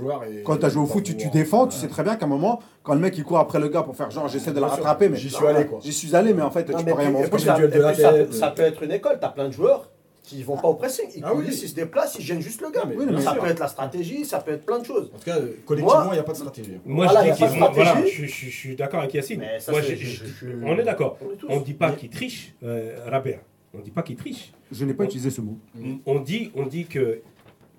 Quand 0.45 0.57
tu 0.59 0.67
as 0.67 0.69
joué 0.69 0.83
au 0.85 0.87
foot, 0.87 1.03
tu, 1.03 1.17
tu 1.17 1.29
défends, 1.31 1.67
tu 1.67 1.77
sais 1.77 1.89
très 1.89 2.05
bien 2.05 2.15
qu'à 2.15 2.27
un 2.27 2.29
moment, 2.29 2.61
quand 2.85 2.95
le 2.95 3.01
mec 3.01 3.19
il 3.19 3.25
court 3.25 3.39
après 3.41 3.59
le 3.59 3.67
gars 3.69 3.83
pour 3.83 3.97
faire 3.97 4.13
genre 4.13 4.29
j'essaie 4.29 4.53
de 4.53 4.61
le 4.61 4.67
rattraper, 4.67 5.09
mais 5.09 5.17
J'y 5.17 5.31
suis 5.31 5.45
allé 5.47 5.67
quoi. 5.67 5.81
j'y 5.83 5.93
suis 5.93 6.15
allé, 6.15 6.33
mais 6.33 6.43
en 6.43 6.51
fait 6.53 6.69
Non, 6.69 6.79
tu 6.79 6.85
mais 6.85 6.93
peux 6.93 6.99
rien 6.99 7.09
et 7.09 7.13
puis 7.15 7.23
reprocher. 7.25 7.47
ça, 7.47 8.13
peut- 8.13 8.33
ça 8.33 8.51
peut 8.53 8.63
être 8.63 8.83
une 8.85 8.93
école. 8.93 9.19
Tu 9.19 9.27
as 9.27 9.31
plein 9.31 9.49
de 9.49 9.53
joueurs 9.53 9.91
qui 10.25 10.43
vont 10.43 10.57
pas 10.57 10.69
au 10.69 10.75
pressing. 10.75 11.05
Ils 11.15 11.23
Ah 11.25 11.33
oui. 11.35 11.45
ils 11.47 11.53
se 11.53 11.75
déplacent, 11.75 12.17
ils 12.19 12.25
gênent 12.25 12.41
juste 12.41 12.61
le 12.63 12.71
gars. 12.71 12.85
Mais 12.89 12.97
Oui, 12.97 13.05
non, 13.07 13.13
mais 13.13 13.21
ça 13.21 13.35
peut 13.35 13.47
être 13.47 13.61
la 13.61 13.69
stratégie, 13.69 14.25
ça 14.25 14.41
peut 14.41 14.53
être 14.53 14.65
plein 14.65 14.79
de 14.81 14.85
choses. 14.87 15.11
En 15.15 15.19
tout 15.19 15.25
cas, 15.25 15.39
euh, 15.39 15.53
collectivement, 15.67 16.11
il 16.11 16.15
n'y 16.15 16.19
a 16.19 16.23
pas 16.25 16.33
de 16.33 16.37
stratégie. 16.39 16.79
Moi, 16.85 17.05
Voilà, 17.07 17.31
je 17.33 17.45
dis 17.45 17.59
voilà, 17.75 18.07
je, 18.07 18.25
je- 18.25 18.27
je 18.27 18.51
suis 18.51 18.75
d'accord 18.75 19.01
avec 19.01 19.13
Yacine. 19.15 19.39
Mais 19.41 19.61
ça, 19.61 19.71
Moi, 19.71 19.83
c'est- 19.83 19.97
je- 19.97 20.07
je- 20.07 20.25
je- 20.25 20.47
je- 20.51 20.65
on 20.65 20.79
est 20.79 20.83
d'accord. 20.83 21.19
On. 21.49 21.57
On 21.57 21.61
dit 21.61 21.75
pas 21.75 21.93
qu'il 21.93 22.09
triche, 22.09 22.55
euh, 22.65 22.97
Rabea. 23.07 23.37
On 23.75 23.81
dit 23.81 23.91
pas 23.91 24.03
qu'il 24.03 24.17
triche. 24.17 24.53
Je 24.73 24.85
n'ai 24.87 24.95
pas 24.95 25.05
utilisé 25.05 25.29
ce 25.31 25.41
mot. 25.43 25.59
On 26.07 26.19
dit, 26.21 26.51
on 26.57 26.65
dit 26.67 26.87
que 26.87 27.21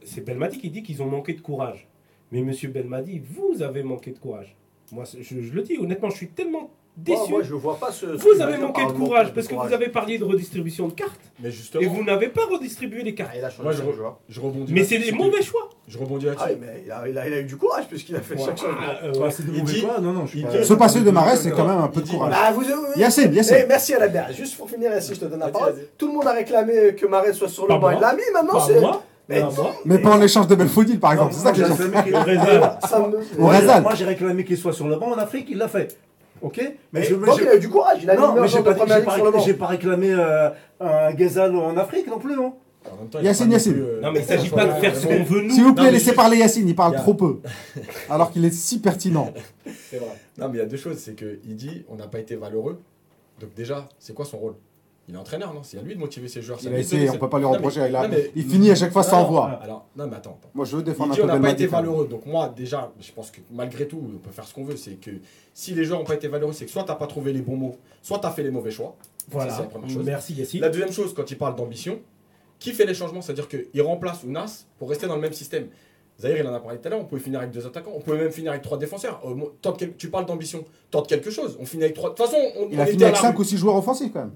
c'est 0.03 0.21
Belmadi 0.23 0.59
qui 0.59 0.69
dit 0.69 0.83
qu'ils 0.83 1.01
ont 1.01 1.07
manqué 1.07 1.33
de 1.33 1.41
courage. 1.41 1.87
Mais 2.31 2.41
Monsieur 2.41 2.69
Belmadi, 2.69 3.19
vous 3.27 3.63
avez 3.63 3.81
manqué 3.81 4.11
de 4.11 4.19
courage. 4.19 4.55
Moi, 4.91 5.03
je 5.19 5.35
le 5.35 5.61
dis 5.63 5.77
honnêtement, 5.79 6.11
je 6.11 6.17
suis 6.17 6.27
tellement 6.29 6.69
déçu. 6.97 7.17
Moi, 7.19 7.27
moi, 7.29 7.41
je 7.43 7.53
vois 7.53 7.77
pas 7.77 7.91
ce. 7.91 8.17
ce 8.17 8.23
vous 8.23 8.41
avez 8.41 8.57
manqué 8.57 8.85
de 8.85 8.91
courage 8.91 9.27
de 9.29 9.33
parce 9.33 9.47
que 9.47 9.53
courage. 9.53 9.69
vous 9.69 9.73
avez 9.75 9.89
parlé 9.89 10.17
de 10.17 10.23
redistribution 10.23 10.87
de 10.87 10.93
cartes 10.93 11.11
Mais 11.41 11.49
et 11.49 11.51
justement, 11.51 11.87
vous 11.89 12.03
n'avez 12.03 12.27
pas 12.29 12.41
redistribué 12.51 13.03
les 13.03 13.13
cartes. 13.15 13.31
Ah, 13.33 13.37
il 13.37 13.45
a 13.45 13.49
changé 13.49 13.63
Moi, 13.63 13.73
je 14.29 14.39
re- 14.39 14.43
rebondis. 14.43 14.73
Mais 14.73 14.83
c'est 14.83 14.97
des 14.99 15.11
mauvais 15.11 15.41
choix. 15.41 15.69
Je 15.87 15.97
rebondis 15.97 16.25
là-dessus. 16.25 16.43
Ah 16.47 16.51
mais 16.59 16.83
il 16.85 16.91
a, 16.91 17.07
il 17.07 17.17
a- 17.17 17.27
il 17.27 17.33
a 17.33 17.39
eu 17.39 17.43
du 17.45 17.57
courage 17.57 17.87
puisqu'il 17.87 18.15
a 18.15 18.21
fait 18.21 18.37
chaque 18.37 18.57
changement. 18.57 18.75
Ah, 18.81 19.05
euh, 19.05 19.29
c'est 19.29 19.45
de 19.45 19.51
Il 19.53 19.59
mauvais 19.61 19.73
dit- 19.73 19.81
quoi 19.81 19.99
Non, 19.99 20.13
non, 20.13 20.25
je 20.25 20.41
pas- 20.41 20.63
Se 20.63 20.73
passer 20.73 21.01
de 21.01 21.11
Marès, 21.11 21.41
c'est 21.41 21.51
quand 21.51 21.67
même 21.67 21.79
un 21.79 21.87
peu 21.87 22.01
de 22.01 22.09
courage. 22.09 22.31
Bah, 22.33 22.51
vous, 22.53 22.63
Yacine, 22.99 23.29
Eh, 23.31 23.35
Yacine. 23.35 23.65
merci 23.67 23.93
à 23.93 23.99
la 23.99 24.07
berge. 24.07 24.35
Juste 24.35 24.57
pour 24.57 24.69
finir, 24.69 24.91
ainsi, 24.93 25.13
je 25.15 25.19
te 25.19 25.25
donne 25.25 25.39
la 25.39 25.49
parole. 25.49 25.75
Tout 25.97 26.07
le 26.07 26.13
monde 26.13 26.27
a 26.27 26.33
réclamé 26.33 26.95
que 26.95 27.05
Marais 27.05 27.33
soit 27.33 27.49
sur 27.49 27.67
le 27.67 27.77
banc. 27.77 27.91
Il 27.91 27.99
l'a 27.99 28.13
mis 28.13 28.21
maintenant. 28.33 28.59
C'est. 28.59 28.79
moi. 28.79 29.03
Mais- 29.27 29.41
Pas 29.41 29.49
moi. 29.57 29.73
Mais 29.85 29.97
pas 29.97 30.11
en 30.11 30.21
échange 30.21 30.45
de 30.47 30.53
Belfodil, 30.53 30.99
par 30.99 31.13
exemple. 31.13 31.33
C'est 31.33 31.39
ça 31.41 31.51
que 31.51 31.57
j'ai 33.95 34.05
réclamé 34.05 34.45
qu'il 34.45 34.57
soit 34.57 34.73
sur 34.73 34.87
le 34.87 34.95
banc 34.97 35.07
en 35.11 35.17
Afrique, 35.17 35.47
il 35.49 35.57
l'a 35.57 35.67
fait. 35.67 35.97
Ok 36.45 36.57
Mais 36.59 36.99
Mais 36.99 37.03
je 37.03 37.15
il 37.15 37.47
a 37.47 37.55
eu 37.55 37.59
du 37.59 37.69
courage. 37.69 37.97
Il 38.03 38.09
a 38.09 38.15
mis 38.15 38.21
Non, 38.21 38.33
mais 38.39 38.47
j'ai 38.47 38.61
pas, 38.61 38.75
j'ai 38.77 39.01
pas, 39.03 39.39
j'ai 39.43 39.53
pas 39.55 39.65
réclamé 39.65 40.11
euh, 40.13 40.49
un 40.79 41.11
Ghezal 41.13 41.55
en 41.55 41.75
Afrique 41.75 42.05
non 42.07 42.19
plus, 42.19 42.35
non 42.35 42.53
En 42.91 42.97
même 42.97 43.09
temps, 43.09 43.17
il 43.19 43.25
Yacine, 43.25 43.47
pas 43.47 43.53
Yacine. 43.53 43.73
plus, 43.73 43.81
euh, 43.81 44.01
Non, 44.01 44.11
mais 44.11 44.19
il 44.19 44.21
ne 44.21 44.27
s'agit 44.27 44.49
pas 44.51 44.65
de 44.67 44.71
faire 44.73 44.95
ce 44.95 45.07
qu'on 45.07 45.23
veut 45.23 45.41
nous. 45.41 45.49
S'il 45.49 45.63
vous 45.63 45.69
Non, 45.69 45.73
plaît, 45.75 45.85
mais 45.85 45.91
laissez 45.93 46.13
parler 46.13 46.37
Yacine, 46.37 46.69
il 46.69 46.75
parle 46.75 46.91
Il 46.91 46.97
y 46.97 46.97
a- 46.97 47.01
trop 47.01 47.15
peu. 47.15 47.39
Alors 48.11 48.31
qu'il 48.31 48.45
est 48.45 48.53
si 48.53 48.79
pertinent. 48.79 49.33
C'est 49.89 49.97
vrai. 49.97 50.15
Non, 50.37 50.49
mais 50.49 50.57
il 50.57 50.59
y 50.59 50.63
a 50.63 50.67
deux 50.67 50.77
choses. 50.77 50.97
C'est 50.99 51.15
qu'il 51.15 51.55
dit 51.55 51.83
on 51.89 51.95
n'a 51.95 52.05
pas 52.05 52.19
été 52.19 52.35
valeureux. 52.35 52.79
Donc, 53.41 53.55
déjà, 53.55 53.89
c'est 53.97 54.13
quoi 54.13 54.25
son 54.25 54.37
rôle? 54.37 54.53
Il 55.07 55.13
est 55.13 55.17
entraîneur, 55.17 55.53
non? 55.53 55.61
C'est 55.61 55.77
à 55.77 55.81
lui 55.81 55.93
de 55.93 55.99
motiver 55.99 56.27
ses 56.27 56.41
joueurs. 56.41 56.57
Il 56.63 56.73
a 56.73 56.79
essayé, 56.79 57.07
on 57.07 57.11
cette- 57.11 57.21
peut 57.21 57.29
pas 57.29 57.37
lui 57.37 57.43
Non, 57.45 57.51
mais- 57.51 57.57
reprocher. 57.57 57.81
Il, 57.87 57.95
a- 57.95 58.03
non, 58.03 58.09
mais- 58.09 58.31
il 58.35 58.43
finit 58.43 58.71
à 58.71 58.75
chaque 58.75 58.91
fois 58.91 59.03
sans 59.03 59.23
voix. 59.25 59.47
Alors, 59.61 59.85
non, 59.95 60.07
mais 60.07 60.15
attends. 60.15 60.37
attends. 60.41 60.49
Moi, 60.55 60.65
je 60.65 60.75
veux 60.75 60.81
Il 60.81 60.85
défendre 60.85 61.13
un 61.13 61.15
peu 61.15 61.23
on 61.23 61.27
n'a 61.27 61.39
pas 61.39 61.51
été 61.51 61.67
valeureux. 61.67 62.07
Donc 62.07 62.25
moi, 62.25 62.51
déjà, 62.55 62.91
je 62.99 63.11
pense 63.11 63.29
que 63.29 63.39
malgré 63.51 63.87
tout, 63.87 64.01
on 64.03 64.17
peut 64.17 64.31
faire 64.31 64.45
ce 64.47 64.53
qu'on 64.53 64.63
veut. 64.63 64.77
C'est 64.77 64.95
que 64.99 65.11
si 65.53 65.75
les 65.75 65.83
joueurs 65.85 65.99
n'ont 65.99 66.05
pas 66.05 66.15
été 66.15 66.27
valeureux, 66.27 66.53
c'est 66.53 66.65
que 66.65 66.71
soit 66.71 66.83
tu 66.83 66.89
n'as 66.89 66.95
pas 66.95 67.05
trouvé 67.07 67.33
les 67.33 67.41
bons 67.41 67.55
mots, 67.55 67.75
soit 68.01 68.17
tu 68.17 68.25
as 68.25 68.31
fait 68.31 68.41
les 68.43 68.49
mauvais 68.49 68.71
choix. 68.71 68.95
Ça, 68.99 69.25
Voilà. 69.29 69.57
la 69.59 69.63
première 69.65 69.89
chose. 69.89 70.03
Merci 70.05 70.33
Yassine. 70.33 70.61
La 70.61 70.69
deuxième 70.69 70.91
chose, 70.91 71.13
quand 71.13 71.29
il 71.29 71.37
parle 71.37 71.55
d'ambition, 71.55 71.99
qui 72.57 72.71
fait 72.71 72.85
les 72.85 72.93
changements? 72.95 73.21
C'est-à-dire 73.21 73.47
qu'il 73.47 73.81
remplace 73.83 74.23
Ounas 74.23 74.65
pour 74.79 74.89
rester 74.89 75.05
dans 75.07 75.15
le 75.15 75.21
même 75.21 75.33
système. 75.33 75.67
Zahir, 76.19 76.37
il 76.37 76.47
en 76.47 76.53
a 76.53 76.59
parlé 76.61 76.79
tout 76.79 76.87
à 76.87 76.91
l'heure, 76.91 77.01
on 77.01 77.05
pouvait 77.05 77.19
finir 77.21 77.39
avec 77.39 77.51
deux 77.51 77.67
attaquants, 77.67 77.91
on 77.93 77.99
pouvait 77.99 78.17
même 78.17 78.31
finir 78.31 78.51
avec 78.51 78.63
trois 78.63 78.77
défenseurs. 78.77 79.21
Euh, 79.25 79.35
tente 79.61 79.77
quel- 79.77 79.95
tu 79.97 80.09
parles 80.09 80.25
d'ambition, 80.25 80.63
tente 80.89 81.07
quelque 81.09 81.29
chose. 81.29 81.57
On 81.59 81.65
finit 81.65 81.83
avec 81.83 81.93
trois. 81.95 82.09
De 82.11 82.15
toute 82.15 82.25
façon, 82.25 82.37
on, 82.57 82.69
Il 82.71 82.79
on 82.79 82.81
a 82.81 82.85
fini 82.85 83.03
avec 83.03 83.15
la 83.17 83.21
5 83.21 83.35
rue. 83.35 83.41
ou 83.41 83.43
6 83.43 83.57
joueurs 83.57 83.75
offensifs 83.75 84.11
quand 84.13 84.21
même. 84.21 84.31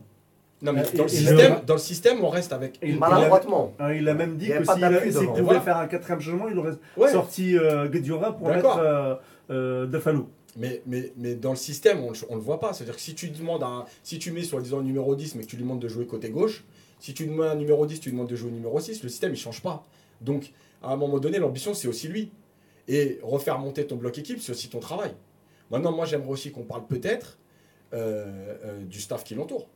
Non, 0.62 0.74
mais 0.74 0.84
dans, 0.94 1.04
le 1.04 1.10
système, 1.10 1.54
le- 1.56 1.66
dans 1.66 1.74
le 1.76 1.80
système, 1.80 2.24
on 2.24 2.30
reste 2.30 2.52
avec. 2.52 2.80
Il- 2.84 3.00
Maladroitement. 3.00 3.74
Ah, 3.80 3.94
il 3.94 4.08
a 4.10 4.14
même 4.14 4.36
dit 4.38 4.48
que 4.50 4.64
pas 4.66 4.76
s'il 4.76 5.28
pouvait 5.28 5.42
Voilà. 5.42 5.62
faire 5.62 5.78
un 5.78 5.88
quatrième 5.88 6.20
changement, 6.20 6.50
il 6.50 6.58
aurait 6.60 6.74
Ouais. 6.98 7.12
sorti 7.12 7.58
euh, 7.58 7.88
pour 8.38 8.50
mettre 8.50 8.78
euh, 8.78 9.16
euh, 9.52 9.86
Defano. 9.86 10.30
Mais, 10.58 10.82
mais, 10.86 11.14
mais 11.16 11.36
dans 11.36 11.52
le 11.52 11.56
système, 11.56 12.00
on 12.04 12.12
ne 12.12 12.36
le 12.36 12.42
voit 12.42 12.60
pas. 12.60 12.74
C'est-à-dire 12.74 12.96
que 12.96 13.02
si 13.02 13.16
tu 13.16 13.30
demandes 13.30 13.64
à 13.64 13.68
un- 13.68 13.86
si 14.04 14.20
tu 14.20 14.32
mets 14.32 14.44
soi-disant 14.44 14.82
numéro 14.82 15.16
10, 15.16 15.36
mais 15.36 15.44
que 15.44 15.48
tu 15.48 15.56
lui 15.56 15.64
demandes 15.64 15.80
de 15.80 15.88
jouer 15.88 16.06
côté 16.08 16.30
gauche, 16.30 16.66
si 17.00 17.14
tu 17.14 17.26
demandes 17.28 17.46
un 17.48 17.56
numéro 17.56 17.86
10, 17.86 18.00
tu 18.02 18.10
lui 18.10 18.16
demandes 18.18 18.30
de 18.30 18.36
jouer 18.36 18.52
numéro 18.52 18.80
6, 18.80 19.02
le 19.04 19.10
système 19.10 19.32
il 19.32 19.38
change 19.38 19.62
pas. 19.62 19.86
Donc 20.22 20.52
à 20.84 20.92
un 20.92 20.98
moment 20.98 21.20
donné, 21.20 21.38
l'ambition 21.40 21.74
c'est 21.74 21.88
aussi 21.88 22.08
lui. 22.10 22.32
Et 22.90 23.20
refaire 23.22 23.60
monter 23.60 23.86
ton 23.86 23.96
bloc 23.96 24.18
équipe, 24.18 24.42
c'est 24.42 24.52
aussi 24.52 24.68
ton 24.70 24.80
travail. 24.80 25.12
Maintenant, 25.72 25.92
moi 25.92 26.06
j'aimerais 26.06 26.30
aussi 26.32 26.52
qu'on 26.52 26.64
parle 26.64 26.86
peut-être 26.88 27.38
euh, 27.94 28.56
euh, 28.66 28.84
du 28.86 29.00
staff 29.00 29.24
qui 29.24 29.36
l'entoure. 29.36 29.68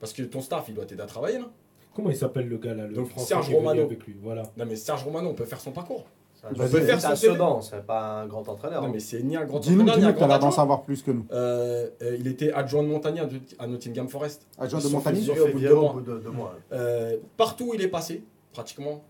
Parce 0.00 0.12
que 0.12 0.22
ton 0.22 0.40
staff, 0.40 0.64
il 0.68 0.74
doit 0.74 0.86
t'aider 0.86 1.02
à 1.02 1.06
travailler 1.06 1.38
là. 1.38 1.48
Comment 1.94 2.10
il 2.10 2.16
s'appelle 2.16 2.48
le 2.48 2.56
gars 2.58 2.74
là 2.74 2.86
le 2.86 2.94
Donc, 2.94 3.08
Français 3.08 3.26
Serge 3.26 3.46
qui 3.46 3.52
est 3.52 3.54
venu 3.56 3.66
Romano. 3.66 3.82
avec 3.86 4.04
lui. 4.06 4.16
Voilà. 4.22 4.42
Non 4.56 4.64
mais 4.66 4.76
Serge 4.76 5.04
Romano, 5.04 5.28
on 5.30 5.34
peut 5.34 5.44
faire 5.44 5.60
son 5.60 5.72
parcours. 5.72 6.06
On 6.48 6.54
peut 6.54 6.66
faire 6.68 6.98
faire 6.98 7.00
son 7.10 7.16
CV. 7.16 7.32
Sedan, 7.34 7.60
c'est 7.60 7.84
pas 7.84 8.22
un 8.22 8.26
grand 8.26 8.48
entraîneur. 8.48 8.80
Non 8.80 8.88
hein. 8.88 8.90
mais 8.94 9.00
c'est 9.00 9.22
ni 9.22 9.36
un 9.36 9.44
grand 9.44 9.58
Dis-nous, 9.58 9.82
entraîneur, 9.82 9.96
ni 9.98 10.04
un 10.04 10.06
dis-nous, 10.08 10.12
t'as 10.12 10.18
grand 10.20 10.28
l'air 10.28 10.38
d'en 10.38 10.46
adjoint. 10.46 10.62
savoir 10.62 10.82
plus 10.84 11.02
que 11.02 11.10
nous. 11.10 11.26
Euh, 11.32 11.90
euh, 12.00 12.16
il 12.18 12.26
était 12.28 12.50
adjoint 12.52 12.82
de 12.82 12.88
Montagny 12.88 13.20
à, 13.20 13.28
à 13.58 13.66
Nottingham 13.66 14.08
Forest. 14.08 14.46
Adjoint 14.58 14.78
Ils 14.78 14.82
de 14.84 14.88
sont 14.88 14.96
Montagny 14.96 15.20
Ils 15.20 15.30
ont 15.30 15.34
fusionnés 15.34 15.50
fait 15.50 15.50
au 15.50 15.52
bout 15.52 15.58
de 15.58 15.60
virer 15.60 15.74
deux 15.74 15.76
au 15.76 15.82
mois. 15.82 15.92
bout 15.92 16.00
de 16.00 16.18
deux 16.18 16.30
mois. 16.30 16.54
Euh, 16.72 17.16
partout 17.36 17.64
où 17.70 17.74
il 17.74 17.82
est 17.82 17.88
passé, 17.88 18.24
pratiquement, 18.52 19.04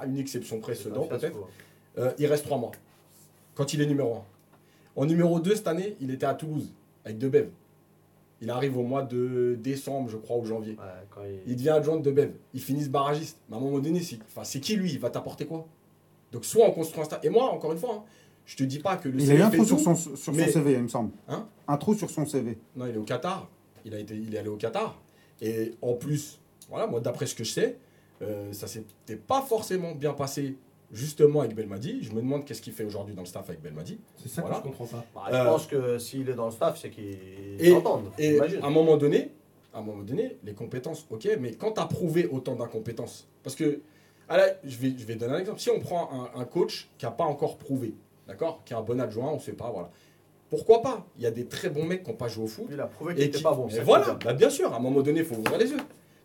à 0.00 0.04
une 0.04 0.18
exception 0.18 0.60
près, 0.60 0.74
C'est 0.74 0.88
un 0.90 0.94
Sedan 0.94 1.06
peut-être, 1.06 1.38
euh, 1.98 2.10
il 2.18 2.26
reste 2.26 2.44
trois 2.44 2.58
mois. 2.58 2.72
Quand 3.54 3.72
il 3.72 3.80
est 3.80 3.86
numéro 3.86 4.16
1. 4.16 4.22
En 4.96 5.06
numéro 5.06 5.40
2 5.40 5.54
cette 5.54 5.68
année, 5.68 5.96
il 6.00 6.10
était 6.10 6.26
à 6.26 6.34
Toulouse, 6.34 6.70
avec 7.04 7.16
Debev. 7.18 7.48
Il 8.40 8.50
arrive 8.50 8.76
au 8.76 8.82
mois 8.82 9.02
de 9.02 9.56
décembre, 9.60 10.08
je 10.10 10.16
crois, 10.16 10.36
ou 10.36 10.44
janvier. 10.44 10.72
Ouais, 10.72 10.84
quand 11.10 11.22
il- 11.24 11.40
Il 11.52 11.56
devient 11.56 11.70
adjoint 11.70 11.96
de 11.96 12.02
Debev. 12.02 12.32
Il 12.52 12.60
finit 12.60 12.82
ce 12.84 12.88
barragiste. 12.90 13.38
Mais 13.48 13.56
à 13.56 13.58
un 13.58 13.62
moment 13.62 13.78
donné, 13.78 14.00
c'est 14.02 14.18
enfin, 14.26 14.44
c'est 14.44 14.60
qui 14.60 14.76
lui? 14.76 14.92
Il 14.92 14.98
va 14.98 15.10
t'apporter 15.10 15.46
quoi? 15.46 15.66
Donc 16.32 16.44
soit 16.44 16.66
on 16.66 16.72
construit 16.72 17.00
un 17.00 17.04
stade. 17.04 17.24
Et 17.24 17.30
moi, 17.30 17.44
encore 17.50 17.72
une 17.72 17.78
fois, 17.78 17.94
hein, 18.00 18.04
je 18.44 18.56
te 18.56 18.64
dis 18.64 18.80
pas 18.80 18.96
que 18.96 19.08
le 19.08 19.20
Il 19.20 19.30
a 19.30 19.34
eu 19.34 19.40
un 19.40 19.50
fait 19.50 19.56
trou 19.58 19.66
sur 19.66 19.78
son, 19.80 19.94
sur 19.94 20.16
son 20.18 20.32
CV, 20.34 20.72
il 20.72 20.82
me 20.82 20.88
semble. 20.88 21.10
Hein? 21.28 21.46
Un 21.68 21.76
trou 21.76 21.94
sur 21.94 22.10
son 22.10 22.26
CV. 22.26 22.58
Non, 22.76 22.86
il 22.86 22.94
est 22.94 22.98
au 22.98 23.04
Qatar. 23.04 23.48
Il, 23.84 23.94
a 23.94 23.98
été, 23.98 24.14
il 24.16 24.34
est 24.34 24.38
allé 24.38 24.48
au 24.48 24.56
Qatar. 24.56 25.00
Et 25.40 25.72
en 25.80 25.94
plus, 25.94 26.40
voilà, 26.68 26.86
moi, 26.86 27.00
d'après 27.00 27.26
ce 27.26 27.34
que 27.34 27.44
je 27.44 27.52
sais, 27.52 27.78
euh, 28.22 28.52
ça 28.52 28.66
s'était 28.66 29.16
pas 29.16 29.42
forcément 29.42 29.94
bien 29.94 30.12
passé 30.12 30.56
justement 30.92 31.40
avec 31.40 31.54
Belmadi. 31.54 32.02
Je 32.02 32.10
me 32.12 32.16
demande 32.20 32.44
qu'est-ce 32.44 32.62
qu'il 32.62 32.72
fait 32.72 32.84
aujourd'hui 32.84 33.14
dans 33.14 33.22
le 33.22 33.26
staff 33.26 33.48
avec 33.48 33.60
Belmadi. 33.62 33.98
C'est 34.16 34.28
ça 34.28 34.40
Voilà. 34.42 34.56
que 34.58 34.62
je 34.64 34.68
comprends 34.68 34.86
pas. 34.86 35.04
Bah, 35.14 35.22
je 35.30 35.36
Euh, 35.36 35.44
pense 35.44 35.66
que 35.66 35.98
s'il 35.98 36.28
est 36.28 36.34
dans 36.34 36.46
le 36.46 36.52
staff, 36.52 36.78
c'est 36.80 36.90
qu'ils 36.90 37.16
Et- 37.58 37.70
s'entendent. 37.70 38.10
Et 38.18 38.32
j'imagine. 38.34 38.60
à 38.62 38.66
un 38.66 38.70
moment 38.70 38.96
donné, 38.96 39.30
à 39.72 39.78
un 39.78 39.82
moment 39.82 40.02
donné, 40.02 40.36
les 40.44 40.54
compétences, 40.54 41.04
ok, 41.10 41.28
mais 41.40 41.52
quand 41.54 41.72
tu 41.72 41.80
as 41.80 41.86
prouvé 41.86 42.26
autant 42.26 42.54
d'incompétences, 42.54 43.26
parce 43.42 43.56
que, 43.56 43.80
ah 44.28 44.36
là, 44.36 44.46
je 44.62 44.76
vais, 44.76 44.94
je 44.96 45.04
vais 45.04 45.16
donner 45.16 45.32
un 45.34 45.38
exemple. 45.38 45.58
Si 45.60 45.68
on 45.70 45.80
prend 45.80 46.10
un, 46.36 46.40
un 46.40 46.44
coach 46.44 46.88
qui 46.96 47.04
n'a 47.04 47.10
pas 47.10 47.24
encore 47.24 47.58
prouvé, 47.58 47.94
d'accord, 48.28 48.62
qui 48.64 48.72
est 48.72 48.76
un 48.76 48.82
bon 48.82 49.00
adjoint, 49.00 49.30
on 49.32 49.36
ne 49.36 49.40
sait 49.40 49.52
pas, 49.52 49.70
voilà. 49.70 49.90
Pourquoi 50.50 50.82
pas? 50.82 51.04
Il 51.16 51.22
y 51.22 51.26
a 51.26 51.32
des 51.32 51.46
très 51.46 51.68
bons 51.70 51.84
mecs 51.84 52.04
qui 52.04 52.10
n'ont 52.10 52.16
pas 52.16 52.28
joué 52.28 52.44
au 52.44 52.46
foot. 52.46 52.66
Il 52.70 52.80
a 52.80 52.86
prouvé 52.86 53.14
qu'il 53.14 53.22
Et 53.24 53.26
n'était 53.26 53.38
qui- 53.38 53.42
pas 53.44 53.54
bon. 53.54 53.66
et 53.68 53.80
voilà, 53.80 54.16
bah 54.24 54.32
bien 54.34 54.50
sûr, 54.50 54.72
à 54.72 54.76
un 54.76 54.78
moment 54.78 55.00
donné, 55.00 55.20
il 55.20 55.24
faut 55.26 55.34
ouvrir 55.34 55.58
les 55.58 55.70
yeux. 55.70 55.78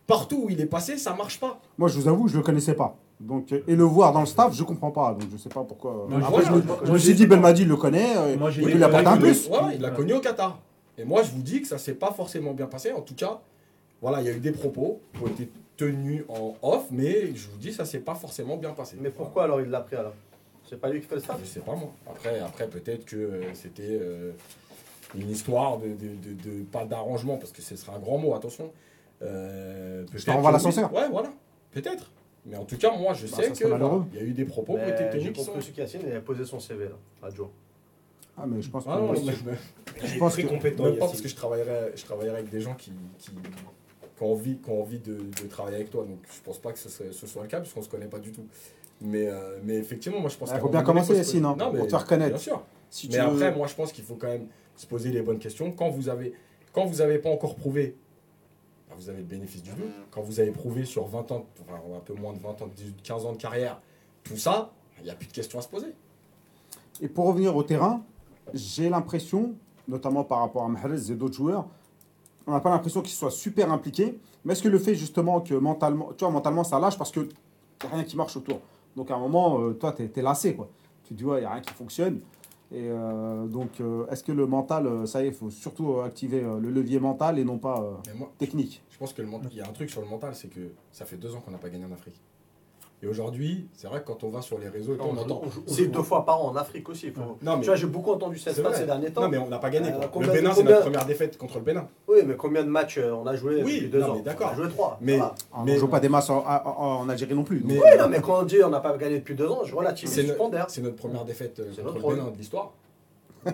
Partout 0.06 0.44
où 0.44 0.50
il 0.50 0.60
est 0.60 0.66
passé, 0.66 0.96
ça 0.98 1.14
marche 1.14 1.40
pas. 1.40 1.60
Moi, 1.78 1.88
je 1.88 1.98
vous 1.98 2.06
avoue, 2.06 2.28
je 2.28 2.36
le 2.36 2.42
connaissais 2.44 2.74
pas. 2.74 2.96
Donc, 3.20 3.52
et 3.52 3.76
le 3.76 3.84
voir 3.84 4.12
dans 4.14 4.20
le 4.20 4.26
staff, 4.26 4.54
je 4.54 4.62
comprends 4.64 4.90
pas. 4.90 5.12
Donc, 5.12 5.28
je 5.30 5.36
sais 5.36 5.50
pas 5.50 5.62
pourquoi. 5.62 6.06
Moi, 6.08 6.26
Après, 6.26 6.42
je- 6.42 6.86
je 6.86 6.90
me, 6.92 6.96
je 6.98 7.02
suis 7.04 7.14
dit, 7.14 7.26
Belmadi 7.26 7.64
le 7.66 7.76
connaît. 7.76 8.16
euh, 8.16 8.36
Moi, 8.38 8.50
j'ai 8.50 8.62
il 8.62 8.66
des 8.66 8.72
peut 8.72 8.78
lui 8.78 8.84
apporter 8.84 9.06
un 9.06 9.16
plus. 9.18 9.46
Voilà, 9.48 9.74
il 9.74 9.80
l'a 9.80 9.90
Ouais. 9.90 9.94
connu 9.96 10.14
au 10.14 10.20
Qatar. 10.20 10.58
Et 10.96 11.04
moi, 11.04 11.22
je 11.22 11.30
vous 11.32 11.42
dis 11.42 11.60
que 11.60 11.68
ça 11.68 11.76
s'est 11.78 11.94
pas 11.94 12.12
forcément 12.12 12.52
bien 12.54 12.66
passé. 12.66 12.92
En 12.92 13.02
tout 13.02 13.14
cas, 13.14 13.40
voilà, 14.00 14.20
il 14.22 14.26
y 14.26 14.30
a 14.30 14.32
eu 14.32 14.40
des 14.40 14.52
propos 14.52 15.00
qui 15.14 15.22
ont 15.22 15.26
été 15.26 15.50
tenus 15.76 16.24
en 16.28 16.54
off, 16.62 16.84
mais 16.90 17.34
je 17.34 17.48
vous 17.48 17.58
dis, 17.58 17.72
ça 17.74 17.84
s'est 17.84 18.00
pas 18.00 18.14
forcément 18.14 18.56
bien 18.56 18.70
passé. 18.72 18.96
Mais 19.00 19.10
pourquoi 19.10 19.44
alors 19.44 19.60
il 19.60 19.68
l'a 19.68 19.80
pris 19.80 19.96
alors? 19.96 20.14
C'est 20.68 20.80
pas 20.80 20.88
lui 20.88 21.00
qui 21.00 21.06
fait 21.06 21.16
le 21.16 21.20
staff? 21.20 21.38
Je 21.42 21.48
sais 21.48 21.60
pas 21.60 21.74
moi. 21.74 21.90
Après, 22.08 22.38
après 22.40 22.68
peut-être 22.68 23.04
que 23.04 23.16
euh, 23.16 23.42
c'était 23.54 23.82
euh, 24.00 24.32
une 25.14 25.28
histoire 25.30 25.78
de, 25.78 25.88
de- 25.88 25.92
de- 26.34 26.58
de- 26.58 26.62
pas 26.64 26.84
d'arrangement 26.84 27.36
parce 27.38 27.50
que 27.52 27.60
ce 27.60 27.76
serait 27.76 27.92
un 27.96 27.98
grand 27.98 28.18
mot. 28.18 28.34
Attention. 28.34 28.70
Euh, 29.22 30.04
peut-être 30.10 30.24
te 30.24 30.30
renvoie 30.30 30.50
que 30.50 30.54
l'ascenseur. 30.54 30.90
oui. 30.92 31.00
Ouais, 31.00 31.08
voilà. 31.10 31.28
Peut-être. 31.72 32.10
Mais 32.46 32.56
en 32.56 32.64
tout 32.64 32.76
cas, 32.78 32.96
moi, 32.96 33.12
je 33.12 33.26
Bah, 33.26 33.36
sais 33.36 33.42
ça 33.44 33.50
que 33.50 33.56
serait 33.56 33.70
malheureux. 33.70 33.90
voilà, 33.98 34.06
il 34.14 34.18
y 34.18 34.22
a 34.22 34.24
eu 34.24 34.32
des 34.32 34.44
propos 34.44 34.74
qui 34.74 34.80
ont 34.80 34.82
été 34.84 34.92
Mais 35.04 35.10
J'ai 35.12 35.18
tenus 35.18 35.32
qui 35.32 35.40
sont. 35.40 35.46
compris 35.46 35.58
aussi 35.60 35.72
qu'Yacine 35.72 36.00
il 36.06 36.12
a 36.16 36.20
posé 36.20 36.44
son 36.44 36.58
CV 36.58 36.84
là, 36.86 36.96
adjoint. 37.26 37.50
Ah, 38.38 38.44
mais 38.46 38.62
je 38.62 38.70
pense 38.70 38.84
que. 38.84 38.90
Ah 38.90 38.96
non, 38.98 39.12
mais- 39.12 39.18
je 39.18 40.04
Il 40.08 40.14
est 40.14 40.18
pense 40.18 40.32
très 40.32 40.42
que- 40.44 40.48
compétent. 40.48 40.84
Même 40.84 40.94
pas 40.96 41.06
parce 41.06 41.20
que 41.20 41.28
je 41.28 41.36
travaillerai, 41.36 41.92
je 41.94 42.04
travaillerai 42.04 42.36
avec 42.38 42.48
des 42.50 42.60
gens 42.60 42.74
qui, 42.74 42.92
qui, 43.18 43.30
qui 43.32 44.22
ont 44.22 44.32
envie, 44.32 44.56
qui 44.56 44.70
ont 44.70 44.80
envie 44.80 44.98
de, 44.98 45.14
de 45.18 45.46
travailler 45.48 45.76
avec 45.76 45.90
toi. 45.90 46.04
Donc 46.04 46.18
je 46.34 46.40
pense 46.42 46.58
pas 46.58 46.72
que 46.72 46.78
ce, 46.78 46.88
serait- 46.88 47.12
ce 47.12 47.26
soit 47.26 47.42
le 47.42 47.48
cas 47.48 47.58
parce 47.58 47.72
qu'on 47.72 47.82
se 47.82 47.88
connaît 47.90 48.06
pas 48.06 48.18
du 48.18 48.32
tout. 48.32 48.46
Mais, 49.02 49.26
euh, 49.28 49.58
mais 49.62 49.76
effectivement, 49.76 50.20
moi 50.20 50.30
je 50.30 50.36
pense 50.36 50.48
Il 50.50 50.52
qu'à 50.54 50.58
faut 50.60 50.68
bien 50.70 50.82
commencer, 50.82 51.14
Yacine, 51.14 51.44
hein, 51.44 51.56
Non, 51.58 51.66
pour 51.70 51.74
mais 51.74 51.84
te 51.84 51.88
faire 51.90 52.04
connaître. 52.06 52.30
Bien 52.30 52.38
sûr. 52.38 52.62
Si 52.88 53.08
Mais 53.08 53.14
tu 53.14 53.20
veux- 53.20 53.26
après, 53.26 53.54
moi 53.54 53.66
je 53.66 53.74
pense 53.74 53.92
qu'il 53.92 54.04
faut 54.04 54.16
quand 54.16 54.28
même 54.28 54.46
se 54.76 54.86
poser 54.86 55.10
les 55.10 55.20
bonnes 55.22 55.38
questions. 55.38 55.70
Quand 55.72 55.90
vous 55.90 56.08
avez, 56.08 56.32
quand 56.72 56.86
vous 56.86 57.00
avez 57.02 57.18
pas 57.18 57.28
encore 57.30 57.56
prouvé, 57.56 57.94
vous 59.00 59.08
avez 59.08 59.20
le 59.20 59.24
bénéfice 59.24 59.62
du 59.62 59.70
doute. 59.70 59.92
Quand 60.10 60.20
vous 60.20 60.40
avez 60.40 60.50
prouvé 60.50 60.84
sur 60.84 61.06
20 61.06 61.32
ans, 61.32 61.46
enfin 61.62 61.80
un 61.96 62.00
peu 62.00 62.14
moins 62.14 62.34
de 62.34 62.38
20 62.38 62.62
ans, 62.62 62.68
18, 62.76 63.02
15 63.02 63.26
ans 63.26 63.32
de 63.32 63.38
carrière, 63.38 63.80
tout 64.22 64.36
ça, 64.36 64.72
il 64.98 65.04
n'y 65.04 65.10
a 65.10 65.14
plus 65.14 65.26
de 65.26 65.32
questions 65.32 65.58
à 65.58 65.62
se 65.62 65.68
poser. 65.68 65.94
Et 67.00 67.08
pour 67.08 67.26
revenir 67.26 67.56
au 67.56 67.62
terrain, 67.62 68.02
j'ai 68.52 68.90
l'impression, 68.90 69.54
notamment 69.88 70.22
par 70.22 70.40
rapport 70.40 70.64
à 70.64 70.68
Mahrez 70.68 71.10
et 71.10 71.14
d'autres 71.14 71.34
joueurs, 71.34 71.66
on 72.46 72.52
n'a 72.52 72.60
pas 72.60 72.70
l'impression 72.70 73.00
qu'ils 73.00 73.16
soient 73.16 73.30
super 73.30 73.72
impliqués. 73.72 74.18
Mais 74.44 74.52
est-ce 74.52 74.62
que 74.62 74.68
le 74.68 74.78
fait 74.78 74.94
justement 74.94 75.40
que 75.40 75.54
mentalement, 75.54 76.10
tu 76.16 76.24
vois, 76.24 76.30
mentalement 76.30 76.64
ça 76.64 76.78
lâche 76.78 76.98
parce 76.98 77.10
que 77.10 77.20
a 77.84 77.88
rien 77.88 78.04
qui 78.04 78.16
marche 78.16 78.36
autour? 78.36 78.60
Donc 78.96 79.10
à 79.10 79.14
un 79.14 79.18
moment, 79.18 79.60
euh, 79.60 79.72
toi, 79.72 79.92
tu 79.92 80.02
es, 80.02 80.22
lassé. 80.22 80.54
Quoi. 80.54 80.68
Tu 81.04 81.14
te 81.14 81.18
dis, 81.18 81.24
ouais, 81.24 81.38
il 81.38 81.40
n'y 81.40 81.46
a 81.46 81.52
rien 81.52 81.62
qui 81.62 81.72
fonctionne. 81.72 82.20
Et 82.72 82.88
euh, 82.88 83.46
donc, 83.48 83.80
euh, 83.80 84.06
est-ce 84.08 84.22
que 84.22 84.30
le 84.32 84.46
mental, 84.46 84.86
euh, 84.86 85.04
ça 85.06 85.22
y 85.22 85.24
est, 85.26 85.28
il 85.28 85.34
faut 85.34 85.50
surtout 85.50 85.92
euh, 85.94 86.04
activer 86.04 86.40
le 86.40 86.70
levier 86.70 87.00
mental 87.00 87.38
et 87.38 87.44
non 87.44 87.58
pas 87.58 87.80
euh, 87.82 88.14
moi, 88.14 88.30
technique? 88.38 88.82
Je 88.90 88.96
pense 88.98 89.12
que 89.12 89.22
le 89.22 89.28
ment- 89.28 89.40
il 89.50 89.56
y 89.56 89.60
a 89.60 89.68
un 89.68 89.72
truc 89.72 89.90
sur 89.90 90.00
le 90.00 90.06
mental, 90.06 90.34
c'est 90.36 90.48
que 90.48 90.60
ça 90.92 91.04
fait 91.04 91.16
deux 91.16 91.34
ans 91.34 91.40
qu'on 91.40 91.50
n'a 91.50 91.58
pas 91.58 91.68
gagné 91.68 91.84
en 91.84 91.92
Afrique. 91.92 92.20
Et 93.02 93.06
aujourd'hui, 93.06 93.66
c'est 93.72 93.86
vrai 93.86 94.00
que 94.02 94.06
quand 94.06 94.24
on 94.24 94.28
va 94.28 94.42
sur 94.42 94.58
les 94.58 94.68
réseaux 94.68 94.92
et 94.94 94.98
tout, 94.98 95.04
On, 95.04 95.16
on 95.16 95.18
entend. 95.22 95.40
c'est 95.66 95.86
deux 95.86 96.02
fois 96.02 96.26
par 96.26 96.44
an 96.44 96.50
en 96.50 96.56
Afrique 96.56 96.86
aussi. 96.90 97.06
il 97.06 97.12
Faut... 97.14 97.20
Non, 97.40 97.54
mais, 97.56 97.60
Tu 97.60 97.66
vois, 97.68 97.76
j'ai 97.76 97.86
beaucoup 97.86 98.10
entendu 98.12 98.38
cette 98.38 98.58
vrai. 98.60 98.76
ces 98.76 98.84
derniers 98.84 99.10
temps. 99.10 99.22
non, 99.22 99.28
mais 99.30 99.38
on 99.38 99.48
n'a 99.48 99.58
pas 99.58 99.70
gagné. 99.70 99.88
Euh, 99.90 100.00
combien- 100.12 100.28
le 100.28 100.34
Bénin, 100.34 100.50
c'est 100.50 100.56
combien- 100.60 100.70
notre 100.72 100.82
première 100.84 101.06
défaite 101.06 101.38
contre 101.38 101.54
le 101.56 101.64
Bénin. 101.64 101.88
Oui, 102.08 102.18
mais 102.26 102.34
combien 102.36 102.62
de 102.62 102.68
matchs 102.68 102.98
euh, 102.98 103.12
on 103.14 103.26
a 103.26 103.34
joué 103.36 103.62
Oui, 103.64 103.76
depuis 103.76 103.88
deux 103.88 104.00
non, 104.00 104.10
ans 104.10 104.14
mais 104.16 104.22
d'accord. 104.22 104.48
On 104.50 104.52
a 104.52 104.56
joué 104.62 104.68
trois. 104.68 104.98
Mais- 105.00 105.16
voilà. 105.16 105.34
On 105.56 105.64
ne 105.64 105.76
joue 105.78 105.88
pas 105.88 106.00
des 106.00 106.10
masses 106.10 106.28
en, 106.28 106.44
en- 106.46 107.00
en 107.00 107.08
Algérie 107.08 107.34
non 107.34 107.42
plus. 107.44 107.62
Mais- 107.64 107.78
Oui, 107.78 107.88
non, 107.98 108.08
mais 108.10 108.20
quand 108.20 108.40
on 108.40 108.42
dit 108.42 108.62
on 108.62 108.68
n'a 108.68 108.80
pas 108.80 108.94
gagné 108.98 109.18
depuis 109.20 109.34
deux 109.34 109.48
ans, 109.48 109.64
je 109.64 109.74
relativise, 109.74 110.12
C'est 110.14 110.82
notre 110.82 110.96
première 110.96 111.24
défaite 111.24 111.58
euh, 111.58 111.70
C'est 111.74 111.82
contre 111.82 111.94
notre 111.94 112.10
le 112.10 112.16
Bénin 112.16 112.30
de 112.30 112.36
l'histoire. 112.36 112.72
Bah. 113.44 113.52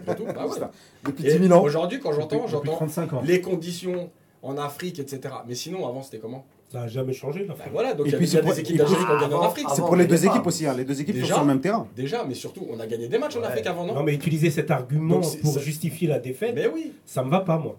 Depuis 1.04 1.24
Et 1.28 1.38
10 1.38 1.46
000 1.46 1.56
ans. 1.56 1.62
Aujourd'hui, 1.62 2.00
quand 2.00 2.10
j'entends, 2.12 2.48
j'entends 2.48 2.72
35 2.74 3.12
ans. 3.12 3.22
les 3.24 3.40
conditions 3.40 4.10
en 4.42 4.58
Afrique, 4.58 4.98
etc. 4.98 5.32
Mais 5.46 5.54
sinon, 5.54 5.86
avant, 5.86 6.02
c'était 6.02 6.18
comment? 6.18 6.44
Ça 6.68 6.80
n'a 6.80 6.88
jamais 6.88 7.12
changé 7.12 7.40
Bah 7.44 7.54
l'Afrique. 7.56 7.72
voilà, 7.72 7.94
donc 7.94 8.06
Et 8.06 8.10
il 8.10 8.12
y 8.12 8.14
a 8.16 8.18
puis 8.18 8.26
il 8.26 8.32
y 8.32 8.36
a 8.36 8.40
c'est 8.40 8.44
pour- 8.44 8.54
des 8.54 8.60
équipes 8.60 8.76
d'Algérie 8.76 9.04
qui 9.04 9.10
ont 9.10 9.20
gagné 9.20 9.34
en 9.34 9.42
Afrique. 9.42 9.66
C'est 9.74 9.82
pour 9.82 9.96
les 9.96 10.06
deux 10.06 10.26
équipes 10.26 10.46
aussi. 10.46 10.66
hein. 10.66 10.74
Les 10.76 10.84
deux 10.84 11.00
équipes 11.00 11.14
Déjà 11.14 11.26
sont 11.28 11.32
sur 11.34 11.42
le 11.42 11.46
même 11.48 11.60
terrain. 11.60 11.86
Déjà, 11.94 12.24
mais 12.24 12.34
surtout, 12.34 12.66
on 12.68 12.78
a 12.80 12.86
gagné 12.86 13.08
des 13.08 13.18
matchs 13.18 13.36
en. 13.36 13.42
Afrique 13.42 13.66
avant, 13.66 13.84
non 13.84 13.94
Non, 13.94 14.02
mais 14.02 14.14
utiliser 14.14 14.50
cet 14.50 14.70
argument 14.70 15.14
Donc, 15.16 15.24
c'est- 15.24 15.38
pour 15.38 15.58
justifier 15.60 16.08
la 16.08 16.18
défaite, 16.18 16.52
Mais 16.56 16.66
oui. 16.66 16.92
ça 17.04 17.22
me 17.22 17.30
va 17.30 17.40
pas, 17.40 17.56
moi. 17.58 17.76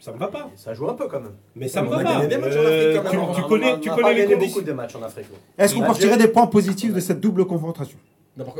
Ça 0.00 0.12
me 0.12 0.18
va 0.18 0.26
pas. 0.28 0.50
Ça 0.56 0.74
joue 0.74 0.88
un 0.90 0.94
peu 0.94 1.06
quand 1.06 1.20
même. 1.20 1.32
Mais 1.54 1.68
ça 1.68 1.80
me 1.80 1.86
a 1.92 1.96
va 1.96 2.02
gagné 2.04 2.20
pas. 2.22 2.26
des 2.26 2.38
matchs 2.38 2.52
en 2.56 2.58
Euh, 2.58 2.90
Afrique, 2.90 3.02
quand 3.04 3.10
tu, 3.10 3.16
même. 3.16 3.34
tu 3.36 3.42
connais, 3.42 3.80
tu 3.80 3.88
les 3.88 3.94
conditions. 4.26 4.38
beaucoup 4.48 4.60
de 4.62 4.72
matchs 4.72 4.96
en 4.96 5.02
Afrique. 5.02 5.26
Est-ce 5.56 5.74
qu'on 5.74 5.80
peut 5.82 5.92
retirer 5.92 6.16
des 6.18 6.28
points 6.28 6.46
positifs 6.48 6.92
de 6.92 7.00
cette 7.00 7.20
double 7.20 7.46
confrontation? 7.46 7.96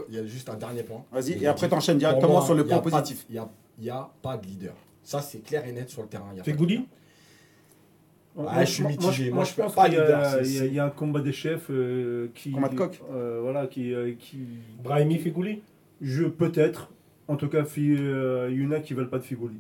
Il 0.09 0.15
y 0.15 0.19
a 0.19 0.25
juste 0.25 0.49
un 0.49 0.55
dernier 0.55 0.85
point. 0.85 1.03
Vas-y, 1.13 1.33
et 1.43 1.47
après 1.49 1.69
t'enchaînes 1.69 1.97
Pour 1.99 2.09
directement 2.09 2.41
sur 2.41 2.55
le 2.55 2.65
point 2.65 2.79
positif. 2.79 3.27
Il 3.29 3.33
n'y 3.33 3.39
a, 3.41 3.49
il 3.81 3.85
y 3.85 3.91
a 3.91 4.09
pas 4.23 4.37
de 4.37 4.47
leader. 4.47 4.73
Ça, 5.03 5.21
c'est 5.21 5.41
clair 5.45 5.67
et 5.67 5.73
net 5.73 5.91
sur 5.91 6.01
le 6.03 6.09
terrain. 6.09 6.29
Il 6.33 6.37
y 6.37 6.41
a 6.41 6.45
pas 6.45 6.51
de- 6.51 6.57
Fegouli 6.57 6.87
Ah, 8.49 8.65
je 8.65 8.71
suis 8.71 8.85
mitigé. 8.85 9.31
Moi, 9.31 9.45
je 9.45 9.55
peux 9.55 9.63
pense 9.63 9.75
pas 9.75 9.89
qu'il 9.89 9.95
y 9.95 10.67
y 10.69 10.75
y 10.75 10.79
a 10.79 10.85
un 10.87 10.91
combat 10.91 11.21
des 11.21 11.33
chefs 11.33 11.71
euh, 11.71 12.29
qui. 12.35 12.51
Combat 12.51 12.69
de 12.69 12.75
coq. 12.77 13.01
euh, 13.13 13.39
voilà, 13.43 13.67
qui. 13.67 13.93
euh, 13.95 14.13
qui 14.19 14.39
Brahimi 14.83 15.19
Fegouli 15.19 15.63
je 16.01 16.25
peut-être. 16.25 16.91
En 17.29 17.37
tout 17.37 17.49
cas, 17.49 17.65
euh, 17.79 18.49
il 18.53 18.63
y 18.63 18.67
en 18.67 18.73
a 18.73 18.81
qui 18.81 18.93
veulent 18.93 19.09
pas 19.09 19.19
de 19.19 19.25
Figoli. 19.25 19.59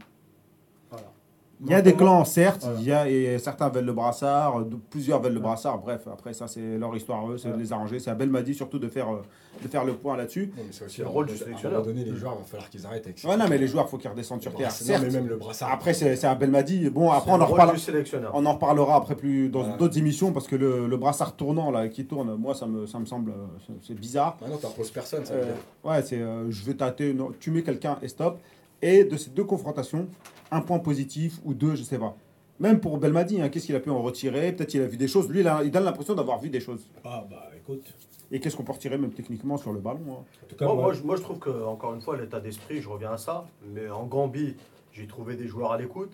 Il 1.64 1.70
y 1.70 1.74
a 1.74 1.82
des 1.82 1.94
clans, 1.94 2.24
certes, 2.24 2.62
Voilà. 2.62 2.78
il 2.80 2.86
y 2.86 2.92
a, 2.92 3.08
et 3.08 3.38
certains 3.38 3.68
veulent 3.68 3.84
le 3.84 3.92
brassard, 3.92 4.64
de- 4.64 4.76
plusieurs 4.90 5.20
veulent 5.20 5.34
le 5.34 5.40
brassard. 5.40 5.78
Bref, 5.78 6.02
après, 6.12 6.32
ça, 6.34 6.46
c'est 6.46 6.76
leur 6.78 6.94
histoire, 6.96 7.30
eux, 7.30 7.38
c'est 7.38 7.50
de 7.52 7.56
les 7.58 7.72
arranger. 7.72 7.98
C'est 7.98 8.10
à 8.10 8.14
Belmadi 8.14 8.54
surtout 8.54 8.78
de 8.78 8.88
faire, 8.88 9.08
euh, 9.12 9.22
de 9.62 9.68
faire 9.68 9.84
le 9.84 9.94
point 9.94 10.16
là-dessus. 10.16 10.52
Non, 10.56 10.62
mais 10.66 10.72
c'est 10.72 10.84
aussi 10.84 11.00
le 11.00 11.06
rôle 11.06 11.26
du 11.26 11.32
donné- 11.32 11.40
À 11.40 11.42
un 11.42 11.46
sélectionneur. 11.46 11.80
moment 11.80 11.92
donné, 11.92 12.04
les 12.04 12.16
joueurs, 12.16 12.34
il 12.36 12.40
va 12.40 12.44
falloir 12.44 12.70
qu'ils 12.70 12.86
arrêtent 12.86 13.06
avec 13.06 13.18
ça. 13.18 13.28
Ouais, 13.28 13.36
non, 13.36 13.44
mais 13.48 13.58
les 13.58 13.66
joueurs, 13.68 13.86
il 13.86 13.90
faut 13.90 13.98
qu'ils 13.98 14.10
redescendent 14.10 14.42
sur 14.42 14.52
terre. 14.52 14.68
brassard- 14.68 14.86
Non, 14.86 14.92
Certes. 15.00 15.12
mais 15.12 15.20
même 15.20 15.28
le 15.28 15.36
brassard. 15.36 15.72
Après, 15.72 15.94
c'est 15.94 16.16
c'est 16.16 16.26
à 16.26 16.34
Belmadi. 16.34 16.90
Bon, 16.90 17.10
après, 17.10 17.30
on 17.32 17.40
en, 17.40 17.46
reparle, 17.46 17.78
sélectionneur. 17.78 18.30
on 18.34 18.44
en 18.46 18.52
reparlera 18.54 18.96
après 18.96 19.14
plus 19.14 19.48
dans 19.48 19.60
Voilà. 19.62 19.76
d'autres 19.76 19.96
émissions 19.98 20.32
parce 20.32 20.46
que 20.46 20.56
le, 20.56 20.86
le 20.86 20.96
brassard 20.96 21.34
tournant 21.36 21.70
là, 21.70 21.88
qui 21.88 22.04
tourne, 22.06 22.34
moi, 22.36 22.54
ça 22.54 22.66
me, 22.66 22.86
ça 22.86 22.98
me 22.98 23.06
semble 23.06 23.30
euh, 23.30 23.74
c'est- 23.82 23.94
bizarre. 23.94 24.36
Ah 24.44 24.48
non, 24.50 24.56
t'imposes 24.58 24.90
personne, 24.90 25.24
ça 25.24 25.34
veut 25.34 25.40
Euh, 25.40 25.44
dire. 25.44 25.54
ouais, 25.90 26.02
c'est 26.02 26.20
euh, 26.20 26.50
je 26.50 26.64
vais 26.64 26.74
tâter, 26.74 27.14
non, 27.14 27.30
tu 27.40 27.50
mets 27.50 27.62
quelqu'un 27.62 27.96
et 28.02 28.08
stop. 28.08 28.38
Et 28.84 29.04
de 29.04 29.16
ces 29.16 29.30
deux 29.30 29.44
confrontations, 29.44 30.08
un 30.50 30.60
point 30.60 30.78
positif 30.78 31.40
ou 31.44 31.54
deux, 31.54 31.74
je 31.74 31.82
sais 31.82 31.98
pas. 31.98 32.14
Même 32.60 32.80
pour 32.80 32.98
Belmadi, 32.98 33.40
hein, 33.40 33.48
qu'est-ce 33.48 33.64
qu'il 33.66 33.74
a 33.76 33.80
pu 33.80 33.88
en 33.88 34.02
retirer? 34.02 34.52
Peut-être 34.52 34.68
qu'il 34.68 34.82
a 34.82 34.86
vu 34.86 34.98
des 34.98 35.08
choses. 35.08 35.28
Lui, 35.30 35.40
il, 35.40 35.48
a- 35.48 35.62
il 35.64 35.70
donne 35.70 35.84
l'impression 35.84 36.14
d'avoir 36.14 36.38
vu 36.38 36.50
des 36.50 36.60
choses. 36.60 36.86
Ah 37.02 37.24
bah 37.28 37.48
écoute, 37.56 37.82
Et 38.30 38.40
qu'est-ce 38.40 38.56
qu'on 38.56 38.62
peut 38.62 38.72
retirer 38.72 38.98
même 38.98 39.12
techniquement 39.12 39.56
sur 39.56 39.72
le 39.72 39.80
ballon 39.80 40.00
hein? 40.10 40.24
En 40.42 40.46
tout 40.48 40.56
cas, 40.56 40.66
Moi, 40.66 40.74
moi, 40.74 40.84
moi, 40.84 40.92
je, 40.92 41.02
moi, 41.02 41.16
je 41.16 41.22
trouve 41.22 41.38
que, 41.38 41.50
encore 41.64 41.94
une 41.94 42.02
fois, 42.02 42.16
l'état 42.18 42.40
d'esprit, 42.40 42.80
je 42.82 42.88
reviens 42.90 43.12
à 43.12 43.16
ça. 43.18 43.46
Mais 43.74 43.88
en 43.88 44.04
Gambie, 44.04 44.54
j'ai 44.92 45.06
trouvé 45.06 45.34
des 45.36 45.48
joueurs 45.48 45.72
à 45.72 45.78
l'écoute. 45.78 46.12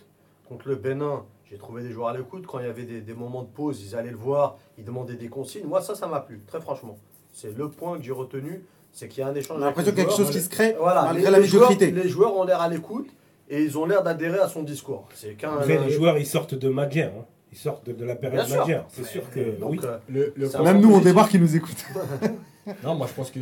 Contre 0.49 0.69
le 0.69 0.77
Bénin, 0.77 1.25
j'ai 1.51 1.59
trouvé 1.59 1.83
des 1.83 1.91
joueurs 1.91 2.09
à 2.09 2.17
l'écoute. 2.17 2.47
Quand 2.47 2.61
il 2.61 2.67
y 2.67 2.69
avait 2.69 2.85
des, 2.85 3.01
des 3.01 3.15
moments 3.15 3.43
de 3.43 3.49
pause, 3.49 3.83
ils 3.85 3.97
allaient 3.97 4.11
le 4.13 4.17
voir, 4.17 4.59
ils 4.79 4.85
demandaient 4.85 5.17
des 5.17 5.29
consignes. 5.29 5.67
Moi, 5.67 5.83
ça, 5.83 5.95
ça 5.97 6.07
m'a 6.07 6.21
plu, 6.21 6.41
très 6.47 6.61
franchement. 6.61 6.97
C'est 7.33 7.57
le 7.57 7.69
point 7.69 7.99
que 7.99 8.05
j'ai 8.05 8.13
retenu, 8.13 8.65
c'est 8.93 9.09
qu'il 9.09 9.21
y 9.21 9.23
a 9.23 9.29
un 9.29 9.35
échange. 9.35 9.57
On 9.59 9.63
a 9.63 9.67
l'impression 9.67 9.91
qu'il 9.93 10.01
y 10.01 10.03
a 10.03 10.09
quelque 10.09 10.17
chose 10.17 10.31
qui 10.31 10.41
se 10.41 10.49
crée 10.49 10.77
Voilà, 10.79 11.03
malgré 11.05 11.25
les, 11.27 11.31
la 11.31 11.39
les 11.39 11.45
joueurs, 11.47 11.71
médiocrité. 11.71 12.03
les 12.03 12.09
joueurs 12.09 12.37
ont 12.37 12.45
l'air 12.45 12.61
à 12.61 12.69
l'écoute 12.69 13.09
et 13.49 13.63
ils 13.63 13.77
ont 13.79 13.87
l'air 13.87 14.03
d'adhérer 14.03 14.39
à 14.41 14.49
son 14.49 14.63
discours. 14.63 15.09
C'est 15.15 15.35
qu'un. 15.35 15.55
après, 15.55 15.79
les 15.79 15.91
joueurs 15.91 16.19
ils 16.19 16.27
sortent 16.27 16.55
de 16.55 16.69
Madjer, 16.69 17.05
hein. 17.05 17.25
ils 17.53 17.59
sortent 17.59 17.87
de, 17.87 17.93
de 17.93 18.05
la 18.05 18.17
période. 18.17 18.49
Madjer. 18.49 18.81
C'est 18.89 19.05
sûr 19.07 19.29
que 19.31 19.59
Donc, 19.59 19.71
oui. 19.73 19.81
euh, 19.85 19.99
Le, 20.09 20.33
le 20.37 20.47
Ça 20.49 20.59
point- 20.59 20.67
va. 20.67 20.73
Même 20.73 20.83
nous, 20.83 20.95
on 20.95 21.01
débarque, 21.01 21.35
ils 21.35 21.41
nous 21.41 21.57
écoutent. 21.57 21.85
Non, 22.85 22.95
moi 22.95 23.07
je 23.09 23.15
pense 23.15 23.31
que 23.31 23.41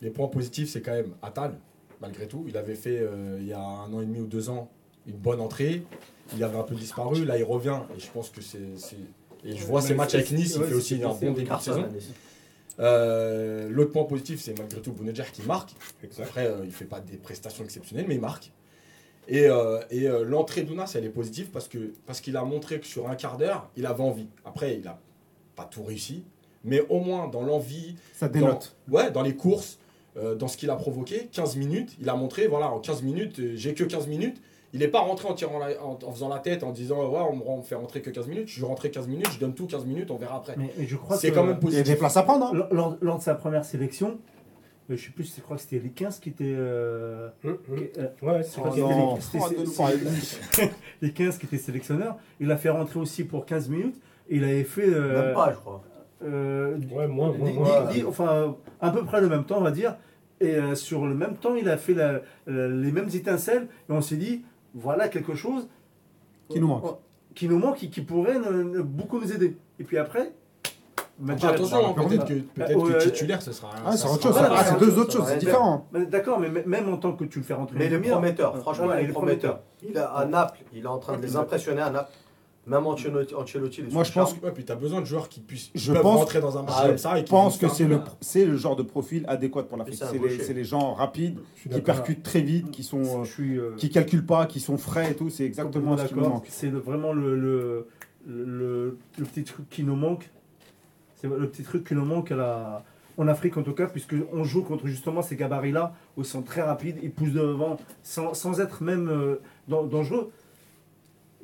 les 0.00 0.10
points 0.10 0.28
positifs, 0.28 0.70
c'est 0.70 0.80
quand 0.80 0.92
même 0.92 1.10
Atal, 1.22 1.58
malgré 2.00 2.26
tout. 2.28 2.44
Il 2.48 2.56
avait 2.56 2.76
fait 2.76 2.98
euh, 3.00 3.36
il 3.40 3.46
y 3.48 3.52
a 3.52 3.58
un 3.60 3.92
an 3.92 4.00
et 4.00 4.06
demi 4.06 4.20
ou 4.20 4.26
deux 4.26 4.48
ans 4.48 4.70
une 5.06 5.16
bonne 5.16 5.40
entrée. 5.40 5.82
Il 6.34 6.42
avait 6.42 6.56
un 6.56 6.62
peu 6.62 6.74
disparu. 6.74 7.24
Là, 7.26 7.36
il 7.36 7.44
revient. 7.44 7.78
Et 7.96 8.00
je 8.00 8.06
pense 8.10 8.30
que 8.30 8.40
c'est. 8.40 8.58
Et 9.44 9.56
je 9.56 9.66
vois 9.66 9.82
ses 9.82 9.94
matchs 9.94 10.14
avec 10.14 10.30
Nice. 10.30 10.54
Il 10.56 10.62
fait 10.64 10.74
aussi 10.74 11.02
un 11.02 11.08
bon 11.08 11.32
début 11.32 11.42
de 11.50 11.60
saison. 11.60 11.84
Euh, 12.80 13.68
L'autre 13.68 13.92
point 13.92 14.04
positif, 14.04 14.40
c'est 14.40 14.58
malgré 14.58 14.80
tout 14.80 14.92
Bounedjah 14.92 15.24
qui 15.24 15.42
marque. 15.42 15.70
Exact. 16.02 16.24
Après, 16.24 16.46
euh, 16.46 16.64
il 16.64 16.72
fait 16.72 16.84
pas 16.84 17.00
des 17.00 17.16
prestations 17.16 17.64
exceptionnelles, 17.64 18.06
mais 18.08 18.16
il 18.16 18.20
marque. 18.20 18.50
Et, 19.26 19.46
euh, 19.48 19.80
et 19.90 20.06
l'entrée 20.24 20.62
d'Ounas, 20.64 20.92
elle 20.96 21.04
est 21.06 21.10
positive 21.10 21.48
parce 21.50 21.66
que 21.66 21.92
parce 22.04 22.20
qu'il 22.20 22.36
a 22.36 22.44
montré 22.44 22.78
que 22.80 22.86
sur 22.86 23.08
un 23.08 23.14
quart 23.14 23.38
d'heure, 23.38 23.70
il 23.76 23.86
avait 23.86 24.02
envie. 24.02 24.26
Après, 24.44 24.76
il 24.76 24.86
a 24.86 24.98
pas 25.56 25.64
tout 25.64 25.82
réussi, 25.82 26.24
mais 26.62 26.80
au 26.90 27.00
moins 27.00 27.28
dans 27.28 27.42
l'envie, 27.42 27.96
Ça 28.12 28.28
dans, 28.28 28.32
dénote. 28.40 28.76
ouais, 28.90 29.10
dans 29.10 29.22
les 29.22 29.34
courses, 29.34 29.78
dans 30.36 30.46
ce 30.46 30.56
qu'il 30.56 30.68
a 30.70 30.76
provoqué, 30.76 31.28
15 31.32 31.56
minutes, 31.56 31.96
il 32.00 32.08
a 32.08 32.14
montré, 32.14 32.46
voilà, 32.48 32.70
en 32.70 32.78
15 32.80 33.02
minutes, 33.02 33.40
j'ai 33.56 33.72
que 33.74 33.82
15 33.84 34.06
minutes. 34.08 34.40
Il 34.74 34.80
n'est 34.80 34.88
pas 34.88 35.00
rentré 35.00 35.28
en, 35.28 35.34
tirant 35.34 35.58
la- 35.58 35.82
en, 35.82 35.98
en 36.04 36.12
faisant 36.12 36.28
la 36.28 36.40
tête, 36.40 36.62
en 36.64 36.72
disant, 36.72 36.96
ouais, 36.98 37.20
on 37.30 37.36
me 37.36 37.42
rend- 37.42 37.54
on 37.54 37.56
me 37.58 37.62
fait 37.62 37.76
rentrer 37.76 38.02
que 38.02 38.10
15 38.10 38.26
minutes. 38.28 38.48
Je 38.48 38.54
suis 38.54 38.64
rentré 38.64 38.90
15 38.90 39.06
minutes, 39.08 39.30
je 39.32 39.38
donne 39.38 39.54
tout 39.54 39.66
15 39.66 39.86
minutes, 39.86 40.10
on 40.10 40.16
verra 40.16 40.36
après. 40.36 40.54
Mais, 40.58 40.70
mais 40.76 40.84
je 40.86 40.96
crois 40.96 41.16
C'est 41.16 41.30
que 41.30 41.34
quand 41.36 41.44
même 41.44 41.58
Il 41.62 41.68
y 41.68 41.68
a 41.68 41.70
des 41.70 41.76
positif. 41.82 41.98
places 42.00 42.16
à 42.16 42.22
prendre. 42.24 42.46
hein. 42.52 42.68
lors, 43.00 43.18
de 43.18 43.22
sa 43.22 43.34
première 43.36 43.64
sélection, 43.64 44.18
euh, 44.90 44.96
je 44.96 45.04
sais 45.06 45.10
plus, 45.12 45.32
je 45.34 45.40
crois 45.40 45.56
que 45.56 45.62
c'était 45.62 45.78
les 45.78 45.90
15 45.90 46.18
qui 46.18 46.28
étaient. 46.30 46.44
euh, 46.58 47.28
qui- 47.40 47.48
euh, 47.48 48.08
Ouais, 48.20 48.42
c'est 48.42 48.60
Oh 48.62 49.16
Oh 49.78 49.88
les 51.02 51.12
15 51.12 51.38
qui 51.38 51.46
étaient 51.46 51.56
sélectionneurs. 51.58 52.16
Il 52.40 52.50
a 52.50 52.56
fait 52.56 52.70
rentrer 52.70 52.98
aussi 53.00 53.24
pour 53.24 53.46
15 53.46 53.68
minutes. 53.68 53.96
Et 54.28 54.36
il 54.36 54.44
avait 54.44 54.64
fait. 54.64 54.88
euh, 54.88 55.26
Même 55.26 55.34
pas, 55.34 55.52
je 55.52 55.56
crois. 55.58 55.82
euh, 56.24 56.76
Ouais, 56.90 57.06
moins, 57.06 57.32
moins, 57.32 57.48
dix- 57.50 57.52
moins. 57.58 57.84
dix- 57.86 57.94
dix- 58.00 58.04
enfin, 58.06 58.56
à 58.80 58.90
peu 58.90 59.04
près 59.04 59.20
le 59.20 59.28
même 59.28 59.44
temps, 59.44 59.58
on 59.58 59.62
va 59.64 59.70
dire. 59.70 59.96
Et 60.40 60.56
euh, 60.56 60.74
sur 60.74 61.06
le 61.06 61.14
même 61.14 61.36
temps, 61.36 61.54
il 61.54 61.68
a 61.68 61.76
fait 61.76 61.94
la- 61.94 62.20
la- 62.46 62.68
les 62.68 62.90
mêmes 62.92 63.08
étincelles. 63.14 63.68
Et 63.88 63.92
on 63.92 64.00
s'est 64.00 64.16
dit, 64.16 64.42
voilà 64.74 65.08
quelque 65.08 65.34
chose 65.34 65.68
Qui 66.48 66.60
nous 66.60 66.68
manque. 66.68 66.84
Qui 67.34 67.48
nous 67.48 67.58
manque 67.58 67.82
et 67.82 67.88
qui 67.88 68.00
pourrait 68.02 68.38
ne- 68.38 68.62
ne- 68.62 68.82
beaucoup 68.82 69.18
nous 69.20 69.32
aider. 69.32 69.56
Et 69.78 69.84
puis 69.84 69.98
après, 69.98 70.32
Après, 71.16 71.34
Madjer- 71.34 71.46
attention, 71.46 71.94
peut-être 71.94 72.24
que, 72.26 72.34
bah, 72.34 72.64
peut-être 72.66 72.76
ouais, 72.78 72.92
que 72.94 73.04
titulaire, 73.04 73.40
ce 73.40 73.52
sera. 73.52 73.70
Ah, 73.86 73.96
c'est 73.96 74.06
autre 74.08 74.22
sera- 74.22 74.32
chose. 74.32 74.38
Voilà, 74.40 74.54
Ah, 74.58 74.64
c'est 74.64 74.78
deux 74.80 74.98
autres 74.98 75.12
choses, 75.12 75.26
c'est 75.28 75.38
différent. 75.38 75.86
Mais 75.92 76.06
D'accord, 76.06 76.40
mais 76.40 76.48
même 76.50 76.92
en 76.92 76.96
tant 76.96 77.12
que 77.12 77.22
tu 77.24 77.38
le 77.38 77.44
fais 77.44 77.54
rentrer 77.54 77.76
Mais 77.78 77.86
il 77.86 77.92
est 77.92 78.00
prometteur, 78.00 78.58
franchement, 78.58 78.92
il 79.00 79.08
est 79.10 79.12
prometteur. 79.12 79.60
Il 79.88 79.96
a, 79.96 80.06
à 80.10 80.24
Naples, 80.24 80.58
il 80.72 80.82
est 80.82 80.86
en 80.88 80.98
train 80.98 81.16
de 81.16 81.22
les 81.22 81.36
impressionner 81.36 81.82
à 81.82 81.90
Naples. 81.90 82.10
Même 82.66 82.86
Ancelotti, 82.86 83.34
Ancelotti 83.34 83.80
il 83.82 83.88
est 83.88 83.92
Moi, 83.92 84.04
je 84.04 84.12
pense 84.12 84.30
charme. 84.30 84.42
Ouais, 84.44 84.50
puis 84.52 84.64
t'as 84.64 84.74
besoin 84.74 85.00
de 85.00 85.04
joueurs 85.06 85.28
qui 85.28 85.40
puissent 85.40 85.70
Je 85.74 85.92
pense- 85.92 86.16
rentrer 86.18 86.40
dans 86.40 86.56
un 86.56 86.62
match 86.62 86.74
Ah, 86.78 86.86
comme 86.88 86.98
ça 86.98 87.18
et 87.18 87.20
Je 87.20 87.26
pense 87.26 87.58
que 87.58 87.68
c'est 87.68 87.84
le, 87.86 88.00
c'est 88.22 88.46
le 88.46 88.56
genre 88.56 88.74
de 88.76 88.82
profil 88.82 89.24
adéquat 89.28 89.64
pour 89.64 89.76
l'Afrique. 89.76 89.96
C'est 90.02 90.18
les, 90.18 90.38
c'est 90.38 90.54
les 90.54 90.64
gens 90.64 90.94
rapides, 90.94 91.38
qui 91.70 91.80
percutent 91.80 92.22
très 92.22 92.40
vite, 92.40 92.70
qui 92.70 92.82
sont, 92.82 93.02
euh, 93.20 93.24
Je 93.24 93.30
suis 93.32 93.58
euh, 93.58 93.72
qui 93.76 93.90
calculent 93.90 94.24
pas, 94.24 94.46
qui 94.46 94.60
sont 94.60 94.78
frais 94.78 95.10
et 95.10 95.14
tout. 95.14 95.28
C'est 95.28 95.44
exactement 95.44 95.96
ce 95.98 96.04
qui 96.06 96.14
nous 96.14 96.20
d'accord. 96.20 96.34
manque. 96.36 96.46
C'est 96.48 96.70
vraiment 96.70 97.12
le, 97.12 97.36
le, 97.38 97.86
le, 98.26 98.98
le 99.18 99.24
petit 99.24 99.44
truc 99.44 99.68
qui 99.68 99.82
nous 99.82 99.96
manque. 99.96 100.30
C'est 101.16 101.28
le 101.28 101.48
petit 101.48 101.62
truc 101.64 101.86
qui 101.86 101.94
nous 101.94 102.04
manque 102.06 102.32
à 102.32 102.36
la, 102.36 102.84
en 103.18 103.28
Afrique 103.28 103.56
en 103.58 103.62
tout 103.62 103.72
cas, 103.74 103.86
puisque 103.86 104.14
on 104.32 104.42
joue 104.44 104.62
contre 104.62 104.86
justement 104.86 105.20
ces 105.22 105.36
gabarits-là 105.36 105.94
où 106.16 106.22
ils 106.22 106.26
sont 106.26 106.42
très 106.42 106.62
rapides, 106.62 106.96
ils 107.02 107.10
poussent 107.10 107.32
devant 107.32 107.76
sans, 108.02 108.32
sans 108.34 108.60
être 108.60 108.82
même 108.82 109.08
euh, 109.08 109.36
dan- 109.68 109.86
dangereux. 109.88 110.30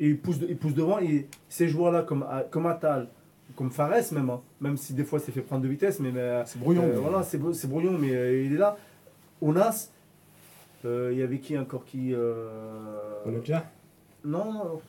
Et 0.01 0.09
ils 0.09 0.18
poussent, 0.18 0.38
de- 0.38 0.46
ils 0.48 0.57
poussent 0.57 0.74
devant 0.74 0.98
et 0.98 1.28
ces 1.48 1.68
joueurs-là 1.68 2.03
comme, 2.03 2.24
comme 2.51 2.66
Atal, 2.66 3.09
comme 3.55 3.70
Fares 3.70 3.90
même, 4.12 4.30
hein, 4.30 4.40
même 4.61 4.76
si 4.78 4.94
des 4.94 5.05
fois 5.05 5.18
c'est 5.18 5.30
fait 5.32 5.42
prendre 5.42 5.62
de 5.62 5.68
vitesse, 5.68 6.01
mais, 6.01 6.11
mais 6.11 6.42
C'est 6.46 6.59
brouillon. 6.59 6.82
Euh, 6.84 6.92
mais- 6.94 7.01
voilà, 7.01 7.22
c'est 7.22 7.36
brou- 7.38 7.53
c'est 7.53 7.68
brouillon, 7.68 7.92
mais 7.98 8.14
euh, 8.14 8.42
il 8.44 8.55
est 8.55 8.59
là. 8.59 8.76
Onas, 9.42 9.90
euh, 10.86 11.11
il 11.12 11.18
y 11.18 11.22
avait 11.22 11.38
qui 11.38 11.57
encore 11.59 11.84
qui. 11.84 12.14
euh, 12.14 12.48
déjà 13.44 13.64
Non, 14.24 14.80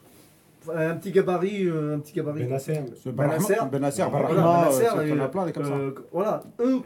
euh, 0.69 0.91
un 0.91 0.95
petit 0.95 1.11
gabarit. 1.11 1.67
un 1.69 1.99
petit 1.99 2.13
gabarit. 2.13 2.43
Benasser. 2.45 2.79
Benasser. 3.07 3.55
Benasser, 3.69 4.03
Voilà, 4.09 4.27
Barahima, 4.27 4.61
Benasser, 4.63 4.85
il 5.03 5.09
y 5.09 5.11
en 5.13 5.21
a 5.21 5.25
et, 5.25 5.31
plein 5.31 5.45
des 5.45 5.51
comme 5.51 5.65
ça. 5.65 5.77
Voilà, 6.13 6.43
eux 6.61 6.79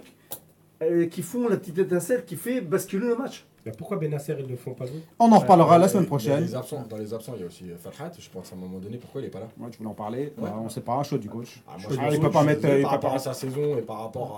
euh, 0.81 1.05
qui 1.07 1.21
font 1.21 1.47
la 1.47 1.57
petite 1.57 1.77
étincelle 1.77 2.25
qui 2.25 2.35
fait 2.37 2.61
basculer 2.61 3.07
le 3.07 3.15
match. 3.15 3.45
Mais 3.65 3.71
pourquoi 3.71 3.97
Benasser 3.97 4.35
ils 4.37 4.45
ne 4.45 4.49
le 4.51 4.55
font 4.57 4.73
pas 4.75 4.85
On 5.19 5.31
en 5.31 5.39
reparlera 5.39 5.77
la 5.79 5.87
semaine 5.87 6.05
prochaine. 6.05 6.41
les 6.43 6.53
absents- 6.55 6.85
dans 6.87 6.97
les 6.97 7.13
absents, 7.13 7.33
il 7.35 7.41
y 7.41 7.43
a 7.43 7.47
aussi 7.47 7.63
euh, 7.71 7.75
Farhat. 7.77 8.11
Je 8.19 8.29
pense 8.29 8.51
à 8.51 8.55
un 8.55 8.59
moment 8.59 8.77
donné, 8.77 8.97
pourquoi 8.97 9.21
il 9.21 9.23
n'est 9.23 9.29
pas 9.31 9.39
là? 9.39 9.47
Moi, 9.57 9.69
tu 9.71 9.79
voulais 9.79 9.89
en 9.89 9.93
parler. 9.95 10.33
Ouais. 10.37 10.43
Bah, 10.43 10.59
on 10.63 10.69
sait 10.69 10.81
pas, 10.81 11.01
chaud 11.03 11.17
du 11.17 11.27
coach. 11.29 11.61
Ah, 11.67 11.71
Je- 11.77 11.87
moi, 11.87 11.95
je 11.95 11.99
Ah, 11.99 12.03
il 12.09 12.13
trouve 12.13 12.25
peut 12.25 12.31
pas 12.31 12.43
mettre. 12.43 12.81
par 12.83 12.91
rapport 12.91 13.13
à 13.13 13.19
sa 13.19 13.33
saison 13.33 13.77
et 13.77 13.81
par 13.81 13.99
rapport 14.01 14.31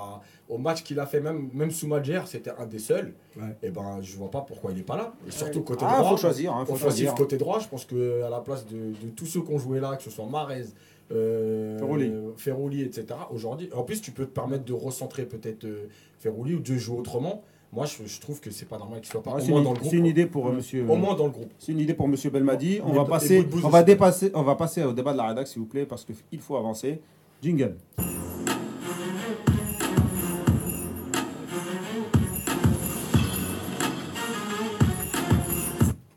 à- 0.49 0.53
au 0.53 0.57
match 0.57 0.81
qu'il 0.83 0.97
a 0.99 1.05
fait, 1.05 1.19
même, 1.19 1.49
même 1.53 1.71
sous 1.71 1.87
Madjer, 1.87 2.21
c'était 2.25 2.51
un 2.57 2.65
des 2.65 2.79
seuls. 2.79 3.13
Ouais. 3.35 3.55
Et 3.63 3.69
ben, 3.69 3.99
je 4.01 4.15
vois 4.15 4.31
pas 4.31 4.41
pourquoi 4.41 4.71
il 4.71 4.77
n'est 4.77 4.83
pas 4.83 4.95
là. 4.95 5.13
Et 5.27 5.31
surtout 5.31 5.61
côté 5.61 5.83
Ah, 5.85 5.97
droit. 5.99 6.11
faut 6.11 6.17
choisir. 6.17 6.53
hein, 6.53 6.63
faut 6.65 6.73
Offensif 6.73 6.83
choisir. 7.07 7.15
côté 7.15 7.35
droit, 7.37 7.59
je 7.59 7.67
pense 7.67 7.83
que 7.83 8.23
à 8.23 8.29
la 8.29 8.39
place 8.39 8.65
de, 8.65 8.77
de 8.77 9.09
tous 9.15 9.25
ceux 9.25 9.41
qui 9.41 9.51
ont 9.51 9.59
joué 9.59 9.81
là, 9.81 9.97
que 9.97 10.03
ce 10.03 10.09
soit 10.09 10.25
Marez, 10.25 10.63
euh, 11.11 11.77
Ferrouli. 11.79 12.11
Ferrouli, 12.37 12.81
etc. 12.83 13.07
Aujourd'hui, 13.31 13.69
en 13.75 13.83
plus, 13.83 14.01
tu 14.01 14.11
peux 14.11 14.25
te 14.25 14.31
permettre 14.33 14.63
de 14.65 14.73
recentrer 14.73 15.25
peut-être 15.25 15.65
euh, 15.65 15.87
Ferrouli 16.19 16.55
ou 16.55 16.59
de 16.59 16.75
jouer 16.75 16.97
autrement. 16.97 17.43
Moi, 17.73 17.85
je, 17.85 18.05
je 18.05 18.19
trouve 18.21 18.39
que 18.39 18.49
c'est 18.49 18.65
pas 18.65 18.77
normal 18.77 19.01
qu'il 19.01 19.11
soit 19.11 19.21
pas 19.21 19.31
Ah, 19.33 19.37
au 19.37 19.39
C'est 19.41 19.49
moins 19.49 19.59
une, 19.59 19.65
dans 19.65 19.73
le 19.73 19.79
groupe. 19.79 19.89
c'est 19.91 19.97
une 19.97 20.05
idée 20.05 20.25
pour 20.25 20.47
euh, 20.47 20.53
monsieur. 20.53 20.85
Au 20.89 20.95
moins 20.95 21.15
dans 21.15 21.25
le 21.25 21.31
groupe. 21.31 21.51
C'est 21.59 21.73
une 21.73 21.79
idée 21.79 21.93
pour 21.93 22.07
Monsieur 22.07 22.29
Belmadi. 22.29 22.79
On 22.83 22.93
va 22.93 23.03
passer, 23.05 23.45
on 23.63 23.69
va 23.69 23.83
dépasser, 23.83 24.31
on 24.33 24.43
va 24.43 24.55
passer 24.55 24.83
au 24.83 24.93
débat 24.93 25.11
de 25.11 25.17
la 25.17 25.27
rédac 25.27 25.47
s'il 25.47 25.59
vous 25.59 25.67
plaît 25.67 25.85
parce 25.85 26.05
qu'il 26.05 26.39
faut 26.39 26.55
avancer. 26.55 27.01
Jingle. 27.41 27.75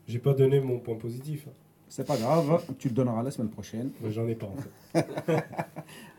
J'ai 0.07 0.19
pas 0.19 0.33
donné 0.33 0.59
mon 0.59 0.79
point 0.79 0.95
positif. 0.95 1.47
C'est 1.93 2.07
pas 2.07 2.15
grave, 2.15 2.61
tu 2.79 2.87
le 2.87 2.93
donneras 2.93 3.21
la 3.21 3.31
semaine 3.31 3.49
prochaine. 3.49 3.91
J'en 4.11 4.25
ai 4.25 4.33
pas 4.35 4.45
en 4.47 4.55
fait. 4.55 5.05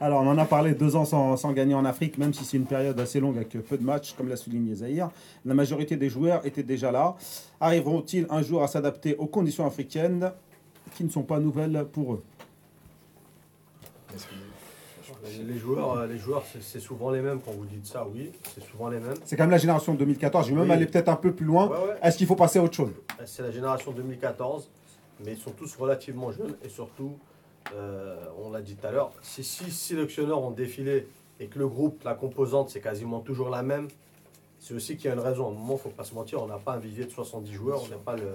Alors, 0.02 0.20
on 0.20 0.26
en 0.28 0.36
a 0.36 0.44
parlé 0.44 0.74
deux 0.74 0.96
ans 0.96 1.06
sans, 1.06 1.38
sans 1.38 1.52
gagner 1.54 1.74
en 1.74 1.86
Afrique, 1.86 2.18
même 2.18 2.34
si 2.34 2.44
c'est 2.44 2.58
une 2.58 2.66
période 2.66 3.00
assez 3.00 3.20
longue 3.20 3.36
avec 3.36 3.48
peu 3.52 3.78
de 3.78 3.82
matchs, 3.82 4.12
comme 4.12 4.28
l'a 4.28 4.36
souligné 4.36 4.74
Zahir. 4.74 5.08
La 5.46 5.54
majorité 5.54 5.96
des 5.96 6.10
joueurs 6.10 6.44
étaient 6.44 6.62
déjà 6.62 6.92
là. 6.92 7.16
Arriveront-ils 7.58 8.26
un 8.28 8.42
jour 8.42 8.62
à 8.62 8.68
s'adapter 8.68 9.16
aux 9.16 9.24
conditions 9.26 9.64
africaines 9.66 10.30
qui 10.94 11.04
ne 11.04 11.08
sont 11.08 11.22
pas 11.22 11.38
nouvelles 11.40 11.86
pour 11.90 12.12
eux? 12.14 12.22
Les 15.46 15.56
joueurs, 15.56 15.92
euh, 15.98 16.06
les 16.06 16.18
joueurs 16.18 16.44
c'est- 16.52 16.62
c'est 16.62 16.80
souvent 16.80 17.10
les 17.10 17.22
mêmes 17.22 17.38
quand 17.42 17.52
vous 17.52 17.64
dites 17.64 17.86
ça, 17.86 18.06
oui, 18.12 18.30
c'est 18.54 18.62
souvent 18.64 18.88
les 18.90 18.98
mêmes. 19.00 19.14
C'est 19.24 19.36
quand 19.36 19.44
même 19.44 19.50
la 19.52 19.56
génération 19.58 19.94
2014. 19.94 20.46
Je 20.48 20.52
vais 20.52 20.60
même 20.60 20.68
Oui. 20.68 20.74
aller 20.74 20.84
peut-être 20.86 21.08
un 21.08 21.16
peu 21.16 21.32
plus 21.32 21.46
loin. 21.46 21.68
Ouais, 21.68 21.76
ouais. 21.78 21.94
Est-ce 22.02 22.18
qu'il 22.18 22.26
faut 22.26 22.36
passer 22.36 22.58
à 22.58 22.62
autre 22.62 22.74
chose? 22.74 22.90
C'est 23.24 23.42
la 23.42 23.50
génération 23.52 23.92
2014, 23.92 24.68
mais 25.24 25.32
ils 25.32 25.38
sont 25.38 25.52
tous 25.52 25.76
relativement 25.76 26.32
jeunes 26.32 26.56
et 26.64 26.68
surtout, 26.68 27.18
euh, 27.74 28.16
on 28.42 28.50
l'a 28.50 28.60
dit 28.60 28.76
tout 28.76 28.86
à 28.86 28.90
l'heure, 28.90 29.12
si 29.22 29.44
six 29.44 29.70
sélectionneurs 29.70 30.42
ont 30.42 30.50
défilé 30.50 31.06
et 31.40 31.46
que 31.46 31.58
le 31.58 31.68
groupe, 31.68 32.02
la 32.04 32.14
composante, 32.14 32.70
c'est 32.70 32.80
quasiment 32.80 33.20
toujours 33.20 33.50
la 33.50 33.62
même, 33.62 33.88
c'est 34.62 34.74
aussi 34.74 34.96
qu'il 34.96 35.06
y 35.06 35.08
a 35.08 35.14
une 35.14 35.20
raison. 35.20 35.46
À 35.46 35.50
un 35.50 35.54
moment, 35.54 35.70
il 35.70 35.72
ne 35.72 35.78
faut 35.78 35.88
pas 35.90 36.04
se 36.04 36.14
mentir, 36.14 36.40
on 36.40 36.46
n'a 36.46 36.58
pas 36.58 36.74
un 36.74 36.78
vivier 36.78 37.04
de 37.04 37.10
70 37.10 37.52
joueurs, 37.52 37.82
on 37.82 37.88
n'a 37.88 37.96
pas 37.96 38.14
le. 38.14 38.28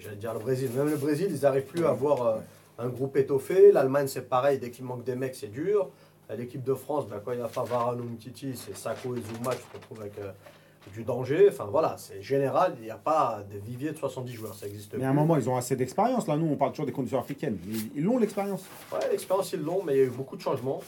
J'allais 0.00 0.16
dire 0.16 0.34
le 0.34 0.40
Brésil. 0.40 0.68
Même 0.74 0.90
le 0.90 0.96
Brésil, 0.96 1.28
ils 1.30 1.42
n'arrivent 1.42 1.66
plus 1.66 1.86
à 1.86 1.90
avoir 1.90 2.26
euh, 2.26 2.38
un 2.78 2.88
groupe 2.88 3.16
étoffé. 3.16 3.70
L'Allemagne, 3.70 4.08
c'est 4.08 4.28
pareil. 4.28 4.58
Dès 4.58 4.72
qu'il 4.72 4.84
manque 4.84 5.04
des 5.04 5.14
mecs, 5.14 5.36
c'est 5.36 5.46
dur. 5.46 5.90
L'équipe 6.36 6.64
de 6.64 6.74
France, 6.74 7.06
ben, 7.06 7.20
quand 7.24 7.30
il 7.30 7.38
n'y 7.38 7.44
a 7.44 7.48
pas 7.48 7.62
Varane 7.62 8.00
ou 8.00 8.04
Mtiti, 8.04 8.56
c'est 8.56 8.76
Sako 8.76 9.14
et 9.14 9.20
Zuma, 9.20 9.54
tu 9.54 9.62
te 9.62 9.76
retrouves 9.76 10.00
avec 10.00 10.18
euh, 10.18 10.32
du 10.94 11.04
danger. 11.04 11.48
Enfin 11.50 11.66
voilà, 11.70 11.96
c'est 11.98 12.22
général. 12.22 12.74
Il 12.78 12.84
n'y 12.84 12.90
a 12.90 12.96
pas 12.96 13.40
de 13.52 13.58
vivier 13.58 13.92
de 13.92 13.96
70 13.96 14.32
joueurs. 14.32 14.54
Ça 14.54 14.66
existe 14.66 14.92
Mais 14.92 14.98
plus. 15.00 15.06
à 15.06 15.10
un 15.10 15.14
moment, 15.14 15.36
ils 15.36 15.48
ont 15.48 15.56
assez 15.56 15.76
d'expérience. 15.76 16.26
Là, 16.26 16.36
nous, 16.36 16.46
on 16.46 16.56
parle 16.56 16.72
toujours 16.72 16.86
des 16.86 16.92
conditions 16.92 17.18
africaines. 17.18 17.58
Ils- 17.68 17.90
Ils 17.96 18.04
l'ont, 18.04 18.18
l'expérience. 18.18 18.64
Ouais, 18.92 19.00
l'expérience, 19.10 19.52
ils 19.52 19.60
l'ont, 19.62 19.82
mais 19.84 19.94
il 19.94 19.98
y 19.98 20.02
a 20.02 20.04
eu 20.04 20.10
beaucoup 20.10 20.36
de 20.36 20.42
changements. 20.42 20.80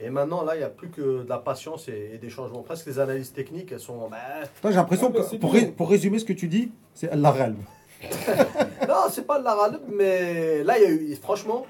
Et 0.00 0.10
maintenant, 0.10 0.42
là, 0.44 0.54
il 0.54 0.58
n'y 0.58 0.64
a 0.64 0.68
plus 0.70 0.90
que 0.90 1.24
de 1.24 1.28
la 1.28 1.38
patience 1.38 1.88
et, 1.88 2.12
et 2.14 2.18
des 2.18 2.30
changements. 2.30 2.62
Presque 2.62 2.86
les 2.86 2.98
analyses 3.00 3.32
techniques, 3.32 3.72
elles 3.72 3.80
sont. 3.80 4.08
ben, 4.08 4.16
Toi, 4.62 4.70
J'ai 4.70 4.76
l'impression 4.76 5.10
bah, 5.10 5.20
que, 5.20 5.24
c'est 5.26 5.38
pour, 5.38 5.52
ré- 5.52 5.66
pour 5.66 5.90
résumer 5.90 6.18
ce 6.20 6.24
que 6.24 6.32
tu 6.32 6.46
dis, 6.46 6.70
c'est 6.94 7.12
la 7.14 7.30
Real. 7.32 7.54
non, 8.88 8.94
c'est 9.10 9.26
pas 9.26 9.38
de 9.40 9.44
la 9.44 9.70
mais 9.88 10.62
là, 10.62 10.78
il 10.78 10.82
y 10.84 10.86
a 10.86 10.90
eu. 10.90 11.16
Franchement, 11.20 11.66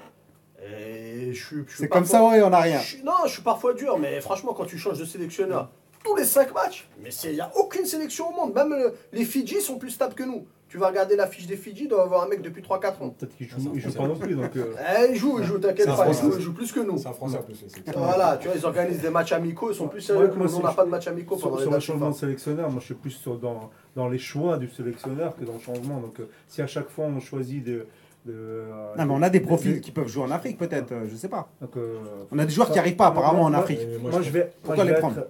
et 0.63 1.33
je 1.33 1.43
suis. 1.45 1.55
je 1.65 1.71
suis 1.71 1.79
C'est 1.83 1.87
comme 1.87 2.05
ça, 2.05 2.23
ouais, 2.23 2.41
on 2.43 2.49
n'a 2.51 2.59
rien. 2.59 2.79
Je 2.79 2.97
non, 3.03 3.13
je 3.25 3.31
suis 3.31 3.41
parfois 3.41 3.73
dur, 3.73 3.97
mais 3.97 4.21
franchement, 4.21 4.53
quand 4.53 4.65
tu 4.65 4.77
changes 4.77 4.99
de 4.99 5.05
sélectionneur 5.05 5.69
tous 6.03 6.15
les 6.15 6.23
5 6.25 6.53
matchs, 6.53 6.87
mais 7.01 7.09
il 7.25 7.33
n'y 7.33 7.41
a 7.41 7.51
aucune 7.57 7.85
sélection 7.85 8.29
au 8.29 8.33
monde. 8.35 8.53
Même 8.53 8.71
euh, 8.73 8.89
les 9.13 9.25
Fidji 9.25 9.61
sont 9.61 9.77
plus 9.77 9.89
stables 9.91 10.13
que 10.13 10.23
nous. 10.23 10.45
Tu 10.69 10.77
vas 10.77 10.87
regarder 10.89 11.15
la 11.15 11.25
fiche 11.25 11.47
des 11.47 11.55
Fidji, 11.57 11.83
il 11.85 11.87
doit 11.89 11.99
y 11.99 12.01
avoir 12.03 12.23
un 12.23 12.27
mec 12.27 12.41
depuis 12.43 12.61
3-4 12.61 13.01
ans. 13.01 13.09
Peut-être 13.09 13.35
qu'il 13.35 13.47
Ah, 13.51 13.55
joue, 13.57 13.71
c'est 13.73 13.77
il 13.77 13.81
joue 13.81 13.91
pas 13.97 14.07
non 14.07 14.15
plus. 14.15 14.35
Donc, 14.35 14.55
euh, 14.55 14.73
Eh, 14.77 15.11
ils 15.11 15.15
jouent, 15.15 15.39
ils 15.39 15.45
jouent, 15.45 15.57
t'inquiète 15.57 15.87
pas, 15.87 15.93
ils 15.93 15.95
Français. 15.95 16.21
jouent, 16.21 16.33
ils 16.37 16.41
jouent 16.41 16.53
plus 16.53 16.71
que 16.71 16.79
nous. 16.81 16.97
C'est 16.99 17.07
un 17.07 17.13
français 17.13 17.37
en 17.37 17.41
plus. 17.41 17.55
c'est- 17.67 17.91
Voilà, 17.97 18.37
tu 18.37 18.47
vois, 18.47 18.55
ils 18.55 18.65
organisent 18.65 19.01
des 19.01 19.09
matchs 19.09 19.31
amicaux, 19.31 19.71
ils 19.71 19.75
sont 19.75 19.87
plus 19.87 20.01
sérieux 20.01 20.25
Ouais, 20.25 20.29
que 20.29 20.35
moi, 20.35 20.45
nous. 20.45 20.51
Nous, 20.53 20.59
on 20.59 20.63
n'a 20.63 20.71
pas 20.73 20.85
de 20.85 20.89
matchs 20.91 21.07
amicaux 21.07 21.37
pendant 21.37 21.57
sur, 21.57 21.57
les 21.57 21.63
sur 21.63 21.71
le 21.73 21.79
changement 21.79 22.09
de 22.11 22.15
sélectionneur, 22.15 22.69
moi 22.69 22.79
je 22.81 22.85
suis 22.85 22.93
plus 22.93 23.09
sur- 23.11 23.37
dans, 23.39 23.71
dans 23.95 24.07
les 24.09 24.19
choix 24.19 24.57
du 24.57 24.69
sélectionneur 24.69 25.35
que 25.35 25.43
dans 25.43 25.53
le 25.53 25.59
changement. 25.59 25.99
Donc 26.01 26.19
euh, 26.19 26.29
si 26.47 26.61
à 26.61 26.67
chaque 26.67 26.89
fois 26.89 27.05
on 27.05 27.19
choisit 27.19 27.63
de. 27.63 27.87
de 28.27 28.33
euh, 28.33 28.95
Non, 28.95 29.05
mais 29.07 29.13
on 29.15 29.21
a 29.23 29.29
des 29.31 29.39
de- 29.39 29.45
profils 29.47 29.81
qui 29.81 29.89
peuvent 29.89 30.07
jouer 30.07 30.23
en 30.23 30.29
Afrique, 30.31 30.59
peut-être. 30.59 30.91
euh, 30.91 31.07
Je 31.09 31.15
sais 31.15 31.29
pas. 31.29 31.49
donc, 31.61 31.75
euh, 31.77 31.95
On 32.31 32.37
a 32.37 32.45
des 32.45 32.51
joueurs 32.53 32.67
qui 32.67 32.73
n'y 32.73 32.79
arrivent 32.79 32.95
pas, 32.95 33.07
apparemment, 33.07 33.41
en 33.41 33.53
Afrique. 33.55 33.79
Moi, 34.01 34.11
moi, 34.11 34.21
je 34.21 34.29
vais, 34.29 34.51
Pourquoi 34.61 34.75
moi, 34.75 34.85
je 34.85 34.91
les 34.93 34.99
prendre 34.99 35.17
être, 35.17 35.29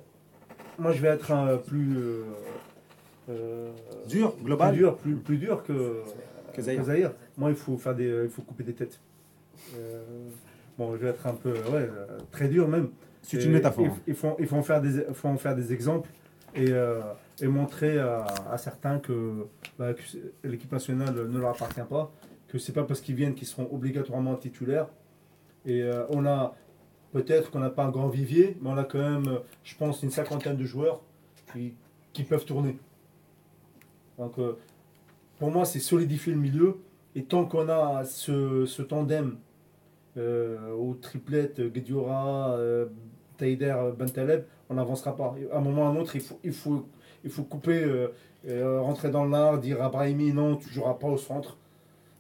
moi 0.80 0.92
je 0.92 1.02
vais 1.02 1.10
être 1.10 1.32
un 1.32 1.58
plus. 1.58 1.98
euh, 1.98 2.24
euh, 3.30 3.70
Dur, 4.08 4.34
plus 4.36 4.46
global. 4.46 4.74
dur, 4.76 4.98
plus, 4.98 5.16
plus 5.16 5.38
dur 5.38 5.64
que, 5.64 6.02
Que 6.54 6.62
Zahir. 6.62 6.84
Zahir. 6.84 7.12
Moi, 7.38 7.52
il 7.52 7.56
faut 7.56 7.78
faire 7.78 7.94
des, 7.96 8.24
il 8.24 8.30
faut 8.30 8.42
couper 8.42 8.64
des 8.64 8.74
têtes. 8.74 9.00
Euh, 9.78 10.02
bon, 10.78 10.94
je 10.96 10.98
vais 10.98 11.10
être 11.10 11.28
un 11.28 11.34
peu, 11.34 11.52
ouais, 11.52 11.58
euh, 11.74 12.18
très 12.32 12.48
dur 12.48 12.68
même. 12.68 12.90
C'est 13.22 13.44
une 13.44 13.52
métaphore. 13.52 13.86
Il, 14.08 14.16
faut, 14.16 14.36
il 14.40 14.48
faut 14.48 14.56
en 14.56 14.64
faire 14.64 14.82
des, 14.82 14.96
il 15.08 15.14
faut 15.14 15.28
en 15.28 15.38
faire 15.38 15.56
des 15.56 15.72
exemples 15.74 16.10
et, 16.56 16.72
euh, 16.72 17.02
et 17.42 17.48
montrer 17.48 18.00
à, 18.00 18.26
à 18.52 18.58
certains 18.58 18.98
que, 19.00 19.46
bah, 19.78 19.94
que 19.94 20.02
l'équipe 20.48 20.72
nationale 20.72 21.14
ne 21.28 21.38
leur 21.40 21.50
appartient 21.52 21.82
pas, 21.88 22.12
que 22.48 22.58
c'est 22.58 22.72
pas 22.74 22.84
parce 22.84 23.02
qu'ils 23.02 23.16
viennent 23.16 23.36
qu'ils 23.36 23.48
seront 23.48 23.68
obligatoirement 23.72 24.36
titulaires. 24.36 24.88
Et 25.66 25.84
euh, 25.84 26.06
on 26.10 26.26
a 26.26 26.56
peut-être 27.12 27.52
qu'on 27.52 27.60
n'a 27.60 27.70
pas 27.70 27.84
un 27.84 27.90
grand 27.90 28.08
vivier, 28.08 28.58
mais 28.62 28.70
on 28.70 28.78
a 28.78 28.84
quand 28.84 29.00
même, 29.00 29.40
je 29.64 29.76
pense, 29.76 30.04
une 30.04 30.12
cinquantaine 30.12 30.58
de 30.58 30.66
joueurs 30.66 31.02
qui, 32.14 32.24
peuvent 32.24 32.46
tourner. 32.46 32.78
Donc, 34.18 34.38
euh, 34.40 34.58
pour 35.38 35.52
moi, 35.52 35.64
c'est 35.66 35.80
solidifier 35.80 36.34
le 36.34 36.40
milieu. 36.40 36.78
Et 37.16 37.24
tant 37.24 37.46
qu'on 37.46 37.70
a 37.70 38.04
ce, 38.04 38.82
tandem 38.82 39.38
euh, 40.18 40.72
au 40.74 40.96
triplette 40.96 41.62
Guediora, 41.62 42.52
euh, 42.52 42.88
Taider, 43.38 43.76
Bentaleb, 43.98 44.44
on 44.70 44.76
n'avancera 44.76 45.16
pas. 45.16 45.36
À 45.52 45.58
un 45.58 45.62
moment 45.62 45.84
ou 45.84 45.86
à 45.86 45.90
un 45.90 45.96
autre, 45.96 46.16
il 46.16 46.22
faut, 46.22 46.40
il 46.44 46.54
faut, 46.54 46.86
il 47.24 47.32
faut 47.32 47.44
couper, 47.44 47.84
euh, 47.84 48.14
euh, 48.48 48.82
rentrer 48.82 49.10
dans 49.10 49.26
l'art, 49.26 49.60
dire 49.60 49.82
à 49.82 49.90
Brahimi 49.90 50.32
non, 50.32 50.58
tu 50.58 50.68
ne 50.68 50.74
joueras 50.74 50.94
pas 50.94 51.08
au 51.08 51.18
centre. 51.18 51.58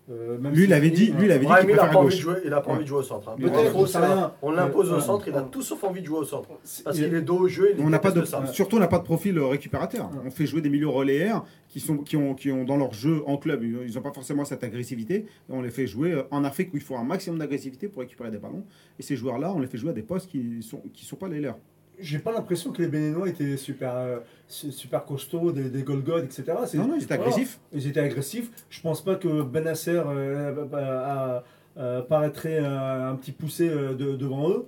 Euh, 0.09 0.39
même 0.39 0.53
Lui, 0.53 0.63
il 0.63 0.67
si- 0.67 0.73
avait 0.73 0.89
dit, 0.89 1.11
lui, 1.11 1.25
il 1.25 1.31
avait 1.31 1.45
dit 1.45 1.51
qu'il 1.51 1.55
il 1.61 1.65
préfère 1.67 1.89
pas 1.91 1.95
à 1.95 1.97
envie 1.99 2.07
de 2.07 2.11
gauche. 2.15 2.19
jouer, 2.19 2.33
il 2.45 2.53
a 2.53 2.61
pas 2.61 2.71
envie 2.71 2.83
de 2.83 2.87
jouer 2.89 2.97
au 2.99 3.03
centre. 3.03 3.29
hein. 3.29 3.35
Peut-être. 3.39 4.31
On 4.41 4.51
l'impose 4.51 4.91
Euh, 4.91 4.97
au 4.97 4.99
centre, 4.99 5.27
il 5.27 5.35
a 5.35 5.41
tout 5.41 5.61
sauf 5.61 5.83
envie 5.83 6.01
de 6.01 6.05
jouer 6.07 6.17
au 6.19 6.23
centre. 6.23 6.47
Parce 6.83 6.97
il- 6.97 7.03
qu'il 7.05 7.13
est 7.13 7.21
dos 7.21 7.37
au 7.37 7.47
jeu, 7.47 7.73
il 7.77 7.83
On 7.83 7.89
n'a 7.89 7.99
pas 7.99 8.11
de, 8.11 8.23
ça. 8.25 8.45
surtout, 8.47 8.77
on 8.77 8.79
n'a 8.79 8.87
pas 8.87 8.97
de 8.99 9.03
profil 9.03 9.37
euh, 9.37 9.45
récupérateur. 9.45 10.09
On 10.25 10.31
fait 10.31 10.45
jouer 10.47 10.61
des 10.61 10.69
milieux 10.69 10.87
relayeurs 10.87 11.45
qui, 11.67 11.79
sont, 11.79 11.97
qui, 11.97 12.17
ont, 12.17 12.33
qui 12.33 12.51
ont 12.51 12.63
dans 12.65 12.77
leur 12.77 12.93
jeu 12.93 13.21
en 13.27 13.37
club, 13.37 13.63
ils 13.63 13.93
n'ont 13.93 14.01
pas 14.01 14.11
forcément 14.11 14.45
cette 14.45 14.63
agressivité. 14.63 15.25
On 15.49 15.61
les 15.61 15.69
fait 15.69 15.85
jouer 15.85 16.13
euh, 16.13 16.23
en 16.31 16.43
Afrique 16.43 16.73
où 16.73 16.77
il 16.77 16.83
faut 16.83 16.95
un 16.95 17.03
maximum 17.03 17.37
d'agressivité 17.39 17.87
pour 17.87 18.01
récupérer 18.01 18.31
des 18.31 18.39
ballons. 18.39 18.63
Et 18.97 19.03
ces 19.03 19.15
joueurs-là, 19.15 19.53
on 19.55 19.59
les 19.59 19.67
fait 19.67 19.77
jouer 19.77 19.91
à 19.91 19.93
des 19.93 20.01
postes 20.03 20.29
qui 20.29 20.39
ne 20.39 20.61
sont, 20.61 20.81
qui 20.93 21.05
sont 21.05 21.15
pas 21.17 21.27
les 21.27 21.39
leurs. 21.39 21.57
J'ai 22.01 22.19
pas 22.19 22.31
l'impression 22.31 22.71
que 22.71 22.81
les 22.81 22.87
Béninois 22.87 23.29
étaient 23.29 23.57
super, 23.57 23.95
euh, 23.95 24.19
su- 24.47 24.71
super 24.71 25.03
costauds, 25.05 25.51
des, 25.51 25.69
des 25.69 25.83
Golgoth, 25.83 26.23
etc. 26.23 26.43
Non, 26.77 26.87
non, 26.87 26.95
ils 26.95 27.03
étaient 27.03 27.13
agressifs. 27.27 27.59
Ils 27.73 27.87
étaient 27.87 27.99
agressifs. 27.99 28.49
Je 28.69 28.81
pense 28.81 29.03
pas 29.03 29.15
que 29.15 29.41
Benasser 29.41 29.91
euh, 30.05 30.65
a- 30.73 31.43
a- 31.77 32.01
paraîtrait 32.03 32.59
euh, 32.61 33.09
un 33.11 33.15
petit 33.15 33.31
poussé 33.31 33.69
euh, 33.69 33.93
de- 33.95 34.15
devant 34.15 34.49
eux. 34.49 34.65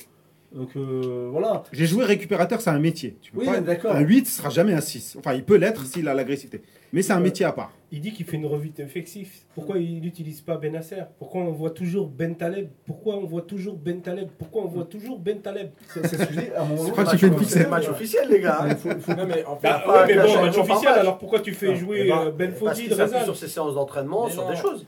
Donc 0.54 0.70
euh, 0.76 1.30
voilà. 1.32 1.64
J'ai 1.72 1.86
joué 1.86 2.04
récupérateur, 2.04 2.60
c'est 2.60 2.70
un 2.70 2.80
métier. 2.80 3.18
Tu 3.22 3.32
peux 3.32 3.40
Oui, 3.40 3.46
pas- 3.46 3.62
d'accord. 3.62 3.96
Un 3.96 4.02
8 4.02 4.28
sera 4.28 4.50
jamais 4.50 4.74
un 4.74 4.82
6. 4.82 5.16
Enfin, 5.18 5.34
il 5.34 5.44
peut 5.46 5.56
l'être 5.56 5.86
s'il 5.86 6.08
a 6.10 6.14
l'agressivité. 6.14 6.62
Mais 6.94 7.02
c'est 7.02 7.14
un 7.14 7.18
Ouais. 7.18 7.24
métier 7.24 7.46
à 7.46 7.54
part. 7.54 7.72
Il 7.94 8.02
dit 8.02 8.12
qu'il 8.12 8.26
fait 8.26 8.36
une 8.36 8.46
revue 8.46 8.70
d'effectifs. 8.70 9.46
Pourquoi 9.56 9.78
il 9.80 10.02
n'utilise 10.02 10.42
pas 10.42 10.58
Benasser 10.58 11.04
Pourquoi 11.20 11.42
on 11.42 11.52
voit 11.52 11.70
toujours 11.70 12.08
Ben 12.08 12.36
Taleb? 12.36 12.70
Pourquoi 12.86 13.16
on 13.16 13.26
voit 13.26 13.44
toujours 13.44 13.76
Ben 13.78 14.02
Taleb? 14.02 14.28
Pourquoi 14.38 14.64
on 14.64 14.68
voit 14.68 14.84
toujours 14.86 15.18
Ben 15.20 15.40
Taleb? 15.42 15.70
C'est 15.88 16.06
ce 16.06 16.16
que 16.18 16.34
je 16.34 16.40
dis. 16.40 16.46
Que 16.48 17.12
tu 17.12 17.46
fais 17.46 17.68
match- 17.68 17.86
le 17.88 17.92
officiel, 17.94 18.30
les 18.30 18.42
gars. 18.42 18.58
Ah, 18.60 18.64
hein. 18.66 18.68
il 18.72 18.76
faut- 18.76 18.90
il 18.90 19.02
faut- 19.02 19.14
Non, 19.14 19.26
mais 19.26 19.46
en 19.46 19.56
fait, 19.56 19.68
Bah 19.70 19.84
pas 19.86 20.02
ouais, 20.02 20.08
mais 20.08 20.14
qu'un 20.16 20.22
bon, 20.24 20.28
changement 20.28 20.46
match 20.46 20.58
officiel, 20.58 20.94
alors 20.94 21.18
pourquoi 21.18 21.40
tu 21.40 21.54
fais 21.54 21.76
jouer 21.76 22.08
ben, 22.10 22.28
euh, 22.28 22.32
Ben 22.32 22.54
Rezal 22.60 23.24
sur 23.24 23.38
ses 23.38 23.48
séances 23.48 23.74
d'entraînement, 23.76 24.28
sur 24.30 24.48
des 24.50 24.56
choses. 24.58 24.86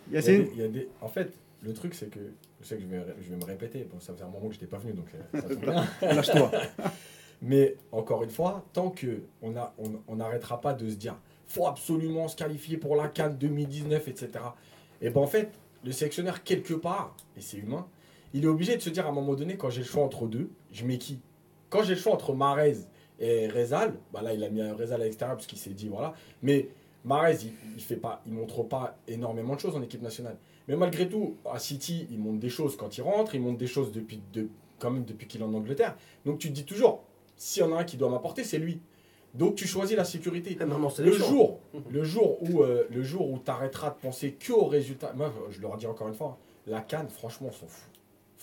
en 1.01 1.07
fait, 1.07 1.32
le 1.64 1.74
truc, 1.74 1.93
c'est 1.93 2.09
que 2.09 2.20
je 2.61 2.68
sais 2.68 2.76
que 2.76 2.82
je 2.82 2.88
vais, 2.88 3.03
je 3.22 3.30
vais 3.30 3.38
me 3.38 3.45
répéter. 3.45 3.88
Bon, 3.91 3.99
ça 3.99 4.14
fait 4.14 4.24
un 4.24 4.28
moment 4.28 4.47
que 4.47 4.55
je 4.55 4.59
n'étais 4.59 4.68
pas 4.68 4.78
venu, 4.78 4.93
donc 4.93 5.07
euh, 5.16 5.86
ça. 6.01 6.14
Lâche-toi. 6.14 6.51
Mais 7.41 7.76
encore 7.91 8.24
une 8.24 8.30
fois, 8.30 8.64
tant 8.74 8.89
que 8.89 9.24
on 9.41 9.55
a, 9.55 9.74
on 9.78 9.91
on 10.07 10.16
n'arrêtera 10.18 10.61
pas 10.61 10.74
de 10.74 10.89
se 10.89 10.95
dire, 10.95 11.16
faut 11.45 11.68
absolument 11.68 12.28
se 12.28 12.36
qualifier 12.36 12.78
pour 12.78 12.95
la 12.95 13.07
Cannes 13.07 13.38
2019, 13.38 14.07
etc. 14.07 14.30
Et 15.01 15.09
ben 15.09 15.22
en 15.22 15.28
fait, 15.28 15.51
le 15.84 15.91
sélectionneur 15.91 16.43
quelque 16.43 16.74
part, 16.74 17.16
et 17.38 17.41
c'est 17.41 17.57
humain, 17.57 17.86
il 18.34 18.45
est 18.45 18.47
obligé 18.47 18.76
de 18.76 18.82
se 18.82 18.89
dire 18.89 19.05
à 19.05 19.09
un 19.09 19.14
moment 19.14 19.34
donné, 19.36 19.57
quand 19.57 19.70
j'ai 19.70 19.82
le 19.82 19.88
choix 19.88 20.03
entre 20.03 20.28
deux, 20.28 20.49
je 20.72 20.86
mets 20.86 20.97
qui 20.97 21.20
Quand 21.70 21.84
j'ai 21.84 21.95
le 21.95 21.99
choix 21.99 22.14
entre 22.14 22.34
Marez 22.34 22.78
et 23.20 23.47
Rezal, 23.47 23.93
bah 24.14 24.22
là 24.22 24.34
il 24.34 24.43
a 24.43 24.49
mis 24.49 24.61
un 24.61 24.74
Rezal 24.74 25.01
à 25.01 25.05
l'extérieur 25.05 25.36
parce 25.36 25.47
qu'il 25.47 25.59
s'est 25.59 25.72
dit 25.72 25.89
voilà. 25.89 26.14
Mais 26.41 26.70
Marez, 27.03 27.38
il, 27.43 27.53
il 27.76 27.84
fait 27.84 27.97
pas, 27.97 28.22
il 28.26 28.34
montre 28.34 28.64
pas 28.64 28.97
énormément 29.07 29.55
de 29.55 29.59
choses 29.59 29.76
en 29.76 29.82
équipe 29.82 30.01
nationale. 30.01 30.38
Mais 30.68 30.76
malgré 30.76 31.09
tout, 31.09 31.38
à 31.51 31.59
City, 31.59 32.07
il 32.11 32.20
montre 32.20 32.39
des 32.39 32.49
choses 32.49 32.78
quand 32.78 32.97
il 32.97 33.01
rentre, 33.01 33.36
il 33.36 33.41
montre 33.41 33.57
des 33.57 33.68
choses 33.68 33.91
depuis, 33.91 34.22
de, 34.32 34.47
quand 34.80 34.91
même 34.91 35.05
depuis 35.05 35.28
qu'il 35.28 35.41
est 35.41 35.45
en 35.45 35.53
Angleterre. 35.53 35.95
Donc 36.26 36.39
tu 36.39 36.49
te 36.49 36.53
dis 36.53 36.66
toujours, 36.66 37.03
s'il 37.36 37.61
y 37.61 37.66
en 37.66 37.74
a 37.76 37.80
un 37.80 37.84
qui 37.84 37.97
doit 37.97 38.09
m'apporter, 38.09 38.43
c'est 38.43 38.59
lui. 38.59 38.80
Donc 39.34 39.55
tu 39.55 39.68
choisis 39.68 39.97
la 39.97 40.05
sécurité. 40.05 40.57
Le 40.99 41.11
jour, 41.11 41.59
le 41.89 42.03
jour 42.03 42.38
où, 42.43 42.61
euh, 42.61 42.88
le 42.89 43.03
jour 43.03 43.30
où 43.30 43.39
tu 43.39 43.49
arrêteras 43.49 43.89
de 43.89 43.95
penser 43.95 44.34
que 44.34 44.53
aux 44.53 44.66
résultats, 44.66 45.14
moi 45.14 45.34
je 45.49 45.59
le 45.59 45.68
redis 45.68 45.88
encore 45.88 46.07
une 46.07 46.14
fois, 46.14 46.38
la 46.68 46.82
canne, 46.82 47.09
franchement, 47.09 47.49
on 47.49 47.51
s'en 47.51 47.68
fout. 47.68 47.93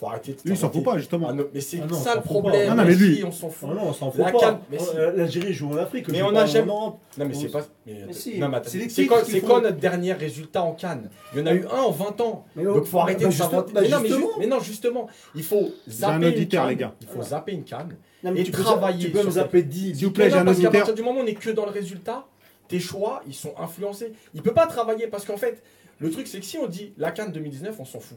Faut 0.01 0.07
arrêter 0.07 0.33
de 0.33 0.39
Lui, 0.47 0.53
il 0.53 0.57
s'en 0.57 0.71
fout 0.71 0.83
pas, 0.83 0.93
Ah 0.95 0.99
justement. 0.99 1.31
non, 1.35 1.45
mais 1.53 1.61
c'est 1.61 1.79
Ah 1.83 1.93
ça 1.93 2.13
on 2.13 2.15
le 2.15 2.21
pas. 2.23 2.27
problème. 2.27 2.71
Non, 2.71 2.75
non, 2.77 2.85
mais 2.87 2.95
lui- 2.95 3.17
si, 3.17 3.23
on 3.25 3.31
s'en 3.31 3.51
fout. 3.51 3.69
Oh 3.71 3.75
non, 3.75 3.89
on 3.89 3.93
s'en 3.93 4.11
fout 4.11 4.21
La 4.25 4.33
pas. 4.33 4.61
Euh, 4.97 5.13
L'Algérie 5.15 5.53
joue 5.53 5.69
en 5.71 5.77
Afrique. 5.77 6.09
Mais 6.09 6.23
on 6.23 6.33
pas 6.33 6.41
a 6.41 6.45
en 6.45 6.47
jamais-. 6.47 6.67
Non, 6.69 6.99
mais 7.19 7.27
On- 7.27 7.39
c'est 7.39 7.49
pas. 7.49 7.67
Mais, 7.87 8.05
Mais 8.07 8.13
si, 8.15 8.41
c'est 8.89 9.41
quoi, 9.43 9.61
notre 9.61 9.77
dernier 9.77 10.15
résultat 10.15 10.63
en 10.63 10.73
Cannes 10.73 11.11
Il 11.35 11.41
y 11.41 11.43
en 11.43 11.47
a 11.47 11.53
eu 11.53 11.67
un 11.67 11.83
en 11.83 11.91
20 11.91 12.19
ans. 12.23 12.47
Mais 12.57 12.65
Donc 12.65 12.87
faut 12.87 12.99
arrêter 12.99 13.25
bah, 13.25 13.27
de 13.27 13.31
juste- 13.35 13.45
s'inventer. 13.51 13.73
bah, 13.75 13.81
mais, 13.83 13.89
non, 13.91 13.99
mais, 14.01 14.09
ju- 14.09 14.15
justement. 14.15 14.33
mais 14.39 14.47
non, 14.47 14.61
justement, 14.61 15.07
il 15.35 15.43
faut 15.43 15.69
zapper 15.87 16.13
un 16.15 16.19
une 16.23 16.25
auditeur, 16.29 16.63
canne, 16.63 16.71
les 16.71 16.77
gars. 16.77 16.95
Il 17.03 17.07
faut 17.07 17.23
zapper 17.23 17.53
une 17.53 17.65
canne. 17.65 17.97
Et 18.37 18.43
tu 18.43 18.53
peux- 18.53 18.63
travailler 18.63 19.05
Tu 19.05 19.11
peux 19.13 19.23
me 19.23 19.31
zapper 19.31 19.63
10. 19.63 19.97
S'il 19.97 20.07
vous 20.07 20.13
plaît, 20.13 20.31
j'ai 20.31 20.37
un 20.37 20.45
parce 20.47 20.57
qu'à 20.57 20.69
auditeur. 20.69 20.73
partir 20.87 20.95
du 20.95 21.03
moment 21.03 21.19
où 21.21 21.23
on 21.23 21.27
n'est 21.27 21.35
que 21.35 21.51
dans 21.51 21.67
le 21.67 21.73
résultat, 21.73 22.27
tes 22.69 22.81
choix, 22.81 23.23
ils 23.27 23.35
sont 23.35 23.53
influencés. 23.59 24.15
Il 24.33 24.41
peut 24.41 24.55
pas 24.55 24.67
travailler 24.67 25.09
parce 25.09 25.27
qu'en 25.27 25.37
fait, 25.37 25.63
le 25.99 26.11
truc, 26.11 26.27
c'est 26.27 26.41
que 26.41 26.47
si 26.47 26.57
on 26.57 26.67
dit 26.69 26.95
la 26.97 27.11
Cannes 27.11 27.33
2019, 27.33 27.77
on 27.79 27.85
s'en 27.85 28.01
fout. 28.01 28.17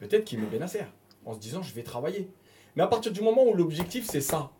Peut-être 0.00 0.24
qu'il 0.24 0.38
met 0.38 0.46
Benasser 0.46 0.82
en 1.28 1.34
se 1.34 1.38
disant 1.38 1.62
je 1.62 1.74
vais 1.74 1.82
travailler. 1.82 2.30
Mais 2.74 2.82
à 2.82 2.86
partir 2.86 3.12
du 3.12 3.20
moment 3.20 3.44
où 3.44 3.54
l'objectif 3.54 4.06
c'est 4.10 4.20
ça, 4.20 4.50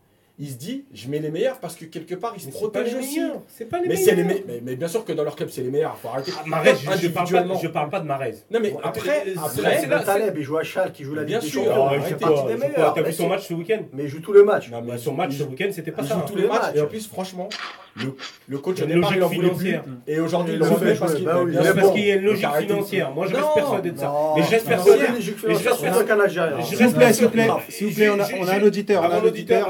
il 0.41 0.49
se 0.49 0.55
dit 0.57 0.85
je 0.95 1.09
mets 1.09 1.19
les 1.19 1.31
meilleurs 1.31 1.59
parce 1.59 1.75
que 1.75 1.85
quelque 1.85 2.15
part 2.15 2.33
il 2.37 2.41
se 2.41 2.47
Mais 2.47 2.53
c'est 2.53 2.59
pas 2.61 2.69
protège 2.69 2.93
les 2.95 2.99
aussi. 3.01 3.21
meilleurs. 3.21 3.43
C'est 3.49 3.65
pas 3.69 3.81
les 3.81 3.89
Mais, 3.89 3.97
c'est 3.97 4.15
les 4.15 4.23
meilleurs. 4.25 4.41
me- 4.47 4.53
mais, 4.53 4.61
mais 4.63 4.77
bien 4.77 4.89
sûr 4.89 5.05
que 5.05 5.13
dans 5.13 5.25
leur 5.25 5.35
club 5.37 5.49
c'est 5.51 5.63
les 5.63 5.71
meilleurs, 5.71 5.97
faut 5.99 6.09
arrêter. 6.09 6.33
Ah, 6.39 6.43
Marez, 6.47 6.75
je, 6.77 6.99
je 7.03 7.09
parle 7.09 7.29
pas, 7.31 7.45
je 7.63 7.69
parle 7.69 7.91
pas 7.91 8.01
de 8.01 8.07
Marez. 8.07 8.35
Non 8.51 8.61
mais 8.63 8.71
Bon, 8.71 8.81
après, 8.83 9.25
c'est- 9.25 9.39
après, 9.39 9.79
c'est 9.81 9.87
Le 9.87 10.05
Taleb, 10.05 10.35
il 10.37 10.43
joue 10.45 10.59
à 10.59 10.63
Schalke, 10.63 10.99
il 11.01 11.05
joue 11.07 11.15
la 11.15 11.25
Bien 11.25 11.39
Ligue 11.39 11.47
des 11.47 11.51
sûr. 11.53 11.65
Champions. 11.65 12.19
Crois, 12.21 12.57
meilleurs. 12.57 12.95
T'as 12.95 13.03
vu 13.03 13.13
son 13.13 13.29
match 13.29 13.47
ce 13.49 13.55
week-end 13.55 13.81
Mais 13.93 14.05
il 14.05 14.09
joue 14.09 14.21
tous 14.21 14.33
les 14.33 14.43
matchs. 14.43 14.71
Non, 14.71 14.81
mais 14.83 14.93
Bah, 14.93 14.99
Son 14.99 15.15
match 15.15 15.37
ce 15.37 15.43
week-end, 15.43 15.69
c'était 15.73 15.93
pas 15.93 16.03
il 16.03 16.09
ça. 16.09 16.15
joue 16.15 16.21
hein. 16.21 16.25
tous 16.29 16.37
les 16.37 16.47
matchs 16.47 16.75
et 16.75 16.81
en 16.81 16.87
plus 16.87 17.07
franchement 17.09 17.49
le, 17.97 18.15
le 18.47 18.59
coach 18.59 18.79
une 18.81 18.87
départ 18.87 19.13
il 19.17 19.23
en 19.25 19.27
logique 19.27 19.39
voulait 19.41 19.49
plus 19.51 19.59
financière. 19.67 19.85
et 20.07 20.21
aujourd'hui 20.21 20.53
il 20.55 20.59
le 20.61 20.65
le 20.67 20.71
refait 20.71 20.95
fait 20.95 21.01
parce 21.01 21.15
qu'il 21.17 21.25
bah 21.25 21.45
bien 21.45 21.63
sûr. 21.65 21.93
qu'il 21.93 22.07
y 22.07 22.13
a 22.13 22.15
une 22.15 22.23
logique 22.23 22.47
financière. 22.61 23.11
Moi, 23.11 23.27
je 23.27 23.35
reste 23.35 23.49
persuadé 23.57 23.91
de 23.91 23.99
ça. 23.99 24.05
Non, 24.07 24.35
Mais 24.37 24.43
je 24.45 24.51
reste 24.51 24.67
persuadé. 24.69 25.01
je 25.21 25.59
reste 25.69 25.81
c'est 25.81 26.07
qu'un 26.07 26.21
Algérien. 26.21 26.57
Je 26.61 26.65
S'il 26.65 26.77
vous 26.77 26.83
reste 26.85 26.97
plaît, 26.97 27.13
s'il 27.13 27.25
vous 27.25 27.31
plaît, 27.31 27.45
persuadé. 27.47 27.73
s'il 27.73 27.87
vous 27.89 27.95
plaît, 27.95 28.09
on 28.11 28.21
a, 28.21 28.25
J'ai- 28.25 28.39
on 28.41 28.47
a 28.49 28.53
un 28.55 28.63
auditeur, 28.63 29.03
on 29.03 29.11
a 29.11 29.17
un 29.17 29.23
auditeur. 29.25 29.69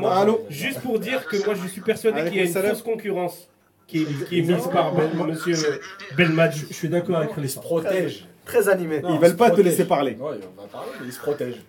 Excuse-moi. 0.00 0.38
Juste 0.48 0.80
pour 0.80 0.98
dire 0.98 1.26
que 1.26 1.36
moi, 1.44 1.54
je 1.54 1.66
suis 1.68 1.80
persuadé 1.80 2.24
qu'il 2.24 2.36
y 2.36 2.40
a 2.40 2.44
une 2.44 2.68
fausse 2.70 2.82
concurrence 2.82 3.48
qui, 3.86 4.02
est- 4.02 4.24
qui 4.28 4.38
est 4.38 4.42
mise 4.42 4.66
par 4.68 4.92
Ben- 4.94 5.26
monsieur 5.26 5.54
Je, 5.54 6.14
Belmadi. 6.16 6.66
je 6.68 6.74
suis 6.74 6.88
d'accord 6.88 7.16
avec 7.16 7.30
Il 7.36 7.50
se 7.50 7.58
protège. 7.58 8.26
Très 8.44 8.68
animé. 8.68 9.00
Non, 9.00 9.14
Ils 9.14 9.20
veulent 9.20 9.36
pas 9.36 9.50
te 9.50 9.60
laisser 9.60 9.84
parler. 9.86 10.12
Ouais, 10.18 10.38
on 10.56 10.60
va 10.62 10.66
parler, 10.68 10.90
mais 11.00 11.06
il 11.06 11.12
se 11.12 11.20
protège. 11.20 11.62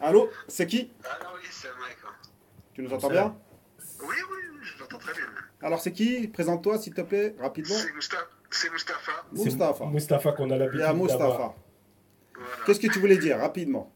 Allô, 0.00 0.28
c'est 0.48 0.66
qui 0.66 0.90
Ah 1.04 1.18
oui, 1.34 1.40
c'est 1.50 1.68
Mike. 1.80 1.96
hein. 2.04 2.28
Tu 2.74 2.82
nous 2.82 2.92
entends 2.92 3.08
bien 3.10 3.34
Oui, 4.00 4.06
oui, 4.08 4.14
oui, 4.52 4.58
je 4.62 4.80
l'entends 4.80 4.98
très 4.98 5.12
bien. 5.12 5.22
Alors 5.62 5.80
c'est 5.80 5.92
qui 5.92 6.26
Présente-toi 6.28 6.78
s'il 6.78 6.92
te 6.94 7.00
plaît, 7.02 7.34
rapidement. 7.40 7.74
C'est 7.76 7.92
Mustapha. 8.72 9.24
Mustapha. 9.32 9.86
Mustapha 9.86 10.32
qu'on 10.32 10.50
a 10.50 10.54
Il 10.54 10.58
l'habitude 10.58 10.80
y 10.80 10.82
a 10.82 10.86
d'avoir. 10.88 11.04
Mustapha. 11.04 11.26
Voilà. 12.34 12.48
Qu'est-ce 12.66 12.80
que 12.80 12.88
tu 12.88 12.98
voulais 12.98 13.16
dire, 13.16 13.38
rapidement 13.38 13.92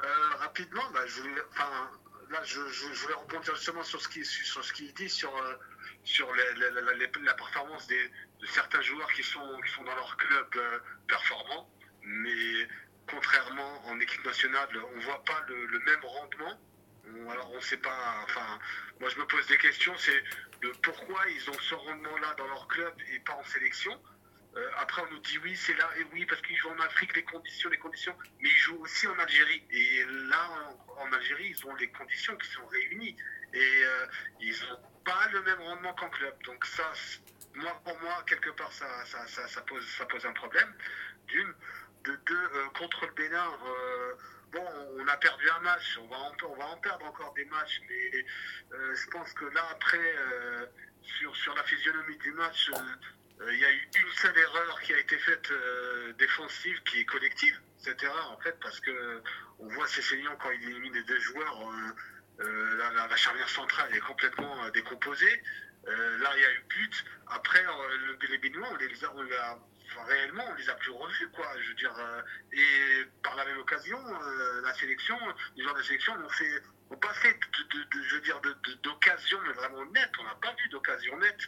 Euh, 0.00 0.06
rapidement, 0.40 0.82
bah, 0.94 1.00
je 1.06 1.20
voulais, 1.20 1.32
enfin, 1.50 1.64
là, 2.30 2.42
je, 2.44 2.60
je- 2.68 2.86
voulais 3.02 3.14
rebondir 3.14 3.54
justement 3.54 3.82
sur 3.82 4.00
ce 4.00 4.08
qui, 4.08 4.24
sur 4.24 4.64
ce 4.64 4.72
qu'il 4.72 4.92
dit 4.94 5.08
sur, 5.08 5.34
euh, 5.36 5.54
sur 6.04 6.28
la, 6.34 7.34
performance 7.34 7.86
des, 7.86 8.08
de 8.40 8.46
certains 8.46 8.80
joueurs 8.82 9.10
qui 9.12 9.22
sont, 9.22 9.60
qui 9.64 9.72
sont 9.72 9.84
dans 9.84 9.94
leur 9.94 10.16
club 10.16 10.46
euh, 10.56 10.78
performants, 11.06 11.70
mais 12.02 12.68
contrairement 13.10 13.86
en 13.86 13.98
équipe 14.00 14.24
nationale, 14.24 14.68
on 14.96 15.00
voit 15.00 15.24
pas 15.24 15.44
le, 15.48 15.78
même 15.80 16.04
rendement. 16.04 16.60
Alors, 17.30 17.50
on 17.52 17.60
sait 17.60 17.78
pas. 17.78 18.20
Enfin, 18.24 18.58
moi, 19.00 19.08
je 19.08 19.18
me 19.18 19.26
pose 19.26 19.46
des 19.46 19.56
questions. 19.56 19.96
C'est 19.96 20.22
de 20.60 20.68
pourquoi 20.82 21.26
ils 21.28 21.48
ont 21.48 21.58
ce 21.58 21.74
rendement-là 21.74 22.34
dans 22.36 22.46
leur 22.46 22.68
club 22.68 22.94
et 23.12 23.18
pas 23.20 23.32
en 23.34 23.44
sélection. 23.44 23.98
Euh, 24.58 24.70
après, 24.78 25.02
on 25.02 25.10
nous 25.12 25.18
dit 25.20 25.38
oui, 25.38 25.54
c'est 25.56 25.74
là, 25.74 25.88
et 25.98 26.04
oui, 26.12 26.26
parce 26.26 26.40
qu'ils 26.42 26.56
jouent 26.56 26.70
en 26.70 26.80
Afrique, 26.80 27.14
les 27.14 27.22
conditions, 27.22 27.70
les 27.70 27.78
conditions, 27.78 28.16
mais 28.40 28.48
ils 28.48 28.56
jouent 28.56 28.80
aussi 28.80 29.06
en 29.06 29.18
Algérie. 29.18 29.62
Et 29.70 30.04
là, 30.28 30.74
en, 30.96 31.12
Algérie, 31.12 31.54
ils 31.56 31.66
ont 31.66 31.74
les 31.76 31.88
conditions 31.88 32.36
qui 32.36 32.48
sont 32.48 32.66
réunies. 32.66 33.16
Et 33.54 33.84
euh, 33.84 34.06
ils 34.40 34.56
n'ont 34.68 34.80
pas 35.04 35.28
le 35.32 35.42
même 35.42 35.60
rendement 35.60 35.94
qu'en 35.94 36.10
club. 36.10 36.34
Donc, 36.44 36.64
ça, 36.64 36.92
moi, 37.54 37.80
pour 37.84 37.98
moi, 38.00 38.24
quelque 38.26 38.50
part, 38.50 38.72
ça, 38.72 38.86
ça, 39.06 39.46
ça, 39.46 39.60
pose, 39.62 39.86
ça 39.86 40.06
pose 40.06 40.26
un 40.26 40.32
problème. 40.32 40.72
D'une. 41.26 41.54
De 42.04 42.14
deux, 42.26 42.36
euh, 42.54 42.68
contre 42.78 43.06
le 43.06 43.12
Bénin, 43.12 43.44
bon, 44.52 44.64
on 44.98 45.08
a 45.08 45.16
perdu 45.16 45.50
un 45.50 45.58
match, 45.60 45.98
on 46.00 46.06
va 46.06 46.16
en, 46.16 46.32
on 46.44 46.54
va 46.54 46.66
en 46.66 46.76
perdre 46.78 47.04
encore 47.04 47.34
des 47.34 47.44
matchs, 47.46 47.80
mais 47.88 48.24
je 48.70 49.10
pense 49.10 49.32
que 49.34 49.44
là, 49.46 49.66
après, 49.72 50.14
sur, 51.02 51.34
sur 51.36 51.54
la 51.56 51.64
physionomie 51.64 52.16
du 52.18 52.32
match, 52.32 52.70
Il 53.40 53.58
y 53.58 53.64
a 53.64 53.72
eu 53.72 53.88
une 54.02 54.12
seule 54.16 54.36
erreur 54.36 54.80
qui 54.82 54.92
a 54.92 54.98
été 54.98 55.16
faite 55.18 55.50
euh, 55.52 56.12
défensive, 56.14 56.82
qui 56.82 57.00
est 57.00 57.04
collective. 57.04 57.58
Cette 57.78 58.02
erreur, 58.02 58.32
en 58.32 58.40
fait, 58.40 58.58
parce 58.60 58.80
que 58.80 59.22
on 59.60 59.68
voit 59.68 59.86
Cécilion 59.86 60.32
quand 60.40 60.50
il 60.50 60.62
élimine 60.70 60.92
les 60.92 61.04
deux 61.04 61.20
joueurs, 61.20 61.70
euh, 61.70 62.44
euh, 62.44 62.92
la, 62.94 63.16
charnière 63.16 63.48
centrale 63.48 63.94
est 63.94 64.00
complètement 64.00 64.64
euh, 64.64 64.70
décomposée. 64.70 65.42
Euh, 65.86 66.18
là, 66.18 66.30
il 66.36 66.42
y 66.42 66.44
a 66.44 66.52
eu 66.52 66.64
but. 66.68 67.04
Après, 67.28 67.64
euh, 67.64 67.96
le- 68.20 68.26
les 68.28 68.38
Béninois, 68.38 68.68
on 69.14 69.22
les 69.22 69.34
a- 69.36 69.58
enfin, 69.88 70.04
réellement, 70.06 70.44
on 70.50 70.54
les 70.54 70.68
a 70.70 70.74
plus 70.74 70.90
revus, 70.90 71.28
quoi. 71.30 71.46
Je 71.60 71.68
veux 71.68 71.74
dire, 71.74 71.94
euh, 71.98 72.22
et 72.52 73.04
par 73.22 73.34
la 73.36 73.44
même 73.44 73.58
occasion, 73.58 73.98
euh, 73.98 74.60
la 74.62 74.74
sélection, 74.74 75.18
les 75.56 75.62
joueurs 75.62 75.74
de 75.74 75.80
la 75.80 75.86
sélection 75.86 76.16
n'ont 76.18 76.28
fait, 76.28 76.62
pas 77.00 77.12
fait, 77.14 77.34
de, 77.34 77.78
de- 77.78 77.84
de- 77.84 78.02
je 78.04 78.14
veux 78.16 78.20
dire, 78.22 78.40
d'occasion, 78.82 79.38
mais 79.46 79.52
vraiment 79.52 79.84
nette. 79.86 80.10
On 80.20 80.24
n'a 80.24 80.34
pas 80.36 80.54
vu 80.62 80.68
d'occasion 80.70 81.16
nette. 81.18 81.40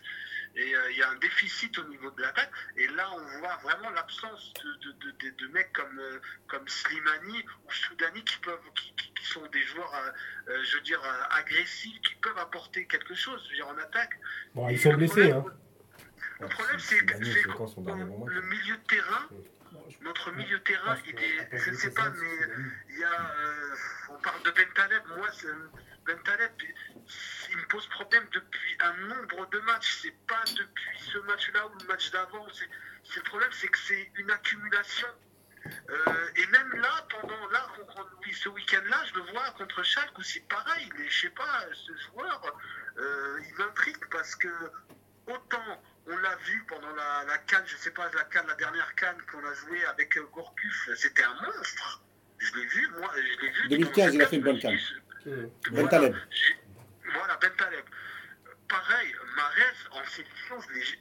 Et 0.56 0.74
euh, 0.74 0.90
il 0.90 0.96
y 0.98 1.02
a 1.02 1.10
un 1.10 1.14
déficit 1.16 1.78
au 1.78 1.84
niveau 1.84 2.10
de 2.10 2.20
l'attaque. 2.22 2.50
Et 2.76 2.88
là, 2.88 3.08
on 3.12 3.38
voit 3.38 3.56
vraiment 3.62 3.90
l'absence 3.90 4.52
de, 4.64 5.30
de, 5.30 5.46
mecs 5.48 5.72
comme, 5.72 6.00
comme 6.48 6.66
Slimani 6.68 7.44
ou 7.64 7.70
Soudani 7.72 8.24
qui, 8.24 8.36
peuvent, 8.38 8.58
qui, 8.74 8.92
qui- 8.96 9.14
qui 9.14 9.24
sont 9.26 9.46
des 9.48 9.62
joueurs, 9.62 9.92
je 10.48 10.74
veux 10.74 10.80
dire, 10.82 11.00
agressifs, 11.30 12.00
qui 12.02 12.14
peuvent 12.16 12.38
apporter 12.38 12.86
quelque 12.86 13.14
chose 13.14 13.40
je 13.44 13.50
veux 13.50 13.56
dire, 13.56 13.68
en 13.68 13.78
attaque. 13.78 14.12
Bon, 14.54 14.68
ils 14.68 14.78
sont 14.80 14.94
blessés, 14.94 15.30
hein. 15.30 15.44
Le 16.40 16.48
problème, 16.48 16.78
c'est 16.78 16.98
c'est 16.98 17.24
c'est 17.32 17.42
le 18.26 18.40
milieu 18.42 18.76
de 18.76 18.82
terrain, 18.86 19.28
notre 20.02 20.32
milieu 20.32 20.58
de 20.58 20.62
terrain, 20.64 20.96
il 21.06 21.14
est, 21.22 21.58
je 21.58 21.70
ne 21.70 21.76
sais 21.76 21.90
pas, 21.92 22.10
mais 22.10 22.38
il 22.90 22.98
y 22.98 23.04
a, 23.04 23.34
euh, 23.36 23.74
on 24.10 24.18
parle 24.20 24.42
de 24.42 24.50
Bentaleb, 24.50 25.02
moi, 25.16 25.28
c'est- 25.32 25.48
Bentaleb, 26.06 26.52
il 27.50 27.56
me 27.56 27.66
pose 27.68 27.86
problème 27.88 28.26
depuis 28.32 28.76
un 28.80 28.92
nombre 29.08 29.48
de 29.50 29.58
matchs, 29.60 29.98
c'est 30.02 30.16
pas 30.26 30.42
depuis 30.56 30.98
ce 30.98 31.18
match-là 31.18 31.66
ou 31.66 31.78
le 31.80 31.86
match 31.86 32.10
d'avant, 32.10 32.46
c'est 32.52 32.68
c'est 33.04 33.16
le 33.16 33.24
problème, 33.24 33.50
c'est 33.52 33.68
que 33.68 33.78
c'est 33.78 34.10
une 34.16 34.30
accumulation. 34.30 35.08
Euh, 35.90 36.28
et 36.36 36.46
même 36.48 36.72
là, 36.80 37.06
pendant 37.10 37.48
là, 37.48 37.66
contre- 37.76 38.08
oui, 38.24 38.32
ce 38.32 38.48
week-end-là, 38.48 39.04
je 39.06 39.14
le 39.14 39.22
vois 39.32 39.50
contre 39.58 39.82
Schalke 39.82 40.18
aussi 40.18 40.40
pareil, 40.40 40.88
mais 40.96 41.08
je 41.08 41.20
sais 41.22 41.30
pas, 41.30 41.64
ce 41.74 41.92
joueur, 41.96 42.40
euh, 42.98 43.40
il 43.46 43.54
m'intrigue 43.56 44.04
parce 44.10 44.34
que 44.36 44.48
autant 45.26 45.82
on 46.06 46.16
l'a 46.16 46.36
vu 46.36 46.64
pendant 46.68 46.94
la, 46.94 47.24
la 47.26 47.38
canne, 47.38 47.64
je 47.66 47.76
sais 47.76 47.90
pas, 47.90 48.10
la 48.14 48.24
canne, 48.24 48.46
la 48.46 48.54
dernière 48.54 48.94
canne 48.96 49.16
qu'on 49.30 49.44
a 49.46 49.54
jouée 49.54 49.84
avec 49.86 50.16
euh, 50.16 50.22
Gourcuff, 50.32 50.88
c'était 50.96 51.24
un 51.24 51.34
monstre. 51.42 52.02
Je 52.38 52.54
l'ai 52.56 52.66
vu, 52.66 52.88
moi, 52.98 53.10
je 53.16 53.20
l'ai 53.20 53.50
vu. 53.50 53.68
2015, 53.68 54.14
il 54.14 54.22
a 54.22 54.26
fait 54.26 54.36
une 54.36 54.42
bonne 54.42 54.58
canne. 54.58 54.78
canne. 55.24 55.50
Voilà, 55.70 55.90
j'ai- 56.30 56.56
Voilà, 57.12 57.36
Bentaleb. 57.36 57.84
Pareil, 58.68 59.14
Marez, 59.36 59.74
en 59.90 60.04
sélection, 60.06 60.58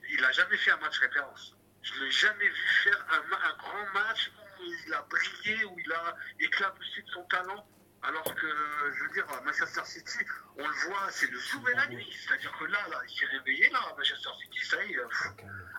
il 0.10 0.22
n'a 0.22 0.32
jamais 0.32 0.58
fait 0.58 0.72
un 0.72 0.78
match 0.78 0.98
référence. 1.00 1.56
Je 1.84 1.94
ne 1.94 2.00
l'ai 2.06 2.12
jamais 2.12 2.48
vu 2.48 2.68
faire 2.84 3.06
un, 3.12 3.34
un 3.36 3.58
grand 3.58 3.94
match 3.94 4.32
où 4.60 4.64
il 4.88 4.94
a 4.94 5.02
brillé, 5.04 5.64
où 5.66 5.80
il 5.80 5.92
a 5.94 6.16
éclaboussé 6.40 7.02
de 7.04 7.10
son 7.12 7.24
talent. 7.26 7.66
Alors 8.02 8.34
que, 8.36 8.48
je 8.96 9.04
veux 9.04 9.10
dire, 9.14 9.26
Manchester 9.46 9.82
City, 9.86 10.20
on 10.58 10.66
le 10.66 10.74
voit, 10.88 11.08
c'est 11.12 11.30
le 11.30 11.38
jour 11.38 11.68
et 11.70 11.76
la 11.76 11.88
nuit. 11.88 12.08
C'est-à-dire 12.26 12.56
que 12.58 12.66
là, 12.66 12.80
là 12.90 12.98
il 13.08 13.20
s'est 13.20 13.26
réveillé, 13.26 13.70
là, 13.72 13.80
Manchester 13.98 14.30
City, 14.42 14.66
ça 14.66 14.84
y 14.86 14.94
est. 14.94 15.00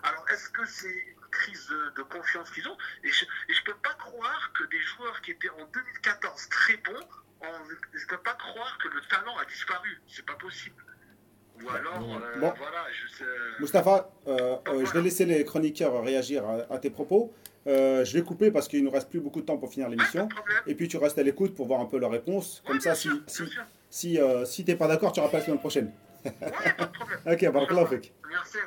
Alors, 0.03 0.27
est-ce 0.31 0.51
que 0.51 0.65
c'est 0.67 0.89
une 0.93 1.29
crise 1.31 1.67
de, 1.69 1.91
de 1.97 2.03
confiance 2.03 2.51
qu'ils 2.51 2.69
ont 2.69 2.77
Et 3.05 3.11
je 3.11 3.25
ne 3.25 3.65
peux 3.65 3.79
pas 3.83 3.95
croire 3.95 4.53
que 4.59 4.65
des 4.65 4.81
joueurs 4.81 5.21
qui 5.23 5.31
étaient 5.33 5.49
en 5.51 5.65
2014 5.65 6.49
très 6.51 6.77
bons, 6.79 7.01
en- 7.41 7.65
je 7.95 8.05
ne 8.05 8.09
peux 8.09 8.19
pas 8.23 8.35
croire 8.35 8.79
que 8.83 8.89
le 8.89 9.01
talent 9.09 9.37
a 9.39 9.45
disparu. 9.47 9.99
C'est 10.07 10.27
pas 10.27 10.35
possible. 10.35 10.77
Ou 11.63 11.71
alors, 11.71 12.03
euh, 12.23 12.39
Bon. 12.39 12.55
voilà, 12.57 12.87
je 12.93 13.07
sais. 13.17 13.25
Euh, 13.25 14.57
euh, 14.69 14.87
je 14.87 14.93
vais 14.93 15.03
laisser 15.03 15.25
les 15.27 15.45
chroniqueurs 15.45 16.03
réagir 16.03 16.45
à, 16.47 16.75
à 16.75 16.79
tes 16.79 16.91
propos. 16.91 17.35
Euh, 17.67 18.05
je 18.05 18.17
vais 18.17 18.23
couper 18.25 18.51
parce 18.51 18.69
qu'il 18.69 18.81
ne 18.81 18.85
nous 18.87 18.91
reste 18.91 19.09
plus 19.11 19.21
beaucoup 19.21 19.41
de 19.41 19.47
temps 19.47 19.59
pour 19.59 19.71
finir 19.71 19.89
l'émission. 19.89 20.27
problème. 20.29 20.57
Et 20.67 20.75
puis 20.75 20.89
tu 20.89 20.97
restes 20.97 21.19
à 21.19 21.23
l'écoute 21.23 21.55
pour 21.55 21.67
voir 21.67 21.81
un 21.81 21.85
peu 21.87 21.99
leurs 21.99 22.11
réponses. 22.11 22.63
Comme 22.67 22.77
Ouais, 22.77 22.81
ça, 22.81 22.91
bien 22.91 22.95
si, 22.97 23.09
sûr, 23.09 23.19
si, 23.27 23.43
si, 23.91 24.19
euh, 24.19 24.45
si 24.47 24.65
t'es 24.65 24.77
pas 24.77 24.89
d'accord, 24.89 25.13
tu 25.13 25.21
rappelles 25.21 25.41
la 25.41 25.47
semaine 25.47 25.59
prochaine. 25.59 25.93
Ouais, 26.25 26.31
pas 26.33 26.87
de 26.87 26.93
problème. 26.93 27.19
Ok, 27.27 27.53
barakallahu 27.53 27.87
fik. 27.87 28.15
Merci. 28.29 28.59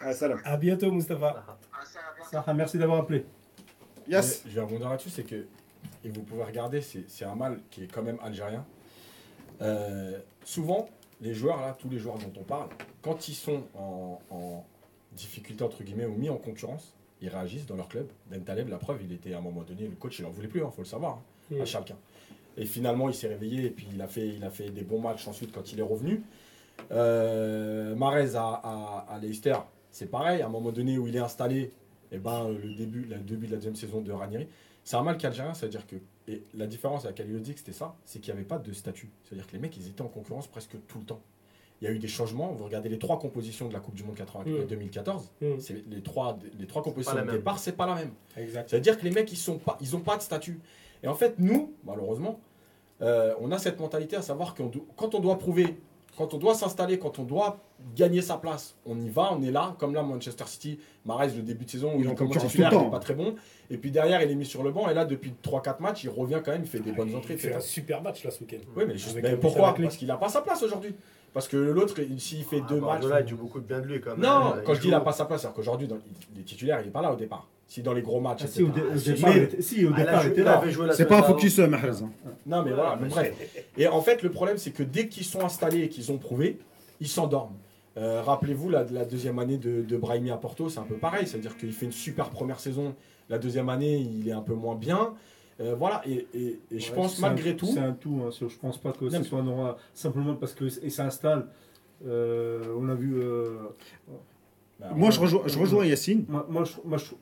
Merci, 0.00 0.20
Rafik. 0.24 0.42
Ah. 0.44 0.52
À 0.52 0.56
bientôt, 0.56 0.90
Mustapha. 0.92 1.44
Ah, 1.72 2.44
ça 2.44 2.52
merci 2.54 2.78
d'avoir 2.78 3.00
appelé. 3.00 3.24
Yes. 4.08 4.42
Mais 4.44 4.50
Je 4.50 4.54
vais 4.56 4.60
rebondir 4.62 4.88
là-dessus, 4.90 5.10
c'est 5.10 5.24
que, 5.24 5.46
et 6.04 6.08
vous 6.10 6.22
pouvez 6.22 6.42
regarder, 6.44 6.80
c'est 6.80 7.04
c'est 7.08 7.24
un 7.24 7.34
mal 7.34 7.60
qui 7.70 7.84
est 7.84 7.88
quand 7.92 8.02
même 8.02 8.18
algérien. 8.22 8.64
Euh, 9.60 10.18
souvent, 10.44 10.88
les 11.20 11.34
joueurs, 11.34 11.60
là, 11.60 11.76
tous 11.78 11.88
les 11.88 11.98
joueurs 11.98 12.18
dont 12.18 12.32
on 12.40 12.42
parle, 12.44 12.68
quand 13.02 13.28
ils 13.28 13.34
sont 13.34 13.64
en, 13.74 14.20
en 14.30 14.64
difficulté, 15.12 15.62
entre 15.62 15.82
guillemets, 15.84 16.06
ou 16.06 16.14
mis 16.14 16.30
en 16.30 16.36
concurrence, 16.36 16.94
ils 17.22 17.28
réagissent 17.28 17.66
dans 17.66 17.76
leur 17.76 17.88
club. 17.88 18.08
Ben 18.30 18.42
Taleb, 18.42 18.68
la 18.68 18.78
preuve, 18.78 19.00
il 19.04 19.12
était 19.12 19.32
à 19.32 19.38
un 19.38 19.40
moment 19.40 19.62
donné, 19.62 19.84
le 19.84 19.94
coach, 19.94 20.18
il 20.18 20.26
en 20.26 20.30
voulait 20.30 20.48
plus, 20.48 20.60
il 20.60 20.66
faut 20.70 20.82
le 20.82 20.84
savoir, 20.84 21.22
hein, 21.52 21.56
à 21.60 21.64
chacun. 21.64 21.96
Et 22.56 22.66
finalement, 22.66 23.08
il 23.08 23.14
s'est 23.14 23.28
réveillé 23.28 23.66
et 23.66 23.70
puis 23.70 23.86
il 23.94 24.02
a, 24.02 24.06
fait, 24.06 24.28
il 24.28 24.44
a 24.44 24.50
fait 24.50 24.68
des 24.70 24.82
bons 24.82 25.00
matchs 25.00 25.26
ensuite 25.26 25.52
quand 25.52 25.72
il 25.72 25.78
est 25.78 25.84
revenu. 25.84 26.22
Euh, 26.90 27.94
Marez 27.94 28.34
à, 28.34 28.44
à, 28.44 29.06
à 29.08 29.18
Leicester, 29.18 29.56
c'est 29.90 30.10
pareil, 30.10 30.42
à 30.42 30.46
un 30.46 30.50
moment 30.50 30.72
donné 30.72 30.98
où 30.98 31.06
il 31.06 31.16
est 31.16 31.20
installé, 31.20 31.72
et 32.10 32.18
ben, 32.18 32.48
le, 32.48 32.74
début, 32.74 33.04
le 33.04 33.16
début 33.18 33.46
de 33.46 33.52
la 33.52 33.56
deuxième 33.56 33.76
saison 33.76 34.00
de 34.00 34.12
Ranieri, 34.12 34.46
c'est 34.84 34.96
un 34.96 35.02
mal 35.02 35.16
qu'Algérien, 35.16 35.54
c'est-à-dire 35.54 35.86
que. 35.86 35.96
Et 36.28 36.42
la 36.54 36.66
différence 36.66 37.04
avec 37.04 37.18
Ali 37.20 37.34
Odic, 37.34 37.58
c'était 37.58 37.72
ça, 37.72 37.96
c'est 38.04 38.20
qu'il 38.20 38.32
n'y 38.32 38.38
avait 38.38 38.48
pas 38.48 38.58
de 38.58 38.72
statut. 38.72 39.10
C'est-à-dire 39.24 39.46
que 39.46 39.52
les 39.52 39.58
mecs, 39.58 39.76
ils 39.76 39.88
étaient 39.88 40.02
en 40.02 40.08
concurrence 40.08 40.46
presque 40.46 40.76
tout 40.86 40.98
le 40.98 41.04
temps. 41.04 41.20
Il 41.82 41.86
y 41.86 41.88
a 41.88 41.90
eu 41.90 41.98
des 41.98 42.06
changements. 42.08 42.52
Vous 42.52 42.64
regardez 42.64 42.88
les 42.88 42.98
trois 42.98 43.18
compositions 43.18 43.66
de 43.66 43.72
la 43.74 43.80
Coupe 43.80 43.94
du 43.96 44.04
Monde 44.04 44.14
80 44.14 44.44
Mm. 44.46 44.66
2014, 44.68 45.30
Mm. 45.40 45.46
c'est 45.58 45.84
les 45.90 46.00
trois, 46.00 46.38
les 46.58 46.66
trois 46.66 46.80
compositions 46.82 47.16
de 47.16 47.30
départ, 47.32 47.58
c'est 47.58 47.72
pas 47.76 47.86
la 47.86 47.96
même. 47.96 48.12
Exact. 48.36 48.70
C'est-à-dire 48.70 48.96
que 48.98 49.04
les 49.04 49.10
mecs, 49.10 49.30
ils 49.32 49.36
sont 49.36 49.58
pas, 49.58 49.76
ils 49.80 49.94
ont 49.96 50.00
pas 50.00 50.16
de 50.16 50.22
statut. 50.22 50.60
Et 51.02 51.08
en 51.08 51.14
fait, 51.14 51.34
nous, 51.38 51.72
malheureusement, 51.84 52.38
euh, 53.02 53.34
on 53.40 53.50
a 53.50 53.58
cette 53.58 53.80
mentalité 53.80 54.14
à 54.16 54.22
savoir 54.22 54.54
que 54.54 54.62
quand 54.96 55.14
on 55.16 55.20
doit 55.20 55.36
prouver, 55.38 55.76
quand 56.16 56.34
on 56.34 56.38
doit 56.38 56.54
s'installer, 56.54 56.98
quand 57.00 57.18
on 57.18 57.24
doit 57.24 57.58
gagner 57.96 58.22
sa 58.22 58.36
place, 58.36 58.76
on 58.86 59.00
y 59.00 59.08
va, 59.08 59.32
on 59.32 59.42
est 59.42 59.50
là. 59.50 59.74
Comme 59.78 59.92
là, 59.94 60.02
Manchester 60.04 60.44
City, 60.46 60.78
Mahrez, 61.04 61.28
le 61.34 61.42
début 61.42 61.64
de 61.64 61.70
saison, 61.70 61.94
où 61.94 61.98
Il 61.98 62.04
il 62.04 62.10
est 62.12 62.14
concurrence 62.14 62.46
titulaire, 62.46 62.70
il 62.72 62.76
temps. 62.78 62.86
est 62.86 62.90
pas 62.90 62.98
très 63.00 63.14
bon. 63.14 63.34
Et 63.70 63.76
puis 63.78 63.90
derrière, 63.90 64.22
il 64.22 64.30
est 64.30 64.34
mis 64.36 64.44
sur 64.44 64.62
le 64.62 64.70
banc. 64.70 64.88
Et 64.88 64.94
là, 64.94 65.04
depuis 65.04 65.32
3-4 65.42 65.80
matchs, 65.80 66.04
il 66.04 66.10
revient 66.10 66.40
quand 66.44 66.52
même, 66.52 66.62
il 66.62 66.68
fait 66.68 66.78
des 66.80 66.92
bonnes 66.92 67.12
entrées. 67.16 67.34
Il 67.34 67.40
fait 67.40 67.48
etc. 67.48 67.56
un 67.56 67.66
super 67.66 68.02
match 68.02 68.22
là 68.24 68.30
ce 68.30 68.40
week-end. 68.40 68.58
Oui, 68.76 68.84
mais, 68.86 68.96
juste- 68.96 69.18
mais 69.20 69.36
pourquoi? 69.36 69.74
Parce 69.74 69.96
qu'il 69.96 70.06
n'a 70.06 70.16
pas 70.18 70.28
sa 70.28 70.42
place 70.42 70.62
aujourd'hui. 70.62 70.94
Parce 71.34 71.48
que 71.48 71.56
l'autre, 71.56 71.94
il- 72.00 72.20
s'il 72.20 72.44
fait 72.44 72.60
deux 72.68 72.80
matchs. 72.80 73.04
Là, 73.04 73.20
il 73.20 73.26
dit 73.26 73.32
beaucoup 73.34 73.58
de 73.60 73.64
bien 73.66 73.80
de 73.80 73.86
lui 73.86 74.00
quand 74.00 74.10
même. 74.10 74.20
Non, 74.20 74.54
Il 74.58 74.64
quand 74.64 74.74
je 74.74 74.78
dis 74.80 74.82
joue. 74.84 74.88
il 74.88 74.92
n'a 74.92 75.00
pas 75.00 75.12
sa 75.12 75.24
place, 75.24 75.40
c'est-à-dire 75.40 75.56
qu'aujourd'hui, 75.56 75.86
dans- 75.88 75.98
il 76.34 76.40
est 76.40 76.44
titulaire, 76.44 76.80
il 76.80 76.86
n'est 76.86 76.90
pas 76.90 77.00
là 77.02 77.12
au 77.12 77.16
départ. 77.16 77.46
Si 77.66 77.80
dans 77.80 77.94
les 77.94 78.02
gros 78.02 78.20
matchs, 78.20 78.40
Ah, 78.44 78.46
si, 78.48 78.62
au, 78.62 78.68
dé- 78.68 78.82
au 78.82 78.98
si, 78.98 79.12
départ, 79.14 79.30
mais- 79.30 79.36
il 79.38 79.42
était- 79.44 79.62
si, 79.62 79.86
au 79.86 79.90
Ah, 79.94 79.96
départ, 79.98 80.24
il 80.26 80.30
était 80.32 80.42
là. 80.42 80.62
C'est 80.92 81.06
pas 81.06 81.20
un 81.20 81.22
focus 81.22 81.58
euh, 81.58 81.66
Mahrez. 81.68 81.88
hein. 82.02 82.10
Non, 82.46 82.62
mais 82.62 82.72
voilà, 82.72 82.98
mais 83.00 83.08
bref. 83.08 83.34
Et 83.78 83.88
en 83.88 84.02
fait, 84.02 84.22
le 84.22 84.30
problème, 84.30 84.58
c'est 84.58 84.72
que 84.72 84.82
dès 84.82 85.08
qu'ils 85.08 85.24
sont 85.24 85.40
installés 85.42 85.84
et 85.84 85.88
qu'ils 85.88 86.12
ont 86.12 86.18
prouvé, 86.18 86.58
ils 87.00 87.08
s'endorment. 87.08 87.54
Euh, 87.96 88.20
Rappelez-vous, 88.22 88.68
la, 88.68 88.84
la 88.90 89.04
deuxième 89.06 89.38
année 89.38 89.56
de, 89.58 89.82
de 89.82 89.96
Brahimi 89.96 90.30
à 90.30 90.36
Porto, 90.36 90.68
c'est 90.68 90.78
un 90.80 90.84
peu 90.84 90.96
pareil. 90.96 91.26
C'est-à-dire 91.26 91.56
qu'il 91.56 91.72
fait 91.72 91.86
une 91.86 91.92
super 91.92 92.28
première 92.28 92.60
saison. 92.60 92.94
La 93.30 93.38
deuxième 93.38 93.68
année, 93.70 93.96
il 93.96 94.28
est 94.28 94.32
un 94.32 94.40
peu 94.42 94.54
moins 94.54 94.74
bien. 94.74 95.12
Euh, 95.60 95.74
voilà, 95.78 96.02
et, 96.06 96.26
et- 96.34 96.60
et 96.70 96.78
je 96.78 96.90
Ouais, 96.90 96.96
pense 96.96 97.16
c'est 97.16 97.24
un- 97.24 97.28
malgré 97.28 97.56
tout. 97.56 97.66
C'est 97.66 97.78
un 97.78 97.92
tout. 97.92 98.20
hein, 98.24 98.30
je 98.30 98.56
pense 98.58 98.78
pas 98.78 98.92
que 98.92 99.04
Non, 99.04 99.10
ce 99.10 99.22
soit 99.24 99.42
Nora 99.42 99.76
simplement 99.94 100.34
parce 100.34 100.54
que 100.54 100.64
il 100.82 100.90
s'installe. 100.90 101.46
Euh, 102.06 102.62
on 102.78 102.88
a 102.88 102.94
vu. 102.94 103.14
euh, 103.20 103.58
Bah, 104.80 104.90
Moi, 104.96 105.10
je 105.10 105.20
rejoins, 105.20 105.42
je 105.46 105.58
rejoins 105.58 105.84
Yacine. 105.86 106.24
moi, 106.28 106.44
moi, 106.48 106.64
je, 106.64 106.72
moi, 106.84 106.98
je, 106.98 107.12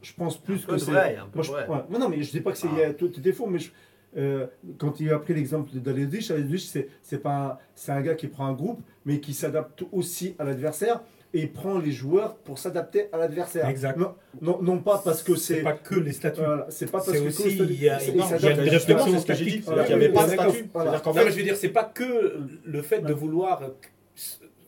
je 0.00 0.12
pense 0.14 0.38
plus 0.38 0.64
que 0.64 0.78
c'est. 0.78 0.90
un 0.90 0.94
ouais. 1.34 1.66
Non, 1.90 1.98
non, 1.98 2.08
mais 2.08 2.22
je 2.22 2.30
dis 2.30 2.40
pas 2.40 2.52
que 2.52 2.58
c'est 2.58 2.68
il 2.72 2.78
y 2.78 2.82
a 2.82 2.94
tout, 2.94 3.08
défaut, 3.08 3.46
mais 3.46 3.58
je- 3.58 3.70
euh, 4.16 4.46
quand 4.78 4.98
il 5.00 5.10
a 5.12 5.18
pris 5.18 5.34
l'exemple 5.34 5.70
d'Aledich, 5.74 6.30
Aledich, 6.30 6.62
c'est 6.66 6.88
c'est 7.02 7.18
pas 7.18 7.36
un- 7.46 7.58
c'est 7.74 7.92
un 7.92 8.00
gars 8.00 8.14
qui 8.14 8.26
prend 8.28 8.46
un 8.46 8.54
groupe, 8.54 8.80
mais 9.04 9.20
qui 9.20 9.34
s'adapte 9.34 9.84
aussi 9.92 10.34
à 10.38 10.44
l'adversaire 10.44 11.02
et 11.32 11.40
il 11.42 11.52
prend 11.52 11.78
les 11.78 11.92
joueurs 11.92 12.36
pour 12.36 12.58
s'adapter 12.58 13.06
à 13.12 13.18
l'adversaire. 13.18 13.68
Exact. 13.68 13.96
Non, 13.96 14.14
non, 14.40 14.58
non 14.62 14.78
pas 14.78 15.00
parce 15.04 15.22
que 15.22 15.36
C'est 15.36 15.62
pas 15.62 15.74
que 15.74 15.94
les 15.94 16.12
statuts. 16.12 16.40
voilà, 16.40 16.66
c'est 16.70 16.90
pas 16.90 16.98
parce 16.98 17.12
que 17.12 17.26
aussi, 17.28 17.56
il 17.58 17.82
y 17.82 17.88
a- 17.88 18.02
il 18.02 18.14
une 18.14 18.20
réflexion 18.68 19.18
ce 19.18 19.26
que 19.26 19.34
j'ai 19.34 19.44
dit. 19.44 19.50
tactique. 19.50 19.64
C'est-à-dire 19.64 19.84
qu'il 19.86 19.96
n'y 19.96 20.04
avait 20.04 20.12
pas 20.12 20.26
de 20.26 20.32
statut. 20.32 20.70
Voilà. 20.74 21.02
Mais 21.06 21.12
fait, 21.12 21.30
je 21.30 21.36
veux 21.36 21.42
dire, 21.42 21.56
c'est 21.56 21.68
pas 21.68 21.84
que 21.84 22.38
le 22.64 22.82
fait 22.82 23.00
de 23.00 23.12
vouloir 23.12 23.62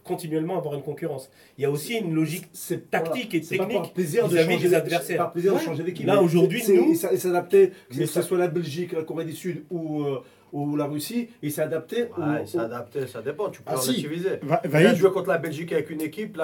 continuellement 0.05 0.59
avoir 0.59 0.75
une 0.75 0.83
concurrence. 0.83 1.31
Il 1.59 1.63
y 1.63 1.65
a 1.65 1.71
aussi 1.71 1.95
une 1.95 2.13
logique 2.15 2.47
c'est 2.53 2.91
tactique 2.91 3.35
et 3.35 3.41
technique 3.41 3.73
par 3.73 3.93
plaisir 3.93 4.29
de 4.29 4.37
changer 4.37 4.59
des 4.69 4.75
adversaires. 4.75 5.17
Par 5.19 5.33
plaisir 5.33 5.55
de 5.55 5.59
changer 5.61 5.83
d'équipe. 5.85 6.07
Là, 6.07 6.21
aujourd'hui, 6.21 6.63
nous- 6.69 6.89
il 6.91 6.97
s'a- 6.97 7.13
il 7.13 7.21
s'adaptait, 7.21 7.71
que 7.89 8.07
ce 8.07 8.23
soit 8.23 8.39
la 8.39 8.49
Belgique, 8.49 8.93
la 8.93 9.03
Corée 9.05 9.25
du 9.25 9.33
Sud 9.33 9.63
ou, 9.71 10.03
euh, 10.03 10.19
ou 10.53 10.77
la 10.77 10.85
Russie, 10.85 11.29
il 11.43 11.51
s'est 11.51 11.63
adapté. 11.63 12.09
au- 12.17 12.21
Ouais, 12.21 12.43
au- 12.43 12.47
s'adapter, 12.47 13.07
ça 13.07 13.23
dépend, 13.23 13.49
tu 13.51 13.63
peux 13.63 13.73
Ah, 13.75 13.77
si. 13.79 13.91
relativiser. 13.91 14.39
Va- 14.43 14.61
Il 14.65 14.77
a 14.87 14.95
joué 14.95 15.11
contre 15.11 15.29
la 15.31 15.39
Belgique 15.39 15.73
avec 15.73 15.91
une 15.91 16.01
équipe, 16.03 16.39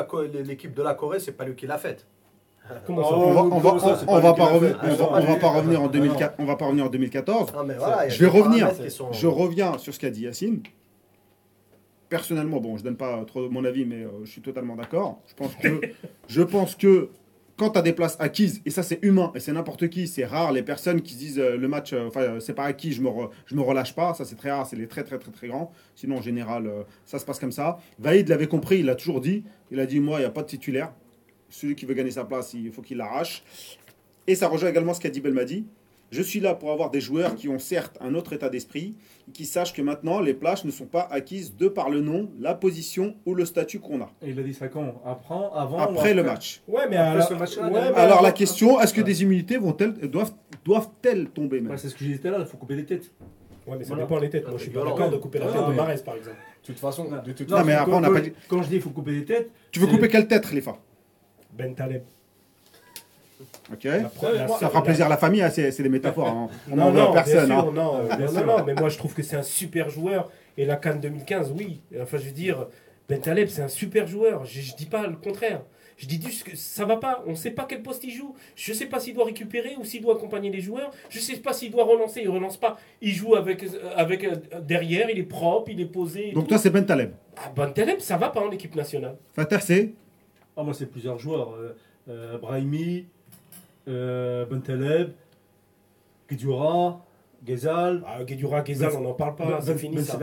l'équipe 0.44 0.74
de 0.74 0.82
la 0.82 0.94
Corée, 0.94 1.20
c'est 1.20 1.32
pas 1.32 1.44
lui 1.44 1.54
qui 1.54 1.66
l'a 1.66 1.78
faite. 1.78 2.06
Comment 2.86 3.02
ça 3.02 3.14
on 3.16 3.30
va, 3.32 3.42
on 3.42 3.58
va, 3.60 3.78
ça, 3.78 3.98
on 4.02 4.06
pas 4.06 4.20
va 4.20 4.30
revenir, 4.44 4.78
on 4.82 4.86
va, 4.88 5.08
Ah, 5.14 5.20
va 5.20 5.36
pas 5.36 5.46
en 5.48 5.84
Ah, 5.86 5.88
2004, 5.88 6.34
on 6.38 6.44
va 6.44 6.56
pas 6.56 6.66
revenir 6.66 6.84
en 6.84 6.88
2014. 6.88 7.52
Non, 7.54 7.64
mais 7.64 7.74
voilà, 7.74 8.04
il 8.04 8.08
y 8.08 8.12
a 8.12 8.14
Je 8.14 8.20
vais 8.24 8.30
revenir. 8.30 8.70
sont- 8.90 9.10
Je 9.12 9.26
reviens 9.26 9.78
sur 9.78 9.94
ce 9.94 9.98
qu'a 9.98 10.10
dit 10.10 10.22
Yacine. 10.24 10.60
Personnellement, 12.10 12.60
bon, 12.60 12.76
je 12.78 12.82
donne 12.84 12.96
pas 12.96 13.22
trop 13.26 13.50
mon 13.50 13.64
avis, 13.64 13.84
mais 13.84 14.02
euh, 14.04 14.08
je 14.24 14.30
suis 14.30 14.40
totalement 14.40 14.76
d'accord. 14.76 15.20
Je 15.26 15.34
pense 15.34 15.54
que, 15.56 15.80
je 16.28 16.42
pense 16.42 16.74
que 16.74 17.10
quand 17.58 17.70
tu 17.70 17.78
as 17.78 17.82
des 17.82 17.92
places 17.92 18.16
acquises, 18.20 18.62
et 18.64 18.70
ça 18.70 18.82
c'est 18.84 19.00
humain, 19.02 19.32
et 19.34 19.40
c'est 19.40 19.52
n'importe 19.52 19.88
qui, 19.88 20.06
c'est 20.06 20.24
rare 20.24 20.52
les 20.52 20.62
personnes 20.62 21.02
qui 21.02 21.14
se 21.14 21.18
disent 21.18 21.38
euh, 21.40 21.56
le 21.56 21.66
match, 21.68 21.92
euh, 21.92 22.06
enfin 22.06 22.20
euh, 22.20 22.40
c'est 22.40 22.54
pas 22.54 22.64
acquis, 22.64 22.92
je 22.92 23.02
me, 23.02 23.10
me 23.10 23.60
relâche 23.60 23.94
pas, 23.94 24.14
ça 24.14 24.24
c'est 24.24 24.36
très 24.36 24.52
rare, 24.52 24.64
c'est 24.64 24.76
les 24.76 24.86
très 24.86 25.02
très 25.02 25.18
très 25.18 25.32
très 25.32 25.48
grands. 25.48 25.72
Sinon 25.96 26.18
en 26.18 26.22
général, 26.22 26.70
ça 27.04 27.18
se 27.18 27.24
passe 27.24 27.40
comme 27.40 27.50
ça. 27.50 27.78
Vaïd 27.98 28.28
l'avait 28.28 28.46
compris, 28.46 28.78
il 28.78 28.86
l'a 28.86 28.94
toujours 28.94 29.20
dit. 29.20 29.42
Il 29.72 29.80
a 29.80 29.86
dit 29.86 29.98
moi, 29.98 30.18
il 30.18 30.22
n'y 30.22 30.26
a 30.26 30.30
pas 30.30 30.42
de 30.42 30.46
titulaire. 30.46 30.92
Celui 31.50 31.74
qui 31.74 31.84
veut 31.84 31.94
gagner 31.94 32.12
sa 32.12 32.24
place, 32.24 32.54
il 32.54 32.70
faut 32.70 32.82
qu'il 32.82 32.98
l'arrache. 32.98 33.42
Et 34.28 34.36
ça 34.36 34.46
rejoint 34.46 34.68
également 34.68 34.94
ce 34.94 35.00
qu'a 35.00 35.10
dit 35.10 35.20
Belmadi. 35.20 35.66
Je 36.10 36.22
suis 36.22 36.40
là 36.40 36.54
pour 36.54 36.72
avoir 36.72 36.90
des 36.90 37.02
joueurs 37.02 37.34
qui 37.34 37.48
ont 37.50 37.58
certes 37.58 37.98
un 38.00 38.14
autre 38.14 38.32
état 38.32 38.48
d'esprit, 38.48 38.96
qui 39.34 39.44
sachent 39.44 39.74
que 39.74 39.82
maintenant 39.82 40.20
les 40.20 40.32
places 40.32 40.64
ne 40.64 40.70
sont 40.70 40.86
pas 40.86 41.06
acquises 41.10 41.54
de 41.54 41.68
par 41.68 41.90
le 41.90 42.00
nom, 42.00 42.30
la 42.40 42.54
position 42.54 43.14
ou 43.26 43.34
le 43.34 43.44
statut 43.44 43.78
qu'on 43.78 44.00
a. 44.00 44.10
Et 44.22 44.30
il 44.30 44.38
a 44.38 44.42
dit 44.42 44.54
ça 44.54 44.68
quand? 44.68 45.02
Après, 45.04 45.34
avant 45.54 45.76
ou 45.76 45.80
Après 45.80 46.14
le 46.14 46.22
match. 46.22 46.62
Ouais, 46.66 46.88
mais 46.88 46.96
Après 46.96 47.16
alors, 47.34 47.46
ce 47.48 47.60
ouais, 47.60 47.66
a- 47.66 47.70
mais 47.70 47.96
Alors 47.98 48.22
la 48.22 48.32
question, 48.32 48.80
est-ce 48.80 48.94
que 48.94 49.02
des 49.02 49.22
immunités 49.22 49.58
vont-elles, 49.58 49.92
doivent, 50.08 50.32
doivent-elles 50.64 51.28
tomber 51.28 51.60
Ouais, 51.60 51.76
c'est 51.76 51.90
ce 51.90 51.94
que 51.94 52.04
j'ai 52.04 52.12
dit 52.14 52.18
tout 52.20 52.28
à 52.28 52.30
l'heure, 52.30 52.40
il 52.40 52.46
faut 52.46 52.56
couper 52.56 52.76
les 52.76 52.86
têtes. 52.86 53.10
Ouais, 53.66 53.76
mais 53.76 53.84
ça 53.84 53.88
Voilà. 53.88 54.04
dépend 54.04 54.18
les 54.18 54.30
têtes. 54.30 54.48
Moi, 54.48 54.56
je 54.56 54.62
suis 54.62 54.70
pas 54.72 54.82
d'accord 54.84 55.10
de 55.10 55.16
couper 55.18 55.40
la 55.40 55.46
tête 55.52 55.60
de 55.62 55.70
mais- 55.70 55.76
Marès, 55.76 56.00
par 56.02 56.14
exemple. 56.16 56.36
de 56.62 56.66
toute 56.66 56.78
façon, 56.78 57.04
de 57.04 57.32
toute 57.32 57.50
Non, 57.50 57.56
façon, 57.56 57.66
mais 57.66 57.74
après, 57.74 57.92
on 57.94 58.00
n'a 58.00 58.08
quand, 58.08 58.14
pas 58.14 58.20
dit- 58.20 58.32
quand 58.48 58.62
je 58.62 58.68
dis 58.68 58.76
il 58.76 58.80
faut 58.80 58.90
couper 58.90 59.10
les 59.12 59.24
têtes, 59.26 59.50
Tu 59.72 59.78
veux 59.78 59.86
couper 59.86 60.08
quelle 60.08 60.26
tête, 60.26 60.48
Khalifa 60.48 60.78
Ben 61.52 61.74
Taleb. 61.74 62.02
Ok 63.72 63.84
La 63.84 64.00
pro- 64.04 64.32
la 64.32 64.48
Ça 64.48 64.68
fera 64.68 64.82
plaisir 64.82 65.06
à 65.06 65.08
la 65.08 65.16
famille, 65.16 65.42
hein, 65.42 65.50
c'est 65.50 65.82
des 65.82 65.88
métaphores. 65.88 66.28
hein. 66.28 66.48
On 66.70 66.76
n'en 66.76 66.90
veut 66.90 67.12
personne. 67.12 67.46
bien 67.46 67.58
hein. 67.58 67.62
sûr, 67.62 67.72
non, 67.72 67.96
Euh, 67.98 68.16
bien 68.16 68.26
non, 68.26 68.32
sûr. 68.32 68.46
non, 68.46 68.64
mais 68.64 68.74
moi 68.74 68.88
je 68.88 68.98
trouve 68.98 69.14
que 69.14 69.22
c'est 69.22 69.36
un 69.36 69.42
super 69.42 69.88
joueur. 69.90 70.30
Et 70.56 70.64
la 70.64 70.76
Cannes 70.76 71.00
2015, 71.00 71.52
oui. 71.56 71.80
Enfin, 72.00 72.16
je 72.18 72.24
veux 72.24 72.32
dire, 72.32 72.66
Ben 73.08 73.20
Taleb, 73.20 73.48
c'est 73.48 73.62
un 73.62 73.68
super 73.68 74.06
joueur. 74.06 74.44
Je, 74.44 74.60
je 74.60 74.74
dis 74.74 74.86
pas 74.86 75.06
le 75.06 75.14
contraire. 75.16 75.62
Je 75.96 76.06
dis 76.06 76.20
juste 76.22 76.44
que 76.44 76.56
ça 76.56 76.84
va 76.84 76.96
pas. 76.96 77.22
On 77.26 77.34
sait 77.34 77.50
pas 77.50 77.64
quel 77.68 77.82
poste 77.82 78.04
il 78.04 78.10
joue. 78.12 78.34
Je 78.56 78.72
sais 78.72 78.86
pas 78.86 79.00
s'il 79.00 79.14
doit 79.14 79.24
récupérer 79.24 79.74
ou 79.78 79.84
s'il 79.84 80.00
doit 80.00 80.14
accompagner 80.14 80.48
les 80.50 80.60
joueurs. 80.60 80.90
Je 81.10 81.18
sais 81.18 81.36
pas 81.36 81.52
s'il 81.52 81.70
doit 81.72 81.84
relancer. 81.84 82.20
Il 82.22 82.28
relance 82.28 82.56
pas. 82.56 82.76
Il 83.02 83.12
joue 83.12 83.34
avec, 83.34 83.62
euh, 83.64 83.68
avec 83.96 84.22
euh, 84.24 84.34
derrière. 84.60 85.10
Il 85.10 85.18
est 85.18 85.22
propre. 85.24 85.70
Il 85.72 85.80
est 85.80 85.86
posé. 85.86 86.30
Donc 86.32 86.44
tout. 86.44 86.50
toi, 86.50 86.58
c'est 86.58 86.70
Ben 86.70 86.84
Taleb. 86.86 87.10
Ah, 87.36 87.52
Ben 87.54 87.70
Taleb, 87.72 87.98
ça 88.00 88.16
va 88.16 88.28
pas 88.30 88.40
en 88.40 88.50
équipe 88.52 88.74
nationale. 88.76 89.16
Fatah, 89.34 89.60
c'est 89.60 89.92
ah, 90.56 90.62
moi 90.64 90.72
c'est 90.74 90.86
plusieurs 90.86 91.18
joueurs. 91.18 91.52
Euh, 91.54 91.76
euh, 92.08 92.38
Brahimi, 92.38 93.06
euh, 93.88 94.44
Bentaleb, 94.46 95.12
Guedioura, 96.30 97.04
Ghezal, 97.44 98.02
Ah, 98.06 98.22
Guedioura, 98.24 98.62
Ghezal, 98.62 98.92
on 98.96 99.00
n'en 99.00 99.14
parle 99.14 99.34
pas. 99.36 99.46
Ben- 99.46 99.60
c'est 99.60 99.72
Ben- 99.72 99.78
fini 99.78 99.96
Ben 99.96 100.04
ça. 100.04 100.16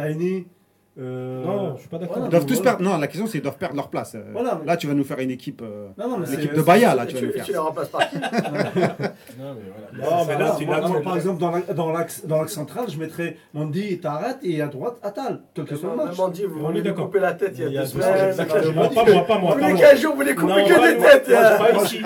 Euh, 0.99 1.43
Non, 1.43 1.73
je 1.75 1.79
suis 1.81 1.89
pas 1.89 1.97
d'accord. 1.97 2.13
voilà. 2.15 2.27
Ils 2.27 2.31
doivent 2.31 2.45
tous 2.45 2.53
Voilà. 2.55 2.71
perdre. 2.77 2.83
Non, 2.91 2.97
la 2.97 3.07
question 3.07 3.27
c'est 3.27 3.37
ils 3.39 3.41
doivent 3.41 3.57
perdre 3.57 3.75
leur 3.75 3.89
place. 3.89 4.15
Euh, 4.15 4.23
Voilà, 4.31 4.57
mais- 4.61 4.65
Là, 4.67 4.77
tu 4.77 4.87
vas 4.87 4.93
nous 4.93 5.03
faire 5.03 5.19
une 5.19 5.31
équipe, 5.31 5.61
euh, 5.61 5.87
Non, 5.97 6.09
non, 6.09 6.17
mais 6.19 6.27
l'équipe 6.27 6.51
c'est- 6.51 6.57
de 6.57 6.61
Baya 6.61 6.95
là, 6.95 7.05
tu 7.05 7.13
vas 7.15 7.19
Tu, 7.19 7.25
nous 7.27 7.31
tu 7.33 7.37
faire. 7.39 7.47
les 7.49 7.57
remplaces 7.57 7.87
par 7.89 8.09
qui 8.09 8.15
non, 8.19 8.21
mais 8.29 9.61
voilà. 9.99 10.09
Non, 10.17 10.25
mais 10.25 10.37
là, 10.37 10.55
tu 10.57 10.65
moi, 10.65 10.79
l'as- 10.79 10.87
moi, 10.87 10.97
tu 10.99 11.03
par 11.03 11.15
exemple, 11.15 11.39
dans 11.41 11.51
la- 11.51 11.73
dans 11.73 11.91
l'axe 11.91 12.25
dans 12.25 12.47
central, 12.47 12.85
je 12.89 12.97
mettrais 12.99 13.37
Mondi, 13.53 13.99
Tarat 13.99 14.35
et 14.43 14.61
à 14.61 14.67
droite, 14.67 14.95
Atal, 15.03 15.41
quel 15.53 15.65
que 15.65 15.75
soit 15.75 15.89
le 15.91 15.95
match. 15.97 16.15
Dit, 16.33 16.43
vous 16.45 16.59
voulez 16.65 16.93
couper 16.93 17.19
la 17.19 17.33
tête 17.33 17.53
il 17.57 17.71
y 17.71 17.77
a 17.77 17.81
deux 17.81 17.87
semaines. 17.87 18.35
Moi, 18.73 18.89
pas 18.89 19.03
moi, 19.11 19.25
pas 19.27 19.37
moi. 19.39 19.51
Tous 19.53 19.59
les 19.65 19.73
moi. 19.73 19.79
15 19.81 19.99
jours, 20.01 20.11
vous 20.13 20.17
voulez 20.21 20.35
couper 20.35 20.63
que 20.63 20.91
des 20.93 20.97
têtes. 21.03 21.29
Euh. 21.29 21.57
pas 21.57 21.83
ici. 21.83 22.01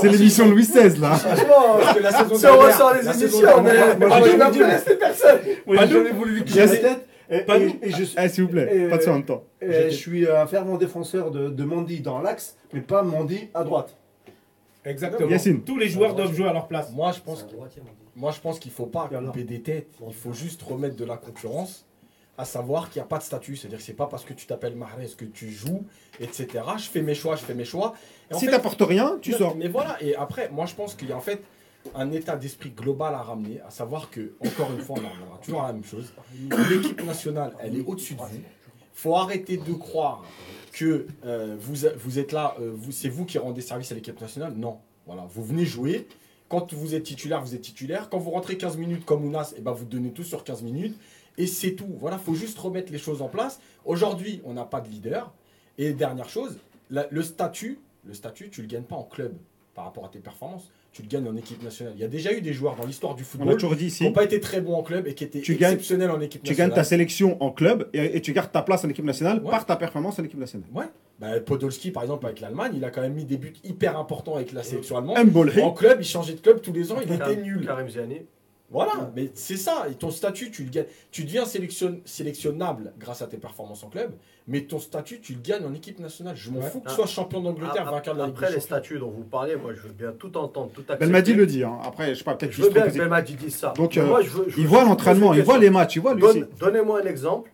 C'est 0.00 0.08
l'émission 0.08 0.48
Louis 0.48 0.62
XVI 0.66 0.98
là. 1.00 1.10
Franchement, 1.14 1.78
la 2.02 2.10
si 2.12 2.46
on 2.46 2.58
ressort 2.60 2.94
les 2.94 3.02
la 3.02 3.12
émissions, 3.14 3.62
mais 3.62 4.06
Pas 4.08 4.20
je 4.22 4.32
nous. 4.32 4.98
personne. 4.98 5.38
Moi, 5.66 5.76
Pas 5.76 5.86
j'ai 5.86 5.94
nous. 5.94 5.98
jamais 5.98 6.10
voulu 6.12 6.34
lui 6.34 6.44
couper 6.44 6.60
les 6.66 6.80
têtes. 6.80 7.06
Et, 7.30 7.40
Pas 7.40 7.56
et- 7.58 7.66
nous. 7.66 7.78
et 7.82 7.90
je, 7.90 8.04
Eh, 8.22 8.28
s'il 8.28 8.44
vous 8.44 8.50
plaît, 8.50 8.68
Et- 8.86 8.88
pas 8.88 8.98
de 8.98 9.02
ça 9.02 9.10
en 9.10 9.14
même 9.14 9.24
temps. 9.24 9.44
je 9.62 9.88
suis 9.90 10.28
un 10.30 10.46
fervent 10.46 10.76
défenseur 10.76 11.30
de, 11.30 11.48
de 11.48 11.64
Mondi 11.64 12.00
dans 12.00 12.20
l'axe, 12.20 12.56
mais 12.72 12.80
pas 12.80 13.02
Mondi 13.02 13.48
à 13.54 13.64
droite. 13.64 13.96
Exactement. 14.84 15.28
Yacine. 15.30 15.62
Tous 15.62 15.78
les 15.78 15.88
joueurs 15.88 16.14
doivent 16.14 16.34
jouer 16.34 16.48
à 16.48 16.52
leur 16.52 16.68
place. 16.68 16.90
Moi, 16.92 17.12
je 17.12 17.20
pense 17.20 17.42
que- 17.42 17.54
moi, 18.16 18.30
je 18.32 18.40
pense 18.40 18.58
qu'il 18.58 18.70
ne 18.70 18.74
faut 18.76 18.86
pas 18.86 19.08
couper 19.08 19.44
des 19.44 19.62
têtes. 19.62 19.88
Il 20.06 20.14
faut 20.14 20.32
juste 20.34 20.62
remettre 20.62 20.96
de 20.96 21.04
la 21.04 21.16
concurrence, 21.16 21.86
à 22.36 22.44
savoir 22.44 22.90
qu'il 22.90 23.00
n'y 23.00 23.04
a 23.04 23.08
pas 23.08 23.18
de 23.18 23.22
statut. 23.22 23.56
C'est-à-dire 23.56 23.78
que 23.78 23.84
c'est 23.84 23.94
pas 23.94 24.06
parce 24.06 24.24
que 24.24 24.34
tu 24.34 24.46
t'appelles 24.46 24.76
Mahrez 24.76 25.06
que 25.16 25.24
tu 25.24 25.50
joues, 25.50 25.84
etc. 26.20 26.46
Je 26.76 26.90
fais 26.90 27.00
mes 27.00 27.14
choix, 27.14 27.36
je 27.36 27.42
fais 27.44 27.54
mes 27.54 27.64
choix. 27.64 27.94
Et 28.30 28.34
en 28.34 28.38
Si 28.38 28.44
fait- 28.44 28.50
t'apportes 28.50 28.82
rien, 28.82 29.18
tu 29.22 29.30
Non, 29.30 29.38
sors. 29.38 29.56
Mais 29.56 29.68
voilà, 29.68 29.96
et 30.02 30.14
après, 30.16 30.50
moi 30.50 30.66
je 30.66 30.74
pense 30.74 30.94
qu'il 30.94 31.08
y 31.08 31.12
a 31.12 31.16
en 31.16 31.20
fait 31.20 31.40
un 31.94 32.10
état 32.12 32.36
d'esprit 32.36 32.70
global 32.70 33.14
à 33.14 33.22
ramener, 33.22 33.60
à 33.60 33.70
savoir 33.70 34.10
que, 34.10 34.34
encore 34.44 34.72
une 34.72 34.80
fois, 34.80 34.96
on 35.00 35.04
en 35.04 35.10
reviendra 35.10 35.38
toujours 35.38 35.62
la 35.62 35.72
même 35.72 35.84
chose. 35.84 36.12
L'équipe 36.70 37.04
nationale, 37.04 37.54
elle 37.60 37.76
est 37.76 37.84
au-dessus 37.84 38.14
de 38.14 38.20
vous. 38.20 38.40
faut 38.92 39.16
arrêter 39.16 39.56
de 39.56 39.72
croire 39.72 40.24
que 40.72 41.06
euh, 41.24 41.56
vous, 41.58 41.86
vous 41.96 42.18
êtes 42.18 42.32
là, 42.32 42.56
euh, 42.60 42.76
c'est 42.90 43.08
vous 43.08 43.24
qui 43.24 43.38
rendez 43.38 43.60
service 43.60 43.92
à 43.92 43.94
l'équipe 43.94 44.20
nationale. 44.20 44.54
Non. 44.54 44.78
Voilà, 45.06 45.26
vous 45.30 45.44
venez 45.44 45.64
jouer. 45.64 46.08
Quand 46.48 46.72
vous 46.72 46.94
êtes 46.94 47.04
titulaire, 47.04 47.42
vous 47.42 47.54
êtes 47.54 47.62
titulaire. 47.62 48.08
Quand 48.08 48.18
vous 48.18 48.30
rentrez 48.30 48.56
15 48.56 48.76
minutes 48.76 49.04
comme 49.04 49.24
Ounas, 49.24 49.54
et 49.56 49.60
ben 49.60 49.72
vous 49.72 49.84
donnez 49.84 50.10
tout 50.10 50.24
sur 50.24 50.44
15 50.44 50.62
minutes. 50.62 50.98
Et 51.36 51.46
c'est 51.46 51.72
tout. 51.72 51.96
Voilà, 51.98 52.18
faut 52.18 52.34
juste 52.34 52.58
remettre 52.58 52.92
les 52.92 52.98
choses 52.98 53.22
en 53.22 53.28
place. 53.28 53.60
Aujourd'hui, 53.84 54.40
on 54.44 54.54
n'a 54.54 54.64
pas 54.64 54.80
de 54.80 54.88
leader. 54.88 55.32
Et 55.78 55.92
dernière 55.92 56.28
chose, 56.28 56.58
le 56.90 57.22
statut, 57.22 57.80
le 58.04 58.14
statut, 58.14 58.50
tu 58.50 58.62
le 58.62 58.68
gagnes 58.68 58.84
pas 58.84 58.96
en 58.96 59.02
club 59.02 59.34
par 59.74 59.84
rapport 59.84 60.04
à 60.04 60.08
tes 60.08 60.20
performances. 60.20 60.70
Tu 60.94 61.02
le 61.02 61.08
gagnes 61.08 61.26
en 61.28 61.36
équipe 61.36 61.60
nationale. 61.60 61.92
Il 61.96 62.00
y 62.00 62.04
a 62.04 62.08
déjà 62.08 62.32
eu 62.32 62.40
des 62.40 62.52
joueurs 62.52 62.76
dans 62.76 62.86
l'histoire 62.86 63.16
du 63.16 63.24
football 63.24 63.56
qui 63.56 64.04
n'ont 64.04 64.12
pas 64.12 64.22
été 64.22 64.38
très 64.38 64.60
bons 64.60 64.74
en 64.76 64.82
club 64.84 65.08
et 65.08 65.14
qui 65.14 65.24
étaient 65.24 65.40
Tu 65.40 65.56
gagnes- 65.56 65.72
exceptionnels 65.72 66.10
en 66.12 66.20
équipe 66.20 66.42
Tu 66.44 66.50
nationale. 66.52 66.70
gagnes 66.70 66.76
ta 66.76 66.84
sélection 66.84 67.42
en 67.42 67.50
club 67.50 67.88
et, 67.92 68.16
et 68.16 68.20
tu 68.22 68.32
gardes 68.32 68.52
ta 68.52 68.62
place 68.62 68.84
en 68.84 68.88
équipe 68.88 69.04
nationale 69.04 69.42
Ouais. 69.42 69.50
par 69.50 69.66
ta 69.66 69.74
performance 69.74 70.20
en 70.20 70.24
équipe 70.24 70.38
nationale. 70.38 70.68
Ouais. 70.72 70.84
Bah, 71.18 71.40
Podolski, 71.40 71.90
par 71.90 72.04
exemple, 72.04 72.26
avec 72.26 72.40
l'Allemagne, 72.40 72.72
il 72.76 72.84
a 72.84 72.90
quand 72.90 73.00
même 73.00 73.14
mis 73.14 73.24
des 73.24 73.36
buts 73.38 73.54
hyper 73.64 73.98
importants 73.98 74.36
avec 74.36 74.52
la 74.52 74.62
sélection 74.62 74.96
allemande. 74.96 75.18
En 75.62 75.72
club, 75.72 75.98
il 76.00 76.04
changeait 76.06 76.34
de 76.34 76.40
club 76.40 76.60
tous 76.60 76.72
les 76.72 76.92
ans, 76.92 76.96
il 77.04 77.12
était 77.12 77.36
nul. 77.36 77.66
Karim 77.66 77.88
Ziani. 77.88 78.20
Voilà, 78.74 79.10
mais 79.16 79.30
c'est 79.34 79.56
ça. 79.56 79.86
Et 79.90 79.94
ton 79.94 80.10
statut, 80.10 80.50
tu 80.50 80.64
le 80.64 80.70
gagnes. 80.70 80.86
Tu 81.10 81.24
deviens 81.24 81.44
sélection- 81.46 82.00
sélectionnable 82.04 82.92
grâce 82.98 83.22
à 83.22 83.26
tes 83.26 83.36
performances 83.36 83.82
en 83.84 83.88
club, 83.88 84.10
mais 84.48 84.62
ton 84.62 84.78
statut, 84.78 85.20
tu 85.20 85.34
le 85.34 85.40
gagnes 85.40 85.64
en 85.64 85.72
équipe 85.72 85.98
nationale. 86.00 86.34
Je 86.36 86.50
m'en 86.50 86.58
Ouais. 86.60 86.66
fous 86.68 86.80
que 86.80 86.86
Ah. 86.86 86.90
tu 86.90 86.96
sois 86.96 87.06
champion 87.06 87.40
d'Angleterre, 87.40 87.84
Ah, 87.86 87.90
vainqueur 87.92 88.14
de 88.14 88.18
la 88.20 88.26
Ligue 88.26 88.34
Après 88.36 88.52
les 88.52 88.60
statuts 88.60 88.98
dont 88.98 89.10
vous 89.10 89.22
parlez, 89.24 89.56
moi 89.56 89.72
je 89.74 89.80
veux 89.80 89.92
bien 89.92 90.12
tout 90.12 90.36
entendre, 90.36 90.70
tout 90.74 90.80
accepter. 90.82 91.04
Belmadi 91.04 91.34
le 91.34 91.46
dit. 91.46 91.62
hein. 91.64 91.78
Après, 91.84 92.10
je 92.10 92.18
sais 92.18 92.24
pas, 92.24 92.34
peut-être 92.34 92.52
Je 92.52 92.62
veux 92.62 92.70
bien 92.70 92.82
que. 92.88 92.98
Belmadi 92.98 93.34
dise 93.34 93.54
ça. 93.56 93.72
Donc, 93.76 93.96
euh, 93.96 94.04
moi, 94.06 94.20
je 94.22 94.30
veux- 94.30 94.48
je 94.48 94.58
Il 94.60 94.66
voit 94.66 94.84
l'entraînement, 94.84 95.32
il 95.34 95.42
voit 95.42 95.58
les 95.58 95.70
matchs, 95.70 95.96
il 95.96 96.02
voit 96.02 96.14
lui 96.14 96.20
Donne-. 96.22 96.48
Donnez-moi 96.58 97.00
un 97.02 97.06
exemple. 97.06 97.50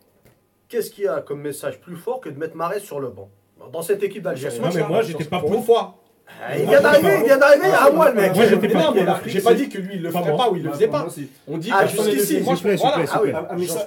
Qu'est-ce 0.69 0.91
qu'il 0.91 1.05
y 1.05 1.09
a 1.09 1.21
comme 1.21 1.41
message 1.43 1.81
plus 1.81 1.97
fort 1.97 2.21
que 2.21 2.29
de 2.29 2.39
mettre 2.39 2.57
Marais 2.57 2.81
sur 2.81 2.99
le 3.01 3.09
banc? 3.09 3.29
Dans 3.73 3.83
cette 3.83 4.03
équipe 4.03 4.23
d'Algérie. 4.23 4.59
Non, 4.59 4.71
mais 4.75 4.89
moi, 4.89 5.03
j'étais 5.03 5.25
pas 5.25 5.39
pour 5.41 5.51
pour. 5.51 5.59
une 5.59 5.65
fois. 5.65 5.97
Ah, 6.43 6.57
il 6.57 6.67
vient 6.67 6.81
d'arriver, 6.81 7.17
il 7.21 7.25
vient 7.27 7.39
d'arriver 7.39 7.67
à 7.67 7.91
moi 7.91 8.11
le 8.11 8.21
mec. 8.21 8.35
Moi 8.35 8.47
j'étais 8.47 8.69
pas 8.69 8.95
J'ai 9.27 9.41
pas 9.41 9.55
dit 9.55 9.69
que 9.69 9.79
lui 9.79 9.97
il 9.97 10.03
le 10.03 10.11
ferait 10.11 10.37
pas 10.37 10.51
ou 10.51 10.57
il 10.57 10.63
le 10.63 10.73
faisait 10.73 10.89
pas. 10.89 11.07
On 11.47 11.59
dit 11.59 11.71
ah, 11.73 11.87
jusqu'ici. 11.87 12.41
Moi 12.41 12.55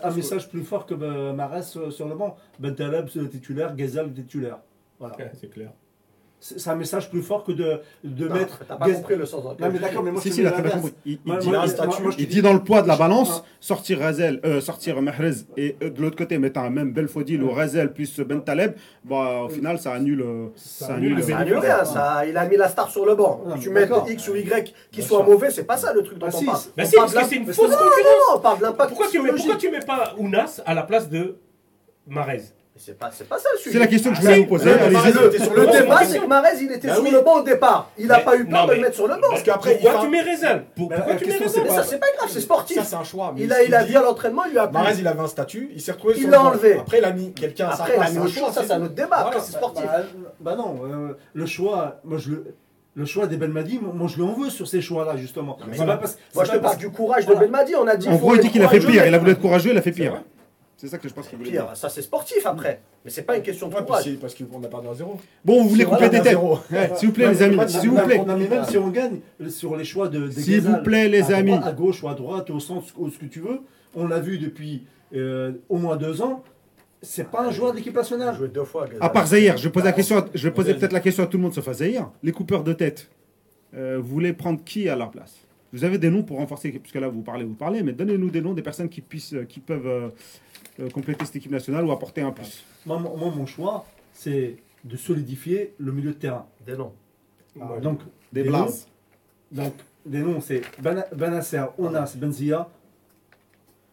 Un 0.03 0.11
message 0.11 0.49
plus 0.49 0.63
fort 0.63 0.85
que 0.85 0.93
ben 0.93 1.33
Marès 1.33 1.75
euh, 1.77 1.89
sur 1.91 2.07
le 2.07 2.15
banc. 2.15 2.37
Ben 2.59 2.69
Bentaleb 2.69 3.07
titulaire, 3.29 3.75
Gazal 3.75 4.11
titulaire. 4.13 4.59
Voilà. 4.99 5.15
C'est 5.39 5.49
clair 5.49 5.69
c'est 6.43 6.69
un 6.69 6.75
message 6.75 7.09
plus 7.09 7.21
fort 7.21 7.45
que 7.45 7.53
de, 7.53 7.79
de 8.03 8.27
mettre. 8.27 8.59
T'as 8.67 8.75
pas 8.75 8.87
le 8.87 9.25
sens. 9.25 9.43
Non, 9.45 9.69
mais 9.71 9.79
d'accord, 9.79 10.03
mais 10.03 10.11
moi, 10.11 10.21
si, 10.21 10.31
si, 10.31 10.41
il, 10.41 10.51
il, 11.05 11.19
il 12.17 12.27
dit 12.27 12.41
dans 12.41 12.53
le 12.53 12.59
poids 12.59 12.81
de 12.81 12.87
la 12.87 12.95
hein 12.95 12.97
balance, 12.97 13.45
sortir 13.61 13.99
Razel, 13.99 14.41
euh, 14.43 14.59
sortir 14.59 15.01
Mahrez 15.01 15.45
et 15.55 15.77
euh, 15.81 15.89
de 15.89 16.01
l'autre 16.01 16.17
côté 16.17 16.37
mettre 16.37 16.59
un 16.59 16.69
même 16.69 16.91
Belfodil 16.91 17.41
ou 17.41 17.49
Razel 17.49 17.93
plus 17.93 18.19
Ben 18.19 18.41
Taleb, 18.41 18.73
bah, 19.05 19.43
au 19.43 19.45
euh, 19.45 19.49
final, 19.49 19.79
ça 19.79 19.93
annule. 19.93 20.25
Ça, 20.55 20.87
ça 20.87 20.93
annule, 20.95 21.23
ça 21.23 21.37
annule 21.37 21.57
rien. 21.57 22.23
Il 22.27 22.35
a 22.37 22.45
mis 22.45 22.57
la 22.57 22.67
star 22.67 22.89
sur 22.89 23.05
le 23.05 23.15
banc. 23.15 23.41
Non, 23.47 23.57
tu 23.57 23.69
mets 23.69 23.87
X 24.09 24.27
ou 24.27 24.35
Y 24.35 24.73
qui 24.91 25.01
soit 25.01 25.19
sûr. 25.19 25.25
mauvais, 25.25 25.49
c'est 25.49 25.63
pas 25.63 25.77
ça 25.77 25.93
le 25.93 26.03
truc 26.03 26.17
dont 26.17 26.27
on 26.27 26.43
parle. 26.43 26.57
Si, 26.57 26.95
parce 26.95 27.13
que 27.13 27.23
c'est 27.23 27.35
une 27.37 27.45
fausse 27.45 27.75
concurrence. 27.75 28.75
Pourquoi 28.89 29.07
tu 29.57 29.69
mets 29.71 29.79
pas 29.79 30.13
Ounas 30.17 30.61
à 30.65 30.73
la 30.73 30.83
place 30.83 31.09
de 31.09 31.37
Mahrez? 32.07 32.41
C'est 32.75 32.97
pas, 32.97 33.11
ça 33.11 33.23
le 33.53 33.59
sujet. 33.59 33.73
C'est 33.73 33.79
la 33.79 33.87
question 33.87 34.09
que 34.09 34.15
je 34.15 34.21
voulais 34.21 34.33
ah, 34.33 34.39
vous 34.39 34.45
poser. 34.47 34.71
Le 34.71 35.71
débat 35.71 36.05
sur 36.05 36.27
Marez, 36.27 36.57
il 36.59 36.71
était 36.71 36.91
sur 36.91 37.03
bah 37.03 37.09
le 37.11 37.21
banc 37.21 37.35
au 37.35 37.43
départ. 37.43 37.91
Il 37.99 38.07
n'a 38.07 38.19
pas 38.19 38.35
eu 38.35 38.45
peur 38.45 38.65
de 38.65 38.73
le 38.73 38.81
mettre 38.81 38.95
sur 38.95 39.07
le 39.07 39.13
banc. 39.15 39.27
Parce 39.29 39.43
qu'après, 39.43 39.75
pourquoi 39.75 40.01
tu 40.01 40.09
mets 40.09 40.21
Rézel 40.21 40.65
Pourquoi 40.75 41.15
tu 41.15 41.25
mets 41.27 41.37
Rézel 41.37 41.69
Ça, 41.69 41.83
c'est 41.83 41.99
pas 41.99 42.07
grave, 42.17 42.29
c'est 42.31 42.41
sportif. 42.41 42.77
Ça, 42.77 42.83
c'est 42.83 42.95
un 42.95 43.03
choix. 43.03 43.33
Il 43.37 43.53
a, 43.53 43.63
il 43.63 43.87
dit 43.87 43.95
à 43.95 44.01
l'entraînement, 44.01 44.45
il 44.45 44.51
lui 44.51 44.59
a. 44.59 44.67
Marez, 44.69 44.95
il 44.97 45.07
avait 45.07 45.19
un 45.19 45.27
statut, 45.27 45.69
il 45.73 45.81
s'est 45.81 45.91
retrouvé 45.91 46.15
sur 46.15 46.27
le 46.27 46.35
banc. 46.35 46.53
Après, 46.79 46.97
il 46.97 47.05
a 47.05 47.11
mis 47.11 47.33
quelqu'un 47.33 47.69
à 47.69 47.75
sa 47.75 47.83
place. 47.83 48.17
Après, 48.17 48.29
choix, 48.29 48.51
ça, 48.51 48.63
c'est 48.65 48.73
un 48.73 48.81
autre 48.81 48.95
débat. 48.95 49.29
C'est 49.39 49.51
sportif. 49.51 49.85
Bah, 49.85 49.99
bah, 49.99 50.23
bah 50.39 50.55
non, 50.55 50.81
euh, 50.85 51.13
le 51.33 51.45
choix, 51.45 51.99
moi, 52.03 52.17
je 52.17 52.31
le. 52.31 52.55
Le 52.95 53.05
choix 53.05 53.25
des 53.25 53.37
Belmadi, 53.37 53.79
moi 53.81 54.07
je 54.07 54.17
lui 54.17 54.21
en 54.21 54.33
veux 54.33 54.51
sur 54.51 54.67
ces 54.67 54.79
choix-là 54.79 55.17
justement. 55.17 55.57
moi 56.35 56.45
je 56.45 56.51
te 56.51 56.57
parle 56.57 56.77
du 56.77 56.91
courage 56.91 57.25
de 57.25 57.33
Belmadi, 57.33 57.73
on 57.75 57.87
a 57.87 57.95
dit. 57.95 58.07
En 58.07 58.17
gros, 58.17 58.35
il 58.35 58.41
dit 58.41 58.51
qu'il 58.51 58.63
a 58.63 58.67
fait 58.67 58.79
pire, 58.79 59.07
il 59.07 59.15
a 59.15 59.17
voulu 59.17 59.31
être 59.31 59.41
courageux, 59.41 59.71
il 59.71 59.77
a 59.79 59.81
fait 59.81 59.91
pire. 59.91 60.21
C'est 60.83 60.89
ça 60.89 60.97
que 60.97 61.07
je 61.07 61.13
pense 61.13 61.29
qu'il 61.29 61.37
voulait 61.37 61.51
dire. 61.51 61.71
Ça, 61.75 61.87
c'est 61.87 62.01
sportif 62.01 62.45
après. 62.45 62.81
Mais 63.05 63.09
c'est 63.09 63.21
pas 63.21 63.37
une 63.37 63.41
question 63.41 63.69
de 63.69 63.73
courage. 63.73 64.17
Parce 64.19 64.35
qu'on 64.35 64.61
a 64.61 64.67
perdu 64.67 64.87
un 64.89 64.93
zéro. 64.93 65.17
Bon, 65.45 65.63
vous 65.63 65.69
voulez 65.69 65.85
couper 65.85 66.09
des 66.09 66.21
têtes 66.21 66.37
S'il 66.97 67.07
vous 67.07 67.13
plaît, 67.13 67.29
les 67.29 67.41
amis. 67.41 67.57
S'il 67.69 67.89
vous 67.89 68.01
plaît. 68.01 68.21
Mais 68.27 68.47
même 68.49 68.65
si 68.65 68.77
on 68.77 68.89
gagne 68.89 69.19
sur 69.47 69.77
les 69.77 69.85
choix 69.85 70.09
de. 70.09 70.29
S'il 70.29 70.59
vous 70.59 70.83
plaît, 70.83 71.07
les 71.07 71.31
amis. 71.31 71.53
À 71.53 71.71
gauche 71.71 72.03
ou 72.03 72.09
à 72.09 72.13
droite, 72.15 72.49
au 72.49 72.59
centre, 72.59 72.85
ce 72.85 73.17
que 73.17 73.25
tu 73.27 73.39
veux. 73.39 73.61
On 73.95 74.07
l'a 74.07 74.19
vu 74.19 74.39
depuis 74.39 74.83
euh, 75.15 75.53
au 75.69 75.77
moins 75.77 75.95
deux 75.95 76.21
ans 76.21 76.43
c'est 77.03 77.29
pas 77.29 77.45
un 77.45 77.51
joueur 77.51 77.73
d'équipe 77.73 77.93
nationale. 77.93 78.33
Joué 78.35 78.47
deux 78.47 78.63
fois. 78.63 78.87
À 79.01 79.09
part 79.09 79.27
Zahir, 79.27 79.57
je 79.57 79.67
pose 79.67 79.83
la 79.83 79.89
ah, 79.89 79.93
question, 79.93 80.17
à, 80.17 80.25
je 80.33 80.49
posais 80.49 80.73
peut-être 80.73 80.93
la 80.93 81.01
question 81.01 81.23
à 81.23 81.27
tout 81.27 81.35
le 81.35 81.43
monde 81.43 81.53
sauf 81.53 81.67
à 81.67 81.73
Zahir. 81.73 82.09
Les 82.23 82.31
coupeurs 82.31 82.63
de 82.63 82.71
tête, 82.71 83.09
euh, 83.75 83.99
vous 84.01 84.07
voulez 84.07 84.31
prendre 84.31 84.63
qui 84.63 84.87
à 84.87 84.95
leur 84.95 85.11
place? 85.11 85.35
Vous 85.73 85.83
avez 85.83 85.97
des 85.97 86.09
noms 86.09 86.23
pour 86.23 86.37
renforcer, 86.37 86.71
puisque 86.71 86.95
là 86.95 87.09
vous 87.09 87.21
parlez, 87.21 87.43
vous 87.43 87.55
parlez, 87.55 87.83
mais 87.83 87.91
donnez-nous 87.91 88.29
des 88.29 88.41
noms 88.41 88.53
des 88.53 88.61
personnes 88.61 88.87
qui 88.87 89.01
puissent, 89.01 89.33
euh, 89.33 89.43
qui 89.43 89.59
peuvent 89.59 90.11
euh, 90.79 90.89
compléter 90.89 91.25
cette 91.25 91.35
équipe 91.35 91.51
nationale 91.51 91.85
ou 91.85 91.91
apporter 91.91 92.21
un 92.21 92.31
plus 92.31 92.63
Moi, 92.85 92.97
mon 92.99 93.45
choix, 93.45 93.85
c'est 94.11 94.57
de 94.83 94.97
solidifier 94.97 95.73
le 95.77 95.91
milieu 95.91 96.11
de 96.11 96.17
terrain. 96.17 96.47
Des 96.65 96.75
noms. 96.75 96.93
Ah, 97.59 97.73
ah, 97.75 97.79
donc, 97.79 97.99
des, 98.31 98.43
des 98.43 98.49
blases. 98.49 98.87
Noms, 99.51 99.63
donc, 99.63 99.73
des 100.05 100.19
noms, 100.19 100.41
c'est 100.41 100.61
Benasser, 100.81 101.63
Onas, 101.77 102.15
Benzia. 102.17 102.69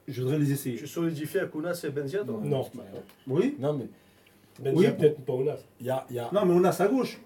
Je 0.08 0.22
voudrais 0.22 0.38
les 0.38 0.50
essayer. 0.52 0.76
Tu 0.76 0.86
solidifies 0.86 1.38
Akounas 1.38 1.84
et 1.84 1.90
Benzia, 1.90 2.24
toi? 2.24 2.40
Non. 2.42 2.66
non. 2.74 2.82
Oui 3.28 3.56
Non, 3.58 3.74
mais. 3.74 3.86
Benzia, 4.58 4.92
peut-être 4.92 5.20
pas 5.20 5.34
Onas. 5.34 5.58
Y 5.80 5.90
a, 5.90 6.06
y 6.10 6.18
a... 6.18 6.30
Non, 6.32 6.44
mais 6.46 6.54
Onas 6.54 6.76
à 6.80 6.88
gauche 6.88 7.20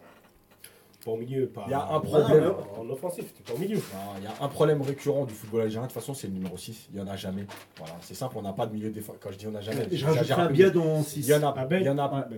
pas 1.05 1.11
au 1.11 1.17
milieu. 1.17 1.51
Il 1.67 1.71
y 1.71 1.75
a 1.75 1.89
un 1.93 2.01
problème. 2.01 2.53
En, 2.79 2.89
offensif, 2.91 3.33
tu 3.35 3.43
pas 3.43 3.55
au 3.55 3.59
milieu. 3.59 3.79
Il 4.19 4.25
y 4.25 4.27
a 4.27 4.35
un 4.41 4.49
problème 4.49 4.83
récurrent 4.83 5.25
du 5.25 5.35
football 5.35 5.63
algérien. 5.63 5.87
De 5.87 5.93
toute 5.93 6.01
façon, 6.01 6.15
c'est 6.15 6.27
le 6.27 6.33
numéro 6.33 6.57
6. 6.57 6.89
Il 6.91 6.97
n'y 6.97 7.03
en 7.03 7.09
a 7.09 7.17
jamais. 7.17 7.47
Voilà, 7.79 7.95
c'est 8.01 8.15
simple, 8.15 8.37
on 8.39 8.43
n'a 8.43 8.53
pas 8.53 8.67
de 8.67 8.73
milieu 8.73 8.91
défensif. 8.91 9.21
Quand 9.23 9.31
je 9.31 9.39
dis 9.39 9.47
on 9.47 9.53
n'a 9.53 9.61
jamais. 9.61 9.87
Dans 10.71 11.03
6. 11.03 11.17
Il 11.17 11.27
y 11.27 11.35
en 11.35 11.43
a. 11.43 11.69
Il 11.71 11.83
y 11.83 11.89
en 11.89 11.99
a. 11.99 12.29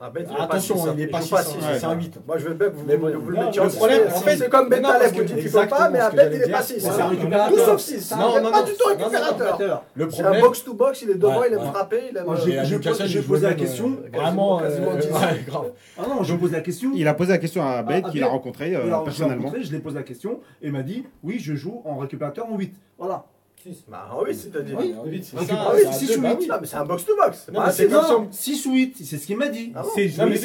Ah, 0.00 0.10
ben, 0.14 0.24
ah, 0.30 0.44
attention, 0.44 0.76
hein. 0.86 0.94
il 0.94 1.00
n'est 1.00 1.06
pas 1.08 1.20
6, 1.20 1.34
c'est 1.78 1.84
un 1.84 1.94
8. 1.94 2.20
Moi, 2.24 2.38
je 2.38 2.48
veux 2.48 2.54
bien 2.54 2.68
que 2.68 2.74
vous, 2.76 2.84
mais 2.86 2.96
bon, 2.96 3.10
vous 3.18 3.32
non, 3.32 3.40
le 3.40 3.46
mettiez 3.46 3.60
en 3.60 3.68
problème. 3.68 4.02
En 4.14 4.20
fait, 4.20 4.36
c'est 4.36 4.48
comme 4.48 4.68
Beta 4.68 4.96
Lef, 4.96 5.12
vous 5.12 5.24
dites 5.24 5.36
qu'il 5.36 5.46
ne 5.46 5.60
peut 5.60 5.66
pas, 5.66 5.90
mais 5.90 5.98
à 5.98 6.10
il 6.12 6.38
n'est 6.38 6.48
pas 6.48 6.62
6. 6.62 6.80
C'est 6.80 7.00
un 7.00 7.08
récupérateur. 7.08 7.58
Tout 7.58 7.64
sauf 7.64 7.80
6. 7.80 8.14
Non, 8.16 8.40
non, 8.40 8.50
pas 8.52 8.62
du 8.62 8.72
tout 8.74 8.88
récupérateur. 8.88 9.84
Le. 9.94 10.08
Un 10.24 10.40
box-to-box, 10.40 11.02
il 11.02 11.10
est 11.10 11.14
devant, 11.14 11.42
il 11.42 11.52
est 11.52 11.58
frappé. 11.58 12.12
J'ai 13.06 13.22
posé 13.22 13.46
la 13.46 13.54
question. 13.54 13.96
Vraiment. 14.12 14.60
Euh, 14.62 14.68
grave. 15.46 15.72
Ah 15.98 16.02
non, 16.08 16.22
je 16.22 16.34
pose 16.34 16.52
la 16.52 16.60
question. 16.60 16.92
Il 16.94 17.08
a 17.08 17.14
posé 17.14 17.32
la 17.32 17.38
question 17.38 17.62
à 17.62 17.78
ah, 17.78 17.82
Bête 17.82 18.08
qu'il 18.10 18.22
euh, 18.22 18.26
a 18.26 18.28
rencontré 18.28 18.76
personnellement. 19.04 19.52
Je 19.60 19.72
l'ai 19.72 19.80
posé 19.80 19.96
la 19.96 20.02
question 20.04 20.40
et 20.62 20.66
il 20.66 20.72
m'a 20.72 20.82
dit 20.82 21.04
oui, 21.24 21.38
je 21.40 21.54
joue 21.54 21.82
en 21.84 21.96
récupérateur 21.96 22.46
en 22.46 22.56
8. 22.56 22.72
Voilà. 22.98 23.24
6. 23.62 23.84
Bah 23.88 24.08
oui, 24.24 24.34
c'est-à-dire. 24.34 24.78
6 24.80 24.86
ah, 24.86 25.02
ou 25.04 25.08
8. 25.10 26.52
C'est 26.64 26.76
un 26.76 26.84
box-to-box. 26.84 27.46
C'est 27.72 27.88
Non, 27.88 28.28
6 28.30 28.66
ou 28.66 28.74
8, 28.74 28.96
c'est 29.04 29.18
ce 29.18 29.26
qu'il 29.26 29.36
m'a 29.36 29.48
dit. 29.48 29.72
Ah 29.74 29.82
c'est. 29.94 30.10
Non, 30.18 30.26
mais 30.26 30.36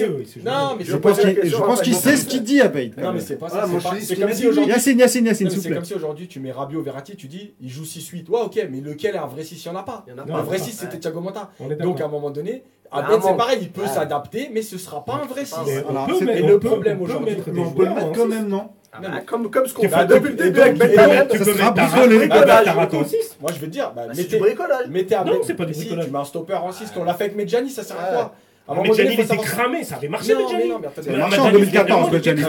Je 0.83 0.91
c'est 0.91 0.99
pense 0.99 1.19
qu'il 1.19 1.39
je 1.43 1.57
pense 1.57 1.81
qu'il 1.81 1.95
sait 1.95 2.17
ce 2.17 2.25
qu'il 2.25 2.43
dit 2.43 2.61
à 2.61 2.67
Bait. 2.67 2.91
Non, 2.97 3.13
mais 3.13 3.19
c'est 3.19 3.37
pas 3.37 3.49
ça. 3.49 3.67
C'est 3.99 4.15
comme 4.15 4.33
si 4.33 4.47
aujourd'hui. 4.47 4.73
Yacine, 4.73 4.99
Yacine, 4.99 5.25
Yacine, 5.25 5.49
C'est 5.49 5.71
comme 5.71 5.85
si 5.85 5.93
aujourd'hui 5.93 6.27
tu 6.27 6.39
mets 6.39 6.51
Rabiot 6.51 6.81
Verratti, 6.81 7.15
tu 7.15 7.27
dis 7.27 7.53
il 7.61 7.69
joue 7.69 7.83
6-8. 7.83 8.29
Ouais, 8.29 8.41
ok, 8.41 8.67
mais 8.69 8.81
lequel 8.81 9.15
est 9.15 9.19
un 9.19 9.27
vrai 9.27 9.43
6 9.43 9.63
Il 9.63 9.69
n'y 9.69 9.75
en 9.75 9.79
a 9.79 9.83
pas. 9.83 10.03
Il 10.07 10.11
y 10.11 10.13
en 10.13 10.19
a 10.19 10.25
pas. 10.25 10.33
Un 10.39 10.43
vrai 10.43 10.57
6, 10.57 10.71
c'était 10.71 10.99
Thiago 10.99 11.21
Motta. 11.21 11.51
Donc 11.79 12.01
à 12.01 12.05
un 12.05 12.09
moment 12.09 12.31
donné, 12.31 12.63
bah, 12.91 13.05
Abed, 13.07 13.21
c'est 13.23 13.37
pareil, 13.37 13.59
il 13.61 13.71
peut 13.71 13.87
s'adapter, 13.87 14.49
mais 14.51 14.61
ce 14.61 14.77
sera 14.77 15.03
pas 15.03 15.21
un 15.23 15.25
vrai 15.25 15.45
6. 15.45 15.55
Et 15.67 16.41
le 16.41 16.59
problème 16.59 17.01
aujourd'hui- 17.01 17.35
mettre 17.35 17.45
des 17.45 17.51
Mais 17.51 17.61
on 17.61 17.71
peut 17.71 17.85
le 17.85 17.93
mettre 17.93 18.11
quand 18.13 18.27
même, 18.27 18.47
non? 18.47 18.69
Ah 18.95 18.99
bah, 19.01 19.09
comme, 19.25 19.49
comme 19.49 19.65
ce 19.65 19.73
qu'on 19.73 19.89
fait 19.89 20.05
depuis 20.05 20.29
le 20.29 20.35
début 20.35 20.59
avec 20.61 20.77
Benjamin, 20.77 21.25
tu 21.25 21.39
peux 21.39 21.53
mettre 21.55 21.73
bricolage. 21.73 22.75
Moi 22.75 23.51
je 23.51 23.59
vais 23.59 23.67
te 23.67 23.71
dire, 23.71 23.91
bah, 23.95 24.03
ah, 24.09 24.13
mettez, 24.15 24.37
bricolage. 24.37 24.85
un 24.85 25.23
Non, 25.23 25.41
c'est 25.43 25.55
pas 25.55 25.65
du 25.65 25.73
bricolage. 25.73 26.05
Tu 26.05 26.11
mets 26.11 26.19
un 26.19 26.25
stopper 26.25 26.53
en 26.53 26.71
6, 26.71 26.93
on 26.97 27.03
l'a 27.03 27.15
fait 27.15 27.25
avec 27.25 27.35
Medjani, 27.35 27.69
ça 27.69 27.83
sert 27.83 27.99
à 27.99 28.03
quoi 28.05 28.35
ah, 28.65 28.75
mais 28.81 28.89
il 28.95 29.19
était 29.19 29.37
cramé, 29.37 29.83
ça 29.83 29.97
avait 29.97 30.07
marché, 30.07 30.35
Medjani. 30.35 30.71
Ça 31.01 31.11
marchait 31.11 31.39
en 31.39 31.51
2014, 31.51 32.11
Medjani. 32.11 32.43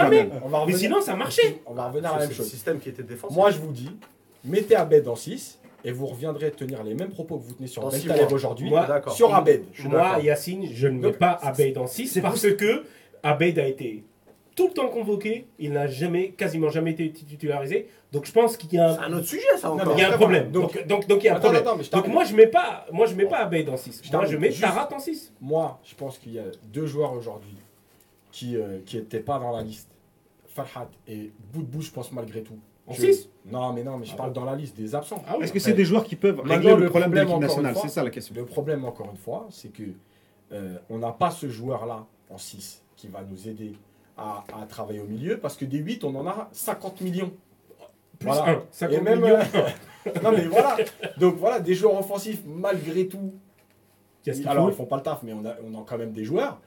Mais 0.67 0.73
sinon, 0.75 1.01
ça 1.01 1.17
marchait. 1.17 1.63
On 1.67 1.75
va 1.75 1.89
revenir 1.89 2.13
à 2.13 2.19
la 2.19 2.27
même 2.27 2.35
chose. 2.35 2.49
système 2.49 2.79
qui 2.79 2.91
était 2.91 3.03
défensif. 3.03 3.37
Moi, 3.37 3.51
je 3.51 3.59
vous 3.59 3.73
dis, 3.73 3.91
mettez 4.45 4.77
Abed 4.77 5.09
en 5.09 5.17
6 5.17 5.59
et 5.85 5.93
vous 5.93 6.07
reviendrez 6.07 6.51
tenir 6.51 6.83
les 6.83 6.95
mêmes 6.95 7.11
propos 7.11 7.39
que 7.39 7.45
vous 7.45 7.53
tenez 7.55 7.67
sur 7.67 7.83
Bentaleb 7.83 8.33
aujourd'hui 8.33 8.71
sur 9.09 9.35
Abed. 9.35 9.65
Moi, 9.85 10.19
Yacine, 10.23 10.69
je 10.73 10.89
ne 10.89 10.99
mets 11.01 11.13
pas 11.13 11.39
Abed 11.43 11.79
en 11.79 11.87
6 11.87 12.21
parce 12.23 12.51
que 12.53 12.85
Abed 13.23 13.59
a 13.59 13.67
été 13.67 14.05
tout 14.55 14.69
le 14.69 14.73
temps 14.73 14.89
convoqué, 14.89 15.47
il 15.59 15.73
n'a 15.73 15.87
jamais, 15.87 16.31
quasiment 16.31 16.69
jamais 16.69 16.93
été 16.93 17.11
titularisé. 17.11 17.89
Donc 18.13 18.27
je 18.27 18.33
pense 18.33 18.57
qu'il 18.57 18.73
y 18.75 18.79
a 18.79 18.91
un, 18.91 19.13
un 19.13 19.13
autre 19.15 19.27
sujet 19.27 19.43
ça 19.59 19.75
il 19.95 19.99
y 19.99 20.03
a 20.03 20.13
un 20.13 20.17
problème. 20.17 20.51
Donc 20.53 20.87
donc, 20.87 21.07
donc, 21.09 21.23
il 21.23 21.27
y 21.27 21.29
a 21.29 21.37
un 21.37 21.41
problème. 21.41 21.65
Donc 21.93 22.09
moi 22.09 22.25
je 22.25 22.35
mets 22.35 22.47
pas 22.47 22.87
moi 22.93 23.07
je 23.07 23.15
mets 23.15 23.27
pas 23.27 23.39
Abeille 23.39 23.65
dans 23.65 23.77
6. 23.77 24.03
Je 24.05 24.13
moi 24.13 24.27
je 24.27 24.37
mets 24.37 24.51
juste, 24.51 24.63
Tarat 24.63 24.89
en 24.93 24.99
6. 24.99 25.33
Moi, 25.41 25.81
je 25.85 25.95
pense 25.95 26.19
qu'il 26.19 26.33
y 26.33 26.39
a 26.39 26.45
deux 26.73 26.87
joueurs 26.87 27.13
aujourd'hui 27.13 27.57
qui 28.31 28.57
euh, 28.57 28.79
qui 28.87 28.97
étaient 28.97 29.21
pas 29.21 29.39
dans 29.39 29.51
la 29.51 29.63
liste. 29.63 29.91
Farhat 30.47 30.89
et 31.09 31.33
bout 31.53 31.63
de 31.63 31.67
bout, 31.67 31.83
je 31.83 31.91
pense 31.91 32.13
malgré 32.13 32.43
tout. 32.43 32.59
En 32.87 32.95
6 32.95 33.29
Non, 33.47 33.73
mais 33.73 33.83
non, 33.83 33.97
mais 33.97 34.07
je 34.07 34.15
parle 34.15 34.33
dans 34.33 34.45
la 34.45 34.55
liste 34.55 34.77
des 34.77 34.95
absents. 34.95 35.23
Ah 35.27 35.35
oui. 35.37 35.45
Est-ce 35.45 35.53
que 35.53 35.59
c'est 35.59 35.73
des 35.73 35.85
joueurs 35.85 36.05
qui 36.05 36.17
peuvent 36.17 36.41
régler 36.41 36.77
le, 36.77 36.89
problème, 36.89 37.11
problème 37.11 37.41
de 37.41 37.47
nationale? 37.47 37.75
C'est 37.81 37.89
ça 37.89 38.05
la 38.05 38.11
question. 38.11 38.35
Le 38.37 38.45
problème, 38.45 38.85
encore 38.85 39.11
une 39.11 39.17
fois, 39.17 39.49
c'est 39.51 39.73
que 39.73 39.83
euh, 40.53 40.77
on 40.91 40.99
n'a 40.99 41.11
pas 41.11 41.31
ce 41.31 41.49
joueur-là 41.49 42.07
en 42.31 42.39
6 42.39 42.83
qui 42.95 43.09
va 43.09 43.23
nous 43.23 43.49
aider 43.49 43.73
à, 44.17 44.45
travailler 44.69 45.01
au 45.01 45.07
milieu, 45.07 45.39
parce 45.39 45.57
que 45.57 45.65
des 45.65 45.79
8, 45.79 46.05
on 46.05 46.15
en 46.15 46.27
a 46.27 46.49
50 46.53 47.01
millions. 47.01 47.33
Voilà. 48.21 48.63
millions. 48.81 49.39
Euh, 50.07 50.11
non 50.23 50.33
mais 50.33 50.45
voilà, 50.47 50.77
donc 51.19 51.37
voilà, 51.37 51.61
des 51.61 51.75
joueurs 51.75 51.99
offensifs, 51.99 52.43
malgré 52.47 53.09
tout, 53.09 53.35
ils, 54.27 54.49
alors, 54.49 54.71
ils 54.71 54.75
font 54.75 54.87
pas 54.87 54.97
le 54.97 55.03
taf, 55.03 55.23
mais 55.23 55.33
on 55.33 55.45
a, 55.45 55.51
a 55.51 55.85
quand 55.87 55.99
même 55.99 56.13
des 56.13 56.25
joueurs. 56.25 56.61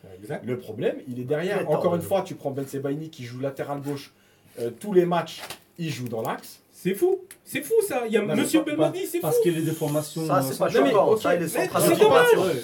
Le 0.44 0.58
problème, 0.58 0.98
il 1.08 1.20
est 1.20 1.24
derrière. 1.24 1.70
Encore 1.70 1.96
une 1.96 2.02
fois, 2.02 2.22
tu 2.22 2.36
prends 2.36 2.52
Ben 2.52 2.68
Sebaini 2.68 3.10
qui 3.10 3.24
joue 3.24 3.40
latéral 3.40 3.82
gauche. 3.82 4.14
Euh, 4.60 4.70
tous 4.72 4.94
les 4.94 5.06
matchs, 5.06 5.42
il 5.78 5.90
joue 5.90 6.08
dans 6.08 6.22
l'axe. 6.22 6.62
C'est 6.80 6.94
fou, 6.94 7.22
c'est 7.44 7.64
fou 7.64 7.74
ça. 7.88 8.04
Il 8.06 8.14
y 8.14 8.18
a 8.18 8.22
Monsieur 8.22 8.62
Belmadi, 8.62 9.08
c'est 9.08 9.18
fou. 9.18 9.24
Parce 9.24 9.40
que 9.40 9.50
les 9.50 9.62
déformations. 9.62 10.28
Ça, 10.28 10.44
c'est 10.44 10.60
pas 10.60 10.70
choquant. 10.70 11.08
Okay. 11.08 11.22
Ça, 11.24 11.36
il 11.36 11.42
est 11.42 11.48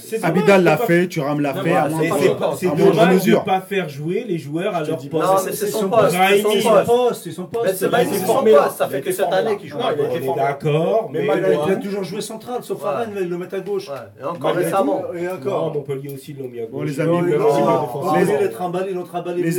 C'est. 0.04 0.24
Abidal 0.24 0.64
l'a 0.64 0.78
fait, 0.78 1.08
Thuram 1.08 1.40
l'a 1.40 1.56
fait. 1.56 1.74
C'est 2.56 2.76
dommage 2.76 3.24
de 3.24 3.32
ne 3.32 3.38
pas 3.38 3.62
faire 3.62 3.90
jouer 3.90 4.24
les 4.28 4.38
joueurs 4.38 4.76
à 4.76 4.84
leur 4.84 5.00
poste. 5.10 5.54
C'est 5.54 5.66
son 5.66 5.90
poste. 5.90 6.14
C'est 6.14 6.44
son 6.62 6.86
poste. 6.86 7.24
C'est 7.24 7.32
son 7.32 7.46
poste. 7.46 7.76
C'est 7.76 7.90
son 8.24 8.44
poste. 8.44 8.78
Ça 8.78 8.88
fait 8.88 9.02
que 9.02 9.12
cette 9.12 9.34
année 9.34 9.58
qu'il 9.58 9.70
joue. 9.70 9.80
D'accord. 10.36 11.10
Mais 11.12 11.26
il 11.26 11.72
a 11.72 11.76
toujours 11.78 12.04
joué 12.04 12.22
central, 12.22 12.64
sauf 12.64 12.82
Farhan, 12.82 13.10
il 13.20 13.28
le 13.28 13.38
met 13.40 13.52
à 13.52 13.62
gauche. 13.62 13.90
Et 14.22 14.24
encore 14.24 14.54
récemment. 14.54 15.06
Et 15.20 15.28
encore. 15.28 15.74
Montpellier 15.74 16.14
aussi 16.14 16.34
l'ont 16.34 16.50
mis 16.50 16.60
à 16.60 16.68
gauche. 16.68 16.86
Les 16.86 17.02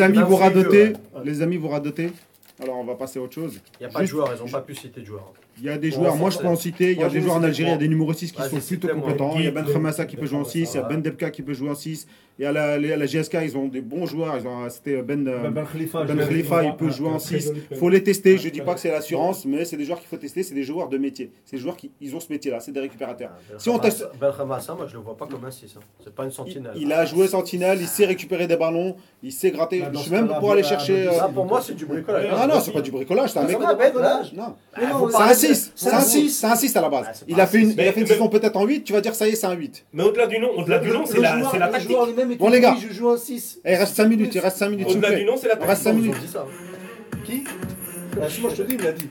amis, 0.00 0.20
vous 0.24 0.36
radotez. 0.36 0.92
Les 1.24 1.42
amis, 1.42 1.56
vous 1.56 1.68
radotez. 1.68 2.12
Alors, 2.62 2.76
on 2.76 2.84
va 2.84 2.94
passer 2.94 3.18
à 3.18 3.22
autre 3.22 3.34
chose. 3.34 3.60
Il 3.80 3.86
n'y 3.86 3.86
a 3.86 3.88
pas 3.92 4.00
de 4.00 4.06
joueurs, 4.06 4.32
ils 4.34 4.38
n'ont 4.42 4.50
pas 4.50 4.60
pu 4.60 4.74
citer 4.74 5.00
de 5.00 5.06
joueurs. 5.06 5.32
Il 5.58 5.64
y 5.64 5.68
a 5.68 5.78
des 5.78 5.90
Bon, 5.90 5.96
joueurs, 5.96 6.16
moi 6.16 6.30
je 6.30 6.38
peux 6.38 6.46
en 6.48 6.56
citer, 6.56 6.92
il 6.92 6.98
y 6.98 7.02
a 7.04 7.08
des 7.08 7.20
joueurs 7.20 7.36
en 7.36 7.42
Algérie, 7.42 7.70
il 7.70 7.72
y 7.72 7.76
a 7.76 7.78
des 7.78 7.88
numéro 7.88 8.12
6 8.12 8.32
qui 8.32 8.38
Vas-y, 8.38 8.50
sont 8.50 8.56
plutôt 8.66 8.88
compétents. 8.88 9.34
Il 9.36 9.44
y 9.44 9.48
a 9.48 9.50
Ben 9.52 9.64
Khamassa 9.64 10.04
qui 10.04 10.16
peut 10.16 10.26
jouer 10.26 10.38
en 10.38 10.44
6, 10.44 10.70
il 10.74 10.76
y 10.76 10.80
a. 10.80 10.82
Ben 10.82 11.00
Debka 11.00 11.30
qui 11.30 11.42
peut 11.42 11.54
jouer 11.54 11.70
en 11.70 11.74
6. 11.74 12.06
Et 12.36 12.46
à 12.46 12.50
la, 12.50 12.72
à 12.72 12.78
la 12.78 13.06
GSK, 13.06 13.36
ils 13.44 13.56
ont 13.56 13.68
des 13.68 13.80
bons 13.80 14.06
joueurs. 14.06 14.36
Ils 14.36 14.44
ont- 14.48 14.68
C'était 14.68 15.02
Ben, 15.02 15.24
euh, 15.28 15.38
Ben, 15.44 15.50
Ben 15.52 15.64
Khalifa, 15.72 16.02
Ben 16.02 16.18
il 16.64 16.74
peut 16.76 16.86
Ah, 16.88 16.90
jouer 16.90 17.08
en 17.08 17.18
très 17.18 17.38
6. 17.38 17.46
joli 17.46 17.62
Il 17.70 17.76
faut 17.76 17.88
les 17.88 18.02
tester. 18.02 18.36
Je 18.38 18.48
dis 18.48 18.60
pas 18.60 18.74
que 18.74 18.80
c'est 18.80 18.90
l'assurance, 18.90 19.44
mais 19.44 19.64
c'est 19.64 19.76
des 19.76 19.84
joueurs 19.84 20.00
qu'il 20.00 20.08
faut 20.08 20.16
tester. 20.16 20.42
C'est 20.42 20.54
des 20.56 20.64
joueurs 20.64 20.88
de 20.88 20.98
métier. 20.98 21.30
C'est 21.44 21.54
des 21.56 21.62
joueurs 21.62 21.76
qui 21.76 21.92
ils 22.00 22.16
ont 22.16 22.18
ce 22.18 22.32
métier-là. 22.32 22.58
C'est 22.58 22.72
des 22.72 22.80
récupérateurs. 22.80 23.30
Si 23.58 23.68
on 23.68 23.78
teste- 23.78 24.08
Belkhamassa, 24.20 24.74
moi 24.74 24.86
je 24.88 24.94
le 24.94 25.02
vois 25.02 25.16
pas 25.16 25.28
comme 25.28 25.44
un 25.44 25.50
6. 25.52 25.76
C'est 26.02 26.12
pas 26.12 26.24
une 26.24 26.30
Il, 26.30 26.32
sentinelle. 26.32 26.72
il 26.74 26.92
a 26.92 27.04
joué 27.04 27.28
sentinelle, 27.28 27.78
il 27.80 27.86
sait 27.86 28.04
récupérer 28.06 28.48
des 28.48 28.56
ballons, 28.56 28.96
il 29.22 29.30
sait 29.30 29.52
gratter. 29.52 29.82
Bah, 29.82 29.90
je 29.94 29.98
suis 30.00 30.10
même 30.10 30.26
pour 30.40 30.50
aller 30.50 30.62
bah, 30.62 30.68
chercher. 30.68 31.04
bah, 31.04 31.12
euh, 31.14 31.16
Là, 31.18 31.28
pour 31.32 31.44
moi, 31.44 31.60
c'est 31.62 31.74
du 31.74 31.86
bricolage. 31.86 32.26
Ah 32.36 32.48
non, 32.48 32.58
c'est 32.60 32.72
pas 32.72 32.80
du 32.80 32.90
bricolage, 32.90 33.30
c'est 33.32 33.38
un 33.38 33.42
Ah, 33.42 33.46
mec. 33.46 33.58
ça. 33.60 34.22
Non. 34.34 34.54
Non, 34.82 35.08
C'est 35.34 35.43
6, 35.46 35.66
de- 35.66 35.72
c'est 35.74 35.90
un 35.90 36.00
6, 36.00 36.30
c'est 36.30 36.46
un 36.46 36.56
6 36.56 36.76
à 36.76 36.80
la 36.80 36.88
base. 36.88 37.06
Ah, 37.08 37.24
Il 37.28 37.40
a 37.40 37.46
fait 37.46 37.58
une, 37.58 37.74
Mais- 37.74 37.84
il 37.84 37.88
a 37.88 37.92
fait 37.92 38.00
une 38.00 38.06
mais- 38.06 38.12
saison 38.12 38.28
peut-être 38.28 38.56
en 38.56 38.64
8, 38.64 38.84
tu 38.84 38.92
vas 38.92 39.00
dire 39.00 39.14
ça 39.14 39.26
y 39.28 39.30
est, 39.32 39.34
c'est 39.36 39.46
un 39.46 39.52
8. 39.54 39.84
Mais 39.92 40.02
au-delà 40.02 40.26
du 40.26 40.38
nom, 40.38 40.50
au-delà 40.56 40.78
du 40.78 40.90
nom, 40.90 41.04
c'est 41.06 41.20
la, 41.20 41.50
c'est 41.50 41.58
la 41.58 41.68
tactique. 41.68 41.96
Bon, 42.38 42.48
les 42.48 42.60
gars. 42.60 42.76
je 42.80 42.92
joue 42.92 43.10
un 43.10 43.16
6. 43.16 43.60
Eh, 43.64 43.72
il 43.72 43.76
reste 43.76 43.94
5 43.94 44.06
minutes, 44.08 44.34
il 44.34 44.38
reste 44.40 44.56
5 44.56 44.68
minutes. 44.70 44.88
Au-delà 44.90 45.12
du 45.12 45.24
nom, 45.24 45.36
c'est 45.36 45.48
la 45.48 45.56
Il 45.60 45.64
reste 45.66 45.82
5 45.82 45.92
tactique. 45.92 46.04
Ils 46.04 46.10
ont 46.10 46.14
minutes. 46.14 46.26
dit 46.26 46.32
ça. 46.32 46.46
Qui 47.24 47.44
Moi 48.40 48.50
je 48.50 48.62
te 48.62 48.68
dis, 48.68 48.74
il 48.74 48.82
l'a 48.82 48.92
dit. 48.92 49.08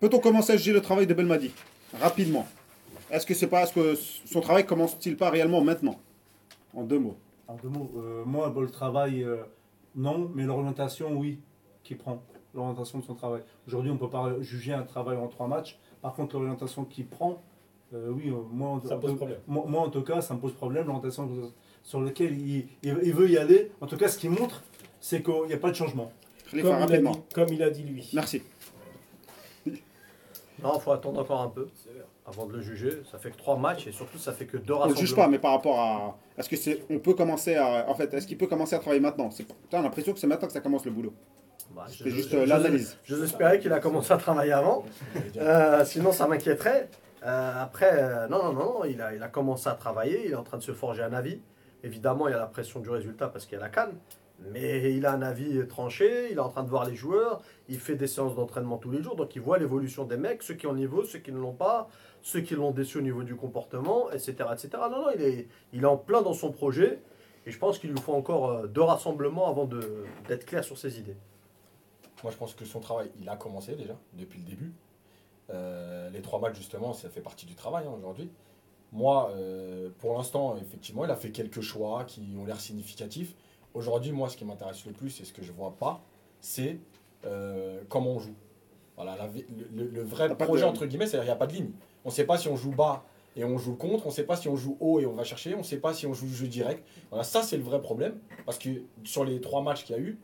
Peut-on 0.00 0.18
commencer 0.18 0.52
à 0.52 0.56
juger 0.56 0.72
le 0.72 0.80
travail 0.80 1.06
de 1.06 1.14
Belmadi? 1.14 1.52
Rapidement. 2.00 2.46
Est-ce 3.10 3.26
que 3.26 3.34
c'est 3.34 3.46
pas, 3.46 3.62
est-ce 3.62 3.72
que 3.72 3.94
son 4.24 4.40
travail 4.40 4.64
commence-t-il 4.66 5.16
pas 5.16 5.30
réellement 5.30 5.60
maintenant? 5.60 5.98
En 6.74 6.82
deux 6.82 6.98
mots. 6.98 7.16
En 7.46 7.54
deux 7.56 7.68
mots, 7.68 7.90
euh, 7.96 8.22
moi, 8.24 8.52
le 8.58 8.68
travail, 8.70 9.22
euh, 9.22 9.36
non, 9.94 10.30
mais 10.34 10.44
l'orientation, 10.44 11.12
oui, 11.16 11.38
qui 11.84 11.94
prend 11.94 12.22
l'orientation 12.54 12.98
de 12.98 13.04
son 13.04 13.14
travail. 13.14 13.42
Aujourd'hui, 13.66 13.90
on 13.90 13.94
ne 13.94 13.98
peut 13.98 14.10
pas 14.10 14.34
juger 14.40 14.72
un 14.72 14.82
travail 14.82 15.16
en 15.16 15.26
trois 15.28 15.46
matchs. 15.48 15.78
Par 16.00 16.14
contre, 16.14 16.38
l'orientation 16.38 16.84
qu'il 16.84 17.06
prend, 17.06 17.42
euh, 17.94 18.10
oui, 18.10 18.28
euh, 18.30 18.34
moi, 18.50 18.70
en- 18.70 18.80
Ça 18.80 18.96
pose 18.96 19.16
problème. 19.16 19.38
moi, 19.46 19.64
moi, 19.66 19.80
en 19.82 19.90
tout 19.90 20.02
cas, 20.02 20.20
ça 20.20 20.34
me 20.34 20.40
pose 20.40 20.52
problème, 20.52 20.86
l'orientation 20.86 21.28
sur 21.82 22.00
laquelle 22.00 22.38
il, 22.38 22.66
il- 22.82 22.98
il 23.02 23.12
veut 23.14 23.28
y 23.30 23.36
aller. 23.38 23.70
En 23.80 23.86
tout 23.86 23.96
cas, 23.96 24.08
ce 24.08 24.18
qu'il 24.18 24.30
montre, 24.30 24.62
c'est 25.00 25.22
qu'il 25.22 25.44
n'y 25.46 25.52
a 25.54 25.58
pas 25.58 25.70
de 25.70 25.76
changement. 25.76 26.12
Comme 26.50 26.60
il, 26.60 26.72
a 26.74 26.86
dit, 26.98 27.20
comme 27.34 27.48
il 27.48 27.62
a 27.62 27.70
dit 27.70 27.82
lui. 27.82 28.10
Merci. 28.12 28.42
Non, 30.62 30.72
il 30.76 30.80
faut 30.80 30.92
attendre 30.92 31.20
encore 31.20 31.40
un 31.40 31.48
peu 31.48 31.68
avant 32.26 32.46
de 32.46 32.52
le 32.52 32.60
juger. 32.60 33.02
Ça 33.10 33.18
fait 33.18 33.30
que 33.30 33.36
trois 33.36 33.56
matchs 33.56 33.86
et 33.86 33.92
surtout, 33.92 34.18
ça 34.18 34.32
fait 34.32 34.46
que 34.46 34.56
deux 34.58 34.74
On 34.74 34.76
ne 34.76 34.80
rassemblements. 34.82 35.00
juge 35.00 35.16
pas, 35.16 35.28
mais 35.28 35.38
par 35.38 35.52
rapport 35.52 35.80
à. 35.80 36.18
Est-ce 36.38 36.48
que 36.48 36.56
c'est. 36.56 36.84
On 36.90 36.98
peut 36.98 37.14
commencer 37.14 37.56
à. 37.56 37.88
En 37.88 37.94
fait, 37.94 38.12
est-ce 38.14 38.26
qu'il 38.26 38.38
peut 38.38 38.46
commencer 38.46 38.74
à 38.74 38.78
travailler 38.78 39.00
maintenant? 39.00 39.30
C'est 39.30 39.46
T'as 39.70 39.82
l'impression 39.82 40.12
que 40.12 40.18
c'est 40.18 40.26
maintenant 40.26 40.46
que 40.46 40.52
ça 40.52 40.60
commence 40.60 40.84
le 40.84 40.90
boulot. 40.90 41.12
Bah, 41.74 41.86
C'est 41.88 42.10
juste 42.10 42.34
euh, 42.34 42.46
l'analyse. 42.46 42.98
Je 43.04 43.16
espérais 43.22 43.58
qu'il 43.58 43.72
a 43.72 43.80
commencé 43.80 44.12
à 44.12 44.16
travailler 44.16 44.52
avant. 44.52 44.84
Euh, 45.36 45.84
sinon, 45.84 46.12
ça 46.12 46.26
m'inquiéterait. 46.26 46.88
Euh, 47.24 47.62
après, 47.62 48.28
non, 48.28 48.42
non, 48.44 48.52
non, 48.52 48.84
il 48.84 49.00
a, 49.00 49.14
il 49.14 49.22
a 49.22 49.28
commencé 49.28 49.68
à 49.68 49.72
travailler. 49.74 50.26
Il 50.26 50.32
est 50.32 50.36
en 50.36 50.42
train 50.42 50.58
de 50.58 50.62
se 50.62 50.72
forger 50.72 51.02
un 51.02 51.12
avis. 51.12 51.40
Évidemment, 51.82 52.28
il 52.28 52.32
y 52.32 52.34
a 52.34 52.38
la 52.38 52.46
pression 52.46 52.80
du 52.80 52.90
résultat 52.90 53.28
parce 53.28 53.46
qu'il 53.46 53.54
y 53.54 53.60
a 53.60 53.64
la 53.64 53.70
canne. 53.70 53.94
Mais 54.52 54.92
il 54.94 55.06
a 55.06 55.12
un 55.12 55.22
avis 55.22 55.66
tranché. 55.68 56.28
Il 56.30 56.36
est 56.36 56.40
en 56.40 56.48
train 56.48 56.64
de 56.64 56.68
voir 56.68 56.84
les 56.84 56.94
joueurs. 56.94 57.40
Il 57.68 57.78
fait 57.78 57.94
des 57.94 58.06
séances 58.06 58.34
d'entraînement 58.34 58.76
tous 58.76 58.90
les 58.90 59.02
jours. 59.02 59.16
Donc, 59.16 59.34
il 59.34 59.42
voit 59.42 59.58
l'évolution 59.58 60.04
des 60.04 60.16
mecs, 60.16 60.42
ceux 60.42 60.54
qui 60.54 60.66
ont 60.66 60.72
le 60.72 60.78
niveau, 60.78 61.04
ceux 61.04 61.20
qui 61.20 61.32
ne 61.32 61.38
l'ont 61.38 61.54
pas, 61.54 61.88
ceux 62.22 62.40
qui 62.40 62.54
l'ont 62.54 62.70
déçu 62.70 62.98
au 62.98 63.02
niveau 63.02 63.22
du 63.24 63.34
comportement, 63.36 64.10
etc. 64.10 64.32
etc. 64.52 64.68
Non, 64.74 64.90
non, 65.02 65.06
il 65.14 65.22
est, 65.22 65.48
il 65.72 65.82
est 65.82 65.86
en 65.86 65.96
plein 65.96 66.22
dans 66.22 66.34
son 66.34 66.52
projet. 66.52 67.00
Et 67.44 67.50
je 67.50 67.58
pense 67.58 67.78
qu'il 67.80 67.90
lui 67.90 67.98
faut 68.00 68.12
encore 68.14 68.50
euh, 68.50 68.66
deux 68.68 68.82
rassemblements 68.82 69.48
avant 69.48 69.64
de- 69.64 70.04
d'être 70.28 70.44
clair 70.46 70.62
sur 70.62 70.78
ses 70.78 70.98
idées. 71.00 71.16
Moi, 72.22 72.30
je 72.30 72.36
pense 72.36 72.54
que 72.54 72.64
son 72.64 72.78
travail, 72.78 73.10
il 73.20 73.28
a 73.28 73.34
commencé 73.36 73.74
déjà, 73.74 73.96
depuis 74.14 74.38
le 74.38 74.44
début. 74.44 74.72
Euh, 75.50 76.08
les 76.10 76.22
trois 76.22 76.38
matchs, 76.38 76.56
justement, 76.56 76.92
ça 76.92 77.08
fait 77.08 77.20
partie 77.20 77.46
du 77.46 77.54
travail 77.56 77.84
hein, 77.86 77.92
aujourd'hui. 77.98 78.30
Moi, 78.92 79.32
euh, 79.34 79.90
pour 79.98 80.14
l'instant, 80.16 80.56
effectivement, 80.56 81.04
il 81.04 81.10
a 81.10 81.16
fait 81.16 81.30
quelques 81.30 81.62
choix 81.62 82.04
qui 82.04 82.22
ont 82.38 82.44
l'air 82.44 82.60
significatifs. 82.60 83.34
Aujourd'hui, 83.74 84.12
moi, 84.12 84.28
ce 84.28 84.36
qui 84.36 84.44
m'intéresse 84.44 84.86
le 84.86 84.92
plus 84.92 85.20
et 85.20 85.24
ce 85.24 85.32
que 85.32 85.42
je 85.42 85.50
vois 85.50 85.72
pas, 85.72 86.00
c'est 86.40 86.78
euh, 87.24 87.80
comment 87.88 88.10
on 88.12 88.18
joue. 88.20 88.34
Voilà, 88.96 89.16
la 89.16 89.26
le, 89.72 89.86
le- 89.88 90.02
vrai 90.02 90.28
projet, 90.46 90.62
entre 90.70 90.86
guillemets, 90.86 91.06
c'est 91.06 91.16
qu'il 91.16 91.24
n'y 91.24 91.30
a 91.30 91.36
pas 91.36 91.46
de 91.46 91.54
ligne. 91.54 91.70
On 92.04 92.08
ne 92.08 92.14
sait 92.14 92.24
pas 92.24 92.38
si 92.38 92.48
on 92.48 92.56
joue 92.56 92.72
bas 92.72 93.04
et 93.36 93.44
on 93.44 93.58
joue 93.58 93.74
contre, 93.74 94.06
on 94.06 94.10
ne 94.10 94.14
sait 94.14 94.24
pas 94.24 94.36
si 94.36 94.48
on 94.48 94.56
joue 94.56 94.76
haut 94.80 95.00
et 95.00 95.06
on 95.06 95.14
va 95.14 95.24
chercher, 95.24 95.54
on 95.54 95.58
ne 95.58 95.62
sait 95.62 95.78
pas 95.78 95.94
si 95.94 96.06
on 96.06 96.14
joue 96.14 96.28
jeu 96.28 96.46
direct. 96.46 96.86
Voilà, 97.10 97.24
ça, 97.24 97.42
c'est 97.42 97.56
le 97.56 97.62
vrai 97.62 97.80
problème. 97.80 98.18
Parce 98.44 98.58
que 98.58 98.68
sur 99.04 99.24
les 99.24 99.40
trois 99.40 99.62
matchs 99.62 99.84
qu'il 99.84 99.96
y 99.96 99.98
a 99.98 100.02
eu, 100.02 100.18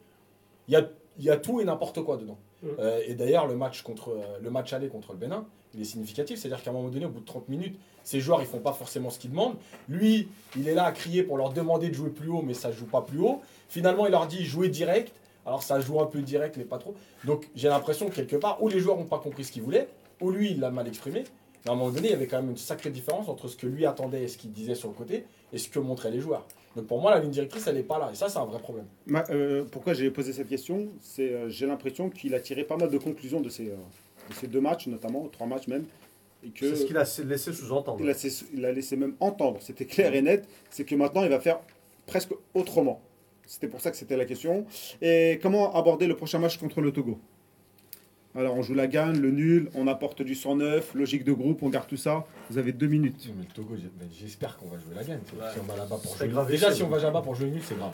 il 0.69 0.75
y 0.75 0.77
a, 0.77 0.89
y 1.19 1.31
a 1.31 1.37
tout 1.37 1.61
et 1.61 1.65
n'importe 1.65 2.03
quoi 2.03 2.17
dedans. 2.17 2.39
Mm. 2.63 2.67
Euh, 2.79 3.01
et 3.07 3.15
d'ailleurs, 3.15 3.47
le 3.47 3.57
match, 3.57 3.83
contre, 3.83 4.11
euh, 4.11 4.39
le 4.43 4.51
match 4.51 4.73
aller 4.73 4.89
contre 4.89 5.13
le 5.13 5.19
Bénin, 5.19 5.47
il 5.75 5.81
est 5.81 5.85
significatif. 5.85 6.39
C'est-à-dire 6.39 6.63
qu'à 6.63 6.71
un 6.71 6.75
moment 6.75 6.89
donné, 6.89 7.07
au 7.07 7.11
bout 7.11 7.21
de 7.21 7.27
30 7.27 7.49
minutes, 7.49 7.79
ces 8.05 8.21
joueurs, 8.21 8.41
ils 8.43 8.47
font 8.47 8.61
pas 8.61 8.73
forcément 8.73 9.11
ce 9.11 9.19
qu'ils 9.19 9.31
demandent. 9.31 9.57
Lui, 9.89 10.29
il 10.57 10.69
est 10.69 10.75
là 10.75 10.85
à 10.85 10.93
crier 10.93 11.23
pour 11.23 11.39
leur 11.39 11.53
demander 11.53 11.89
de 11.89 11.95
jouer 11.95 12.11
plus 12.11 12.29
haut, 12.29 12.43
mais 12.43 12.55
ça 12.55 12.73
joue 12.73 12.87
pas 12.87 13.03
plus 13.03 13.19
haut. 13.19 13.41
Finalement, 13.69 14.07
il 14.07 14.13
leur 14.13 14.27
dit 14.27 14.45
jouer 14.45 14.69
direct. 14.69 15.13
Alors 15.47 15.63
ça 15.63 15.81
joue 15.81 15.99
un 15.99 16.07
peu 16.07 16.21
direct, 16.21 16.57
mais 16.59 16.65
pas 16.65 16.77
trop. 16.77 16.95
Donc 17.25 17.49
j'ai 17.55 17.69
l'impression 17.69 18.11
que 18.11 18.15
quelque 18.15 18.37
part, 18.37 18.63
ou 18.63 18.69
les 18.69 18.81
joueurs 18.81 18.99
n'ont 18.99 19.05
pas 19.05 19.19
compris 19.19 19.45
ce 19.45 19.53
qu'ils 19.53 19.63
voulaient, 19.63 19.89
ou 20.21 20.31
lui, 20.31 20.51
il 20.51 20.61
l'a 20.61 20.71
mal 20.71 20.87
exprimé. 20.87 21.25
Mais 21.64 21.70
à 21.70 21.74
un 21.74 21.76
moment 21.76 21.90
donné, 21.90 22.09
il 22.09 22.10
y 22.12 22.14
avait 22.14 22.26
quand 22.26 22.40
même 22.40 22.51
une 22.51 22.56
sacrée 22.56 22.90
différence 22.90 23.28
entre 23.28 23.48
ce 23.48 23.56
que 23.56 23.66
lui 23.66 23.85
attendait 23.86 24.22
et 24.22 24.28
ce 24.28 24.39
qu'il 24.39 24.52
disait 24.52 24.74
sur 24.74 24.89
le 24.89 24.94
côté, 24.94 25.24
et 25.52 25.59
ce 25.59 25.68
que 25.68 25.78
montraient 25.78 26.10
les 26.10 26.20
joueurs. 26.20 26.47
Donc 26.76 26.86
pour 26.86 27.01
moi, 27.01 27.10
la 27.10 27.20
ligne 27.20 27.30
directrice, 27.30 27.66
elle 27.66 27.74
n'est 27.76 27.82
pas 27.82 27.98
là. 27.98 28.10
Et 28.12 28.14
ça, 28.14 28.28
c'est 28.28 28.39
un 28.39 28.44
vrai 28.44 28.59
problème. 28.60 28.86
Ma- 29.06 29.24
euh, 29.30 29.64
pourquoi 29.70 29.94
j'ai 29.94 30.10
posé 30.10 30.32
cette 30.32 30.48
question? 30.48 30.89
C'est 31.01 31.32
euh, 31.32 31.48
j'ai 31.48 31.66
l'impression 31.66 32.10
qu'il 32.10 32.35
a 32.35 32.40
tiré 32.40 32.62
pas 32.64 32.76
mal 32.76 32.90
de 32.90 32.98
conclusions 32.98 33.40
de 33.40 33.48
ces, 33.48 33.68
euh, 33.70 33.74
de 34.30 34.35
ces 34.35 34.47
deux 34.47 34.60
matchs, 34.60 34.86
notamment 34.86 35.26
trois 35.32 35.47
matchs 35.47 35.66
même, 35.66 35.85
et 36.44 36.51
que 36.51 36.68
C'est 36.74 36.82
ce 36.82 36.85
qu'il 36.86 36.97
a 36.97 37.05
laissé 37.24 37.52
sous-entendre. 37.52 37.98
il 38.01 38.14
il 38.59 38.64
a 38.64 38.70
laissé 38.72 38.97
même 38.97 39.14
entendre. 39.18 39.59
C'était 39.60 39.86
clair 39.86 40.14
et 40.14 40.22
net. 40.22 40.47
C'est 40.70 40.85
que 40.85 40.94
maintenant, 40.94 41.24
il 41.24 41.30
va 41.30 41.40
faire 41.40 41.59
presque 42.06 42.30
autrement. 42.55 43.01
C'était 43.47 43.66
pour 43.68 43.80
ça 43.80 43.90
que 43.90 43.97
c'était 43.97 44.16
la 44.16 44.26
question. 44.26 44.66
Et 45.02 45.39
comment 45.43 45.74
aborder 45.74 46.06
le 46.06 46.14
prochain 46.14 46.39
match 46.39 46.59
contre 46.59 46.80
le 46.82 46.93
Togo? 46.93 47.18
Alors, 48.37 48.57
on 48.57 48.63
joue 48.63 48.75
la 48.75 48.87
gagne, 48.87 49.19
le 49.19 49.31
nul, 49.31 49.69
on 49.75 49.87
apporte 49.89 50.23
du 50.23 50.35
109, 50.35 50.95
logique 50.95 51.25
de 51.25 51.33
groupe, 51.33 51.63
on 51.63 51.71
garde 51.71 51.87
tout 51.89 51.97
ça. 51.97 52.25
Vous 52.51 52.59
avez 52.59 52.73
deux 52.73 52.87
minutes. 52.87 53.29
Mais 53.37 53.45
le 53.49 53.53
Togo, 53.55 53.75
j'espère 54.21 54.57
qu'on 54.59 54.67
va 54.69 54.79
jouer 54.79 54.95
la 54.95 55.03
gagne. 55.03 55.19
Ouais. 55.37 55.47
Si 55.53 55.59
on 55.61 55.65
va 55.65 55.77
là-bas 55.77 55.97
pour 56.03 56.17
jouer 56.17 56.29
grave 56.29 56.49
Déjà, 56.49 56.73
si 56.73 56.83
on 56.83 56.89
va 56.89 56.99
là-bas 56.99 57.23
pour 57.23 57.35
jouer 57.35 57.51
nul, 57.51 57.61
c'est 57.65 57.77
grave. 57.79 57.93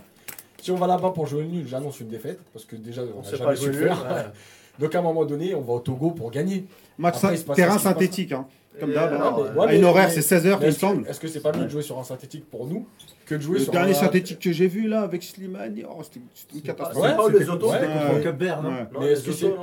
Si 0.61 0.71
on 0.71 0.77
va 0.77 0.87
là-bas 0.87 1.11
pour 1.11 1.27
jouer 1.27 1.45
nul, 1.45 1.67
j'annonce 1.69 2.01
une 2.01 2.09
défaite. 2.09 2.41
Parce 2.53 2.65
que 2.65 2.77
déjà, 2.77 3.03
on 3.03 3.21
On 3.21 3.23
sait 3.23 3.37
jamais 3.37 3.45
pas 3.45 3.51
le 3.53 3.57
jouer 3.57 3.69
nul. 3.71 3.79
faire. 3.89 4.03
ouais. 4.13 4.25
Donc 4.81 4.95
à 4.95 4.99
un 4.99 5.03
moment 5.03 5.25
donné, 5.25 5.55
on 5.55 5.61
va 5.61 5.75
au 5.75 5.79
Togo 5.81 6.11
pour 6.11 6.31
gagner. 6.33 6.67
Match 6.99 7.23
Après, 7.23 7.37
terrain 7.55 7.79
synthétique, 7.79 8.33
hein, 8.33 8.47
comme 8.81 8.93
d'hab. 8.93 9.13
euh, 9.13 9.55
Ouais, 9.55 9.79
une 9.79 9.85
horaire, 9.85 10.11
c'est 10.11 10.21
16h, 10.21 10.45
il 10.45 10.49
me 10.49 10.65
Est-ce 10.65 10.75
que- 10.75 10.81
semble. 10.81 11.07
Est-ce 11.09 11.21
que 11.21 11.29
c'est 11.29 11.41
pas 11.41 11.53
mieux 11.57 11.65
de 11.65 11.69
jouer 11.71 11.83
sur 11.83 11.97
un 11.99 12.03
synthétique 12.05 12.51
pour 12.51 12.67
nous 12.67 12.87
que 13.25 13.37
de 13.37 13.41
jouer 13.41 13.59
Le 13.59 13.65
sur 13.65 13.73
dernier 13.73 13.93
un... 13.93 14.01
synthétique 14.01 14.41
que 14.41 14.51
j'ai 14.53 14.67
vu 14.67 14.89
là 14.89 15.03
avec 15.03 15.23
Slimani, 15.23 15.85
oh, 15.89 16.03
c'était 16.03 16.21
c'était 16.35 16.55
une 16.55 16.61
C'est 16.65 16.67
pas- 16.75 16.85
catastrophe. 16.85 17.07
c'est 17.09 17.17
pas 17.17 17.27
c'était- 17.27 17.39
les 17.39 17.51
autos. 17.51 17.71
ouais. 17.71 17.79
Ouais. 17.79 17.87
Non 17.87 18.69
Ouais. 18.69 18.87
Non, 18.93 19.01
Mais 19.01 19.07
est-ce 19.13 19.23
que 19.25 19.33
c'est- 19.33 19.55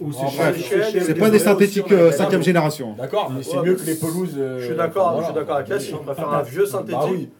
Ou 0.00 0.10
Ah, 0.22 0.52
c'est 0.54 1.14
pas 1.18 1.28
des 1.30 1.38
synthétiques 1.38 1.84
aussi, 1.86 1.94
on 1.94 1.98
euh, 1.98 2.08
est 2.08 2.12
cinquième 2.12 2.30
d'accord. 2.30 2.42
génération. 2.42 2.92
D'accord, 2.94 3.30
mais 3.30 3.42
c'est 3.42 3.60
mieux 3.62 3.74
que 3.74 3.84
les 3.84 3.94
pelouses... 3.96 4.34
euh, 4.38 4.58
Je 4.60 4.66
suis 4.66 4.74
d'accord, 4.74 5.08
enfin, 5.08 5.18
je 5.20 5.24
suis 5.26 5.34
d'accord 5.34 5.56
avec. 5.56 5.94
On 5.94 6.04
préfère 6.04 6.32
un 6.32 6.42
vieux 6.42 6.66
synthétique 6.66 7.28
Bah 7.30 7.34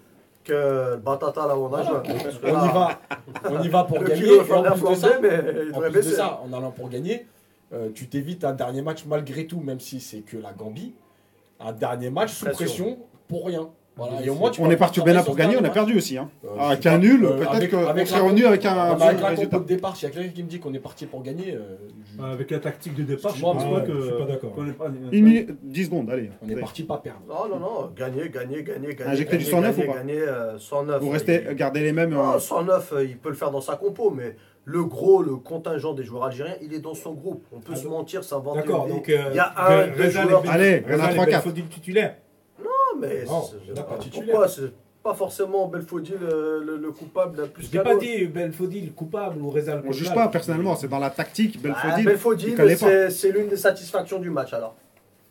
que 0.44 0.52
le 0.92 0.96
batata 0.98 1.46
là 1.46 1.56
où 1.56 1.62
on 1.64 1.72
a 1.72 1.82
Voilà. 1.82 2.02
joué. 2.04 2.40
On 2.44 2.48
y 2.48 2.72
va, 2.72 3.00
on 3.50 3.62
y 3.62 3.68
va 3.68 3.84
pour 3.84 3.98
Le 3.98 4.06
gagner. 4.08 4.32
et 4.34 4.40
va 4.40 4.58
en 4.58 4.62
plus 4.76 4.90
de 4.90 4.94
ça, 4.94 5.08
flamber, 5.08 5.28
mais 5.44 5.52
il 5.66 5.72
En 5.72 5.76
devrait 5.76 5.90
plus 5.90 5.98
de 6.00 6.04
baisser. 6.04 6.16
ça, 6.16 6.40
en 6.44 6.52
allant 6.52 6.70
pour 6.70 6.88
gagner, 6.90 7.26
euh, 7.72 7.88
tu 7.94 8.06
t'évites 8.08 8.44
un 8.44 8.52
dernier 8.52 8.82
match 8.82 9.04
malgré 9.06 9.46
tout, 9.46 9.60
même 9.60 9.80
si 9.80 9.98
c'est 10.00 10.20
que 10.20 10.36
la 10.36 10.52
Gambie. 10.52 10.94
Un 11.58 11.72
dernier 11.72 12.10
match 12.10 12.32
sous 12.34 12.44
Pression. 12.44 12.64
pression 12.66 12.98
pour 13.28 13.46
rien. 13.46 13.70
Voilà. 13.96 14.22
Et 14.22 14.28
au 14.28 14.34
moins, 14.34 14.50
tu 14.50 14.60
On 14.60 14.70
est 14.70 14.76
parti 14.76 15.00
au 15.00 15.04
Bénin 15.04 15.22
pour 15.22 15.36
gagner, 15.36 15.56
on 15.58 15.64
a 15.64 15.70
perdu 15.70 15.96
aussi. 15.96 16.18
Hein. 16.18 16.28
Euh, 16.44 16.48
Ah, 16.58 16.68
Avec 16.70 16.82
je 16.82 16.88
un 16.90 16.98
nul, 16.98 17.24
Euh, 17.24 17.30
peut-être 17.38 17.54
avec- 17.54 17.70
qu'on 17.70 17.86
avec 17.86 18.06
serait 18.06 18.18
la- 18.18 18.24
revenu 18.26 18.44
avec 18.44 18.64
un 18.66 18.70
Ah, 18.76 18.94
bah, 18.94 19.06
avec 19.06 19.20
la 19.20 19.26
résultat. 19.28 19.56
compo 19.56 19.62
de 19.70 19.74
départ, 19.74 19.96
s'il 19.96 20.08
y 20.08 20.12
a 20.12 20.14
quelqu'un 20.14 20.32
qui 20.32 20.42
me 20.42 20.48
dit 20.48 20.58
qu'on 20.60 20.74
est 20.74 20.78
parti 20.78 21.06
pour 21.06 21.22
gagner, 21.22 21.54
euh, 21.54 21.76
je- 22.18 22.22
Avec 22.22 22.50
la 22.50 22.58
tactique 22.58 22.94
de 22.94 23.02
départ, 23.04 23.34
je 23.34 23.40
Moi, 23.40 23.54
pense 23.54 23.64
pas 23.64 23.84
je 23.86 23.92
que. 23.92 24.02
suis 24.02 24.12
pas 24.18 24.24
d'accord. 24.26 24.54
Une 25.12 25.24
minute, 25.24 25.50
10 25.62 25.84
secondes, 25.86 26.10
allez. 26.10 26.30
on 26.42 26.48
est 26.48 26.56
parti 26.56 26.82
pas 26.82 26.98
perdre. 26.98 27.20
Non, 27.26 27.48
non, 27.48 27.58
non, 27.58 27.90
gagner, 27.96 28.28
gagner, 28.28 28.62
gagner, 28.62 28.94
gagner. 28.94 29.10
Injecter 29.12 29.38
du 29.38 29.44
gagner, 29.44 29.50
109 29.56 29.76
gagner, 29.78 29.88
ou 29.88 29.92
pas 29.92 29.98
Gagner 29.98 30.20
euh, 30.20 30.58
109. 30.58 31.00
Vous 31.02 31.08
euh, 31.08 31.12
restez, 31.12 31.44
il- 31.50 31.54
gardez 31.56 31.80
les 31.80 31.92
mêmes. 31.92 32.10
Non, 32.10 32.34
euh, 32.34 32.38
109, 32.38 32.92
euh, 32.92 33.02
il 33.04 33.16
peut 33.16 33.30
le 33.30 33.34
faire 33.34 33.50
dans 33.50 33.60
sa 33.62 33.76
compo, 33.76 34.10
mais 34.10 34.36
le 34.66 34.84
gros, 34.84 35.22
le 35.22 35.36
contingent 35.36 35.94
des 35.94 36.04
joueurs 36.04 36.24
algériens, 36.24 36.56
il 36.60 36.74
est 36.74 36.80
dans 36.80 36.94
son 36.94 37.12
groupe. 37.14 37.46
On 37.50 37.60
peut 37.60 37.72
Ah, 37.74 37.76
se 37.76 37.86
mentir, 37.88 38.24
s'inventer. 38.24 38.58
D'accord, 38.60 38.88
donc. 38.88 39.08
euh, 39.08 39.16
Il 39.30 39.36
y 39.36 39.38
a 39.38 39.54
un, 39.56 39.86
deux 39.88 40.10
joueurs. 40.10 40.42
Allez, 40.50 40.82
il 40.86 40.92
y 40.92 40.94
en 40.94 40.98
a 40.98 41.06
Reza 41.06 41.08
les 41.08 41.14
3-4. 41.16 41.44
Belfodil 41.44 41.64
titulaires. 41.68 42.16
Non, 42.16 42.25
mais 43.00 43.24
Non, 43.24 43.42
c'est- 43.42 43.72
en 43.72 43.84
pas 43.84 43.98
pourquoi 44.12 44.48
c'est 44.48 44.72
pas 45.02 45.14
forcément 45.14 45.68
Belfodil 45.68 46.14
le, 46.20 46.62
le- 46.64 46.76
le 46.78 46.90
coupable 46.92 47.40
la 47.42 47.46
plus 47.46 47.62
Je 47.64 47.68
n'ai 47.68 47.72
qu'un 47.78 47.84
pas 47.84 47.96
dit 47.96 48.26
Belfodil 48.26 48.92
coupable 48.92 49.40
ou 49.40 49.50
Reza 49.50 49.76
le 49.76 49.82
On 49.86 49.92
juge 49.92 50.08
coupable. 50.08 50.26
pas 50.26 50.28
personnellement, 50.32 50.74
c'est 50.74 50.88
dans 50.88 50.98
la 50.98 51.10
tactique. 51.10 51.58
Ah, 51.64 51.96
Belfodil, 52.02 52.54
pas. 52.56 52.74
c'est- 52.74 53.10
c'est 53.10 53.30
l'une 53.32 53.48
des 53.48 53.56
satisfactions 53.56 54.18
du 54.18 54.30
match 54.30 54.52
alors. 54.52 54.74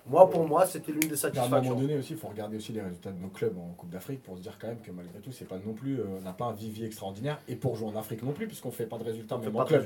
Moi, 0.08 0.30
pour 0.30 0.48
moi, 0.48 0.66
c'était 0.68 0.92
l'une 0.92 1.00
des 1.02 1.08
À 1.26 1.28
un 1.28 1.32
moment 1.32 1.34
satisfactions. 1.50 1.76
donné 1.82 1.98
aussi, 1.98 2.14
il 2.14 2.20
faut 2.20 2.28
regarder 2.28 2.58
aussi 2.58 2.72
les 2.74 2.82
résultats 2.82 3.10
de 3.12 3.20
nos 3.20 3.28
clubs 3.30 3.58
en 3.58 3.74
Coupe 3.76 3.90
d'Afrique 3.90 4.22
pour 4.22 4.38
se 4.38 4.42
dire 4.44 4.56
quand 4.62 4.68
même 4.68 4.80
que 4.80 4.92
malgré 4.92 5.20
tout, 5.20 5.32
c'est 5.32 5.48
pas 5.48 5.58
non 5.66 5.74
plus, 5.74 6.00
euh, 6.00 6.04
on 6.20 6.22
n'a 6.22 6.32
pas 6.32 6.46
un 6.46 6.54
vivier 6.54 6.86
extraordinaire 6.86 7.40
et 7.50 7.56
pour 7.56 7.76
jouer 7.76 7.88
en 7.90 7.96
Afrique 7.98 8.22
non 8.24 8.32
plus, 8.32 8.46
puisqu'on 8.46 8.70
fait 8.72 8.86
pas 8.86 9.00
de 9.00 9.04
résultats 9.04 9.36
On 9.36 9.40
fait 9.40 9.46
même 9.46 9.54
pas 9.56 9.60
en 9.62 9.64
de 9.64 9.68
club. 9.70 9.82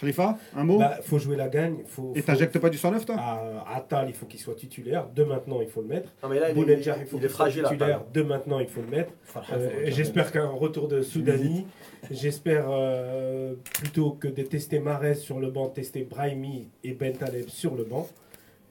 Khalifa, 0.00 0.38
un 0.54 0.62
mot 0.62 0.78
Bah, 0.78 0.98
faut 1.02 1.18
jouer 1.18 1.34
la 1.34 1.48
gagne. 1.48 1.78
Faut, 1.84 2.12
Et 2.14 2.20
faut- 2.20 2.26
t'injectes 2.26 2.56
pas 2.60 2.70
du 2.70 2.78
109 2.78 3.04
toi 3.04 3.16
à 3.18 3.74
Atal, 3.76 4.08
il 4.08 4.14
faut 4.14 4.26
qu'il 4.26 4.38
soit 4.38 4.54
titulaire. 4.54 5.08
De 5.08 5.24
maintenant, 5.24 5.60
il 5.60 5.66
faut 5.68 5.80
le 5.80 5.88
mettre. 5.88 6.12
Non, 6.22 6.28
mais 6.28 6.38
là, 6.38 6.48
il, 6.48 6.52
est- 6.52 6.54
Bounedjah, 6.54 6.96
il 6.98 7.00
il, 7.02 7.06
faut 7.08 7.16
est 7.16 7.20
qu'il 7.20 7.28
soit 7.30 7.36
fragile. 7.46 7.64
titulaire. 7.64 8.04
De 8.14 8.22
maintenant, 8.22 8.60
il 8.60 8.68
faut 8.68 8.80
le 8.80 8.86
mettre. 8.86 9.12
Euh, 9.52 9.70
faut. 9.86 9.90
J'espère 9.90 10.30
qu'un 10.30 10.46
retour 10.50 10.86
de 10.86 11.02
Soudani. 11.02 11.66
J'espère 12.12 12.66
euh, 12.70 13.54
plutôt 13.74 14.12
que 14.12 14.28
de 14.28 14.42
tester 14.42 14.78
Marez 14.78 15.14
sur 15.16 15.40
le 15.40 15.50
banc, 15.50 15.68
tester 15.68 16.04
Brahimi 16.04 16.68
et 16.84 16.92
Ben 16.92 17.12
Taleb 17.16 17.48
sur 17.48 17.74
le 17.74 17.82
banc. 17.82 18.08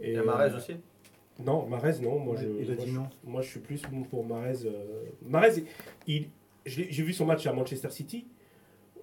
Il 0.02 0.12
y 0.12 0.16
euh, 0.16 0.22
a 0.22 0.24
Marez 0.26 0.56
aussi. 0.56 0.76
Non, 1.44 1.66
Marez, 1.68 2.00
non. 2.02 2.20
Moi, 2.20 2.36
Ouais, 2.36 2.42
je, 2.42 2.64
il 2.64 2.72
a 2.72 2.76
moi, 2.76 2.86
dit 2.86 2.92
je- 2.92 2.96
non. 2.98 3.08
moi, 3.26 3.42
je 3.42 3.50
suis 3.50 3.60
plus 3.60 3.82
pour 4.10 4.26
Marez. 4.26 4.66
euh, 4.66 5.50
il, 6.08 6.30
j'ai 6.66 7.04
vu 7.04 7.12
son 7.12 7.26
match 7.26 7.46
à 7.48 7.52
Manchester 7.52 7.90
City. 7.92 8.28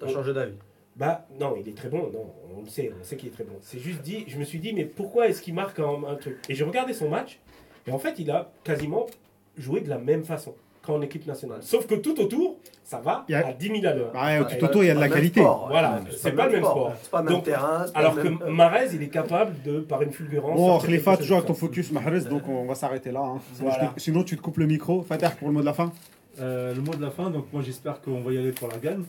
T'as 0.00 0.08
changé 0.08 0.32
d'avis. 0.32 0.54
Bah 0.96 1.26
non, 1.40 1.54
il 1.60 1.68
est 1.68 1.76
très 1.76 1.88
bon, 1.88 2.08
non, 2.12 2.32
on 2.56 2.62
le 2.62 2.68
sait, 2.68 2.92
on 3.00 3.02
sait 3.04 3.16
qu'il 3.16 3.28
est 3.28 3.32
très 3.32 3.44
bon. 3.44 3.54
C'est 3.62 3.80
juste 3.80 4.00
dit, 4.02 4.24
je 4.28 4.38
me 4.38 4.44
suis 4.44 4.60
dit, 4.60 4.72
mais 4.72 4.84
pourquoi 4.84 5.28
est-ce 5.28 5.42
qu'il 5.42 5.54
marque 5.54 5.78
un, 5.80 6.04
un 6.08 6.14
truc? 6.14 6.38
Et 6.48 6.54
j'ai 6.54 6.62
regardé 6.64 6.92
son 6.94 7.08
match, 7.08 7.40
et 7.86 7.90
en 7.92 7.98
fait, 7.98 8.14
il 8.18 8.30
a 8.30 8.52
quasiment 8.62 9.06
joué 9.58 9.80
de 9.80 9.88
la 9.88 9.98
même 9.98 10.22
façon 10.24 10.54
qu'en 10.82 11.00
équipe 11.00 11.26
nationale. 11.26 11.60
Sauf 11.62 11.86
que 11.86 11.94
tout 11.96 12.20
autour, 12.20 12.58
ça 12.84 12.98
va 13.00 13.24
Il 13.28 13.32
y 13.32 13.34
a- 13.34 13.46
à 13.48 13.52
10 13.54 13.68
000 13.80 13.86
à 13.86 13.94
l'heure. 13.94 14.12
Bah 14.12 14.26
ouais, 14.26 14.56
tout 14.58 14.64
autour, 14.64 14.84
il 14.84 14.86
y 14.88 14.90
a 14.90 14.94
de 14.94 15.00
la 15.00 15.08
pas 15.08 15.14
qualité. 15.14 15.40
sport, 15.40 15.62
ouais. 15.64 15.68
Voilà, 15.70 16.00
c'est 16.16 16.32
pas 16.32 16.46
le 16.46 16.52
même 16.52 16.60
sport. 16.62 16.92
C'est 17.02 17.10
pas 17.10 17.18
le 17.18 17.24
même 17.24 17.34
Donc, 17.34 17.44
terrain. 17.44 17.86
pas 17.92 17.98
Alors 17.98 18.14
que 18.14 18.28
même- 18.28 18.38
Marez, 18.50 18.88
il 18.94 19.02
est 19.02 19.08
capable 19.08 19.60
de, 19.62 19.80
par 19.80 20.00
une 20.02 20.12
fulgurance... 20.12 20.56
Bon, 20.56 20.66
sortir 20.74 20.90
Khalifa, 20.90 21.16
toujours 21.16 21.38
avec 21.38 21.48
ton 21.48 21.54
focus, 21.54 21.90
Mahrez, 21.90 22.20
donc 22.28 22.46
on 22.48 22.66
va 22.66 22.74
s'arrêter 22.74 23.10
là. 23.10 23.20
hein. 23.20 23.40
Voilà. 23.54 23.86
te- 23.96 24.00
Sinon, 24.00 24.22
tu 24.24 24.36
te 24.36 24.42
coupes 24.42 24.58
le 24.58 24.66
micro. 24.66 25.02
Fatah, 25.02 25.30
pour 25.30 25.48
le 25.48 25.54
mot 25.54 25.60
de 25.60 25.66
la 25.66 25.72
fin. 25.74 25.90
Euh, 26.40 26.74
le 26.74 26.80
mot 26.82 26.94
de 26.94 27.00
la 27.02 27.10
fin, 27.10 27.30
donc 27.30 27.46
moi 27.52 27.62
j'espère 27.62 28.00
qu'on 28.02 28.20
va 28.20 28.32
y 28.32 28.38
aller 28.38 28.52
pour 28.52 28.68
la 28.68 28.76
gagne. 28.78 29.04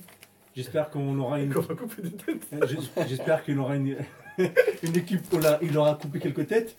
J'espère 0.56 0.90
qu'on 0.90 1.18
aura 1.20 1.40
une. 1.42 1.52
Euh, 1.54 2.68
j'es- 2.68 3.08
J'espère 3.08 3.44
qu'il 3.44 3.60
aura 3.60 3.76
une, 3.76 3.98
une 4.84 4.96
équipe 4.96 5.22
il 5.62 5.78
aura 5.78 5.96
coupé 5.96 6.20
quelques 6.20 6.48
têtes. 6.48 6.76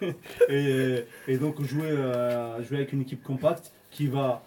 et, 0.48 1.04
et 1.28 1.36
donc 1.38 1.60
jouer, 1.62 1.90
euh, 1.90 2.62
jouer 2.62 2.78
avec 2.78 2.92
une 2.92 3.02
équipe 3.02 3.22
compacte 3.22 3.72
qui 3.90 4.06
va 4.06 4.42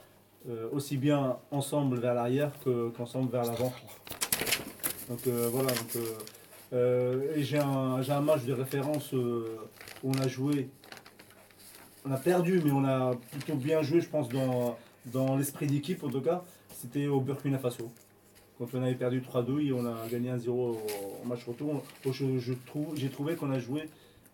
euh, 0.50 0.68
aussi 0.72 0.98
bien 0.98 1.38
ensemble 1.52 2.00
vers 2.00 2.14
l'arrière 2.14 2.52
que- 2.64 2.90
qu'ensemble 2.90 3.32
vers 3.32 3.44
l'avant. 3.44 3.74
Donc 5.10 5.20
euh, 5.28 5.50
voilà. 5.52 5.72
Donc, 5.72 5.98
et 7.38 7.44
j'ai 7.44 7.60
un, 7.60 8.02
un 8.08 8.22
match 8.22 8.44
de 8.44 8.54
référence 8.54 9.14
où 9.14 9.46
on 10.04 10.14
a 10.20 10.28
joué. 10.28 10.70
On 12.06 12.12
a 12.12 12.18
perdu, 12.18 12.62
mais 12.64 12.72
on 12.72 12.84
a 12.86 13.16
plutôt 13.32 13.56
bien 13.56 13.82
joué, 13.82 14.00
je 14.02 14.10
pense, 14.10 14.28
dans, 14.30 14.78
dans 15.06 15.38
l'esprit 15.38 15.68
d'équipe 15.68 16.04
en 16.04 16.10
tout 16.10 16.22
cas. 16.22 16.44
C'était 16.80 17.08
au 17.08 17.20
Burkina 17.22 17.58
Faso. 17.58 17.90
Quand 18.58 18.66
on 18.74 18.84
avait 18.84 18.96
perdu 18.96 19.22
3-2 19.22 19.68
et 19.68 19.72
on 19.74 19.86
a 19.86 19.96
gagné 20.12 20.30
1-0 20.32 20.50
au, 20.50 20.78
au 21.24 21.28
match 21.28 21.46
retour, 21.48 21.82
je, 22.06 22.12
je 22.40 22.54
trouve, 22.66 22.96
j'ai 22.96 23.10
trouvé 23.10 23.36
qu'on 23.36 23.52
a 23.52 23.60
joué 23.60 23.90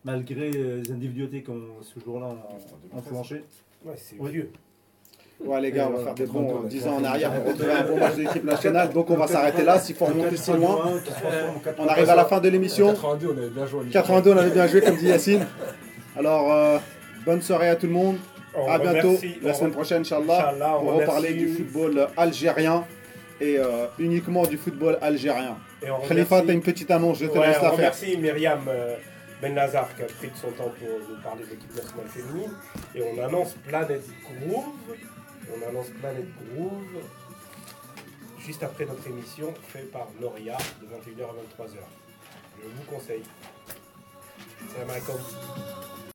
malgré 0.05 0.49
les 0.51 0.91
individualités 0.91 1.43
qu'on 1.43 1.59
ce 1.81 1.99
jour-là 2.03 2.27
ont, 2.27 3.01
ça. 3.01 3.35
Ouais, 3.85 3.93
c'est 3.97 4.15
Oui. 4.19 4.31
vieux. 4.31 4.51
Ouais, 5.43 5.59
les 5.59 5.71
gars, 5.71 5.87
on 5.91 5.93
va 5.95 6.01
Et 6.01 6.03
faire 6.03 6.13
des 6.13 6.25
bons 6.27 6.45
contre- 6.45 6.67
10 6.67 6.87
ans 6.87 6.97
en 6.97 7.03
arrière 7.03 7.33
pour 7.33 7.51
retrouver 7.51 7.71
un 7.71 7.83
bon 7.87 7.99
match 7.99 8.15
de 8.15 8.21
l'équipe 8.21 8.43
nationale. 8.43 8.93
Donc, 8.93 9.09
on 9.09 9.15
va 9.17 9.25
s'arrêter 9.27 9.63
là. 9.63 9.79
S'il 9.79 9.95
faut 9.95 10.05
remonter 10.05 10.37
si 10.37 10.51
loin, 10.53 10.91
on 11.79 11.87
arrive 11.87 12.09
à 12.09 12.15
la 12.15 12.25
fin 12.25 12.39
de 12.39 12.47
l'émission. 12.49 12.89
82, 12.89 13.27
on 13.33 13.37
avait 13.37 13.49
bien 13.49 13.65
joué. 13.65 13.85
82, 13.91 14.33
on 14.33 14.37
avait 14.37 14.51
bien 14.51 14.67
joué, 14.67 14.81
comme 14.81 14.97
dit 14.97 15.07
Yacine. 15.07 15.45
Alors, 16.15 16.51
euh, 16.53 16.77
bonne 17.25 17.41
soirée 17.41 17.69
à 17.69 17.75
tout 17.75 17.87
le 17.87 17.93
monde. 17.93 18.17
On 18.53 18.67
À 18.69 18.77
bientôt 18.79 19.17
la 19.41 19.53
semaine 19.53 19.71
prochaine, 19.71 20.01
Inch'Allah, 20.01 20.53
pour 20.79 20.93
reparler 20.93 21.33
du 21.33 21.47
football 21.53 22.07
algérien 22.17 22.85
et 23.39 23.57
euh, 23.57 23.87
uniquement 23.97 24.43
du 24.45 24.57
football 24.57 24.97
algérien. 25.01 25.57
et 25.81 25.89
on 25.89 25.99
Khalifa, 26.07 26.43
une 26.43 26.61
petite 26.61 26.91
annonce, 26.91 27.19
je 27.19 27.25
te 27.27 27.37
Ouais, 27.37 27.47
laisse 27.47 27.55
la 27.55 27.61
faire. 27.61 27.71
remercie 27.71 28.17
Myriam 28.17 28.61
euh, 28.67 28.95
Ben 29.41 29.53
Nazar 29.55 29.87
qui 29.95 30.03
a 30.03 30.05
pris 30.05 30.27
de 30.29 30.35
son 30.35 30.51
temps 30.51 30.71
pour 30.77 30.89
nous 31.09 31.21
parler 31.23 31.43
de 31.45 31.49
l'équipe 31.51 31.73
nationale 31.75 32.07
féminine. 32.07 32.51
Et 32.93 33.01
on 33.01 33.23
annonce 33.23 33.53
Planet 33.67 34.01
Groove. 34.41 34.65
On 35.49 35.69
annonce 35.69 35.87
Planet 35.99 36.25
Groove 36.53 37.01
juste 38.45 38.63
après 38.63 38.85
notre 38.85 39.07
émission 39.07 39.53
faite 39.69 39.91
par 39.91 40.07
Noria 40.19 40.57
de 40.81 40.85
21h 40.87 41.23
à 41.23 41.63
23h. 41.63 41.77
Je 42.61 42.67
vous 42.67 42.91
conseille. 42.91 43.23
Salam 44.73 44.89
alaikum. 44.89 45.15